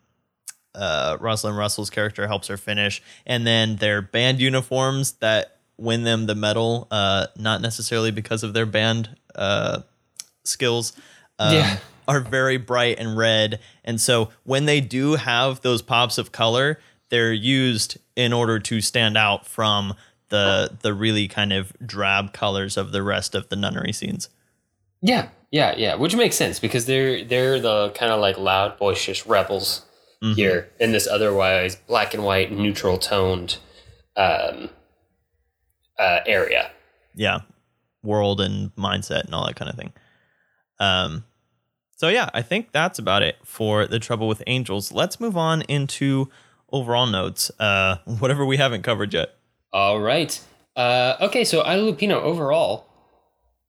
uh, 0.74 1.18
Rosalind 1.20 1.58
Russell's 1.58 1.90
character 1.90 2.26
helps 2.26 2.48
her 2.48 2.58
finish, 2.58 3.02
and 3.26 3.46
then 3.46 3.76
their 3.76 4.02
band 4.02 4.40
uniforms 4.40 5.14
that 5.14 5.58
win 5.78 6.04
them 6.04 6.26
the 6.26 6.36
medal, 6.36 6.88
uh, 6.90 7.28
not 7.38 7.62
necessarily 7.62 8.12
because 8.12 8.44
of 8.44 8.54
their 8.54 8.66
band 8.66 9.16
uh, 9.36 9.82
skills, 10.44 10.94
um, 11.40 11.54
Yeah. 11.56 11.78
are 12.08 12.20
very 12.20 12.58
bright 12.58 13.00
and 13.00 13.18
red. 13.18 13.60
And 13.86 14.00
so 14.02 14.30
when 14.44 14.66
they 14.66 14.82
do 14.82 15.16
have 15.16 15.62
those 15.62 15.82
pops 15.82 16.18
of 16.18 16.32
color, 16.34 16.80
they're 17.10 17.32
used 17.32 17.98
in 18.16 18.34
order 18.34 18.60
to 18.60 18.82
stand 18.82 19.18
out 19.18 19.46
from 19.48 19.94
the 20.30 20.76
the 20.82 20.94
really 20.94 21.28
kind 21.28 21.54
of 21.54 21.72
drab 21.86 22.34
colors 22.34 22.76
of 22.76 22.92
the 22.92 23.04
rest 23.04 23.36
of 23.36 23.48
the 23.50 23.56
nunnery 23.56 23.94
scenes. 23.94 24.30
Yeah, 25.02 25.30
yeah, 25.52 25.76
yeah. 25.78 25.96
Which 25.96 26.16
makes 26.16 26.36
sense 26.36 26.60
because 26.60 26.86
they're 26.88 27.24
they're 27.24 27.60
the 27.60 27.92
kind 27.92 28.12
of 28.12 28.20
like 28.20 28.38
loud, 28.38 28.78
boisterous 28.78 29.26
rebels 29.28 29.86
here 30.36 30.70
in 30.80 30.94
this 30.94 31.06
otherwise 31.06 31.76
black 31.76 32.14
and 32.14 32.24
white, 32.24 32.50
neutral 32.50 32.98
toned 32.98 33.58
um, 34.16 34.70
uh, 36.00 36.20
area. 36.26 36.72
yeah, 37.14 37.40
world 38.04 38.40
and 38.42 38.74
mindset 38.76 39.26
and 39.26 39.36
all 39.36 39.46
that 39.46 39.56
kind 39.58 39.70
of 39.70 39.76
thing. 39.78 39.92
Um, 40.80 41.26
so 41.96 42.08
yeah, 42.10 42.30
I 42.34 42.42
think 42.42 42.72
that's 42.72 43.00
about 43.00 43.24
it 43.24 43.38
for 43.44 43.88
the 43.88 44.00
trouble 44.00 44.28
with 44.28 44.44
angels. 44.48 44.92
Let's 44.92 45.20
move 45.20 45.38
on 45.38 45.62
into 45.64 46.30
overall 46.72 47.06
notes. 47.06 47.52
Uh, 47.60 47.98
whatever 48.20 48.46
we 48.46 48.58
haven't 48.58 48.82
covered 48.84 49.14
yet. 49.14 49.30
All 49.72 50.00
right. 50.00 50.40
Uh, 50.76 51.16
okay, 51.22 51.44
so 51.44 51.62
Ida 51.64 51.82
Lupino 51.82 52.14
overall, 52.22 52.88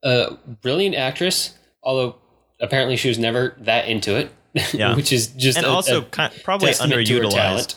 uh, 0.02 0.36
brilliant 0.62 0.94
actress. 0.96 1.56
Although 1.82 2.16
apparently 2.60 2.96
she 2.96 3.08
was 3.08 3.18
never 3.18 3.54
that 3.60 3.88
into 3.88 4.16
it. 4.16 4.30
Yeah. 4.72 4.94
which 4.94 5.12
is 5.12 5.26
just 5.28 5.58
and 5.58 5.66
a- 5.66 5.70
also 5.70 6.02
a 6.02 6.04
ki- 6.04 6.40
probably 6.44 6.68
testament 6.68 7.06
to 7.06 7.14
her 7.16 7.20
underutilized. 7.24 7.34
talent. 7.34 7.76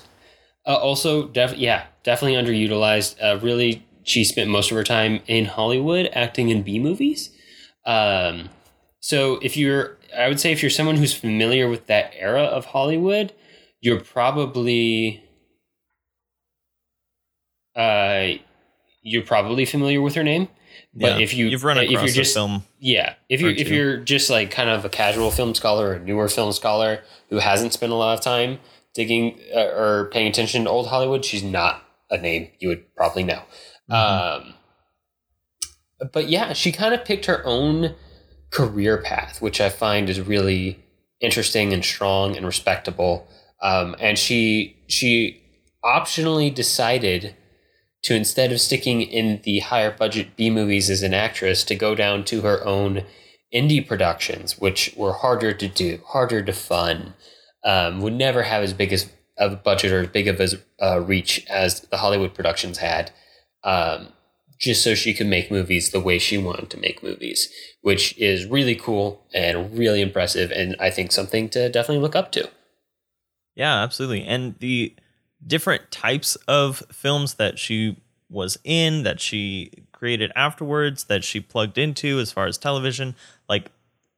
Uh, 0.67 0.75
also, 0.75 1.28
def- 1.28 1.57
yeah, 1.57 1.86
definitely 2.03 2.38
underutilized. 2.38 3.15
Uh, 3.21 3.39
really, 3.39 3.86
she 4.03 4.23
spent 4.23 4.49
most 4.49 4.69
of 4.69 4.78
her 4.78 4.84
time 4.84 5.21
in 5.28 5.45
Hollywood 5.45 6.07
acting 6.13 6.49
in 6.49 6.61
B 6.61 6.78
movies. 6.78 7.32
Um, 7.86 8.49
so, 9.08 9.39
if 9.41 9.55
you're, 9.55 9.95
I 10.14 10.28
would 10.28 10.38
say, 10.38 10.51
if 10.51 10.62
you're 10.62 10.70
someone 10.70 10.97
who's 10.97 11.14
familiar 11.14 11.70
with 11.70 11.88
that 11.88 12.12
era 12.18 12.43
of 12.43 12.66
Hollywood, 12.66 13.32
you're 13.80 14.01
probably, 14.01 15.24
uh, 17.74 18.32
you're 19.01 19.24
probably 19.24 19.64
familiar 19.64 20.01
with 20.01 20.16
her 20.16 20.24
name. 20.24 20.49
But 20.93 21.12
Yeah, 21.12 21.20
if 21.20 21.34
you, 21.34 21.47
you've 21.47 21.64
run 21.64 21.78
across 21.78 21.89
if 21.89 21.93
you're 21.93 22.03
a 22.03 22.26
just 22.26 22.34
film, 22.34 22.66
yeah, 22.80 23.14
if 23.30 23.39
you 23.39 23.47
if 23.47 23.70
you're 23.70 23.95
just 23.95 24.30
like 24.30 24.51
kind 24.51 24.70
of 24.70 24.84
a 24.84 24.89
casual 24.89 25.32
film 25.32 25.55
scholar 25.55 25.91
or 25.91 25.93
a 25.93 25.99
newer 25.99 26.28
film 26.28 26.51
scholar 26.51 27.01
who 27.30 27.38
hasn't 27.38 27.72
spent 27.72 27.93
a 27.93 27.95
lot 27.95 28.18
of 28.18 28.22
time 28.22 28.60
digging 28.93 29.39
uh, 29.55 29.70
or 29.74 30.10
paying 30.12 30.28
attention 30.28 30.66
to 30.66 30.70
old 30.70 30.88
Hollywood, 30.88 31.24
she's 31.24 31.43
not 31.43 31.82
a 32.12 32.18
name 32.18 32.49
you 32.60 32.68
would 32.68 32.93
probably 32.93 33.24
know. 33.24 33.41
Um, 33.89 34.53
but 36.12 36.28
yeah, 36.28 36.51
she 36.51 36.74
kind 36.74 36.93
of 36.93 37.05
picked 37.05 37.28
her 37.28 37.41
own 37.45 37.95
career 38.52 38.98
path, 38.98 39.41
which 39.41 39.60
I 39.60 39.70
find 39.70 40.10
is 40.10 40.22
really 40.22 40.84
interesting 41.20 41.74
and 41.74 41.84
strong 41.84 42.36
and 42.36 42.45
respectable. 42.45 43.28
Um, 43.62 43.95
and 44.00 44.18
she 44.18 44.78
she 44.88 45.41
optionally 45.84 46.54
decided 46.54 47.36
to 48.04 48.16
instead 48.16 48.52
of 48.52 48.62
sticking 48.62 49.02
in 49.02 49.41
the 49.43 49.60
higher 49.60 49.91
budget 49.91 50.36
B 50.36 50.50
movies 50.50 50.89
as 50.89 51.04
an 51.04 51.14
actress, 51.14 51.64
to 51.66 51.76
go 51.76 51.95
down 51.95 52.24
to 52.26 52.41
her 52.41 52.66
own 52.66 53.04
indie 53.54 53.86
productions, 53.86 54.60
which 54.60 54.93
were 54.95 55.14
harder 55.14 55.54
to 55.54 55.68
do, 55.68 56.00
harder 56.08 56.41
to 56.43 56.54
fund, 56.54 57.14
um, 57.64 58.02
would 58.02 58.14
never 58.14 58.43
have 58.43 58.64
as 58.64 58.74
big 58.74 58.93
as 58.93 59.10
of 59.38 59.54
a 59.54 59.58
budget 59.58 59.91
or 59.91 60.02
as 60.02 60.08
big 60.08 60.28
of 60.28 60.39
a 60.39 60.50
uh, 60.82 61.00
reach 61.00 61.45
as 61.48 61.82
the 61.82 61.98
Hollywood 61.98 62.34
productions 62.34 62.80
had. 62.80 63.12
Um, 63.64 64.10
just 64.58 64.84
so 64.84 64.95
she 64.95 65.14
could 65.14 65.28
make 65.28 65.51
movies 65.51 65.91
the 65.91 65.99
way 65.99 66.18
she 66.18 66.38
wanted 66.38 66.70
to 66.72 66.80
make 66.80 67.03
movies, 67.03 67.51
which 67.82 68.18
is 68.18 68.45
really 68.45 68.76
cool 68.76 69.26
and 69.34 69.78
really 69.78 70.01
impressive, 70.01 70.51
and 70.51 70.76
I 70.80 70.89
think 70.89 71.12
something 71.12 71.49
to 71.49 71.70
definitely 71.70 72.01
look 72.01 72.16
up 72.16 72.32
to. 72.34 72.49
Yeah, 73.55 73.82
absolutely. 73.82 74.24
And 74.24 74.55
the 74.59 74.96
different 75.46 75.92
types 75.92 76.36
of 76.47 76.84
films 76.92 77.36
that 77.36 77.59
she 77.59 77.97
was 78.29 78.58
in, 78.63 79.04
that 79.04 79.20
she 79.20 79.71
created 79.92 80.32
afterwards, 80.36 81.05
that 81.05 81.24
she 81.24 81.39
plugged 81.39 81.78
into 81.78 82.20
as 82.20 82.32
far 82.32 82.46
as 82.46 82.58
television, 82.58 83.16
like 83.50 83.71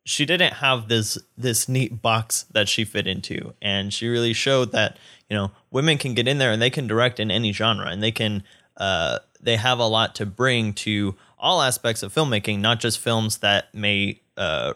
she 0.05 0.25
didn't 0.25 0.53
have 0.53 0.87
this 0.87 1.17
this 1.37 1.69
neat 1.69 2.01
box 2.01 2.43
that 2.51 2.67
she 2.67 2.83
fit 2.83 3.07
into. 3.07 3.53
And 3.61 3.93
she 3.93 4.07
really 4.07 4.33
showed 4.33 4.71
that, 4.71 4.97
you 5.29 5.37
know, 5.37 5.51
women 5.71 5.97
can 5.97 6.13
get 6.13 6.27
in 6.27 6.37
there 6.37 6.51
and 6.51 6.61
they 6.61 6.69
can 6.69 6.87
direct 6.87 7.19
in 7.19 7.29
any 7.29 7.53
genre 7.53 7.87
and 7.87 8.01
they 8.01 8.11
can 8.11 8.43
uh 8.77 9.19
they 9.39 9.55
have 9.55 9.79
a 9.79 9.87
lot 9.87 10.15
to 10.15 10.25
bring 10.25 10.73
to 10.73 11.15
all 11.37 11.61
aspects 11.61 12.03
of 12.03 12.13
filmmaking, 12.13 12.59
not 12.59 12.79
just 12.79 12.99
films 12.99 13.37
that 13.37 13.73
may 13.73 14.21
uh 14.37 14.73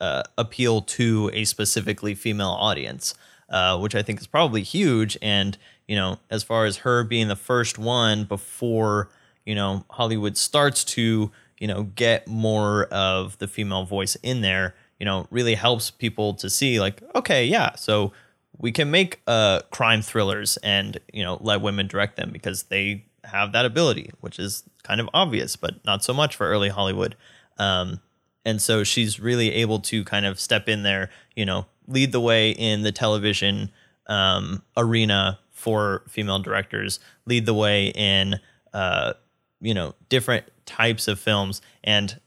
uh, 0.00 0.22
appeal 0.38 0.80
to 0.80 1.30
a 1.34 1.44
specifically 1.44 2.14
female 2.14 2.56
audience, 2.58 3.14
uh, 3.50 3.78
which 3.78 3.94
I 3.94 4.02
think 4.02 4.20
is 4.20 4.26
probably 4.26 4.62
huge. 4.62 5.18
And 5.20 5.56
you 5.86 5.96
know, 5.96 6.18
as 6.30 6.42
far 6.42 6.64
as 6.64 6.78
her 6.78 7.04
being 7.04 7.28
the 7.28 7.36
first 7.36 7.78
one 7.78 8.24
before 8.24 9.10
you 9.44 9.54
know 9.54 9.84
Hollywood 9.90 10.36
starts 10.36 10.84
to 10.84 11.30
you 11.58 11.66
know 11.66 11.84
get 11.94 12.26
more 12.26 12.84
of 12.84 13.36
the 13.38 13.48
female 13.48 13.84
voice 13.84 14.16
in 14.16 14.40
there, 14.40 14.74
you 14.98 15.04
know, 15.04 15.26
really 15.30 15.54
helps 15.54 15.90
people 15.90 16.34
to 16.34 16.48
see 16.48 16.80
like, 16.80 17.02
okay, 17.14 17.44
yeah, 17.44 17.74
so 17.74 18.12
we 18.56 18.72
can 18.72 18.90
make 18.90 19.20
uh 19.26 19.60
crime 19.70 20.02
thrillers 20.02 20.56
and 20.58 20.98
you 21.12 21.22
know 21.22 21.38
let 21.40 21.60
women 21.60 21.86
direct 21.86 22.16
them 22.16 22.30
because 22.30 22.64
they 22.64 23.04
have 23.24 23.52
that 23.52 23.64
ability, 23.64 24.10
which 24.20 24.38
is 24.38 24.64
kind 24.82 25.00
of 25.00 25.08
obvious, 25.14 25.56
but 25.56 25.84
not 25.84 26.02
so 26.04 26.12
much 26.12 26.36
for 26.36 26.46
early 26.48 26.68
Hollywood. 26.68 27.16
Um, 27.58 28.00
and 28.44 28.60
so 28.60 28.84
she's 28.84 29.20
really 29.20 29.52
able 29.52 29.80
to 29.80 30.04
kind 30.04 30.26
of 30.26 30.40
step 30.40 30.68
in 30.68 30.82
there, 30.82 31.10
you 31.36 31.44
know, 31.44 31.66
lead 31.86 32.12
the 32.12 32.20
way 32.20 32.50
in 32.50 32.82
the 32.82 32.92
television 32.92 33.70
um, 34.06 34.62
arena 34.76 35.38
for 35.50 36.04
female 36.08 36.38
directors, 36.38 37.00
lead 37.26 37.46
the 37.46 37.54
way 37.54 37.88
in, 37.88 38.40
uh, 38.72 39.12
you 39.60 39.74
know, 39.74 39.94
different 40.08 40.46
types 40.64 41.06
of 41.06 41.20
films. 41.20 41.60
And, 41.84 42.18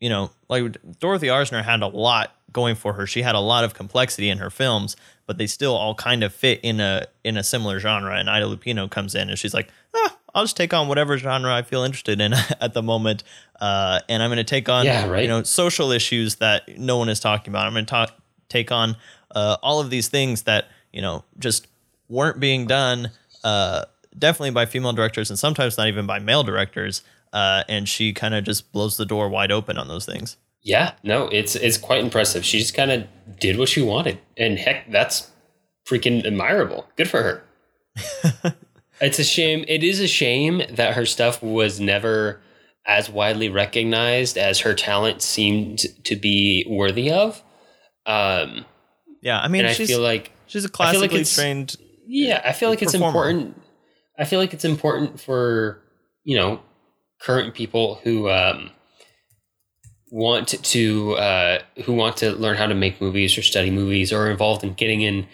you 0.00 0.08
know, 0.08 0.30
like 0.48 0.76
Dorothy 0.98 1.28
Arzner 1.28 1.62
had 1.62 1.82
a 1.82 1.86
lot 1.86 2.34
going 2.52 2.74
for 2.74 2.94
her. 2.94 3.06
She 3.06 3.22
had 3.22 3.34
a 3.34 3.40
lot 3.40 3.64
of 3.64 3.74
complexity 3.74 4.28
in 4.28 4.38
her 4.38 4.50
films, 4.50 4.96
but 5.26 5.38
they 5.38 5.46
still 5.46 5.76
all 5.76 5.94
kind 5.94 6.24
of 6.24 6.34
fit 6.34 6.60
in 6.62 6.80
a 6.80 7.06
in 7.22 7.36
a 7.36 7.44
similar 7.44 7.78
genre. 7.78 8.16
And 8.16 8.28
Ida 8.28 8.46
Lupino 8.46 8.90
comes 8.90 9.14
in 9.14 9.28
and 9.30 9.38
she's 9.38 9.54
like, 9.54 9.68
ah, 9.94 10.16
I'll 10.34 10.44
just 10.44 10.56
take 10.56 10.72
on 10.72 10.88
whatever 10.88 11.16
genre 11.18 11.54
I 11.54 11.62
feel 11.62 11.82
interested 11.82 12.20
in 12.20 12.32
at 12.60 12.74
the 12.74 12.82
moment, 12.82 13.22
uh, 13.60 14.00
and 14.08 14.22
I'm 14.22 14.28
going 14.28 14.38
to 14.38 14.44
take 14.44 14.68
on 14.68 14.86
Yeah, 14.86 15.08
right. 15.08 15.22
you 15.22 15.28
know 15.28 15.42
social 15.42 15.90
issues 15.92 16.36
that 16.36 16.78
no 16.78 16.96
one 16.98 17.08
is 17.08 17.20
talking 17.20 17.52
about. 17.52 17.66
I'm 17.66 17.72
going 17.72 17.86
to 17.86 17.90
talk 17.90 18.12
take 18.48 18.72
on 18.72 18.96
uh, 19.34 19.56
all 19.62 19.80
of 19.80 19.90
these 19.90 20.08
things 20.08 20.42
that 20.42 20.68
you 20.92 21.02
know 21.02 21.24
just 21.38 21.66
weren't 22.08 22.40
being 22.40 22.66
done. 22.66 23.10
Uh, 23.42 23.84
definitely 24.18 24.50
by 24.50 24.66
female 24.66 24.92
directors 24.92 25.30
and 25.30 25.38
sometimes 25.38 25.78
not 25.78 25.88
even 25.88 26.06
by 26.06 26.18
male 26.18 26.42
directors. 26.42 27.02
Uh, 27.32 27.62
and 27.68 27.88
she 27.88 28.12
kind 28.12 28.34
of 28.34 28.44
just 28.44 28.72
blows 28.72 28.96
the 28.96 29.06
door 29.06 29.28
wide 29.28 29.52
open 29.52 29.78
on 29.78 29.86
those 29.86 30.04
things. 30.04 30.36
Yeah, 30.62 30.94
no, 31.02 31.28
it's 31.28 31.54
it's 31.54 31.78
quite 31.78 32.02
impressive. 32.02 32.44
She 32.44 32.58
just 32.58 32.74
kind 32.74 32.90
of 32.90 33.06
did 33.38 33.56
what 33.56 33.68
she 33.68 33.80
wanted, 33.82 34.18
and 34.36 34.58
heck, 34.58 34.90
that's 34.90 35.30
freaking 35.86 36.26
admirable. 36.26 36.86
Good 36.96 37.08
for 37.08 37.22
her. 37.22 38.54
it's 39.00 39.18
a 39.18 39.24
shame. 39.24 39.64
It 39.68 39.82
is 39.82 40.00
a 40.00 40.08
shame 40.08 40.62
that 40.70 40.94
her 40.94 41.06
stuff 41.06 41.42
was 41.42 41.80
never 41.80 42.40
as 42.86 43.08
widely 43.10 43.48
recognized 43.48 44.36
as 44.38 44.60
her 44.60 44.74
talent 44.74 45.22
seemed 45.22 45.80
to 46.04 46.16
be 46.16 46.66
worthy 46.68 47.10
of. 47.10 47.42
Um, 48.06 48.64
Yeah, 49.22 49.38
I 49.38 49.48
mean, 49.48 49.64
I 49.66 49.74
feel 49.74 50.00
like 50.00 50.32
she's 50.46 50.64
a 50.64 50.66
like 50.68 50.72
classically 50.72 51.06
it's- 51.20 51.34
trained. 51.34 51.76
yeah, 52.06 52.40
I 52.44 52.52
feel 52.52 52.70
like 52.70 52.82
it's 52.82 52.94
important. 52.94 53.60
I 54.18 54.24
feel 54.24 54.38
like 54.40 54.52
it's 54.54 54.64
important 54.64 55.20
for 55.20 55.82
you 56.24 56.36
know 56.36 56.60
current 57.20 57.54
people 57.54 58.00
who 58.02 58.28
um, 58.30 58.70
want 60.10 60.48
to 60.48 61.12
uh, 61.16 61.58
who 61.84 61.92
want 61.92 62.16
to 62.18 62.32
learn 62.32 62.56
how 62.56 62.66
to 62.66 62.74
make 62.74 63.00
movies 63.00 63.36
or 63.38 63.42
study 63.42 63.70
movies 63.70 64.12
or 64.12 64.26
are 64.26 64.30
involved 64.30 64.64
in 64.64 64.72
getting 64.74 65.02
in 65.02 65.26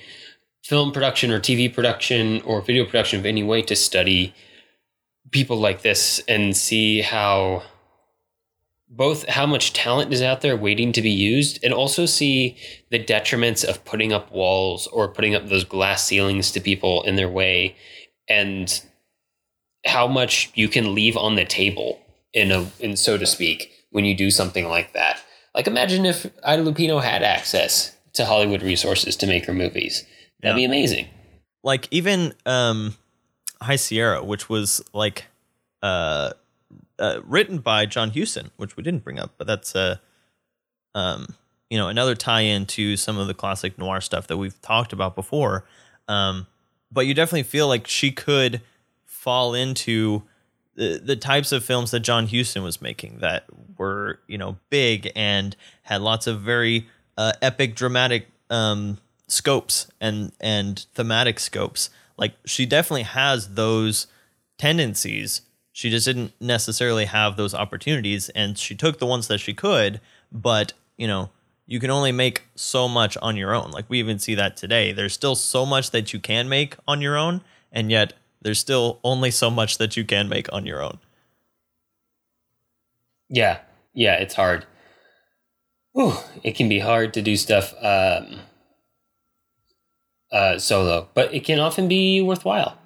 film 0.66 0.90
production 0.90 1.30
or 1.30 1.38
TV 1.38 1.72
production 1.72 2.40
or 2.42 2.60
video 2.60 2.84
production 2.84 3.20
of 3.20 3.24
any 3.24 3.44
way 3.44 3.62
to 3.62 3.76
study 3.76 4.34
people 5.30 5.56
like 5.56 5.82
this 5.82 6.20
and 6.26 6.56
see 6.56 7.02
how 7.02 7.62
both 8.88 9.28
how 9.28 9.46
much 9.46 9.72
talent 9.72 10.12
is 10.12 10.20
out 10.20 10.40
there 10.40 10.56
waiting 10.56 10.90
to 10.90 11.00
be 11.00 11.10
used 11.10 11.60
and 11.62 11.72
also 11.72 12.04
see 12.04 12.56
the 12.90 12.98
detriments 12.98 13.64
of 13.64 13.84
putting 13.84 14.12
up 14.12 14.32
walls 14.32 14.88
or 14.88 15.06
putting 15.06 15.36
up 15.36 15.46
those 15.46 15.62
glass 15.62 16.04
ceilings 16.04 16.50
to 16.50 16.60
people 16.60 17.00
in 17.04 17.14
their 17.14 17.28
way 17.28 17.76
and 18.28 18.82
how 19.84 20.08
much 20.08 20.50
you 20.54 20.68
can 20.68 20.96
leave 20.96 21.16
on 21.16 21.36
the 21.36 21.44
table 21.44 22.00
in 22.32 22.50
a 22.50 22.68
in 22.80 22.96
so 22.96 23.16
to 23.16 23.26
speak 23.26 23.70
when 23.90 24.04
you 24.04 24.16
do 24.16 24.32
something 24.32 24.66
like 24.66 24.92
that. 24.94 25.20
Like 25.54 25.68
imagine 25.68 26.04
if 26.04 26.26
Ida 26.44 26.64
Lupino 26.64 27.00
had 27.00 27.22
access 27.22 27.96
to 28.14 28.24
Hollywood 28.24 28.62
resources 28.62 29.14
to 29.16 29.28
make 29.28 29.46
her 29.46 29.54
movies 29.54 30.04
that'd 30.46 30.56
be 30.56 30.64
amazing 30.64 31.08
like 31.66 31.88
even 31.90 32.32
um 32.46 32.96
High 33.60 33.76
Sierra, 33.76 34.22
which 34.24 34.48
was 34.48 34.82
like 34.94 35.24
uh, 35.82 36.30
uh 36.98 37.20
written 37.24 37.58
by 37.58 37.86
John 37.86 38.10
Huston, 38.10 38.50
which 38.56 38.76
we 38.76 38.82
didn't 38.82 39.04
bring 39.04 39.18
up, 39.18 39.34
but 39.36 39.46
that's 39.46 39.74
uh 39.76 39.96
um 40.94 41.34
you 41.68 41.76
know 41.76 41.88
another 41.88 42.14
tie-in 42.14 42.66
to 42.66 42.96
some 42.96 43.18
of 43.18 43.26
the 43.26 43.34
classic 43.34 43.76
noir 43.76 44.00
stuff 44.00 44.28
that 44.28 44.36
we've 44.36 44.58
talked 44.62 44.92
about 44.92 45.14
before. 45.14 45.64
Um 46.08 46.46
but 46.92 47.06
you 47.06 47.14
definitely 47.14 47.42
feel 47.42 47.66
like 47.66 47.88
she 47.88 48.12
could 48.12 48.62
fall 49.04 49.52
into 49.54 50.22
the, 50.76 51.00
the 51.02 51.16
types 51.16 51.50
of 51.50 51.64
films 51.64 51.90
that 51.90 52.00
John 52.00 52.28
Huston 52.28 52.62
was 52.62 52.80
making 52.80 53.18
that 53.18 53.44
were, 53.76 54.20
you 54.28 54.38
know, 54.38 54.56
big 54.70 55.10
and 55.16 55.56
had 55.82 56.00
lots 56.00 56.28
of 56.28 56.42
very 56.42 56.86
uh, 57.18 57.32
epic, 57.42 57.74
dramatic 57.74 58.28
um, 58.50 58.98
scopes 59.28 59.90
and 60.00 60.32
and 60.40 60.86
thematic 60.94 61.40
scopes. 61.40 61.90
Like 62.16 62.34
she 62.44 62.66
definitely 62.66 63.02
has 63.02 63.54
those 63.54 64.06
tendencies. 64.58 65.42
She 65.72 65.90
just 65.90 66.06
didn't 66.06 66.32
necessarily 66.40 67.04
have 67.04 67.36
those 67.36 67.54
opportunities, 67.54 68.28
and 68.30 68.56
she 68.56 68.74
took 68.74 68.98
the 68.98 69.06
ones 69.06 69.28
that 69.28 69.38
she 69.38 69.54
could. 69.54 70.00
But 70.32 70.72
you 70.96 71.06
know, 71.06 71.30
you 71.66 71.80
can 71.80 71.90
only 71.90 72.12
make 72.12 72.44
so 72.54 72.88
much 72.88 73.16
on 73.18 73.36
your 73.36 73.54
own. 73.54 73.70
Like 73.70 73.88
we 73.88 73.98
even 73.98 74.18
see 74.18 74.34
that 74.36 74.56
today. 74.56 74.92
There's 74.92 75.12
still 75.12 75.34
so 75.34 75.66
much 75.66 75.90
that 75.90 76.12
you 76.12 76.20
can 76.20 76.48
make 76.48 76.76
on 76.88 77.00
your 77.00 77.16
own, 77.16 77.42
and 77.72 77.90
yet 77.90 78.14
there's 78.40 78.58
still 78.58 79.00
only 79.02 79.30
so 79.30 79.50
much 79.50 79.78
that 79.78 79.96
you 79.96 80.04
can 80.04 80.28
make 80.28 80.50
on 80.52 80.64
your 80.66 80.82
own. 80.82 80.98
Yeah, 83.28 83.58
yeah, 83.92 84.14
it's 84.14 84.34
hard. 84.34 84.64
Whew, 85.92 86.14
it 86.42 86.52
can 86.52 86.68
be 86.68 86.78
hard 86.78 87.12
to 87.14 87.22
do 87.22 87.36
stuff 87.36 87.74
um, 87.82 88.40
uh, 90.32 90.58
solo, 90.58 91.08
but 91.14 91.32
it 91.32 91.44
can 91.44 91.58
often 91.58 91.88
be 91.88 92.20
worthwhile. 92.20 92.78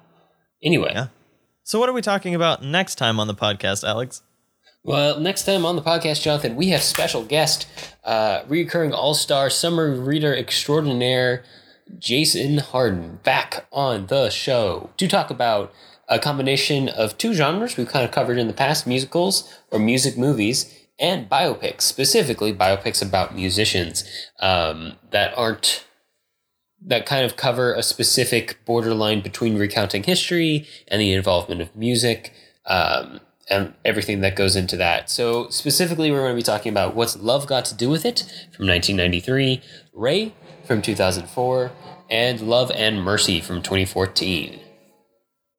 Anyway, 0.63 0.91
Yeah. 0.93 1.07
So 1.63 1.79
what 1.79 1.89
are 1.89 1.93
we 1.93 2.01
talking 2.01 2.35
about 2.35 2.63
next 2.63 2.95
time 2.95 3.19
on 3.19 3.27
the 3.27 3.35
podcast, 3.35 3.87
Alex? 3.87 4.23
well, 4.83 5.19
next 5.19 5.45
time 5.45 5.65
on 5.65 5.75
the 5.75 5.81
podcast, 5.81 6.21
Jonathan, 6.23 6.55
we 6.55 6.69
have 6.69 6.81
special 6.81 7.23
guest, 7.23 7.67
uh, 8.03 8.41
recurring 8.47 8.93
all 8.93 9.13
star 9.13 9.49
summer 9.49 9.91
reader 9.91 10.35
extraordinaire, 10.35 11.43
Jason 11.99 12.57
Harden, 12.57 13.19
back 13.23 13.67
on 13.71 14.07
the 14.07 14.29
show 14.29 14.89
to 14.97 15.07
talk 15.07 15.29
about 15.29 15.71
a 16.07 16.17
combination 16.19 16.89
of 16.89 17.17
two 17.17 17.33
genres 17.33 17.77
we've 17.77 17.87
kind 17.87 18.03
of 18.03 18.11
covered 18.11 18.37
in 18.37 18.47
the 18.47 18.53
past 18.53 18.85
musicals 18.87 19.47
or 19.71 19.79
music 19.79 20.17
movies 20.17 20.73
and 20.99 21.29
biopics, 21.29 21.81
specifically 21.81 22.53
biopics 22.53 23.01
about 23.01 23.35
musicians 23.35 24.03
um, 24.39 24.93
that 25.11 25.33
aren't 25.37 25.85
that 26.83 27.05
kind 27.05 27.25
of 27.25 27.35
cover 27.35 27.73
a 27.73 27.83
specific 27.83 28.63
borderline 28.65 29.21
between 29.21 29.57
recounting 29.57 30.03
history 30.03 30.67
and 30.87 30.99
the 31.01 31.13
involvement 31.13 31.61
of 31.61 31.75
music 31.75 32.33
um, 32.65 33.19
and 33.49 33.73
everything 33.85 34.21
that 34.21 34.35
goes 34.35 34.55
into 34.55 34.77
that. 34.77 35.09
So, 35.09 35.49
specifically, 35.49 36.11
we're 36.11 36.19
going 36.19 36.31
to 36.31 36.35
be 36.35 36.41
talking 36.41 36.71
about 36.71 36.95
What's 36.95 37.17
Love 37.17 37.47
Got 37.47 37.65
to 37.65 37.75
Do 37.75 37.89
with 37.89 38.05
It 38.05 38.19
from 38.55 38.67
1993, 38.67 39.61
Ray 39.93 40.33
from 40.65 40.81
2004, 40.81 41.71
and 42.09 42.41
Love 42.41 42.71
and 42.71 43.01
Mercy 43.01 43.41
from 43.41 43.61
2014. 43.61 44.59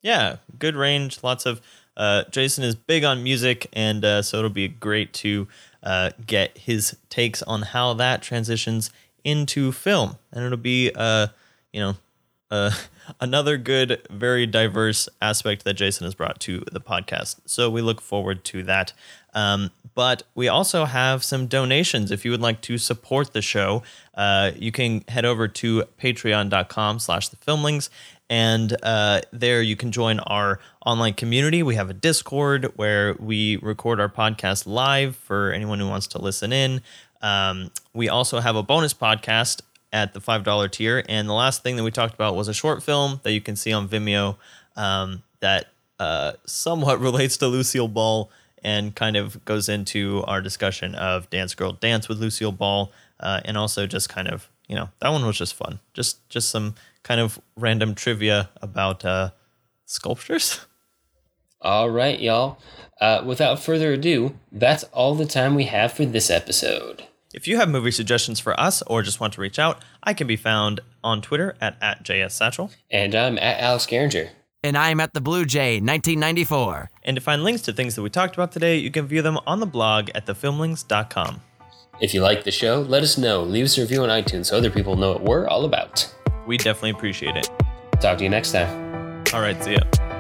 Yeah, 0.03 0.37
good 0.59 0.75
range. 0.75 1.21
Lots 1.23 1.47
of. 1.47 1.61
Uh, 1.95 2.25
Jason 2.31 2.65
is 2.65 2.75
big 2.75 3.05
on 3.05 3.23
music, 3.23 3.69
and 3.75 4.03
uh, 4.03 4.23
so 4.23 4.39
it'll 4.39 4.49
be 4.49 4.67
great 4.67 5.13
to 5.13 5.47
uh, 5.83 6.11
get 6.25 6.57
his 6.57 6.97
takes 7.11 7.43
on 7.43 7.63
how 7.63 7.93
that 7.95 8.23
transitions 8.23 8.91
into 9.25 9.73
film, 9.73 10.17
and 10.33 10.45
it'll 10.45 10.57
be, 10.57 10.91
uh, 10.95 11.29
you 11.73 11.81
know, 11.81 11.95
uh, 12.51 12.71
another 13.21 13.57
good, 13.57 14.07
very 14.11 14.47
diverse 14.47 15.09
aspect 15.21 15.65
that 15.65 15.75
Jason 15.75 16.05
has 16.05 16.15
brought 16.15 16.39
to 16.41 16.65
the 16.71 16.81
podcast. 16.81 17.41
So 17.47 17.71
we 17.71 17.81
look 17.81 18.01
forward 18.01 18.45
to 18.47 18.63
that. 18.65 18.93
Um, 19.35 19.71
but 19.95 20.23
we 20.35 20.49
also 20.49 20.85
have 20.85 21.25
some 21.25 21.47
donations. 21.47 22.11
If 22.11 22.25
you 22.25 22.31
would 22.31 22.41
like 22.41 22.61
to 22.63 22.79
support 22.79 23.33
the 23.33 23.43
show, 23.43 23.83
uh, 24.15 24.53
you 24.57 24.73
can 24.73 25.05
head 25.09 25.25
over 25.25 25.49
to 25.49 25.85
patreon.com 26.01 26.99
slash 26.99 27.29
the 27.29 27.37
filmlings. 27.37 27.89
And 28.31 28.75
uh, 28.83 29.21
there 29.33 29.61
you 29.61 29.77
can 29.77 29.93
join 29.93 30.19
our 30.21 30.59
online 30.87 31.15
community. 31.15 31.63
We 31.63 31.75
have 31.75 31.91
a 31.91 31.95
Discord 31.95 32.73
where 32.77 33.15
we 33.19 33.57
record 33.57 34.01
our 34.01 34.09
podcast 34.09 34.67
live 34.67 35.17
for 35.17 35.53
anyone 35.53 35.79
who 35.79 35.89
wants 35.89 36.07
to 36.09 36.19
listen 36.19 36.53
in. 36.53 36.81
Um, 37.23 37.71
we 37.95 38.09
also 38.09 38.41
have 38.41 38.57
a 38.57 38.63
bonus 38.63 38.93
podcast 38.93 39.63
at 39.93 40.15
the 40.15 40.21
$5 40.21 40.71
tier. 40.71 41.05
And 41.09 41.29
the 41.29 41.35
last 41.35 41.63
thing 41.63 41.77
that 41.77 41.85
we 41.85 41.91
talked 41.91 42.15
about 42.15 42.35
was 42.35 42.49
a 42.49 42.55
short 42.55 42.83
film 42.83 43.21
that 43.23 43.33
you 43.33 43.41
can 43.41 43.57
see 43.57 43.73
on 43.73 43.89
Vimeo 43.89 44.37
um, 44.77 45.23
that 45.41 45.67
uh, 45.99 46.33
somewhat 46.47 47.01
relates 47.01 47.37
to 47.39 47.47
Lucille 47.47 47.89
Ball 47.89 48.31
and 48.65 48.95
kind 48.95 49.17
of 49.17 49.45
goes 49.45 49.69
into 49.69 50.25
our 50.27 50.41
discussion 50.41 50.95
of 50.95 51.29
Dance 51.31 51.55
Girl 51.55 51.73
Dance 51.73 52.09
with 52.09 52.19
Lucille 52.19 52.53
Ball. 52.53 52.93
Uh, 53.21 53.41
and 53.45 53.57
also 53.57 53.87
just 53.87 54.09
kind 54.09 54.29
of, 54.29 54.49
you 54.69 54.75
know, 54.75 54.89
that 55.01 55.11
one 55.11 55.25
was 55.25 55.39
just 55.39 55.55
fun. 55.55 55.79
Just 55.95 56.29
just 56.29 56.51
some 56.51 56.75
kind 57.03 57.21
of 57.21 57.41
random 57.57 57.95
trivia 57.95 58.51
about 58.61 59.05
uh, 59.05 59.31
sculptures. 59.87 60.67
All 61.63 61.91
right, 61.91 62.19
y'all. 62.19 62.59
Uh, 63.01 63.23
without 63.25 63.61
further 63.61 63.93
ado, 63.93 64.35
that's 64.51 64.83
all 64.93 65.15
the 65.15 65.27
time 65.27 65.55
we 65.55 65.65
have 65.65 65.93
for 65.93 66.05
this 66.05 66.29
episode. 66.29 67.05
If 67.35 67.49
you 67.49 67.57
have 67.57 67.69
movie 67.69 67.91
suggestions 67.91 68.41
for 68.41 68.59
us 68.61 68.83
or 68.83 69.03
just 69.03 69.21
want 69.21 69.33
to 69.35 69.41
reach 69.41 69.59
out, 69.59 69.83
I 70.03 70.13
can 70.13 70.27
be 70.27 70.37
found 70.37 70.81
on 71.03 71.23
Twitter 71.23 71.57
at, 71.61 71.77
at 71.81 72.05
JSSatchel. 72.05 72.75
And 72.91 73.15
I'm 73.15 73.39
at 73.39 73.59
Alex 73.59 73.87
Garinger. 73.87 74.31
And 74.63 74.77
I'm 74.77 75.01
at 75.01 75.15
the 75.15 75.21
Blue 75.21 75.45
Jay 75.45 75.81
1994. 75.81 76.91
And 77.03 77.17
to 77.17 77.21
find 77.21 77.43
links 77.43 77.63
to 77.63 77.73
things 77.73 77.95
that 77.97 78.03
we 78.03 78.11
talked 78.11 78.35
about 78.35 78.53
today, 78.53 78.77
you 78.77 78.91
can 78.91 79.07
view 79.07 79.23
them 79.23 79.39
on 79.47 79.61
the 79.61 79.67
blog 79.67 80.11
at 80.15 80.27
thefilmlings.com. 80.27 81.41
If 82.01 82.15
you 82.15 82.21
like 82.21 82.45
the 82.45 82.51
show, 82.51 82.83
let 82.83 83.03
us 83.03 83.17
know. 83.17 83.43
Leave 83.43 83.65
us 83.65 83.79
a 83.79 83.81
review 83.81 84.03
on 84.03 84.09
iTunes 84.09 84.47
so 84.47 84.57
other 84.57 84.71
people 84.71 84.97
know 84.97 85.13
what 85.13 85.23
we're 85.23 85.49
all 85.49 85.65
about. 85.65 86.13
We 86.47 86.59
definitely 86.59 86.91
appreciate 86.91 87.37
it. 87.37 87.49
Talk 88.01 88.19
to 88.19 88.25
you 88.25 88.31
next 88.31 88.53
time. 88.53 89.25
All 89.33 89.41
right, 89.41 89.63
see 89.63 89.73
ya. 89.73 90.12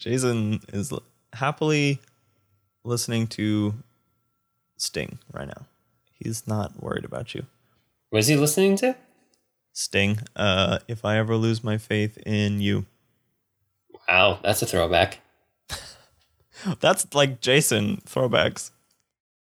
Jason 0.00 0.60
is 0.72 0.92
happily 1.34 2.00
listening 2.84 3.26
to 3.26 3.74
Sting 4.78 5.18
right 5.30 5.46
now. 5.46 5.66
He's 6.10 6.46
not 6.46 6.82
worried 6.82 7.04
about 7.04 7.34
you. 7.34 7.44
Was 8.10 8.26
he 8.26 8.34
listening 8.34 8.76
to? 8.76 8.96
Sting, 9.74 10.18
uh, 10.34 10.78
if 10.88 11.04
I 11.04 11.18
ever 11.18 11.36
lose 11.36 11.62
my 11.62 11.76
faith 11.76 12.16
in 12.24 12.62
you. 12.62 12.86
Wow, 14.08 14.40
that's 14.42 14.62
a 14.62 14.66
throwback. 14.66 15.20
That's 16.80 17.06
like 17.14 17.40
Jason 17.40 18.02
throwbacks. 18.06 18.70